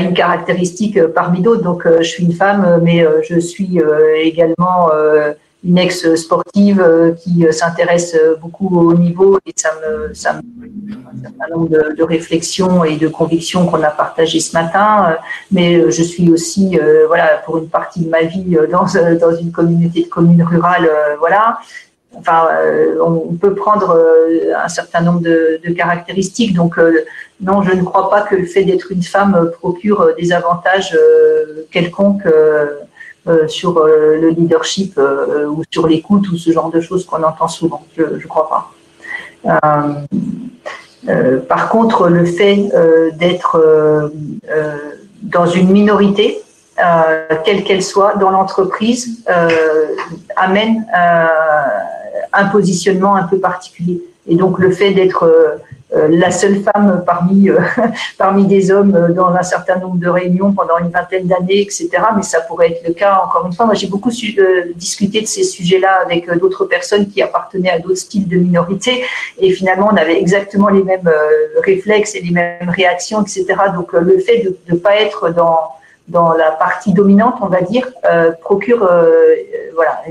une 0.00 0.14
caractéristique 0.14 1.02
parmi 1.08 1.40
d'autres. 1.40 1.62
Donc 1.62 1.86
je 1.86 2.02
suis 2.02 2.24
une 2.24 2.32
femme, 2.32 2.80
mais 2.82 3.06
je 3.22 3.38
suis 3.38 3.80
également 4.16 4.90
une 5.64 5.78
ex-sportive 5.78 6.80
euh, 6.80 7.12
qui 7.12 7.46
euh, 7.46 7.52
s'intéresse 7.52 8.14
euh, 8.14 8.34
beaucoup 8.36 8.68
au 8.76 8.94
niveau 8.94 9.38
et 9.46 9.52
ça 9.54 9.70
me, 9.80 10.12
ça 10.12 10.32
un 10.32 11.22
certain 11.22 11.54
nombre 11.54 11.68
de, 11.68 11.94
de, 11.96 12.02
réflexions 12.02 12.84
et 12.84 12.96
de 12.96 13.06
convictions 13.06 13.66
qu'on 13.66 13.82
a 13.82 13.90
partagées 13.90 14.40
ce 14.40 14.54
matin. 14.54 15.16
Mais 15.50 15.90
je 15.90 16.02
suis 16.02 16.30
aussi, 16.32 16.78
voilà, 17.06 17.42
pour 17.44 17.58
une 17.58 17.68
partie 17.68 18.00
de 18.00 18.08
ma 18.08 18.22
vie 18.22 18.56
dans, 18.70 18.86
dans 19.20 19.36
une 19.36 19.52
communauté 19.52 20.02
de 20.02 20.08
communes 20.08 20.42
rurales, 20.42 20.88
voilà. 21.18 21.58
Enfin, 22.14 22.48
on 23.02 23.34
peut 23.34 23.54
prendre 23.54 23.98
un 24.54 24.68
certain 24.68 25.00
nombre 25.00 25.20
de, 25.20 25.72
caractéristiques. 25.76 26.54
Donc, 26.54 26.76
non, 27.40 27.62
je 27.62 27.72
ne 27.74 27.82
crois 27.82 28.10
pas 28.10 28.20
que 28.20 28.36
le 28.36 28.46
fait 28.46 28.64
d'être 28.64 28.92
une 28.92 29.02
femme 29.02 29.50
procure 29.58 30.14
des 30.18 30.32
avantages 30.32 30.96
quelconques 31.70 32.26
euh, 33.28 33.46
sur 33.46 33.78
euh, 33.78 34.18
le 34.20 34.30
leadership 34.30 34.94
euh, 34.98 35.46
ou 35.46 35.62
sur 35.70 35.86
l'écoute 35.86 36.28
ou 36.32 36.36
ce 36.36 36.50
genre 36.50 36.72
de 36.72 36.80
choses 36.80 37.06
qu'on 37.06 37.22
entend 37.22 37.46
souvent. 37.46 37.86
Je 37.96 38.02
ne 38.02 38.26
crois 38.26 38.50
pas. 38.50 38.72
par 41.48 41.68
contre, 41.68 42.08
le 42.08 42.24
fait 42.24 42.68
d'être 43.14 44.10
dans 45.22 45.46
une 45.46 45.70
minorité, 45.70 46.42
quelle 47.44 47.64
qu'elle 47.64 47.82
soit, 47.82 48.14
dans 48.16 48.30
l'entreprise, 48.30 49.24
amène 50.36 50.86
un 52.32 52.44
positionnement 52.48 53.14
un 53.16 53.24
peu 53.24 53.38
particulier. 53.38 54.02
Et 54.28 54.36
donc 54.36 54.58
le 54.58 54.70
fait 54.70 54.92
d'être 54.92 55.60
euh, 55.94 56.08
la 56.08 56.30
seule 56.30 56.62
femme 56.62 57.02
parmi, 57.04 57.50
euh, 57.50 57.58
parmi 58.18 58.46
des 58.46 58.70
hommes 58.70 58.94
euh, 58.94 59.12
dans 59.12 59.28
un 59.28 59.42
certain 59.42 59.76
nombre 59.78 59.98
de 59.98 60.08
réunions 60.08 60.52
pendant 60.52 60.78
une 60.78 60.88
vingtaine 60.88 61.26
d'années, 61.26 61.60
etc. 61.60 61.90
Mais 62.16 62.22
ça 62.22 62.40
pourrait 62.40 62.72
être 62.72 62.88
le 62.88 62.94
cas, 62.94 63.20
encore 63.22 63.46
une 63.46 63.52
fois. 63.52 63.66
Moi, 63.66 63.74
j'ai 63.74 63.88
beaucoup 63.88 64.10
discuté 64.74 65.20
de 65.20 65.26
ces 65.26 65.44
sujets-là 65.44 66.00
avec 66.04 66.30
d'autres 66.38 66.64
personnes 66.64 67.08
qui 67.08 67.20
appartenaient 67.20 67.70
à 67.70 67.78
d'autres 67.78 67.96
styles 67.96 68.26
de 68.26 68.36
minorité. 68.36 69.04
Et 69.38 69.52
finalement, 69.52 69.90
on 69.92 69.96
avait 69.96 70.18
exactement 70.18 70.68
les 70.68 70.82
mêmes 70.82 71.10
réflexes 71.62 72.14
et 72.14 72.20
les 72.20 72.30
mêmes 72.30 72.70
réactions, 72.70 73.20
etc. 73.20 73.44
Donc, 73.74 73.92
le 73.92 74.18
fait 74.18 74.38
de 74.38 74.56
ne 74.70 74.78
pas 74.78 74.96
être 74.96 75.30
dans 75.30 75.72
dans 76.12 76.32
la 76.32 76.52
partie 76.52 76.92
dominante, 76.92 77.36
on 77.40 77.46
va 77.46 77.62
dire, 77.62 77.86
procure 78.40 78.88
voilà, 79.74 80.02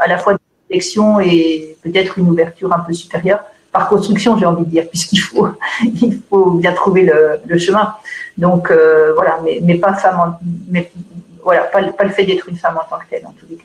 à 0.00 0.08
la 0.08 0.18
fois 0.18 0.32
une 0.32 0.38
réflexion 0.68 1.20
et 1.20 1.76
peut-être 1.82 2.18
une 2.18 2.28
ouverture 2.28 2.72
un 2.72 2.80
peu 2.80 2.92
supérieure 2.92 3.40
par 3.72 3.88
construction, 3.88 4.36
j'ai 4.36 4.46
envie 4.46 4.64
de 4.64 4.70
dire, 4.70 4.84
puisqu'il 4.90 5.18
faut, 5.18 5.48
il 5.82 6.20
faut 6.28 6.52
bien 6.52 6.72
trouver 6.72 7.10
le, 7.46 7.58
chemin. 7.58 7.94
Donc 8.36 8.70
euh, 8.70 9.12
voilà, 9.14 9.38
mais, 9.44 9.60
mais, 9.62 9.76
pas 9.76 9.94
femme, 9.94 10.38
mais 10.68 10.90
voilà, 11.42 11.62
pas, 11.62 11.82
pas 11.84 12.04
le 12.04 12.10
fait 12.10 12.24
d'être 12.24 12.48
une 12.48 12.56
femme 12.56 12.76
en 12.76 12.88
tant 12.88 13.00
que 13.02 13.08
telle, 13.10 13.26
en 13.26 13.32
tous 13.32 13.46
les 13.48 13.56
cas. 13.56 13.64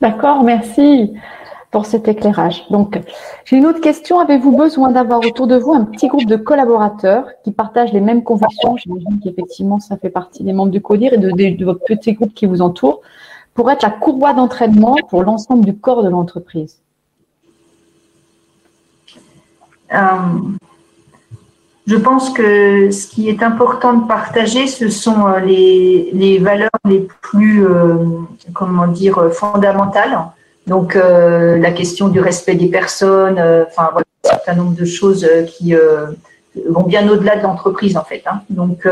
D'accord, 0.00 0.42
merci. 0.42 1.12
Pour 1.70 1.86
cet 1.86 2.08
éclairage. 2.08 2.64
Donc, 2.70 3.00
j'ai 3.44 3.56
une 3.56 3.66
autre 3.66 3.80
question. 3.80 4.18
Avez-vous 4.18 4.56
besoin 4.56 4.90
d'avoir 4.90 5.20
autour 5.20 5.46
de 5.46 5.56
vous 5.56 5.72
un 5.72 5.84
petit 5.84 6.08
groupe 6.08 6.26
de 6.26 6.36
collaborateurs 6.36 7.26
qui 7.44 7.52
partagent 7.52 7.92
les 7.92 8.00
mêmes 8.00 8.24
convictions? 8.24 8.76
J'imagine 8.76 9.20
qu'effectivement, 9.22 9.78
ça 9.78 9.96
fait 9.96 10.10
partie 10.10 10.42
des 10.42 10.52
membres 10.52 10.72
du 10.72 10.80
CODIR 10.80 11.14
et 11.14 11.18
de, 11.18 11.64
votre 11.64 11.84
petit 11.84 12.14
groupe 12.14 12.34
qui 12.34 12.46
vous 12.46 12.60
entoure 12.60 13.00
pour 13.54 13.70
être 13.70 13.82
la 13.82 13.90
courroie 13.90 14.32
d'entraînement 14.32 14.96
pour 15.08 15.22
l'ensemble 15.22 15.64
du 15.64 15.76
corps 15.76 16.02
de 16.02 16.08
l'entreprise. 16.08 16.80
Euh, 19.92 19.98
je 21.86 21.96
pense 21.96 22.30
que 22.30 22.90
ce 22.90 23.06
qui 23.08 23.28
est 23.28 23.42
important 23.42 23.94
de 23.94 24.06
partager, 24.06 24.66
ce 24.66 24.88
sont 24.88 25.26
euh, 25.26 25.40
les, 25.40 26.38
valeurs 26.38 26.70
les 26.84 27.06
plus, 27.20 27.66
euh, 27.66 27.96
comment 28.54 28.86
dire, 28.86 29.32
fondamentales. 29.32 30.16
Donc, 30.66 30.94
la 30.94 31.72
question 31.72 32.08
du 32.08 32.20
respect 32.20 32.54
des 32.54 32.68
personnes, 32.68 33.38
enfin, 33.66 33.88
voilà, 33.92 34.06
un 34.24 34.28
certain 34.28 34.54
nombre 34.54 34.76
de 34.76 34.84
choses 34.84 35.26
qui 35.48 35.74
vont 36.68 36.82
bien 36.82 37.08
au-delà 37.08 37.36
de 37.36 37.42
l'entreprise, 37.42 37.96
en 37.96 38.04
fait. 38.04 38.22
Hein. 38.26 38.42
Donc, 38.50 38.86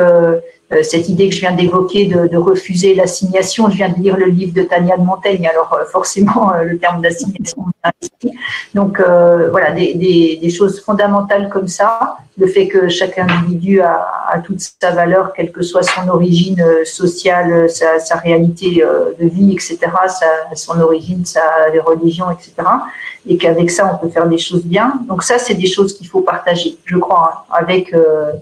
euh, 0.70 0.82
cette 0.82 1.08
idée 1.08 1.30
que 1.30 1.34
je 1.34 1.40
viens 1.40 1.52
d'évoquer 1.52 2.04
de, 2.06 2.36
refuser 2.36 2.94
l'assignation. 2.94 3.70
Je 3.70 3.76
viens 3.76 3.88
de 3.88 3.98
lire 3.98 4.18
le 4.18 4.26
livre 4.26 4.52
de 4.52 4.62
Tania 4.62 4.98
de 4.98 5.02
Montaigne, 5.02 5.48
alors 5.48 5.72
euh, 5.72 5.86
forcément 5.86 6.52
euh, 6.52 6.62
le 6.64 6.78
terme 6.78 7.00
d'assignation. 7.00 7.64
Donc 8.74 9.00
voilà, 9.00 9.70
des, 9.70 9.94
des, 9.94 10.38
des, 10.40 10.50
choses 10.50 10.80
fondamentales 10.80 11.48
comme 11.48 11.68
ça, 11.68 12.16
le 12.36 12.46
fait 12.46 12.68
que 12.68 12.88
chaque 12.88 13.18
individu 13.18 13.80
a, 13.80 14.42
toute 14.44 14.60
sa 14.60 14.90
valeur, 14.90 15.32
quelle 15.32 15.52
que 15.52 15.62
soit 15.62 15.82
son 15.82 16.08
origine 16.08 16.62
sociale, 16.84 17.70
sa, 17.70 17.98
sa 17.98 18.16
réalité 18.16 18.82
de 19.18 19.26
vie, 19.26 19.52
etc., 19.52 19.78
sa, 20.08 20.54
son 20.54 20.80
origine, 20.80 21.24
sa 21.24 21.42
religion, 21.84 22.26
etc., 22.30 22.52
et 23.26 23.36
qu'avec 23.36 23.70
ça 23.70 23.90
on 23.92 23.98
peut 23.98 24.12
faire 24.12 24.28
des 24.28 24.38
choses 24.38 24.64
bien. 24.64 25.00
Donc 25.08 25.22
ça, 25.22 25.38
c'est 25.38 25.54
des 25.54 25.66
choses 25.66 25.96
qu'il 25.96 26.08
faut 26.08 26.20
partager, 26.20 26.76
je 26.84 26.96
crois, 26.96 27.46
hein, 27.47 27.47
avec 27.50 27.94
euh, 27.94 28.32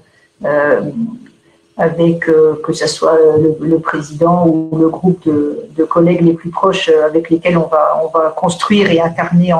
avec 1.76 2.28
euh, 2.28 2.54
que 2.62 2.72
ce 2.72 2.86
soit 2.86 3.18
le, 3.60 3.78
président 3.78 4.46
ou 4.46 4.78
le 4.78 4.88
groupe 4.88 5.22
de, 5.26 5.84
collègues 5.84 6.22
les 6.22 6.32
plus 6.32 6.50
proches 6.50 6.88
euh, 6.88 7.06
avec 7.06 7.28
lesquels 7.28 7.58
on 7.58 7.66
va, 7.66 8.00
on 8.02 8.08
va 8.08 8.30
construire 8.30 8.90
et 8.90 9.00
incarner 9.00 9.52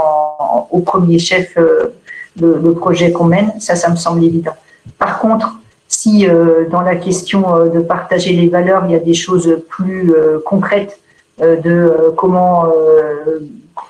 au 0.70 0.80
premier 0.80 1.18
chef 1.18 1.57
euh, 1.59 1.94
le, 2.40 2.72
projet 2.72 3.12
qu'on 3.12 3.24
mène. 3.24 3.53
Ça, 3.61 3.76
ça 3.76 3.90
me 3.90 3.97
semble 3.97 4.24
évident. 4.24 4.55
Par 4.99 5.18
contre, 5.18 5.59
si 5.88 6.26
dans 6.70 6.82
la 6.82 6.97
question 6.97 7.66
de 7.66 7.78
partager 7.80 8.32
les 8.32 8.49
valeurs, 8.49 8.84
il 8.86 8.92
y 8.92 8.94
a 8.94 8.99
des 8.99 9.14
choses 9.14 9.62
plus 9.68 10.12
concrètes 10.44 10.99
de 11.40 12.12
comment 12.16 12.66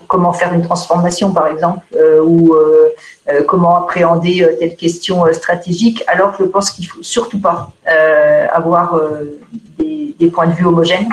comment 0.09 0.33
faire 0.33 0.53
une 0.53 0.63
transformation, 0.63 1.33
par 1.33 1.47
exemple, 1.49 1.85
euh, 1.95 2.21
ou 2.23 2.55
euh, 2.55 2.89
euh, 3.29 3.43
comment 3.45 3.77
appréhender 3.77 4.47
telle 4.59 4.77
question 4.77 5.25
stratégique, 5.33 6.03
alors 6.07 6.33
je 6.39 6.45
pense 6.45 6.71
qu'il 6.71 6.87
faut 6.87 7.03
surtout 7.03 7.41
pas 7.41 7.71
avoir 8.53 9.01
des, 9.79 10.15
des, 10.19 10.31
points 10.31 10.47
de 10.47 10.53
vue 10.53 10.67
homogènes. 10.67 11.09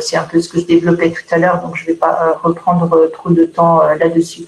C'est 0.00 0.16
un 0.16 0.24
peu 0.24 0.40
ce 0.40 0.48
que 0.48 0.60
je 0.60 0.66
développais 0.66 1.10
tout 1.10 1.34
à 1.34 1.38
l'heure, 1.38 1.60
donc 1.62 1.76
je 1.76 1.82
ne 1.82 1.86
vais 1.88 1.94
pas 1.94 2.38
reprendre 2.42 3.10
trop 3.12 3.30
de 3.30 3.44
temps 3.44 3.82
là-dessus. 3.98 4.44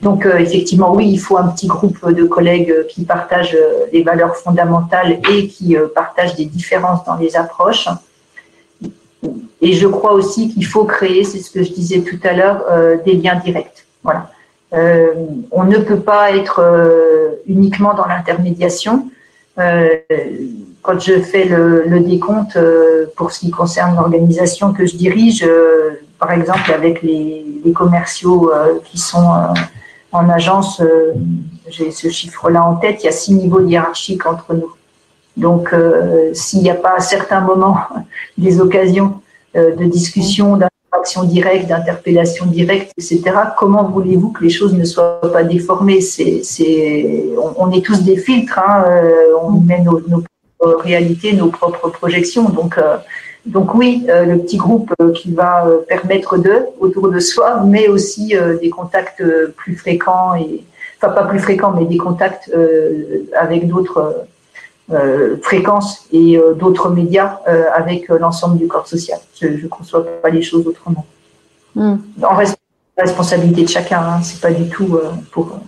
Donc 0.00 0.24
effectivement, 0.26 0.94
oui, 0.94 1.10
il 1.10 1.18
faut 1.18 1.36
un 1.36 1.48
petit 1.48 1.66
groupe 1.66 2.10
de 2.10 2.24
collègues 2.24 2.86
qui 2.88 3.04
partagent 3.04 3.56
les 3.92 4.02
valeurs 4.02 4.36
fondamentales 4.36 5.20
et 5.30 5.48
qui 5.48 5.76
partagent 5.94 6.36
des 6.36 6.46
différences 6.46 7.04
dans 7.04 7.16
les 7.16 7.36
approches. 7.36 7.88
Et 9.60 9.74
je 9.74 9.86
crois 9.86 10.12
aussi 10.12 10.52
qu'il 10.52 10.64
faut 10.64 10.84
créer, 10.84 11.24
c'est 11.24 11.38
ce 11.38 11.50
que 11.50 11.62
je 11.62 11.72
disais 11.72 12.00
tout 12.00 12.18
à 12.24 12.32
l'heure, 12.32 12.64
euh, 12.70 12.96
des 13.04 13.14
liens 13.14 13.36
directs. 13.36 13.86
Voilà. 14.02 14.30
Euh, 14.72 15.12
on 15.50 15.64
ne 15.64 15.78
peut 15.78 16.00
pas 16.00 16.30
être 16.30 16.60
euh, 16.60 17.32
uniquement 17.46 17.94
dans 17.94 18.06
l'intermédiation. 18.06 19.10
quand 20.82 20.98
je 20.98 21.20
fais 21.20 21.44
le, 21.44 21.84
le 21.86 22.00
décompte 22.00 22.56
pour 23.16 23.30
ce 23.30 23.40
qui 23.40 23.50
concerne 23.50 23.94
l'organisation 23.96 24.72
que 24.72 24.86
je 24.86 24.96
dirige, 24.96 25.46
par 26.18 26.32
exemple 26.32 26.72
avec 26.72 27.02
les, 27.02 27.44
les 27.62 27.72
commerciaux 27.72 28.50
qui 28.86 28.96
sont 28.96 29.28
en 30.12 30.28
agence, 30.30 30.80
j'ai 31.68 31.90
ce 31.90 32.08
chiffre-là 32.08 32.64
en 32.64 32.76
tête, 32.76 33.02
il 33.02 33.06
y 33.06 33.08
a 33.08 33.12
six 33.12 33.34
niveaux 33.34 33.60
hiérarchiques 33.60 34.24
entre 34.24 34.54
nous. 34.54 34.72
Donc, 35.36 35.74
s'il 36.32 36.60
n'y 36.62 36.70
a 36.70 36.74
pas 36.74 36.96
à 36.96 37.00
certains 37.00 37.40
moments 37.40 37.78
des 38.38 38.60
occasions 38.60 39.20
euh, 39.56 39.74
de 39.74 39.84
discussion, 39.86 40.56
d'interaction 40.56 41.24
directe, 41.24 41.66
d'interpellation 41.66 42.46
directe, 42.46 42.92
etc. 42.96 43.20
Comment 43.58 43.82
voulez-vous 43.82 44.30
que 44.30 44.44
les 44.44 44.50
choses 44.50 44.74
ne 44.74 44.84
soient 44.84 45.20
pas 45.20 45.42
déformées? 45.42 46.00
C'est, 46.00 47.26
on, 47.56 47.72
est 47.72 47.84
tous 47.84 48.04
des 48.04 48.16
filtres, 48.16 48.60
hein, 48.60 48.84
euh, 48.86 49.32
on 49.42 49.60
met 49.60 49.80
nos, 49.80 50.00
nos, 50.06 50.22
réalités, 50.78 51.32
nos 51.32 51.48
propres 51.48 51.88
projections. 51.88 52.48
Donc, 52.48 52.78
euh, 52.78 52.98
donc 53.44 53.74
oui, 53.74 54.06
le 54.06 54.36
petit 54.36 54.56
groupe 54.56 54.94
qui 55.16 55.32
va 55.32 55.66
permettre 55.88 56.38
d'eux 56.38 56.66
autour 56.78 57.10
de 57.10 57.18
soi, 57.18 57.64
mais 57.66 57.88
aussi 57.88 58.34
des 58.60 58.70
contacts 58.70 59.24
plus 59.56 59.74
fréquents 59.74 60.36
et 60.36 60.62
enfin 61.02 61.12
pas 61.12 61.24
plus 61.24 61.40
fréquents, 61.40 61.72
mais 61.72 61.86
des 61.86 61.96
contacts 61.96 62.52
avec 63.36 63.66
d'autres 63.66 63.98
euh, 63.98 64.12
fréquences 65.42 66.06
et 66.12 66.36
euh, 66.36 66.54
d'autres 66.54 66.90
médias 66.90 67.38
euh, 67.48 67.64
avec 67.72 68.08
l'ensemble 68.08 68.58
du 68.58 68.66
corps 68.66 68.86
social. 68.86 69.18
Je 69.40 69.46
ne 69.48 69.68
conçois 69.68 70.04
pas 70.20 70.30
les 70.30 70.42
choses 70.42 70.66
autrement. 70.66 71.06
Mm. 71.74 71.96
En 72.22 72.36
responsabilité 72.98 73.62
de 73.62 73.68
chacun, 73.68 74.00
hein, 74.00 74.22
c'est 74.22 74.40
pas 74.40 74.52
du 74.52 74.68
tout 74.68 74.98
pour, 75.30 75.60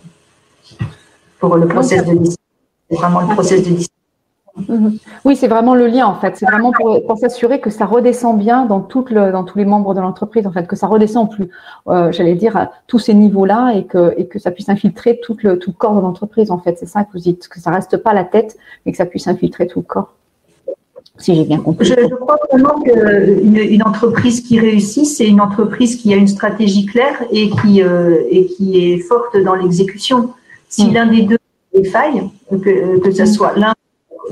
pour 1.39 1.57
le 1.57 1.69
process 1.69 2.05
de. 2.05 2.19
C'est 2.91 2.97
vraiment 2.97 3.21
le 3.21 3.35
process 3.35 3.63
de 3.63 3.71
décision. 3.71 3.89
Oui, 5.25 5.37
c'est 5.37 5.49
vraiment 5.49 5.75
le 5.75 5.87
lien 5.87 6.07
en 6.07 6.15
fait. 6.15 6.37
C'est 6.37 6.47
vraiment 6.47 6.73
pour, 6.73 7.17
s'assurer 7.19 7.61
que 7.61 7.71
ça 7.71 7.87
redescend 7.87 8.39
bien 8.39 8.67
dans, 8.67 8.81
tout 8.81 9.05
le, 9.11 9.33
dans 9.33 9.45
tous 9.45 9.59
les 9.59 9.65
membres 9.65 9.95
de 9.95 10.01
l'entreprise, 10.01 10.47
en 10.47 10.53
fait, 10.53 10.67
que 10.67 10.77
ça 10.77 10.87
redescend 10.87 11.31
plus, 11.31 11.49
euh, 11.89 12.13
j'allais 12.13 12.35
dire, 12.35 12.57
à 12.57 12.71
tous 12.87 12.99
ces 12.99 13.15
niveaux-là 13.15 13.73
et 13.75 13.85
que, 13.85 14.15
et 14.17 14.27
que 14.27 14.39
ça 14.39 14.51
puisse 14.51 14.69
infiltrer 14.69 15.21
tout 15.23 15.37
le, 15.43 15.59
tout 15.59 15.71
le 15.71 15.77
corps 15.77 15.95
de 15.95 16.01
l'entreprise, 16.01 16.51
en 16.51 16.59
fait. 16.59 16.77
C'est 16.79 16.87
ça 16.87 17.05
que 17.05 17.13
vous 17.13 17.19
dites, 17.19 17.49
que 17.49 17.61
ça 17.61 17.71
reste 17.71 17.97
pas 17.97 18.13
la 18.13 18.25
tête, 18.25 18.57
mais 18.85 18.93
que 18.93 18.99
ça 18.99 19.07
puisse 19.07 19.27
infiltrer 19.27 19.67
tout 19.67 19.81
le 19.81 19.87
corps. 19.87 20.15
Si 21.19 21.35
j'ai 21.35 21.45
bien 21.45 21.59
compris. 21.59 21.87
Je, 21.87 22.15
crois 22.15 22.39
vraiment 22.51 22.81
qu'une 22.81 23.57
une 23.57 23.83
entreprise 23.83 24.41
qui 24.41 24.59
réussit, 24.59 25.07
c'est 25.07 25.27
une 25.27 25.41
entreprise 25.41 25.97
qui 25.97 26.13
a 26.13 26.17
une 26.17 26.29
stratégie 26.29 26.87
claire 26.87 27.23
et 27.31 27.51
qui, 27.51 27.83
euh, 27.83 28.23
et 28.31 28.47
qui 28.47 28.93
est 28.93 28.99
forte 28.99 29.37
dans 29.45 29.55
l'exécution. 29.55 30.31
Si 30.69 30.87
mm. 30.87 30.95
l'un 30.95 31.07
des 31.07 31.23
deux 31.23 31.39
défaille, 31.75 32.31
que, 32.51 32.99
que 32.99 33.11
ce 33.11 33.23
mm. 33.23 33.27
soit 33.27 33.53
l'un 33.57 33.75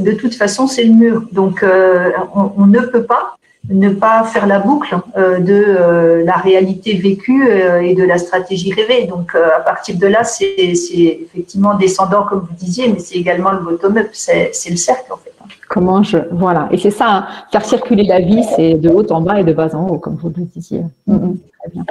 de 0.01 0.12
toute 0.12 0.34
façon, 0.34 0.66
c'est 0.66 0.84
le 0.84 0.92
mur. 0.92 1.22
Donc, 1.32 1.62
euh, 1.62 2.11
on, 2.34 2.66
ne 2.66 2.80
peut 2.80 3.05
pas 3.05 3.36
ne 3.68 3.90
pas 3.90 4.24
faire 4.24 4.46
la 4.46 4.59
boucle 4.59 4.96
euh, 5.16 5.38
de 5.38 5.53
euh, 5.53 6.24
la 6.24 6.32
réalité 6.32 6.94
vécue 6.94 7.46
et 7.82 7.94
de 7.94 8.05
la 8.05 8.18
stratégie 8.18 8.72
rêvée. 8.72 9.07
Donc, 9.07 9.34
à 9.34 9.61
partir 9.61 9.96
de 9.98 10.07
là, 10.07 10.24
c'est 10.24 10.55
effectivement 10.59 11.74
descendant, 11.74 12.24
comme 12.24 12.40
vous 12.40 12.57
disiez, 12.57 12.88
mais 12.88 12.98
c'est 12.98 13.16
également 13.16 13.53
le 13.53 13.61
bottom-up. 13.61 14.09
C'est 14.12 14.53
le 14.70 14.76
cercle, 14.76 15.12
en 15.12 15.16
fait. 15.16 15.30
Comment 15.68 16.03
je. 16.03 16.18
Voilà. 16.33 16.68
Et 16.72 16.79
c'est 16.79 16.91
ça, 16.91 17.07
hein. 17.08 17.26
faire 17.53 17.64
circuler 17.64 18.03
la 18.03 18.20
vie, 18.20 18.42
c'est 18.57 18.75
de 18.75 18.88
haut 18.88 19.07
en 19.12 19.20
bas 19.20 19.41
et 19.41 19.45
de 19.45 19.53
bas 19.53 19.75
en 19.75 19.88
haut, 19.88 19.99
comme 19.99 20.16
vous 20.16 20.33
le 20.37 20.45
disiez. 20.45 20.83
Mm, 21.07 21.14
mm. 21.14 21.38
très 21.61 21.70
bien. 21.72 21.84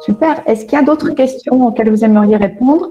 Super. 0.00 0.42
Est-ce 0.46 0.64
qu'il 0.64 0.78
y 0.78 0.82
a 0.82 0.84
d'autres 0.84 1.10
questions 1.10 1.66
auxquelles 1.66 1.90
vous 1.90 2.04
aimeriez 2.04 2.36
répondre? 2.36 2.90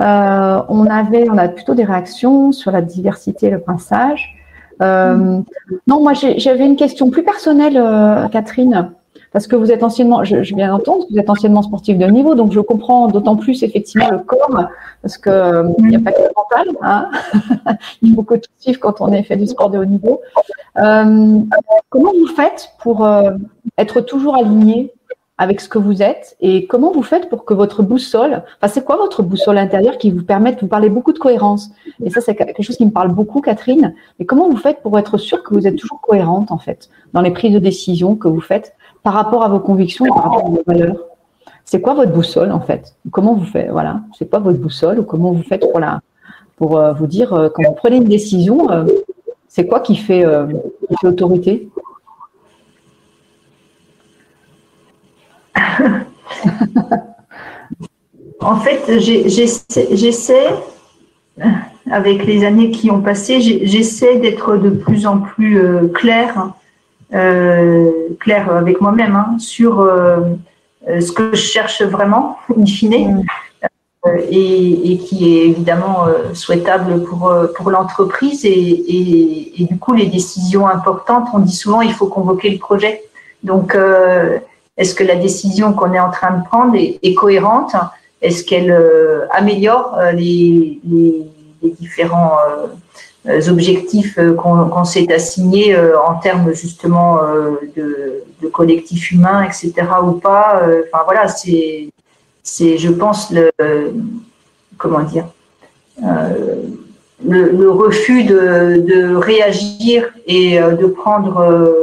Euh, 0.00 0.62
on 0.68 0.86
avait, 0.86 1.28
on 1.28 1.38
a 1.38 1.48
plutôt 1.48 1.74
des 1.74 1.84
réactions 1.84 2.52
sur 2.52 2.70
la 2.70 2.82
diversité, 2.82 3.50
le 3.50 3.60
pinçage. 3.60 4.36
Euh, 4.80 5.40
non, 5.88 6.00
moi 6.00 6.12
j'avais 6.12 6.64
une 6.64 6.76
question 6.76 7.10
plus 7.10 7.24
personnelle, 7.24 7.76
euh, 7.76 8.28
Catherine, 8.28 8.92
parce 9.32 9.48
que 9.48 9.56
vous 9.56 9.72
êtes 9.72 9.82
anciennement, 9.82 10.22
je, 10.22 10.44
je 10.44 10.54
viens 10.54 10.68
d'entendre, 10.68 11.04
vous 11.10 11.18
êtes 11.18 11.28
anciennement 11.28 11.62
sportif 11.62 11.98
de 11.98 12.06
haut 12.06 12.10
niveau, 12.10 12.36
donc 12.36 12.52
je 12.52 12.60
comprends 12.60 13.08
d'autant 13.08 13.34
plus 13.34 13.64
effectivement 13.64 14.08
le 14.10 14.18
corps, 14.18 14.68
parce 15.02 15.18
que 15.18 15.64
il 15.78 15.86
n'y 15.86 15.96
a 15.96 16.00
pas 16.00 16.12
que 16.12 16.22
le 16.22 16.30
mental, 16.36 16.76
hein 16.82 17.10
il 18.02 18.14
faut 18.14 18.22
que 18.22 18.36
tout 18.36 18.50
suive 18.58 18.78
quand 18.78 19.00
on 19.00 19.12
est 19.12 19.24
fait 19.24 19.36
du 19.36 19.48
sport 19.48 19.70
de 19.70 19.78
haut 19.78 19.84
niveau. 19.84 20.20
comment 20.76 22.12
vous 22.12 22.28
faites 22.36 22.70
pour 22.78 23.08
être 23.76 24.00
toujours 24.00 24.36
aligné 24.36 24.92
avec 25.38 25.60
ce 25.60 25.68
que 25.68 25.78
vous 25.78 26.02
êtes 26.02 26.36
et 26.40 26.66
comment 26.66 26.92
vous 26.92 27.02
faites 27.02 27.28
pour 27.28 27.44
que 27.44 27.54
votre 27.54 27.82
boussole, 27.82 28.42
enfin 28.60 28.68
c'est 28.68 28.84
quoi 28.84 28.96
votre 28.96 29.22
boussole 29.22 29.56
intérieure 29.56 29.96
qui 29.96 30.10
vous 30.10 30.24
permette, 30.24 30.60
vous 30.60 30.66
parlez 30.66 30.88
beaucoup 30.88 31.12
de 31.12 31.18
cohérence? 31.18 31.70
Et 32.04 32.10
ça 32.10 32.20
c'est 32.20 32.34
quelque 32.34 32.62
chose 32.62 32.76
qui 32.76 32.84
me 32.84 32.90
parle 32.90 33.08
beaucoup 33.08 33.40
Catherine, 33.40 33.94
mais 34.18 34.26
comment 34.26 34.48
vous 34.48 34.56
faites 34.56 34.82
pour 34.82 34.98
être 34.98 35.16
sûr 35.16 35.42
que 35.44 35.54
vous 35.54 35.66
êtes 35.66 35.76
toujours 35.76 36.00
cohérente 36.00 36.50
en 36.50 36.58
fait 36.58 36.90
dans 37.12 37.20
les 37.20 37.30
prises 37.30 37.54
de 37.54 37.60
décision 37.60 38.16
que 38.16 38.28
vous 38.28 38.40
faites 38.40 38.74
par 39.02 39.14
rapport 39.14 39.44
à 39.44 39.48
vos 39.48 39.60
convictions 39.60 40.04
et 40.04 40.08
par 40.10 40.24
rapport 40.24 40.46
à 40.46 40.50
vos 40.50 40.62
valeurs? 40.66 40.96
C'est 41.64 41.80
quoi 41.80 41.94
votre 41.94 42.12
boussole 42.12 42.50
en 42.50 42.60
fait? 42.60 42.96
Comment 43.10 43.34
vous 43.34 43.44
faites 43.44 43.70
Voilà, 43.70 44.00
c'est 44.18 44.28
quoi 44.28 44.40
votre 44.40 44.58
boussole 44.58 44.98
ou 44.98 45.04
comment 45.04 45.32
vous 45.32 45.42
faites 45.42 45.60
pour 45.70 45.78
la 45.78 46.00
pour 46.58 46.76
euh, 46.76 46.92
vous 46.92 47.06
dire 47.06 47.32
euh, 47.32 47.48
quand 47.54 47.62
vous 47.62 47.74
prenez 47.74 47.96
une 47.96 48.04
décision, 48.04 48.70
euh, 48.70 48.84
c'est 49.46 49.66
quoi 49.66 49.80
qui 49.80 49.96
fait, 49.96 50.24
qui 50.88 50.96
fait 51.00 51.06
autorité? 51.06 51.68
En 58.40 58.56
fait, 58.56 59.00
j'essaie, 59.00 60.48
avec 61.90 62.24
les 62.24 62.44
années 62.44 62.70
qui 62.70 62.90
ont 62.90 63.00
passé, 63.00 63.40
j'essaie 63.40 64.16
d'être 64.18 64.56
de 64.56 64.70
plus 64.70 65.06
en 65.06 65.18
plus 65.18 65.60
euh, 65.60 65.88
claire, 65.88 66.52
euh, 67.14 67.90
claire 68.20 68.50
avec 68.50 68.80
moi-même 68.80 69.16
hein, 69.16 69.36
sur 69.38 69.80
euh, 69.80 70.20
ce 70.86 71.10
que 71.10 71.34
je 71.34 71.40
cherche 71.40 71.82
vraiment, 71.82 72.38
in 72.56 72.64
fine, 72.64 73.24
et, 74.30 74.98
qui 74.98 75.36
est 75.36 75.48
évidemment 75.48 76.06
souhaitable 76.32 77.02
pour, 77.04 77.34
pour 77.56 77.70
l'entreprise. 77.70 78.44
Et, 78.44 79.66
du 79.68 79.78
coup, 79.78 79.94
les 79.94 80.06
décisions 80.06 80.68
importantes, 80.68 81.28
on 81.34 81.40
dit 81.40 81.54
souvent 81.54 81.82
il 81.82 81.92
faut 81.92 82.06
convoquer 82.06 82.50
le 82.50 82.58
projet. 82.58 83.02
Donc, 83.42 83.76
est-ce 84.78 84.94
que 84.94 85.04
la 85.04 85.16
décision 85.16 85.74
qu'on 85.74 85.92
est 85.92 86.00
en 86.00 86.10
train 86.10 86.38
de 86.38 86.44
prendre 86.44 86.74
est, 86.76 87.14
cohérente? 87.14 87.74
Est-ce 88.22 88.42
qu'elle 88.44 88.74
améliore 89.30 89.98
les, 90.14 90.80
les 91.62 91.70
différents 91.70 92.36
euh, 93.28 93.48
objectifs 93.48 94.16
euh, 94.18 94.32
qu'on 94.34 94.84
s'est 94.84 95.12
assignés 95.12 95.74
euh, 95.74 96.00
en 96.00 96.14
termes 96.14 96.54
justement 96.54 97.18
de, 97.76 98.22
collectif 98.52 99.10
humain, 99.10 99.42
etc. 99.42 99.72
ou 100.02 100.12
pas? 100.12 100.62
Enfin 100.86 101.04
voilà, 101.04 101.28
c'est, 101.28 101.90
je 102.78 102.88
pense, 102.88 103.30
le, 103.30 103.50
comment 104.78 105.02
dire, 105.02 105.26
le, 107.24 107.68
refus 107.68 108.24
de, 108.24 109.14
réagir 109.16 110.08
et 110.26 110.58
de 110.58 110.86
prendre 110.86 111.74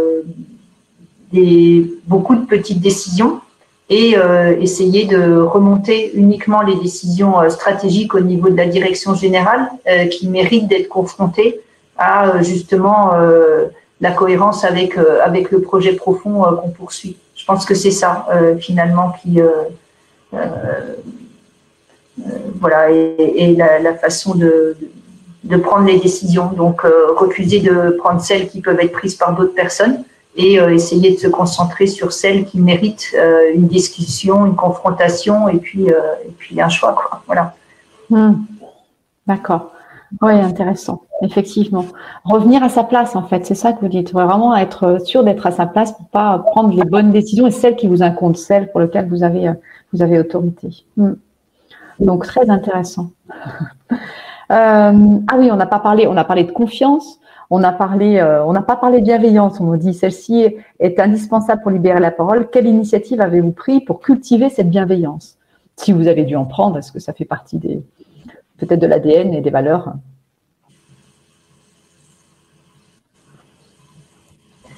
beaucoup 2.07 2.35
de 2.35 2.45
petites 2.45 2.81
décisions 2.81 3.41
et 3.89 4.17
euh, 4.17 4.59
essayer 4.59 5.05
de 5.05 5.37
remonter 5.37 6.11
uniquement 6.15 6.61
les 6.61 6.75
décisions 6.75 7.39
euh, 7.39 7.49
stratégiques 7.49 8.15
au 8.15 8.19
niveau 8.19 8.49
de 8.49 8.57
la 8.57 8.65
direction 8.65 9.13
générale 9.13 9.69
euh, 9.87 10.07
qui 10.07 10.27
méritent 10.27 10.67
d'être 10.67 10.89
confrontées 10.89 11.61
à 11.97 12.41
justement 12.41 13.13
la 14.01 14.11
cohérence 14.11 14.65
avec 14.65 14.97
avec 15.23 15.49
le 15.49 15.61
projet 15.61 15.93
profond 15.93 16.43
qu'on 16.61 16.67
poursuit. 16.71 17.15
Je 17.37 17.45
pense 17.45 17.63
que 17.63 17.73
c'est 17.73 17.89
ça 17.89 18.27
finalement 18.59 19.13
qui 19.21 19.39
voilà 22.59 22.91
et, 22.91 23.55
la, 23.57 23.79
la, 23.79 23.93
façon 23.93 24.35
de, 24.35 24.75
de, 25.45 25.55
prendre 25.55 25.85
les 25.85 25.97
décisions. 25.97 26.47
Donc 26.47 26.81
refuser 26.81 27.61
de 27.61 27.91
prendre 27.91 28.19
celles 28.19 28.49
qui 28.49 28.59
peuvent 28.59 28.81
être 28.81 28.91
prises 28.91 29.15
par 29.15 29.33
d'autres 29.33 29.55
personnes 29.55 30.03
et 30.35 30.59
euh, 30.59 30.73
essayer 30.73 31.11
de 31.11 31.17
se 31.19 31.27
concentrer 31.27 31.87
sur 31.87 32.11
celles 32.11 32.45
qui 32.45 32.59
méritent 32.59 33.13
euh, 33.17 33.53
une 33.53 33.67
discussion, 33.67 34.45
une 34.45 34.55
confrontation 34.55 35.47
et 35.47 35.57
puis, 35.57 35.89
euh, 35.89 35.99
et 36.25 36.31
puis 36.31 36.59
un 36.61 36.69
choix. 36.69 36.93
Quoi. 36.93 37.21
Voilà. 37.25 37.55
Hmm. 38.09 38.33
D'accord. 39.25 39.71
Oui, 40.21 40.33
intéressant, 40.33 41.01
effectivement. 41.21 41.85
Revenir 42.25 42.63
à 42.63 42.69
sa 42.69 42.83
place, 42.83 43.15
en 43.15 43.23
fait, 43.23 43.45
c'est 43.45 43.55
ça 43.55 43.73
que 43.73 43.81
vous 43.81 43.87
dites. 43.87 44.13
Vraiment 44.13 44.55
être 44.55 45.03
sûr 45.03 45.23
d'être 45.23 45.45
à 45.47 45.51
sa 45.51 45.65
place 45.65 45.93
pour 45.93 46.07
pas 46.07 46.37
prendre 46.39 46.75
les 46.75 46.83
bonnes 46.83 47.11
décisions 47.11 47.47
et 47.47 47.51
celles 47.51 47.75
qui 47.75 47.87
vous 47.87 48.03
incombent, 48.03 48.35
celles 48.35 48.71
pour 48.71 48.81
lesquelles 48.81 49.09
vous 49.09 49.23
avez, 49.23 49.51
vous 49.91 50.01
avez 50.01 50.19
autorité. 50.19 50.85
Hmm. 50.95 51.13
Donc, 51.99 52.25
très 52.25 52.49
intéressant. 52.49 53.09
ah 54.49 54.91
oui, 55.37 55.49
on 55.51 55.55
n'a 55.55 55.65
pas 55.65 55.79
parlé, 55.79 56.07
on 56.07 56.17
a 56.17 56.23
parlé 56.23 56.43
de 56.43 56.51
confiance, 56.51 57.19
euh, 57.51 58.43
on 58.45 58.53
n'a 58.53 58.61
pas 58.61 58.75
parlé 58.75 58.99
de 58.99 59.05
bienveillance. 59.05 59.59
On 59.59 59.65
nous 59.65 59.77
dit 59.77 59.93
celle-ci 59.93 60.47
est 60.79 60.99
indispensable 60.99 61.61
pour 61.61 61.71
libérer 61.71 61.99
la 61.99 62.11
parole. 62.11 62.49
Quelle 62.49 62.67
initiative 62.67 63.21
avez-vous 63.21 63.51
pris 63.51 63.81
pour 63.81 64.01
cultiver 64.01 64.49
cette 64.49 64.69
bienveillance? 64.69 65.37
Si 65.77 65.91
vous 65.91 66.07
avez 66.07 66.23
dû 66.23 66.35
en 66.35 66.45
prendre, 66.45 66.77
est-ce 66.77 66.91
que 66.91 66.99
ça 66.99 67.13
fait 67.13 67.25
partie 67.25 67.59
peut-être 68.57 68.79
de 68.79 68.87
l'ADN 68.87 69.33
et 69.33 69.41
des 69.41 69.49
valeurs? 69.49 69.93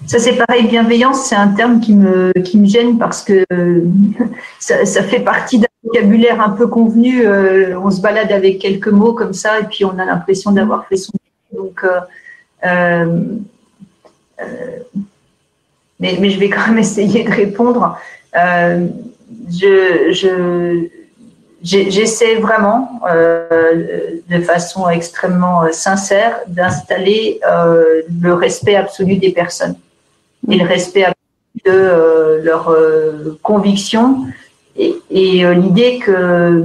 Ça, 0.07 0.19
c'est 0.19 0.37
pareil, 0.37 0.65
bienveillance, 0.67 1.25
c'est 1.25 1.35
un 1.35 1.49
terme 1.49 1.81
qui 1.81 1.93
me, 1.93 2.31
gêne 2.63 2.97
parce 2.97 3.21
que 3.23 3.45
ça, 4.59 5.03
fait 5.03 5.19
partie 5.19 5.59
d'un 5.59 5.67
vocabulaire 5.83 6.39
un 6.39 6.51
peu 6.51 6.67
convenu. 6.67 7.25
Euh, 7.25 7.77
on 7.77 7.91
se 7.91 7.99
balade 7.99 8.31
avec 8.31 8.59
quelques 8.59 8.87
mots 8.87 9.11
comme 9.11 9.33
ça 9.33 9.59
et 9.59 9.65
puis 9.65 9.83
on 9.83 9.99
a 9.99 10.05
l'impression 10.05 10.51
d'avoir 10.51 10.85
fait 10.87 10.95
son. 10.95 11.11
Donc, 11.51 11.83
euh, 11.83 11.87
euh, 11.87 11.99
euh, 11.99 12.01
mais, 15.99 16.17
mais, 16.19 16.29
je 16.29 16.39
vais 16.39 16.49
quand 16.49 16.67
même 16.67 16.77
essayer 16.87 17.23
de 17.23 17.31
répondre. 17.31 17.97
Euh, 18.35 18.87
je, 19.49 20.87
j'essaie 21.61 22.35
vraiment, 22.35 23.01
de 23.05 24.41
façon 24.41 24.89
extrêmement 24.89 25.71
sincère, 25.71 26.39
d'installer 26.47 27.39
le 27.43 28.33
respect 28.33 28.75
absolu 28.75 29.15
des 29.17 29.31
personnes 29.31 29.75
et 30.49 30.57
le 30.57 30.65
respect 30.65 31.03
absolu 31.03 31.15
de 31.65 32.41
leurs 32.43 32.75
convictions 33.41 34.27
et, 34.77 34.95
et 35.09 35.53
l'idée 35.55 35.99
que 35.99 36.63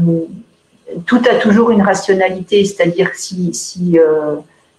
tout 1.06 1.22
a 1.30 1.36
toujours 1.36 1.70
une 1.70 1.82
rationalité, 1.82 2.64
c'est-à-dire 2.64 3.10
si, 3.14 3.54
si 3.54 3.98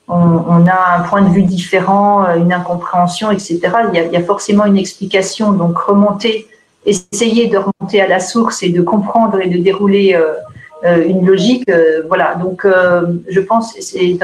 on, 0.08 0.68
a 0.68 0.98
un 0.98 1.04
point 1.04 1.22
de 1.22 1.30
vue 1.30 1.44
différent, 1.44 2.26
euh, 2.26 2.36
une 2.36 2.52
incompréhension, 2.52 3.32
etc. 3.32 3.60
Il 3.94 4.12
y, 4.12 4.18
a, 4.18 4.24
forcément 4.24 4.66
une 4.66 4.78
explication. 4.78 5.54
Donc 5.54 5.78
remonter, 5.78 6.48
essayer 6.86 7.48
de 7.48 7.58
remonter 7.58 8.02
à 8.02 8.08
la 8.08 8.20
source 8.20 8.64
et 8.64 8.70
de 8.70 8.82
comprendre 8.82 9.40
et 9.42 9.48
de 9.48 9.60
dérouler 9.60 10.16
euh, 10.16 10.34
euh, 10.86 11.08
une 11.08 11.26
logique. 11.26 11.70
voilà. 12.08 12.36
Donc 12.36 12.66
je 12.66 13.40
pense, 13.40 13.76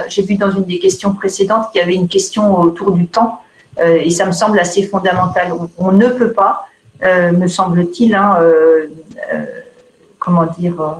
j'ai 0.09 0.21
vu 0.23 0.35
dans 0.35 0.51
une 0.51 0.65
des 0.65 0.79
questions 0.79 1.13
précédentes 1.13 1.71
qu'il 1.71 1.79
y 1.79 1.83
avait 1.83 1.95
une 1.95 2.09
question 2.09 2.59
autour 2.59 2.91
du 2.91 3.07
temps 3.07 3.41
et 3.81 4.09
ça 4.09 4.25
me 4.25 4.33
semble 4.33 4.59
assez 4.59 4.83
fondamental. 4.83 5.53
On, 5.77 5.93
ne 5.93 6.09
peut 6.09 6.33
pas, 6.33 6.67
me 7.01 7.47
semble-t-il, 7.47 8.13
hein, 8.13 8.37
comment 10.19 10.45
dire 10.57 10.97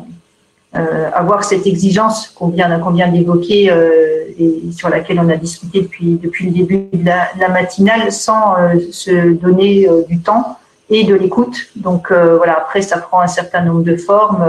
avoir 0.73 1.43
cette 1.43 1.65
exigence 1.65 2.27
qu'on 2.29 2.49
vient, 2.49 2.69
d'évoquer 3.07 3.71
euh, 3.71 4.25
et 4.37 4.71
sur 4.71 4.89
laquelle 4.89 5.19
on 5.19 5.29
a 5.29 5.35
discuté 5.35 5.81
depuis, 5.81 6.19
depuis 6.21 6.45
le 6.45 6.51
début 6.51 6.87
de 6.93 7.05
la, 7.05 7.49
matinale 7.49 8.11
sans 8.11 8.55
euh, 8.57 8.75
se 8.91 9.31
donner 9.33 9.87
du 10.07 10.19
temps 10.19 10.59
et 10.89 11.03
de 11.03 11.15
l'écoute. 11.15 11.57
Donc 11.75 12.11
voilà, 12.11 12.57
après 12.57 12.81
ça 12.81 12.97
prend 12.97 13.21
un 13.21 13.27
certain 13.27 13.61
nombre 13.61 13.83
de 13.83 13.95
formes 13.95 14.43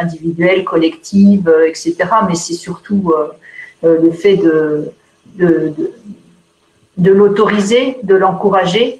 individuelles, 0.00 0.64
collectives, 0.64 1.50
etc. 1.66 1.96
Mais 2.28 2.34
c'est 2.34 2.54
surtout 2.54 3.14
le 3.82 4.10
fait 4.10 4.36
de, 4.36 4.92
de, 5.36 5.72
de, 6.98 7.12
l'autoriser, 7.12 7.96
de 8.02 8.14
l'encourager 8.14 8.99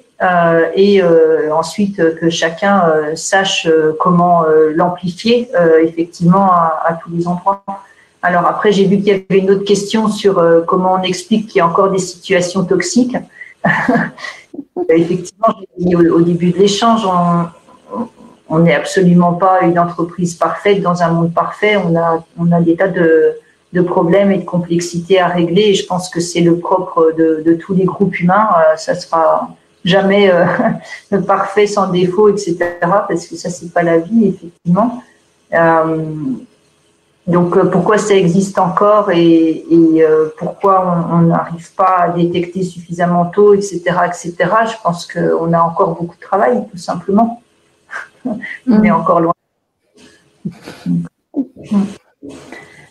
et 0.75 1.01
euh, 1.01 1.53
ensuite 1.53 1.97
que 2.15 2.29
chacun 2.29 2.87
euh, 2.87 3.15
sache 3.15 3.67
comment 3.99 4.45
l'amplifier 4.75 5.49
effectivement 5.83 6.51
à, 6.51 6.99
tous 7.01 7.09
les 7.11 7.27
endroits. 7.27 7.63
Alors 8.21 8.45
après, 8.45 8.71
j'ai 8.71 8.85
vu 8.85 8.97
qu'il 8.97 9.07
y 9.07 9.11
avait 9.11 9.39
une 9.39 9.49
autre 9.49 9.63
question 9.63 10.07
sur 10.07 10.43
comment 10.67 10.93
on 10.93 11.01
explique 11.01 11.47
qu'il 11.47 11.57
y 11.57 11.61
a 11.61 11.67
encore 11.67 11.89
des 11.89 11.99
situations 11.99 12.63
toxiques. 12.63 13.17
effectivement, 14.89 15.55
dit 15.77 15.95
au, 15.95 16.21
début 16.21 16.51
de 16.51 16.57
l'échange, 16.57 17.01
on 18.49 18.59
n'est 18.59 18.75
absolument 18.75 19.33
pas 19.33 19.61
une 19.61 19.79
entreprise 19.79 20.35
parfaite 20.35 20.81
dans 20.81 21.01
un 21.01 21.09
monde 21.09 21.33
parfait. 21.33 21.77
On 21.77 21.95
a, 21.95 22.23
on 22.37 22.51
a 22.51 22.61
des 22.61 22.75
tas 22.75 22.89
de, 22.89 23.37
de 23.73 23.81
problèmes 23.81 24.31
et 24.31 24.37
de 24.37 24.45
complexités 24.45 25.19
à 25.19 25.27
régler. 25.27 25.69
Et 25.69 25.73
je 25.73 25.85
pense 25.87 26.09
que 26.09 26.19
c'est 26.19 26.41
le 26.41 26.59
propre 26.59 27.11
de, 27.17 27.41
de, 27.43 27.53
tous 27.55 27.73
les 27.73 27.85
groupes 27.85 28.19
humains. 28.19 28.49
ça 28.77 28.93
sera 28.93 29.55
jamais 29.83 30.31
euh, 30.31 30.45
parfait, 31.27 31.67
sans 31.67 31.89
défaut, 31.89 32.29
etc. 32.29 32.57
Parce 32.81 33.27
que 33.27 33.35
ça, 33.35 33.49
c'est 33.49 33.71
pas 33.73 33.83
la 33.83 33.97
vie, 33.97 34.27
effectivement. 34.27 35.03
Euh, 35.53 36.05
donc, 37.27 37.55
euh, 37.55 37.65
pourquoi 37.65 37.97
ça 37.97 38.15
existe 38.15 38.57
encore 38.57 39.11
et, 39.11 39.65
pourquoi 40.37 41.07
on 41.11 41.21
n'arrive 41.21 41.73
pas 41.75 41.97
à 41.99 42.09
détecter 42.09 42.63
suffisamment 42.63 43.25
tôt, 43.25 43.53
etc., 43.53 43.81
etc. 44.07 44.33
Je 44.65 44.81
pense 44.83 45.05
qu'on 45.05 45.53
a 45.53 45.61
encore 45.61 45.95
beaucoup 45.95 46.15
de 46.15 46.21
travail, 46.21 46.63
tout 46.71 46.77
simplement. 46.77 47.41
on 48.25 48.83
est 48.83 48.89
mm. 48.89 48.95
encore 48.95 49.21
loin. 49.21 49.33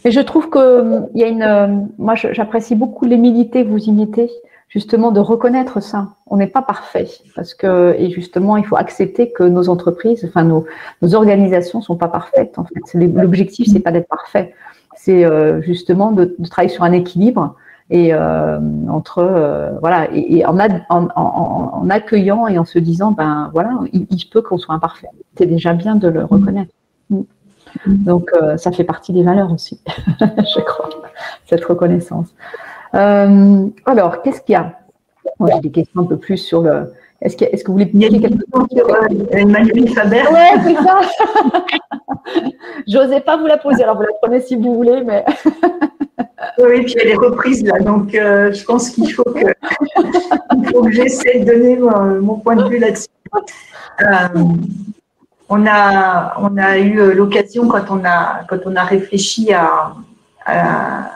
Et 0.04 0.10
je 0.10 0.20
trouve 0.20 0.48
que 0.48 1.02
il 1.14 1.20
y 1.20 1.24
a 1.24 1.28
une. 1.28 1.88
Moi, 1.98 2.14
j'apprécie 2.14 2.74
beaucoup 2.74 3.04
l'humilité 3.04 3.64
que 3.64 3.68
vous 3.68 3.84
imitez 3.84 4.30
justement 4.70 5.10
de 5.10 5.20
reconnaître 5.20 5.80
ça. 5.82 6.14
On 6.26 6.36
n'est 6.36 6.46
pas 6.46 6.62
parfait 6.62 7.08
parce 7.36 7.52
que 7.54 7.94
et 7.98 8.10
justement 8.10 8.56
il 8.56 8.64
faut 8.64 8.76
accepter 8.76 9.30
que 9.30 9.42
nos 9.42 9.68
entreprises, 9.68 10.24
enfin 10.26 10.44
nos, 10.44 10.64
nos 11.02 11.14
organisations 11.14 11.82
sont 11.82 11.96
pas 11.96 12.08
parfaites. 12.08 12.58
En 12.58 12.64
fait, 12.64 12.94
l'objectif 12.94 13.68
c'est 13.70 13.80
pas 13.80 13.90
d'être 13.90 14.08
parfait, 14.08 14.54
c'est 14.96 15.24
euh, 15.24 15.60
justement 15.60 16.12
de, 16.12 16.36
de, 16.38 16.48
travailler 16.48 16.72
sur 16.72 16.84
un 16.84 16.92
équilibre 16.92 17.56
et 17.90 18.14
euh, 18.14 18.60
entre 18.88 19.18
euh, 19.18 19.72
voilà 19.80 20.08
et, 20.12 20.46
en, 20.46 20.56
en, 20.88 21.08
en, 21.16 21.90
accueillant 21.90 22.46
et 22.46 22.56
en 22.56 22.64
se 22.64 22.78
disant 22.78 23.10
ben 23.10 23.50
voilà 23.52 23.72
il, 23.92 24.06
il 24.08 24.24
peut 24.30 24.40
qu'on 24.40 24.58
soit 24.58 24.74
imparfait. 24.74 25.08
C'est 25.36 25.46
déjà 25.46 25.74
bien 25.74 25.96
de 25.96 26.06
le 26.06 26.24
reconnaître. 26.24 26.72
Mm. 27.10 27.22
Donc, 27.86 28.32
ça 28.56 28.72
fait 28.72 28.82
partie 28.82 29.12
des 29.12 29.22
valeurs 29.22 29.52
aussi, 29.52 29.80
je 30.20 30.60
crois, 30.60 30.90
cette 31.46 31.64
reconnaissance. 31.64 32.34
Alors, 32.92 34.22
qu'est-ce 34.22 34.40
qu'il 34.40 34.54
y 34.54 34.56
a? 34.56 34.78
Moi, 35.38 35.50
j'ai 35.54 35.60
des 35.60 35.70
questions 35.70 36.02
un 36.02 36.04
peu 36.04 36.16
plus 36.16 36.38
sur 36.38 36.62
le, 36.62 36.92
est-ce 37.22 37.36
que, 37.36 37.44
est 37.44 37.62
que, 37.62 37.66
vous 37.66 37.74
voulez 37.74 37.84
dire 37.84 38.10
quelque 38.10 38.44
chose 38.52 38.66
sur 38.72 38.88
Emmanuel 39.32 39.88
Faber 39.90 40.22
Oui, 40.30 40.62
c'est 40.64 40.74
ça. 40.74 41.00
J'osais 42.88 43.20
pas 43.20 43.36
vous 43.36 43.46
la 43.46 43.58
poser, 43.58 43.82
alors 43.82 43.96
vous 43.96 44.02
la 44.02 44.14
prenez 44.22 44.40
si 44.40 44.56
vous 44.56 44.74
voulez, 44.74 45.02
mais. 45.04 45.24
oui, 46.58 46.84
puis 46.84 46.94
elle 47.02 47.08
est 47.08 47.16
reprise 47.16 47.62
là, 47.62 47.78
donc 47.78 48.14
euh, 48.14 48.52
je 48.52 48.64
pense 48.64 48.88
qu'il 48.90 49.12
faut 49.12 49.24
que, 49.24 49.52
faut 50.72 50.82
que 50.82 50.92
j'essaie 50.92 51.40
de 51.40 51.52
donner 51.52 51.76
mon, 51.76 52.38
point 52.38 52.56
de 52.56 52.68
vue 52.68 52.78
là-dessus. 52.78 53.08
Euh, 54.00 54.44
on, 55.50 55.66
a, 55.66 56.40
on 56.40 56.56
a 56.56 56.78
eu 56.78 57.12
l'occasion, 57.12 57.68
quand, 57.68 57.90
on 57.90 58.02
a, 58.02 58.44
quand 58.48 58.60
on 58.64 58.76
a 58.76 58.84
réfléchi 58.84 59.52
à 59.52 59.92
à, 60.46 61.10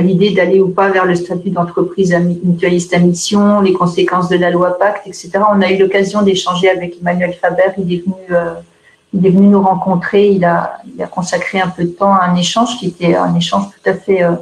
l'idée 0.00 0.30
d'aller 0.30 0.60
ou 0.60 0.68
pas 0.68 0.90
vers 0.90 1.04
le 1.04 1.14
statut 1.14 1.50
d'entreprise 1.50 2.14
mutualiste 2.44 2.94
à 2.94 2.98
mission, 2.98 3.60
les 3.60 3.72
conséquences 3.72 4.28
de 4.28 4.36
la 4.36 4.50
loi 4.50 4.78
Pacte, 4.78 5.06
etc. 5.06 5.30
On 5.52 5.60
a 5.60 5.70
eu 5.70 5.78
l'occasion 5.78 6.22
d'échanger 6.22 6.68
avec 6.70 6.98
Emmanuel 7.00 7.34
Faber. 7.34 7.72
Il 7.78 7.92
est 7.92 8.02
venu, 8.04 8.14
euh, 8.30 8.54
il 9.12 9.26
est 9.26 9.30
venu 9.30 9.48
nous 9.48 9.62
rencontrer. 9.62 10.28
Il 10.28 10.44
a, 10.44 10.78
il 10.86 11.02
a 11.02 11.06
consacré 11.06 11.60
un 11.60 11.68
peu 11.68 11.84
de 11.84 11.90
temps 11.90 12.14
à 12.14 12.24
un 12.24 12.36
échange 12.36 12.78
qui 12.78 12.86
était 12.86 13.16
un 13.16 13.34
échange 13.34 13.64
tout 13.66 13.90
à 13.90 13.94
fait, 13.94 14.22
euh, 14.22 14.32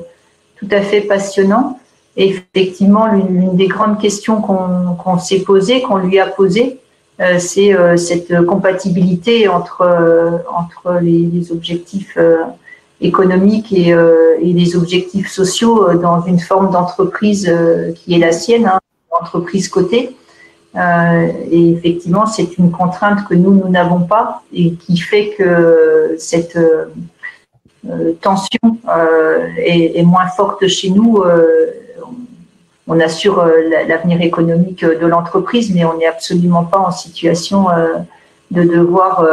tout 0.57 0.69
à 0.71 0.83
fait 0.83 1.01
passionnant. 1.01 1.79
Et 2.19 2.29
effectivement, 2.29 3.07
l'une 3.07 3.57
des 3.57 3.69
grandes 3.69 3.99
questions 3.99 4.41
qu'on 4.41 5.19
s'est 5.19 5.41
posées, 5.41 5.83
qu'on 5.83 5.99
lui 5.99 6.19
a 6.19 6.27
posées, 6.27 6.81
euh, 7.21 7.39
c'est 7.39 7.75
cette 7.97 8.45
compatibilité 8.45 9.49
entre, 9.49 10.43
entre 10.55 10.99
les, 11.01 11.29
les 11.33 11.53
objectifs 11.53 12.17
économique 13.01 13.73
et, 13.73 13.93
euh, 13.93 14.37
et 14.41 14.53
les 14.53 14.77
objectifs 14.77 15.31
sociaux 15.31 15.89
euh, 15.89 15.97
dans 15.97 16.23
une 16.23 16.39
forme 16.39 16.71
d'entreprise 16.71 17.47
euh, 17.49 17.93
qui 17.93 18.15
est 18.15 18.19
la 18.19 18.33
sienne, 18.33 18.67
hein, 18.67 18.81
entreprise 19.11 19.69
cotée. 19.69 20.17
Et 21.51 21.71
effectivement, 21.71 22.27
c'est 22.27 22.59
une 22.59 22.71
contrainte 22.71 23.27
que 23.27 23.35
nous, 23.35 23.55
nous 23.55 23.69
n'avons 23.71 24.03
pas 24.03 24.43
et 24.53 24.75
qui 24.75 24.99
fait 24.99 25.31
que 25.31 26.15
cette 26.19 26.59
tension 28.21 28.77
est, 29.57 29.99
est, 29.99 30.03
moins 30.03 30.27
forte 30.27 30.67
chez 30.67 30.91
nous. 30.91 31.25
on 32.87 33.01
assure 33.01 33.43
l'avenir 33.89 34.21
économique 34.21 34.85
de 34.85 35.07
l'entreprise, 35.07 35.75
mais 35.75 35.87
on 35.87 35.97
n'est 35.97 36.05
absolument 36.05 36.65
pas 36.65 36.81
en 36.81 36.91
situation 36.91 37.69
de 38.51 38.63
devoir 38.63 39.27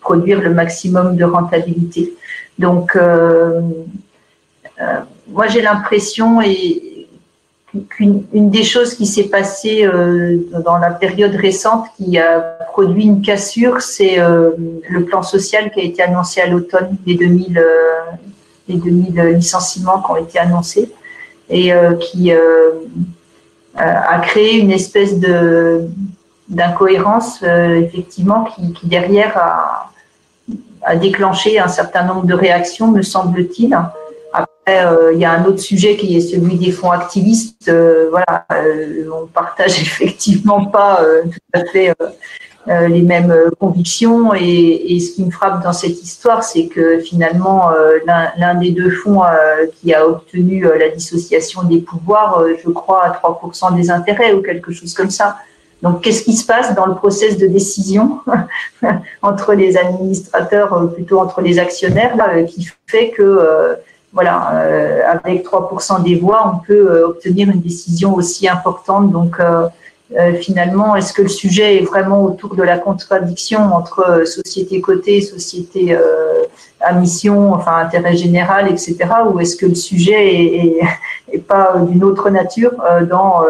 produire 0.00 0.40
le 0.40 0.50
maximum 0.50 1.16
de 1.16 1.24
rentabilité. 1.24 2.14
Donc, 2.58 2.96
euh, 2.96 3.60
euh, 4.80 5.00
moi, 5.28 5.46
j'ai 5.46 5.62
l'impression 5.62 6.40
qu'une 7.90 8.50
des 8.50 8.64
choses 8.64 8.94
qui 8.94 9.06
s'est 9.06 9.28
passée 9.28 9.84
euh, 9.84 10.38
dans 10.64 10.78
la 10.78 10.90
période 10.90 11.34
récente 11.34 11.86
qui 11.96 12.18
a 12.18 12.40
produit 12.72 13.04
une 13.04 13.22
cassure, 13.22 13.80
c'est 13.80 14.16
le 14.18 15.04
plan 15.04 15.22
social 15.22 15.70
qui 15.70 15.80
a 15.80 15.84
été 15.84 16.02
annoncé 16.02 16.40
à 16.40 16.46
l'automne, 16.46 16.96
les 17.06 17.14
2000, 17.14 17.62
les 18.68 18.76
2000 18.76 19.20
licenciements 19.36 20.02
qui 20.02 20.10
ont 20.10 20.16
été 20.16 20.38
annoncés 20.38 20.90
et 21.50 21.72
qui 22.00 22.32
a 23.76 24.18
créé 24.20 24.58
une 24.58 24.70
espèce 24.70 25.18
de 25.18 25.86
d'incohérence, 26.48 27.42
effectivement, 27.42 28.44
qui, 28.44 28.72
qui, 28.72 28.86
derrière 28.86 29.36
a 29.36 29.87
déclenché 30.96 31.58
un 31.58 31.68
certain 31.68 32.04
nombre 32.04 32.24
de 32.24 32.34
réactions, 32.34 32.88
me 32.88 33.02
semble-t-il. 33.02 33.76
Après, 34.32 34.86
euh, 34.86 35.12
il 35.14 35.18
y 35.18 35.24
a 35.24 35.32
un 35.32 35.44
autre 35.44 35.60
sujet 35.60 35.96
qui 35.96 36.16
est 36.16 36.20
celui 36.20 36.56
des 36.56 36.70
fonds 36.70 36.90
activistes. 36.90 37.68
Euh, 37.68 38.08
voilà, 38.10 38.46
euh, 38.52 39.08
on 39.12 39.26
partage 39.26 39.80
effectivement 39.82 40.66
pas 40.66 41.00
tout 41.24 41.58
à 41.58 41.64
fait 41.64 41.94
les 42.66 43.00
mêmes 43.00 43.34
convictions. 43.58 44.34
Et, 44.34 44.94
et, 44.94 45.00
ce 45.00 45.14
qui 45.14 45.24
me 45.24 45.30
frappe 45.30 45.62
dans 45.62 45.72
cette 45.72 46.02
histoire, 46.02 46.42
c'est 46.42 46.66
que 46.66 46.98
finalement, 46.98 47.70
l'un 48.06 48.54
des 48.56 48.72
deux 48.72 48.90
fonds 48.90 49.22
qui 49.80 49.94
a 49.94 50.06
obtenu 50.06 50.66
la 50.78 50.90
dissociation 50.90 51.62
des 51.62 51.78
pouvoirs, 51.78 52.44
je 52.62 52.68
crois, 52.70 53.04
à 53.04 53.10
3% 53.10 53.74
des 53.74 53.90
intérêts 53.90 54.34
ou 54.34 54.42
quelque 54.42 54.70
chose 54.70 54.92
comme 54.92 55.10
ça. 55.10 55.38
Donc, 55.82 56.02
qu'est-ce 56.02 56.22
qui 56.24 56.34
se 56.34 56.44
passe 56.44 56.74
dans 56.74 56.86
le 56.86 56.94
process 56.94 57.38
de 57.38 57.46
décision 57.46 58.20
entre 59.22 59.54
les 59.54 59.76
administrateurs, 59.76 60.72
euh, 60.72 60.86
plutôt 60.86 61.20
entre 61.20 61.40
les 61.40 61.58
actionnaires, 61.58 62.16
euh, 62.20 62.42
qui 62.44 62.68
fait 62.86 63.10
que, 63.10 63.22
euh, 63.22 63.74
voilà, 64.12 64.64
avec 65.06 65.44
3% 65.44 66.02
des 66.02 66.16
voix, 66.16 66.50
on 66.54 66.66
peut 66.66 67.02
obtenir 67.02 67.50
une 67.50 67.60
décision 67.60 68.14
aussi 68.14 68.48
importante. 68.48 69.12
Donc, 69.12 69.36
finalement, 70.40 70.96
est-ce 70.96 71.12
que 71.12 71.20
le 71.20 71.28
sujet 71.28 71.76
est 71.76 71.84
vraiment 71.84 72.24
autour 72.24 72.54
de 72.56 72.62
la 72.62 72.78
contradiction 72.78 73.60
entre 73.60 74.26
société 74.26 74.80
cotée, 74.80 75.20
société 75.20 75.94
à 76.80 76.94
mission, 76.94 77.52
enfin 77.52 77.76
intérêt 77.76 78.16
général, 78.16 78.70
etc., 78.70 78.96
ou 79.30 79.40
est-ce 79.40 79.56
que 79.56 79.66
le 79.66 79.74
sujet 79.74 80.34
est, 80.34 80.56
est, 80.56 80.80
pas 81.48 81.74
d'une 81.88 82.04
autre 82.04 82.30
nature 82.30 82.72
dans 83.08 83.42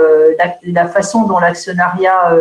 la, 0.64 0.86
façon 0.88 1.24
dont 1.24 1.38
l'actionnariat, 1.38 2.32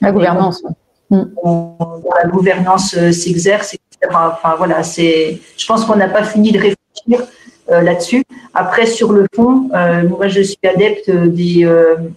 la 0.00 0.12
gouvernance, 0.12 0.62
la 1.10 2.28
gouvernance 2.28 2.90
s'exerce, 3.10 3.74
etc. 3.74 4.14
Enfin 4.14 4.54
voilà, 4.56 4.82
c'est. 4.82 5.40
Je 5.56 5.66
pense 5.66 5.84
qu'on 5.84 5.96
n'a 5.96 6.08
pas 6.08 6.22
fini 6.22 6.52
de 6.52 6.58
réfléchir 6.58 7.26
là-dessus. 7.68 8.22
Après, 8.54 8.86
sur 8.86 9.12
le 9.12 9.26
fond, 9.34 9.68
moi 10.08 10.28
je 10.28 10.42
suis 10.42 10.58
adepte 10.64 11.10
des, 11.10 11.68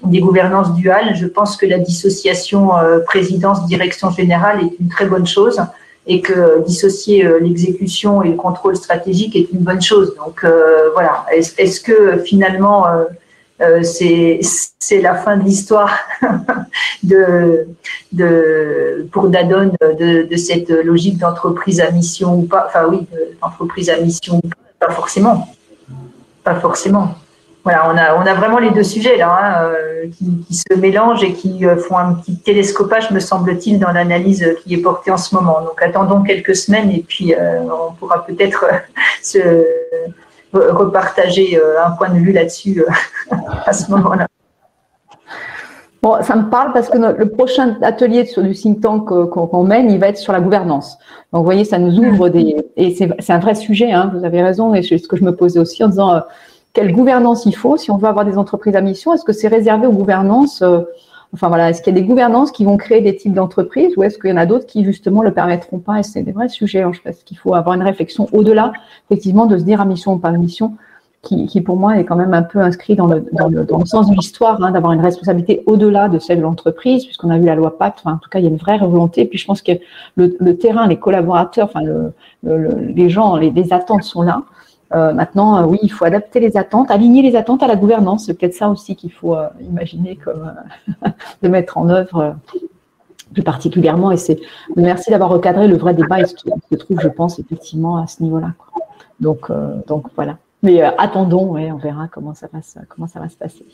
des 0.03 0.19
gouvernances 0.19 0.73
duales. 0.75 1.15
Je 1.15 1.25
pense 1.25 1.57
que 1.57 1.65
la 1.65 1.79
dissociation 1.79 2.71
présidence-direction 3.05 4.11
générale 4.11 4.59
est 4.61 4.79
une 4.79 4.89
très 4.89 5.05
bonne 5.05 5.27
chose 5.27 5.59
et 6.09 6.21
que 6.21 6.61
dissocier 6.65 7.23
l'exécution 7.39 8.21
et 8.23 8.29
le 8.29 8.35
contrôle 8.35 8.75
stratégique 8.75 9.35
est 9.35 9.51
une 9.53 9.59
bonne 9.59 9.81
chose. 9.81 10.15
Donc 10.17 10.45
voilà, 10.93 11.25
est-ce 11.31 11.79
que 11.79 12.17
finalement 12.17 12.85
euh, 13.61 13.83
c'est 13.83 15.01
la 15.01 15.15
fin 15.15 15.35
de 15.35 15.43
l'histoire 15.43 15.93
de, 17.03 17.67
de, 18.13 19.07
pour 19.11 19.27
Dadon 19.27 19.73
de, 19.81 20.27
de 20.29 20.37
cette 20.37 20.69
logique 20.69 21.17
d'entreprise 21.17 21.81
à 21.81 21.91
mission 21.91 22.39
ou 22.39 22.43
pas? 22.43 22.65
Enfin 22.67 22.85
oui, 22.89 23.05
d'entreprise 23.41 23.89
à 23.89 23.97
mission, 23.97 24.41
pas 24.79 24.91
forcément. 24.91 25.53
Pas 26.43 26.55
forcément. 26.55 27.15
On 27.85 28.25
a, 28.25 28.33
vraiment 28.33 28.59
les 28.59 28.71
deux 28.71 28.83
sujets 28.83 29.17
là 29.17 29.29
hein, 29.31 29.63
euh, 29.63 30.07
qui, 30.47 30.55
se 30.55 30.79
mélangent 30.79 31.23
et 31.23 31.33
qui 31.33 31.65
euh, 31.65 31.77
font 31.77 31.97
un 31.97 32.13
petit 32.13 32.37
télescopage, 32.37 33.11
me 33.11 33.19
semble-t-il, 33.19 33.79
dans 33.79 33.91
l'analyse 33.91 34.45
qui 34.63 34.73
est 34.73 34.81
portée 34.81 35.11
en 35.11 35.17
ce 35.17 35.33
moment. 35.35 35.61
Donc 35.61 35.81
attendons 35.81 36.21
quelques 36.23 36.55
semaines 36.55 36.91
et 36.91 37.03
puis 37.07 37.33
on 37.35 37.93
pourra 37.93 38.25
peut-être 38.25 38.65
se 39.21 39.39
repartager 40.53 41.57
euh, 41.57 41.83
un 41.83 41.91
point 41.91 42.09
de 42.09 42.19
vue 42.19 42.31
là-dessus 42.31 42.81
euh, 42.81 43.35
à 43.65 43.73
ce 43.73 43.89
moment-là. 43.91 44.27
Bon, 46.01 46.15
ça 46.21 46.35
me 46.37 46.49
parle 46.49 46.71
parce 46.71 46.87
que 46.87 46.97
le 46.97 47.29
prochain 47.29 47.77
atelier 47.81 48.25
sur 48.25 48.41
du 48.41 48.53
think 48.53 48.81
tank 48.81 49.11
euh, 49.11 49.25
qu'on 49.25 49.63
mène, 49.63 49.91
il 49.91 49.99
va 49.99 50.07
être 50.07 50.17
sur 50.17 50.31
la 50.31 50.39
gouvernance. 50.39 50.97
Donc, 51.33 51.41
vous 51.41 51.45
voyez, 51.45 51.65
ça 51.65 51.77
nous 51.77 51.99
ouvre 51.99 52.29
des 52.29 52.55
et 52.77 52.95
c'est 52.95 53.33
un 53.33 53.39
vrai 53.39 53.53
sujet. 53.53 53.91
Hein, 53.91 54.11
vous 54.15 54.23
avez 54.23 54.41
raison, 54.41 54.73
et 54.73 54.81
c'est 54.81 54.97
ce 54.97 55.07
que 55.07 55.17
je 55.17 55.23
me 55.23 55.35
posais 55.35 55.59
aussi 55.59 55.83
en 55.83 55.89
disant 55.89 56.21
quelle 56.73 56.93
gouvernance 56.93 57.45
il 57.45 57.55
faut 57.55 57.77
si 57.77 57.91
on 57.91 57.97
veut 57.97 58.07
avoir 58.07 58.25
des 58.25 58.37
entreprises 58.37 58.75
à 58.75 58.81
mission. 58.81 59.13
Est-ce 59.13 59.23
que 59.23 59.33
c'est 59.33 59.47
réservé 59.47 59.87
aux 59.87 59.91
gouvernances 59.91 60.63
Enfin 61.33 61.47
voilà, 61.47 61.69
est-ce 61.69 61.81
qu'il 61.81 61.95
y 61.95 61.97
a 61.97 62.01
des 62.01 62.07
gouvernances 62.07 62.51
qui 62.51 62.65
vont 62.65 62.77
créer 62.77 63.01
des 63.01 63.15
types 63.15 63.33
d'entreprises 63.33 63.95
ou 63.97 64.03
est-ce 64.03 64.17
qu'il 64.17 64.31
y 64.31 64.33
en 64.33 64.37
a 64.37 64.47
d'autres 64.47 64.65
qui 64.65 64.83
justement 64.83 65.21
le 65.21 65.31
permettront 65.31 65.77
pas? 65.77 65.99
Et 65.99 66.03
c'est 66.03 66.23
des 66.23 66.31
vrais 66.31 66.49
sujets. 66.49 66.81
Hein. 66.81 66.91
Je 66.91 67.01
pense 67.01 67.23
qu'il 67.23 67.37
faut 67.37 67.53
avoir 67.53 67.75
une 67.75 67.83
réflexion 67.83 68.27
au-delà, 68.31 68.73
effectivement, 69.09 69.45
de 69.45 69.57
se 69.57 69.63
dire 69.63 69.79
à 69.79 69.85
mission 69.85 70.13
ou 70.13 70.17
pas 70.17 70.29
à 70.29 70.31
mission, 70.31 70.73
qui, 71.21 71.45
qui, 71.45 71.61
pour 71.61 71.77
moi 71.77 71.99
est 71.99 72.05
quand 72.05 72.15
même 72.15 72.33
un 72.33 72.41
peu 72.41 72.59
inscrit 72.59 72.95
dans 72.95 73.05
le, 73.05 73.25
dans 73.33 73.47
le, 73.47 73.63
dans 73.63 73.77
le 73.77 73.85
sens 73.85 74.09
de 74.09 74.15
l'histoire, 74.15 74.63
hein, 74.63 74.71
d'avoir 74.71 74.93
une 74.93 75.01
responsabilité 75.01 75.61
au-delà 75.67 76.09
de 76.09 76.17
celle 76.17 76.37
de 76.37 76.43
l'entreprise, 76.43 77.05
puisqu'on 77.05 77.29
a 77.29 77.37
vu 77.37 77.45
la 77.45 77.55
loi 77.55 77.77
Pacte. 77.77 78.01
En 78.05 78.17
tout 78.17 78.29
cas, 78.29 78.39
il 78.39 78.45
y 78.45 78.47
a 78.47 78.49
une 78.49 78.57
vraie 78.57 78.79
volonté. 78.79 79.25
Puis 79.25 79.37
je 79.37 79.45
pense 79.45 79.61
que 79.61 79.73
le, 80.15 80.35
le 80.39 80.57
terrain, 80.57 80.87
les 80.87 80.97
collaborateurs, 80.97 81.69
enfin 81.71 81.83
le, 81.83 82.13
les 82.41 83.09
gens, 83.09 83.35
les 83.35 83.71
attentes 83.71 84.03
sont 84.03 84.23
là. 84.23 84.41
Euh, 84.93 85.13
maintenant, 85.13 85.57
euh, 85.57 85.65
oui, 85.65 85.77
il 85.83 85.91
faut 85.91 86.05
adapter 86.05 86.39
les 86.39 86.57
attentes, 86.57 86.89
aligner 86.89 87.21
les 87.21 87.35
attentes 87.35 87.61
à 87.61 87.67
la 87.67 87.75
gouvernance. 87.75 88.25
C'est 88.25 88.33
peut-être 88.33 88.55
ça 88.55 88.69
aussi 88.69 88.95
qu'il 88.95 89.11
faut 89.11 89.35
euh, 89.35 89.47
imaginer 89.61 90.15
comme 90.15 90.51
de 91.41 91.47
mettre 91.47 91.77
en 91.77 91.89
œuvre 91.89 92.35
plus 93.33 93.43
particulièrement. 93.43 94.11
Et 94.11 94.17
c'est 94.17 94.39
merci 94.75 95.11
d'avoir 95.11 95.29
recadré 95.29 95.67
le 95.67 95.77
vrai 95.77 95.93
débat. 95.93 96.19
Il 96.19 96.27
se 96.27 96.35
trouve, 96.75 96.99
je 96.99 97.07
pense, 97.07 97.37
effectivement 97.39 97.97
à 97.97 98.07
ce 98.07 98.23
niveau-là. 98.23 98.53
Donc, 99.19 99.51
donc 99.87 100.05
voilà. 100.15 100.37
Mais 100.63 100.81
attendons, 100.81 101.51
ouais, 101.51 101.71
on 101.71 101.77
verra 101.77 102.07
comment 102.07 102.33
ça 102.33 102.47
va 102.51 102.61
se, 102.61 102.79
comment 102.87 103.07
ça 103.07 103.19
va 103.19 103.29
se 103.29 103.35
passer. 103.35 103.65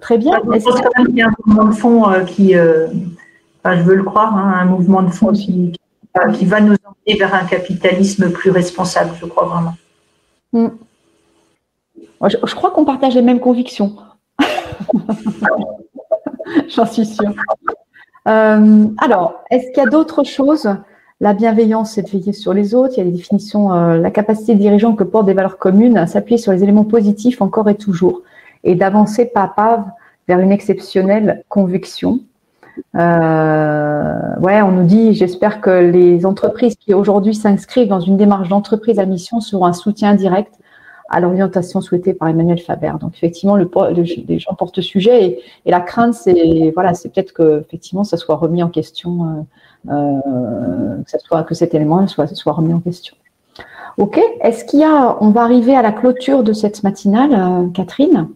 très 0.00 0.18
bien. 0.18 0.38
Je 0.44 0.50
pense 0.50 0.64
quand 0.64 0.90
même 0.98 1.06
qu'il 1.06 1.16
y 1.16 1.22
a 1.22 1.28
un 1.28 1.34
mouvement 1.46 1.64
de 1.64 1.72
fond 1.72 2.24
qui, 2.26 2.54
enfin, 2.58 3.76
je 3.76 3.82
veux 3.82 3.94
le 3.94 4.02
croire, 4.02 4.36
hein, 4.36 4.52
un 4.60 4.66
mouvement 4.66 5.02
de 5.02 5.10
fond 5.10 5.32
qui, 6.34 6.44
va 6.44 6.60
nous 6.60 6.74
emmener 6.84 7.18
vers 7.18 7.34
un 7.34 7.44
capitalisme 7.44 8.30
plus 8.30 8.50
responsable, 8.50 9.12
je 9.20 9.26
crois 9.26 9.44
vraiment. 9.46 9.74
Hmm. 10.52 10.68
Je, 12.26 12.54
crois 12.54 12.70
qu'on 12.70 12.84
partage 12.84 13.14
les 13.14 13.22
mêmes 13.22 13.40
convictions. 13.40 13.96
J'en 16.68 16.86
suis 16.86 17.06
sûre. 17.06 17.32
Euh, 18.26 18.86
alors, 18.98 19.42
est-ce 19.50 19.66
qu'il 19.68 19.82
y 19.82 19.86
a 19.86 19.90
d'autres 19.90 20.24
choses? 20.24 20.68
La 21.20 21.34
bienveillance, 21.34 21.92
c'est 21.92 22.02
de 22.02 22.10
veiller 22.10 22.32
sur 22.32 22.54
les 22.54 22.74
autres. 22.74 22.94
Il 22.96 22.98
y 22.98 23.00
a 23.02 23.04
des 23.04 23.16
définitions, 23.16 23.72
euh, 23.72 23.98
la 23.98 24.10
capacité 24.10 24.54
dirigeante 24.54 24.96
que 24.96 25.04
portent 25.04 25.26
des 25.26 25.34
valeurs 25.34 25.58
communes 25.58 25.96
à 25.98 26.06
s'appuyer 26.06 26.38
sur 26.38 26.52
les 26.52 26.62
éléments 26.62 26.84
positifs 26.84 27.42
encore 27.42 27.68
et 27.68 27.76
toujours, 27.76 28.22
et 28.64 28.74
d'avancer 28.74 29.26
pas 29.26 29.42
à 29.42 29.48
pas 29.48 29.86
vers 30.28 30.40
une 30.40 30.52
exceptionnelle 30.52 31.42
conviction. 31.48 32.20
Euh, 32.96 34.36
ouais, 34.40 34.62
on 34.62 34.70
nous 34.72 34.84
dit, 34.84 35.14
j'espère 35.14 35.60
que 35.60 35.70
les 35.70 36.26
entreprises 36.26 36.76
qui 36.76 36.94
aujourd'hui 36.94 37.34
s'inscrivent 37.34 37.88
dans 37.88 38.00
une 38.00 38.16
démarche 38.16 38.48
d'entreprise 38.48 38.98
à 38.98 39.06
mission 39.06 39.40
seront 39.40 39.66
un 39.66 39.72
soutien 39.72 40.14
direct 40.14 40.54
à 41.08 41.20
l'orientation 41.20 41.80
souhaitée 41.80 42.12
par 42.12 42.28
Emmanuel 42.28 42.58
Faber. 42.58 42.92
Donc 43.00 43.14
effectivement, 43.14 43.56
le, 43.56 43.68
les 44.28 44.38
gens 44.38 44.54
portent 44.54 44.80
sujet 44.80 45.40
et, 45.64 45.70
la 45.70 45.80
crainte, 45.80 46.14
c'est 46.14 46.70
voilà, 46.74 46.94
c'est 46.94 47.12
peut-être 47.12 47.32
que 47.32 47.60
effectivement, 47.60 48.04
ça 48.04 48.16
soit 48.16 48.36
remis 48.36 48.62
en 48.62 48.68
question, 48.68 49.46
euh, 49.88 49.92
euh, 49.92 51.02
que 51.04 51.42
que 51.42 51.54
cet 51.54 51.74
élément 51.74 52.06
soit 52.06 52.26
soit 52.34 52.52
remis 52.52 52.74
en 52.74 52.80
question. 52.80 53.16
Ok. 53.96 54.20
Est-ce 54.42 54.64
qu'il 54.64 54.80
y 54.80 54.84
a, 54.84 55.16
on 55.20 55.30
va 55.30 55.42
arriver 55.42 55.74
à 55.74 55.82
la 55.82 55.92
clôture 55.92 56.44
de 56.44 56.52
cette 56.52 56.84
matinale, 56.84 57.32
euh, 57.34 57.68
Catherine. 57.74 58.28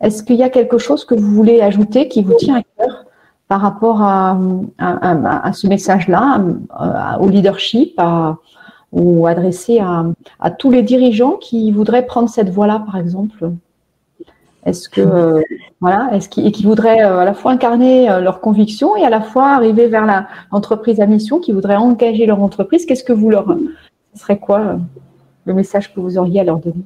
Est-ce 0.00 0.22
qu'il 0.22 0.36
y 0.36 0.42
a 0.42 0.48
quelque 0.48 0.78
chose 0.78 1.04
que 1.04 1.14
vous 1.14 1.30
voulez 1.30 1.60
ajouter 1.60 2.08
qui 2.08 2.22
vous 2.22 2.34
tient 2.34 2.56
à 2.56 2.62
cœur? 2.76 3.01
Par 3.52 3.60
rapport 3.60 4.00
à, 4.00 4.38
ce 5.52 5.66
message-là, 5.66 6.42
au 7.20 7.28
leadership, 7.28 8.00
ou 8.92 9.26
adressé 9.26 9.78
à, 9.78 10.50
tous 10.50 10.70
les 10.70 10.80
dirigeants 10.80 11.32
qui 11.32 11.70
voudraient 11.70 12.06
prendre 12.06 12.30
cette 12.30 12.48
voie-là, 12.48 12.82
par 12.86 12.96
exemple. 12.96 13.50
Est-ce 14.64 14.88
que 14.88 15.02
euh, 15.02 15.42
voilà, 15.82 16.08
est-ce 16.14 16.30
qu'ils 16.30 16.50
qui 16.50 16.64
voudraient 16.64 17.02
euh, 17.04 17.18
à 17.18 17.26
la 17.26 17.34
fois 17.34 17.50
incarner 17.50 18.08
euh, 18.08 18.20
leurs 18.20 18.40
convictions 18.40 18.96
et 18.96 19.04
à 19.04 19.10
la 19.10 19.20
fois 19.20 19.48
arriver 19.48 19.86
vers 19.86 20.06
l'entreprise 20.50 20.98
à 21.02 21.06
mission, 21.06 21.38
qui 21.38 21.52
voudraient 21.52 21.76
engager 21.76 22.24
leur 22.24 22.40
entreprise. 22.40 22.86
Qu'est-ce 22.86 23.04
que 23.04 23.12
vous 23.12 23.28
leur, 23.28 23.54
ce 24.14 24.22
serait 24.22 24.38
quoi 24.38 24.78
le 25.44 25.52
message 25.52 25.92
que 25.92 26.00
vous 26.00 26.16
auriez 26.16 26.40
à 26.40 26.44
leur 26.44 26.58
donner? 26.58 26.84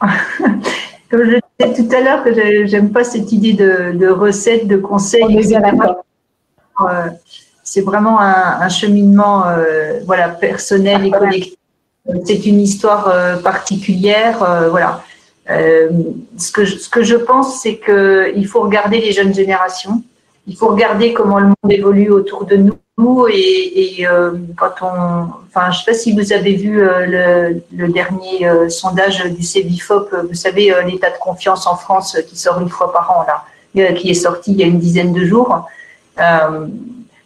Comme 1.08 1.24
tout 1.58 1.88
à 1.92 2.00
l'heure 2.00 2.24
que 2.24 2.66
j'aime 2.66 2.90
pas 2.90 3.04
cette 3.04 3.30
idée 3.32 3.52
de, 3.52 3.92
de 3.96 4.08
recette, 4.08 4.66
de 4.66 4.76
conseils. 4.76 5.24
On 5.24 6.86
c'est 7.62 7.80
vraiment 7.80 8.20
un, 8.20 8.68
cheminement 8.68 9.46
euh, 9.46 10.00
voilà, 10.04 10.28
personnel 10.28 11.06
et 11.06 11.10
collectif. 11.10 11.54
C'est 12.24 12.44
une 12.46 12.60
histoire 12.60 13.08
euh, 13.08 13.36
particulière. 13.36 14.42
Euh, 14.42 14.68
voilà. 14.68 15.02
ce, 15.48 16.52
que 16.52 16.64
je, 16.64 16.76
ce 16.76 16.88
que 16.88 17.02
je 17.02 17.16
pense, 17.16 17.62
c'est 17.62 17.78
qu'il 17.78 18.46
faut 18.46 18.60
regarder 18.60 19.00
les 19.00 19.12
jeunes 19.12 19.34
générations. 19.34 20.02
Il 20.46 20.56
faut 20.56 20.68
regarder 20.68 21.12
comment 21.12 21.38
le 21.38 21.46
monde 21.46 21.70
évolue 21.70 22.10
autour 22.10 22.44
de 22.44 22.56
nous. 22.56 22.74
Et, 23.28 24.06
quand 24.56 24.74
on. 24.82 25.26
Enfin, 25.48 25.70
je 25.70 25.78
ne 25.78 25.84
sais 25.84 25.90
pas 25.90 25.94
si 25.94 26.12
vous 26.12 26.32
avez 26.32 26.54
vu 26.54 26.80
le, 26.80 27.60
le, 27.72 27.88
dernier 27.88 28.48
sondage 28.68 29.24
du 29.24 29.42
CEVIFOP, 29.42 30.14
vous 30.28 30.34
savez, 30.34 30.72
l'état 30.86 31.10
de 31.10 31.16
confiance 31.18 31.66
en 31.66 31.76
France 31.76 32.16
qui 32.28 32.36
sort 32.36 32.60
une 32.60 32.68
fois 32.68 32.92
par 32.92 33.10
an, 33.10 33.24
là, 33.26 33.92
qui 33.94 34.10
est 34.10 34.14
sorti 34.14 34.52
il 34.52 34.58
y 34.58 34.62
a 34.62 34.66
une 34.66 34.78
dizaine 34.78 35.12
de 35.12 35.24
jours 35.24 35.66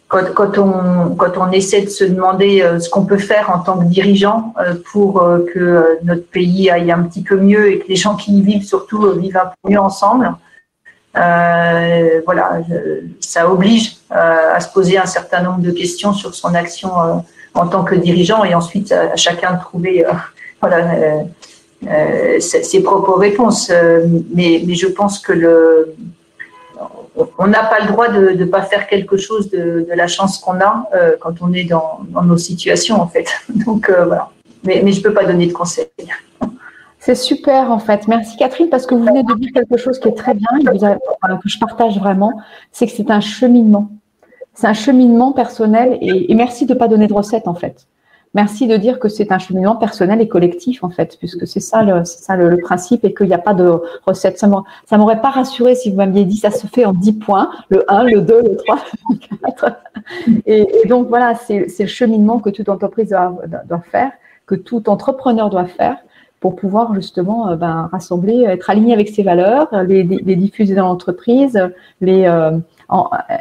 quand, 0.09 0.57
on, 0.57 1.15
quand 1.15 1.37
on 1.37 1.51
essaie 1.51 1.83
de 1.83 1.89
se 1.89 2.03
demander 2.03 2.61
euh, 2.61 2.79
ce 2.79 2.89
qu'on 2.89 3.05
peut 3.05 3.19
faire 3.19 3.51
en 3.51 3.59
tant 3.59 3.77
que 3.77 3.85
dirigeant 3.85 4.53
euh, 4.59 4.73
pour 4.91 5.21
euh, 5.21 5.45
que 5.53 5.99
notre 6.03 6.25
pays 6.25 6.69
aille 6.69 6.91
un 6.91 7.03
petit 7.03 7.21
peu 7.21 7.37
mieux 7.37 7.71
et 7.71 7.79
que 7.79 7.87
les 7.87 7.95
gens 7.95 8.15
qui 8.15 8.35
y 8.35 8.41
vivent 8.41 8.65
surtout 8.65 9.11
vivent 9.11 9.37
un 9.37 9.51
peu 9.61 9.69
mieux 9.69 9.79
ensemble, 9.79 10.33
voilà, 11.13 12.59
ça 13.19 13.49
oblige 13.49 13.97
à 14.09 14.59
se 14.59 14.71
poser 14.71 14.97
un 14.97 15.05
certain 15.05 15.41
nombre 15.41 15.61
de 15.61 15.71
questions 15.71 16.13
sur 16.13 16.33
son 16.35 16.53
action 16.55 16.91
en 17.53 17.67
tant 17.67 17.83
que 17.83 17.95
dirigeant 17.95 18.43
et 18.43 18.53
ensuite 18.53 18.91
à, 18.91 19.15
chacun 19.15 19.53
de 19.53 19.59
trouver 19.59 20.05
ses 22.39 22.83
propres 22.83 23.17
réponses. 23.17 23.71
mais, 24.33 24.63
mais 24.65 24.75
je 24.75 24.87
pense 24.87 25.19
que 25.19 25.33
le, 25.33 25.95
on 27.37 27.47
n'a 27.47 27.63
pas 27.63 27.79
le 27.79 27.87
droit 27.87 28.09
de 28.09 28.29
ne 28.31 28.45
pas 28.45 28.61
faire 28.61 28.87
quelque 28.87 29.17
chose 29.17 29.49
de, 29.49 29.87
la 29.93 30.07
chance 30.07 30.37
qu'on 30.37 30.59
a 30.59 30.89
euh, 30.93 31.15
quand 31.19 31.41
on 31.41 31.53
est 31.53 31.63
dans, 31.63 32.01
nos 32.23 32.37
situations, 32.37 33.01
en 33.01 33.07
fait. 33.07 33.27
Donc, 33.49 33.89
euh, 33.89 34.05
voilà. 34.05 34.29
Mais, 34.63 34.79
je 34.91 34.97
ne 34.97 35.03
peux 35.03 35.13
pas 35.13 35.25
donner 35.25 35.47
de 35.47 35.53
conseils. 35.53 35.87
C'est 36.99 37.15
super, 37.15 37.71
en 37.71 37.79
fait. 37.79 38.07
Merci, 38.09 38.35
Catherine, 38.35 38.69
parce 38.69 38.85
que 38.85 38.93
vous 38.93 39.05
venez 39.05 39.23
de 39.23 39.33
dire 39.35 39.51
quelque 39.53 39.77
chose 39.77 39.99
qui 39.99 40.09
est 40.09 40.17
très 40.17 40.33
bien, 40.33 40.49
que 40.61 41.49
je 41.49 41.57
partage 41.57 41.97
vraiment, 41.97 42.33
c'est 42.73 42.87
que 42.87 42.91
c'est 42.91 43.09
un 43.09 43.21
cheminement. 43.21 43.89
C'est 44.53 44.67
un 44.67 44.73
cheminement 44.73 45.31
personnel 45.31 45.97
et, 46.01 46.33
merci 46.35 46.65
de 46.65 46.73
ne 46.73 46.79
pas 46.79 46.89
donner 46.89 47.07
de 47.07 47.13
recette, 47.13 47.47
en 47.47 47.53
fait. 47.53 47.87
Merci 48.35 48.67
de 48.67 48.75
dire 48.75 48.99
que 48.99 49.07
c'est 49.07 49.31
un 49.31 49.39
cheminement 49.39 49.77
personnel 49.77 50.21
et 50.21 50.27
collectif, 50.27 50.83
en 50.83 50.89
fait, 50.89 51.15
puisque 51.17 51.47
c'est 51.47 51.61
ça, 51.61 51.83
le, 51.83 52.57
principe 52.57 53.05
et 53.05 53.13
qu'il 53.13 53.27
n'y 53.27 53.33
a 53.33 53.39
pas 53.39 53.53
de 53.53 53.81
recette. 54.05 54.37
Ça 54.37 54.47
ne 54.47 54.97
m'aurait 54.97 55.21
pas 55.21 55.29
rassuré 55.29 55.75
si 55.75 55.89
vous 55.89 55.95
m'aviez 55.95 56.25
dit 56.25 56.37
ça 56.37 56.51
se 56.51 56.67
fait 56.67 56.83
en 56.83 56.91
10 56.91 57.13
points, 57.13 57.49
le 57.69 57.89
1, 57.89 58.03
le 58.03 58.21
2, 58.21 58.41
le 58.41 58.55
3, 58.57 58.77
le 59.09 59.17
4. 59.57 59.75
Et, 60.45 60.67
donc, 60.89 61.07
voilà, 61.07 61.35
c'est 61.35 61.65
le 61.79 61.87
cheminement 61.87 62.39
que 62.39 62.49
toute 62.49 62.67
entreprise 62.67 63.09
doit, 63.09 63.81
faire, 63.89 64.11
que 64.45 64.55
tout 64.55 64.89
entrepreneur 64.89 65.49
doit 65.49 65.65
faire 65.65 65.95
pour 66.39 66.55
pouvoir 66.55 66.93
justement 66.95 67.49
euh, 67.49 67.55
ben, 67.55 67.89
rassembler, 67.91 68.43
être 68.43 68.69
aligné 68.69 68.93
avec 68.93 69.09
ses 69.09 69.23
valeurs, 69.23 69.67
les, 69.87 70.03
les 70.03 70.35
diffuser 70.35 70.75
dans 70.75 70.87
l'entreprise, 70.87 71.59
euh, 72.03 72.59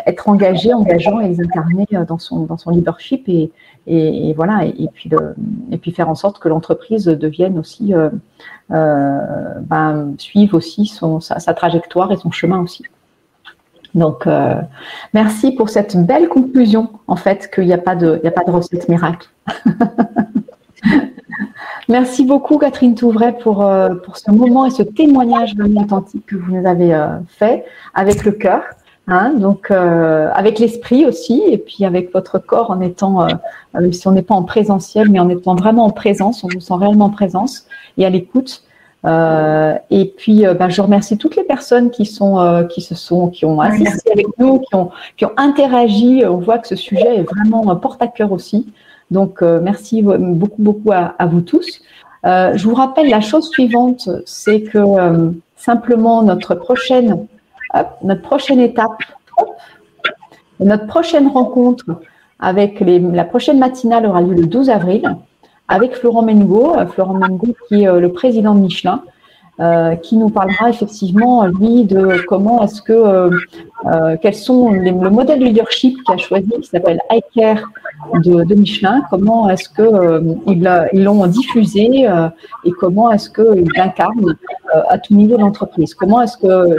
être 0.06 0.28
engagé, 0.28 0.74
engageant 0.74 1.20
et 1.20 1.28
les 1.28 1.40
incarner 1.40 1.86
euh, 1.94 2.04
dans 2.04 2.18
son, 2.18 2.44
dans 2.44 2.58
son 2.58 2.70
leadership 2.70 3.28
et, 3.28 3.50
voilà, 4.34 4.66
et, 4.66 4.88
puis 4.92 5.10
et 5.70 5.78
puis 5.78 5.92
faire 5.92 6.10
en 6.10 6.14
sorte 6.14 6.38
que 6.38 6.48
l'entreprise 6.48 7.06
devienne 7.06 7.58
aussi, 7.58 7.94
euh, 7.94 8.10
euh, 8.70 9.54
ben, 9.62 10.14
suive 10.18 10.54
aussi 10.54 10.86
son, 10.86 11.20
sa, 11.20 11.54
trajectoire 11.54 12.12
et 12.12 12.16
son 12.16 12.30
chemin 12.30 12.60
aussi. 12.60 12.84
Donc, 13.94 14.26
euh, 14.26 14.56
merci 15.14 15.52
pour 15.52 15.70
cette 15.70 15.96
belle 15.96 16.28
conclusion, 16.28 16.90
en 17.06 17.16
fait, 17.16 17.50
qu'il 17.50 17.64
n'y 17.64 17.72
a, 17.72 17.76
a 17.76 17.78
pas 17.78 17.96
de 17.96 18.50
recette 18.50 18.88
miracle. 18.90 19.28
merci 21.88 22.24
beaucoup, 22.24 22.58
Catherine 22.58 22.94
Touvray, 22.94 23.36
pour, 23.38 23.68
pour 24.04 24.16
ce 24.16 24.30
moment 24.30 24.66
et 24.66 24.70
ce 24.70 24.82
témoignage 24.82 25.56
vraiment 25.56 25.82
authentique 25.82 26.26
que 26.26 26.36
vous 26.36 26.56
nous 26.56 26.68
avez 26.68 26.98
fait 27.28 27.64
avec 27.94 28.24
le 28.24 28.32
cœur. 28.32 28.62
Hein, 29.10 29.32
donc 29.38 29.70
euh, 29.70 30.28
avec 30.34 30.58
l'esprit 30.58 31.06
aussi, 31.06 31.42
et 31.46 31.56
puis 31.56 31.86
avec 31.86 32.12
votre 32.12 32.38
corps 32.38 32.70
en 32.70 32.82
étant, 32.82 33.22
euh, 33.22 33.28
même 33.72 33.90
si 33.94 34.06
on 34.06 34.10
n'est 34.10 34.22
pas 34.22 34.34
en 34.34 34.42
présentiel, 34.42 35.08
mais 35.08 35.18
en 35.18 35.30
étant 35.30 35.54
vraiment 35.54 35.86
en 35.86 35.90
présence, 35.90 36.44
on 36.44 36.48
vous 36.48 36.60
sent 36.60 36.74
réellement 36.74 37.06
en 37.06 37.10
présence 37.10 37.66
et 37.96 38.04
à 38.04 38.10
l'écoute. 38.10 38.64
Euh, 39.06 39.74
et 39.88 40.12
puis, 40.14 40.44
ben, 40.58 40.68
je 40.68 40.82
remercie 40.82 41.16
toutes 41.16 41.36
les 41.36 41.44
personnes 41.44 41.90
qui 41.90 42.04
sont, 42.04 42.66
qui 42.68 42.82
se 42.82 42.94
sont, 42.94 43.28
qui 43.28 43.46
ont 43.46 43.60
assisté 43.60 44.12
avec 44.12 44.26
nous, 44.38 44.58
qui 44.58 44.74
ont, 44.74 44.90
qui 45.16 45.24
ont 45.24 45.32
interagi. 45.38 46.22
On 46.26 46.36
voit 46.36 46.58
que 46.58 46.68
ce 46.68 46.76
sujet 46.76 47.16
est 47.16 47.22
vraiment 47.22 47.74
porte 47.76 48.02
à 48.02 48.08
cœur 48.08 48.32
aussi. 48.32 48.66
Donc, 49.10 49.40
merci 49.40 50.02
beaucoup, 50.02 50.62
beaucoup 50.62 50.92
à, 50.92 51.14
vous 51.26 51.40
tous. 51.40 51.80
je 52.24 52.62
vous 52.62 52.74
rappelle 52.74 53.08
la 53.08 53.20
chose 53.20 53.48
suivante, 53.48 54.08
c'est 54.26 54.62
que 54.62 54.78
simplement 55.56 56.22
notre 56.22 56.54
prochaine 56.54 57.26
notre 58.02 58.22
prochaine 58.22 58.60
étape, 58.60 59.02
notre 60.60 60.86
prochaine 60.86 61.28
rencontre 61.28 61.84
avec 62.40 62.80
les, 62.80 62.98
la 62.98 63.24
prochaine 63.24 63.58
matinale 63.58 64.06
aura 64.06 64.20
lieu 64.20 64.34
le 64.34 64.46
12 64.46 64.70
avril 64.70 65.16
avec 65.68 65.94
Florent 65.94 66.22
Mengo, 66.22 66.76
euh, 66.76 66.86
Florent 66.86 67.14
Mengo 67.14 67.48
qui 67.68 67.82
est 67.82 67.88
euh, 67.88 68.00
le 68.00 68.12
président 68.12 68.54
de 68.54 68.60
Michelin, 68.60 69.02
euh, 69.60 69.96
qui 69.96 70.16
nous 70.16 70.28
parlera 70.30 70.70
effectivement, 70.70 71.44
lui, 71.46 71.84
de 71.84 72.24
comment 72.28 72.62
est-ce 72.62 72.80
que, 72.80 72.92
euh, 72.92 73.30
euh 73.86 74.16
quels 74.22 74.36
sont 74.36 74.70
les, 74.70 74.92
le 74.92 75.10
modèle 75.10 75.40
de 75.40 75.46
leadership 75.46 75.96
qu'il 76.04 76.14
a 76.14 76.16
choisi, 76.16 76.48
qui 76.62 76.68
s'appelle 76.68 77.00
iCare 77.10 77.64
de, 78.24 78.44
de, 78.44 78.54
Michelin, 78.54 79.02
comment 79.10 79.50
est-ce 79.50 79.68
que 79.68 79.82
euh, 79.82 80.34
ils 80.46 81.02
l'ont 81.02 81.26
diffusé 81.26 82.06
et 82.64 82.70
comment 82.78 83.10
est-ce 83.10 83.30
qu'ils 83.30 83.68
l'incarnent 83.76 84.36
à 84.90 84.98
tout 84.98 85.14
niveau 85.14 85.36
d'entreprise. 85.36 85.92
Comment 85.92 86.22
est-ce 86.22 86.36
que, 86.36 86.76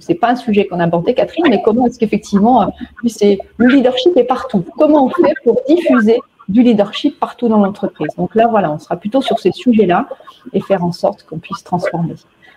c'est 0.00 0.14
pas 0.14 0.30
un 0.30 0.36
sujet 0.36 0.66
qu'on 0.66 0.80
a 0.80 0.84
abordé, 0.84 1.14
Catherine, 1.14 1.44
mais 1.48 1.62
comment 1.62 1.86
est-ce 1.86 2.00
qu'effectivement, 2.00 2.72
c'est 3.06 3.38
le 3.58 3.68
leadership 3.68 4.16
est 4.16 4.24
partout. 4.24 4.64
Comment 4.76 5.04
on 5.04 5.10
fait 5.10 5.34
pour 5.44 5.60
diffuser 5.68 6.18
du 6.48 6.62
leadership 6.62 7.18
partout 7.18 7.48
dans 7.48 7.58
l'entreprise. 7.58 8.14
Donc 8.16 8.34
là, 8.34 8.46
voilà, 8.46 8.70
on 8.70 8.78
sera 8.78 8.96
plutôt 8.96 9.22
sur 9.22 9.38
ces 9.38 9.52
sujets-là 9.52 10.06
et 10.52 10.60
faire 10.60 10.84
en 10.84 10.92
sorte 10.92 11.24
qu'on 11.24 11.38
puisse 11.38 11.62
transformer. 11.64 12.14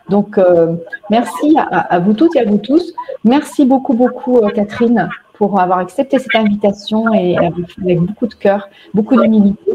Donc, 0.09 0.37
euh, 0.37 0.73
merci 1.09 1.55
à, 1.57 1.99
vous 1.99 2.13
toutes 2.13 2.35
et 2.35 2.41
à 2.41 2.45
vous 2.45 2.57
tous. 2.57 2.93
Merci 3.23 3.65
beaucoup, 3.65 3.93
beaucoup, 3.93 4.37
euh, 4.37 4.49
Catherine, 4.49 5.09
pour 5.33 5.59
avoir 5.59 5.79
accepté 5.79 6.19
cette 6.19 6.35
invitation 6.35 7.11
et 7.13 7.37
avec, 7.37 7.99
beaucoup 7.99 8.27
de 8.27 8.35
cœur, 8.35 8.69
beaucoup 8.93 9.19
d'humilité. 9.19 9.71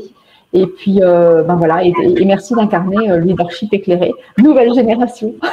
Et 0.53 0.66
puis, 0.66 1.01
euh, 1.03 1.43
ben 1.43 1.57
voilà, 1.57 1.85
et, 1.85 1.93
merci 2.24 2.55
d'incarner 2.55 3.09
le 3.09 3.19
leadership 3.19 3.73
éclairé, 3.73 4.12
nouvelle 4.39 4.73
génération. 4.74 5.35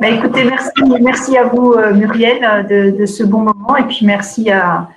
Ben, 0.00 0.14
écoutez, 0.14 0.44
merci, 0.44 0.70
merci 1.00 1.36
à 1.36 1.44
vous, 1.44 1.74
Muriel, 1.94 2.66
de, 2.68 3.06
ce 3.06 3.24
bon 3.24 3.40
moment, 3.40 3.76
et 3.76 3.82
puis 3.84 4.06
merci 4.06 4.50
à, 4.50 4.88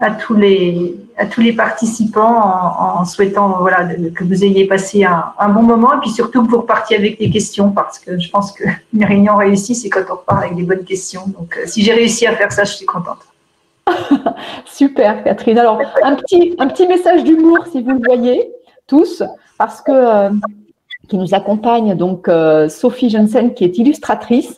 à 0.00 0.12
tous 0.12 0.34
les, 0.34 0.96
à 1.16 1.26
tous 1.26 1.40
les 1.40 1.52
participants 1.52 3.00
en, 3.00 3.04
souhaitant 3.04 3.58
voilà, 3.58 3.84
que 4.14 4.22
vous 4.22 4.44
ayez 4.44 4.66
passé 4.66 5.04
un, 5.04 5.48
bon 5.48 5.62
moment 5.62 5.94
et 5.94 6.00
puis 6.00 6.10
surtout 6.10 6.44
que 6.44 6.50
vous 6.50 6.58
repartiez 6.58 6.96
avec 6.96 7.18
des 7.18 7.30
questions 7.30 7.70
parce 7.70 7.98
que 7.98 8.18
je 8.18 8.30
pense 8.30 8.52
que 8.52 8.64
une 8.94 9.04
réunion 9.04 9.36
réussie, 9.36 9.74
c'est 9.74 9.88
quand 9.88 10.04
on 10.08 10.14
repart 10.14 10.44
avec 10.44 10.56
des 10.56 10.62
bonnes 10.62 10.84
questions. 10.84 11.22
Donc, 11.26 11.56
euh, 11.56 11.62
si 11.66 11.82
j'ai 11.82 11.92
réussi 11.92 12.26
à 12.26 12.36
faire 12.36 12.52
ça, 12.52 12.64
je 12.64 12.74
suis 12.74 12.86
contente. 12.86 13.18
Super, 14.66 15.24
Catherine. 15.24 15.58
Alors, 15.58 15.80
un 16.02 16.14
petit, 16.14 16.54
un 16.58 16.68
petit 16.68 16.86
message 16.86 17.24
d'humour, 17.24 17.58
si 17.72 17.82
vous 17.82 17.92
le 17.92 18.00
voyez, 18.04 18.52
tous, 18.86 19.22
parce 19.56 19.80
que 19.80 19.92
euh, 19.92 20.30
qui 21.08 21.16
nous 21.16 21.34
accompagne, 21.34 21.96
donc 21.96 22.28
euh, 22.28 22.68
Sophie 22.68 23.10
Jensen, 23.10 23.54
qui 23.54 23.64
est 23.64 23.78
illustratrice 23.78 24.56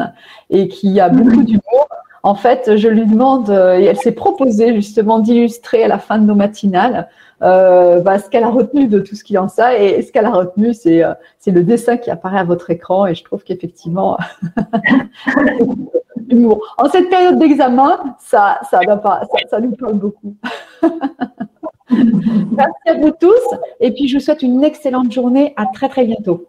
et 0.51 0.69
qui 0.69 1.01
a 1.01 1.09
beaucoup 1.09 1.43
d'humour. 1.43 1.89
En 2.23 2.35
fait, 2.35 2.77
je 2.77 2.89
lui 2.89 3.07
demande, 3.07 3.49
euh, 3.49 3.79
et 3.79 3.85
elle 3.85 3.97
s'est 3.97 4.13
proposée 4.13 4.75
justement 4.75 5.21
d'illustrer 5.21 5.85
à 5.85 5.89
la 5.89 5.99
fin 5.99 6.19
de 6.19 6.25
nos 6.25 6.35
matinales 6.35 7.09
euh, 7.43 8.01
bah, 8.01 8.19
ce 8.19 8.29
qu'elle 8.29 8.45
a 8.45 8.51
retenu 8.51 8.87
de 8.89 8.99
tout 9.01 9.15
ce 9.15 9.25
qui 9.25 9.39
en 9.39 9.49
ça. 9.49 9.79
Et 9.79 10.03
ce 10.03 10.13
qu'elle 10.13 10.27
a 10.27 10.31
retenu, 10.31 10.75
c'est 10.75 11.03
euh, 11.03 11.15
c'est 11.39 11.51
le 11.51 11.63
dessin 11.63 11.97
qui 11.97 12.11
apparaît 12.11 12.41
à 12.41 12.45
votre 12.45 12.69
écran. 12.71 13.07
Et 13.07 13.15
je 13.15 13.25
trouve 13.25 13.43
qu'effectivement, 13.43 14.19
en 16.79 16.89
cette 16.91 17.09
période 17.09 17.39
d'examen, 17.39 18.17
ça, 18.19 18.61
ça, 18.71 18.81
ça, 18.85 19.21
ça 19.51 19.61
nous 19.61 19.73
parle 19.73 19.95
beaucoup. 19.95 20.37
Merci 21.91 22.89
à 22.89 22.95
vous 22.95 23.11
tous. 23.19 23.57
Et 23.81 23.93
puis, 23.93 24.09
je 24.09 24.19
vous 24.19 24.23
souhaite 24.23 24.43
une 24.43 24.63
excellente 24.63 25.11
journée. 25.11 25.55
À 25.57 25.65
très, 25.73 25.89
très 25.89 26.05
bientôt. 26.05 26.47